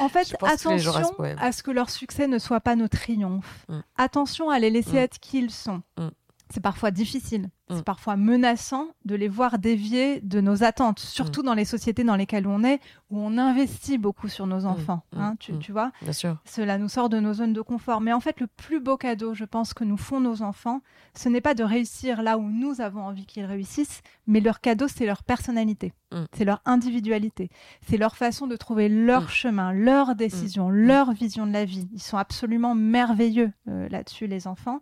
En 0.00 0.08
fait, 0.08 0.22
à 0.42 0.56
ce 0.56 0.68
attention 0.68 1.14
à 1.38 1.52
ce 1.52 1.62
que 1.62 1.70
leur 1.70 1.88
succès 1.88 2.26
ne 2.26 2.40
soit 2.40 2.60
pas 2.60 2.74
nos 2.74 2.88
triomphes. 2.88 3.64
Mm. 3.68 3.78
Attention 3.96 4.50
à 4.50 4.58
les 4.58 4.70
laisser 4.70 4.94
Mm. 4.94 5.06
être 5.06 5.20
qui 5.20 5.38
ils 5.38 5.52
sont. 5.52 5.82
Mm. 5.96 6.08
C'est 6.50 6.60
parfois 6.60 6.90
difficile, 6.90 7.48
Mm. 7.70 7.76
c'est 7.76 7.84
parfois 7.84 8.16
menaçant 8.16 8.88
de 9.06 9.14
les 9.14 9.28
voir 9.28 9.58
dévier 9.58 10.20
de 10.20 10.42
nos 10.42 10.62
attentes, 10.62 10.98
surtout 11.00 11.40
Mm. 11.42 11.46
dans 11.46 11.54
les 11.54 11.64
sociétés 11.64 12.04
dans 12.04 12.16
lesquelles 12.16 12.46
on 12.46 12.62
est, 12.62 12.80
où 13.10 13.18
on 13.18 13.38
investit 13.38 13.96
beaucoup 13.96 14.28
sur 14.28 14.46
nos 14.46 14.66
enfants. 14.66 15.02
Mm. 15.14 15.18
hein, 15.20 15.36
tu, 15.40 15.54
Mm. 15.54 15.58
tu 15.60 15.72
vois, 15.72 15.90
Bien 16.02 16.12
sûr. 16.12 16.36
cela 16.44 16.76
nous 16.76 16.90
sort 16.90 17.08
de 17.08 17.18
nos 17.18 17.32
zones 17.32 17.54
de 17.54 17.62
confort. 17.62 18.02
Mais 18.02 18.12
en 18.12 18.20
fait, 18.20 18.40
le 18.40 18.46
plus 18.46 18.78
beau 18.80 18.98
cadeau, 18.98 19.32
je 19.32 19.44
pense, 19.46 19.72
que 19.72 19.84
nous 19.84 19.96
font 19.96 20.20
nos 20.20 20.42
enfants, 20.42 20.82
ce 21.16 21.30
n'est 21.30 21.40
pas 21.40 21.54
de 21.54 21.64
réussir 21.64 22.22
là 22.22 22.36
où 22.36 22.42
nous 22.50 22.82
avons 22.82 23.00
envie 23.06 23.24
qu'ils 23.24 23.46
réussissent, 23.46 24.02
mais 24.26 24.40
leur 24.40 24.60
cadeau, 24.60 24.86
c'est 24.86 25.06
leur 25.06 25.22
personnalité, 25.24 25.94
Mm. 26.12 26.24
c'est 26.34 26.44
leur 26.44 26.60
individualité, 26.66 27.48
c'est 27.88 27.96
leur 27.96 28.16
façon 28.16 28.46
de 28.46 28.56
trouver 28.56 28.90
leur 28.90 29.22
Mm. 29.22 29.28
chemin, 29.28 29.72
leur 29.72 30.14
décision, 30.14 30.68
leur 30.68 31.12
vision 31.12 31.46
de 31.46 31.52
la 31.52 31.64
vie. 31.64 31.88
Ils 31.94 32.02
sont 32.02 32.18
absolument 32.18 32.74
merveilleux 32.74 33.50
euh, 33.68 33.88
là-dessus, 33.88 34.26
les 34.26 34.46
enfants. 34.46 34.80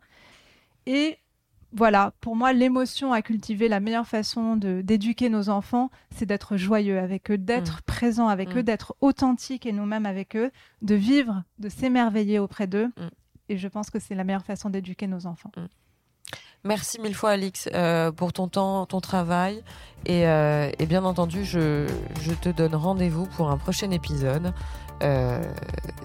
Et 0.86 1.18
voilà, 1.74 2.12
pour 2.20 2.36
moi, 2.36 2.52
l'émotion 2.52 3.12
à 3.12 3.22
cultiver, 3.22 3.68
la 3.68 3.80
meilleure 3.80 4.06
façon 4.06 4.56
d'éduquer 4.56 5.28
nos 5.30 5.48
enfants, 5.48 5.90
c'est 6.14 6.26
d'être 6.26 6.56
joyeux 6.56 6.98
avec 6.98 7.30
eux, 7.30 7.38
d'être 7.38 7.82
présent 7.82 8.28
avec 8.28 8.54
Mm. 8.54 8.58
eux, 8.58 8.62
d'être 8.62 8.94
authentique 9.00 9.64
et 9.64 9.72
nous-mêmes 9.72 10.06
avec 10.06 10.36
eux, 10.36 10.50
de 10.82 10.94
vivre, 10.94 11.42
de 11.58 11.68
s'émerveiller 11.68 12.38
auprès 12.38 12.66
d'eux. 12.66 12.86
Mm. 12.98 13.08
Et 13.48 13.56
je 13.56 13.68
pense 13.68 13.90
que 13.90 13.98
c'est 13.98 14.14
la 14.14 14.24
meilleure 14.24 14.44
façon 14.44 14.70
d'éduquer 14.70 15.06
nos 15.06 15.26
enfants. 15.26 15.50
Merci 16.64 17.00
mille 17.00 17.14
fois, 17.14 17.30
Alix, 17.30 17.68
euh, 17.74 18.12
pour 18.12 18.32
ton 18.32 18.46
temps, 18.46 18.86
ton 18.86 19.00
travail. 19.00 19.64
Et, 20.06 20.28
euh, 20.28 20.70
et 20.78 20.86
bien 20.86 21.04
entendu, 21.04 21.44
je, 21.44 21.88
je 22.20 22.32
te 22.32 22.48
donne 22.50 22.74
rendez-vous 22.76 23.26
pour 23.26 23.50
un 23.50 23.58
prochain 23.58 23.90
épisode 23.90 24.52
euh, 25.02 25.42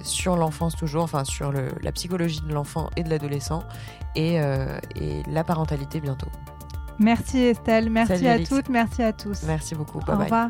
sur 0.01 0.35
l'enfance 0.35 0.75
toujours, 0.75 1.03
enfin 1.03 1.23
sur 1.23 1.51
le, 1.51 1.69
la 1.81 1.91
psychologie 1.91 2.41
de 2.41 2.53
l'enfant 2.53 2.89
et 2.95 3.03
de 3.03 3.09
l'adolescent 3.09 3.63
et, 4.15 4.39
euh, 4.41 4.79
et 4.95 5.23
la 5.27 5.43
parentalité 5.43 5.99
bientôt. 5.99 6.29
Merci 6.99 7.39
Estelle, 7.39 7.89
merci 7.89 8.13
Salut, 8.13 8.27
à 8.27 8.31
Alix. 8.33 8.49
toutes, 8.49 8.69
merci 8.69 9.03
à 9.03 9.13
tous. 9.13 9.43
Merci 9.43 9.75
beaucoup. 9.75 9.99
Bye 9.99 10.15
Au 10.15 10.17
bye. 10.17 10.23
revoir. 10.25 10.49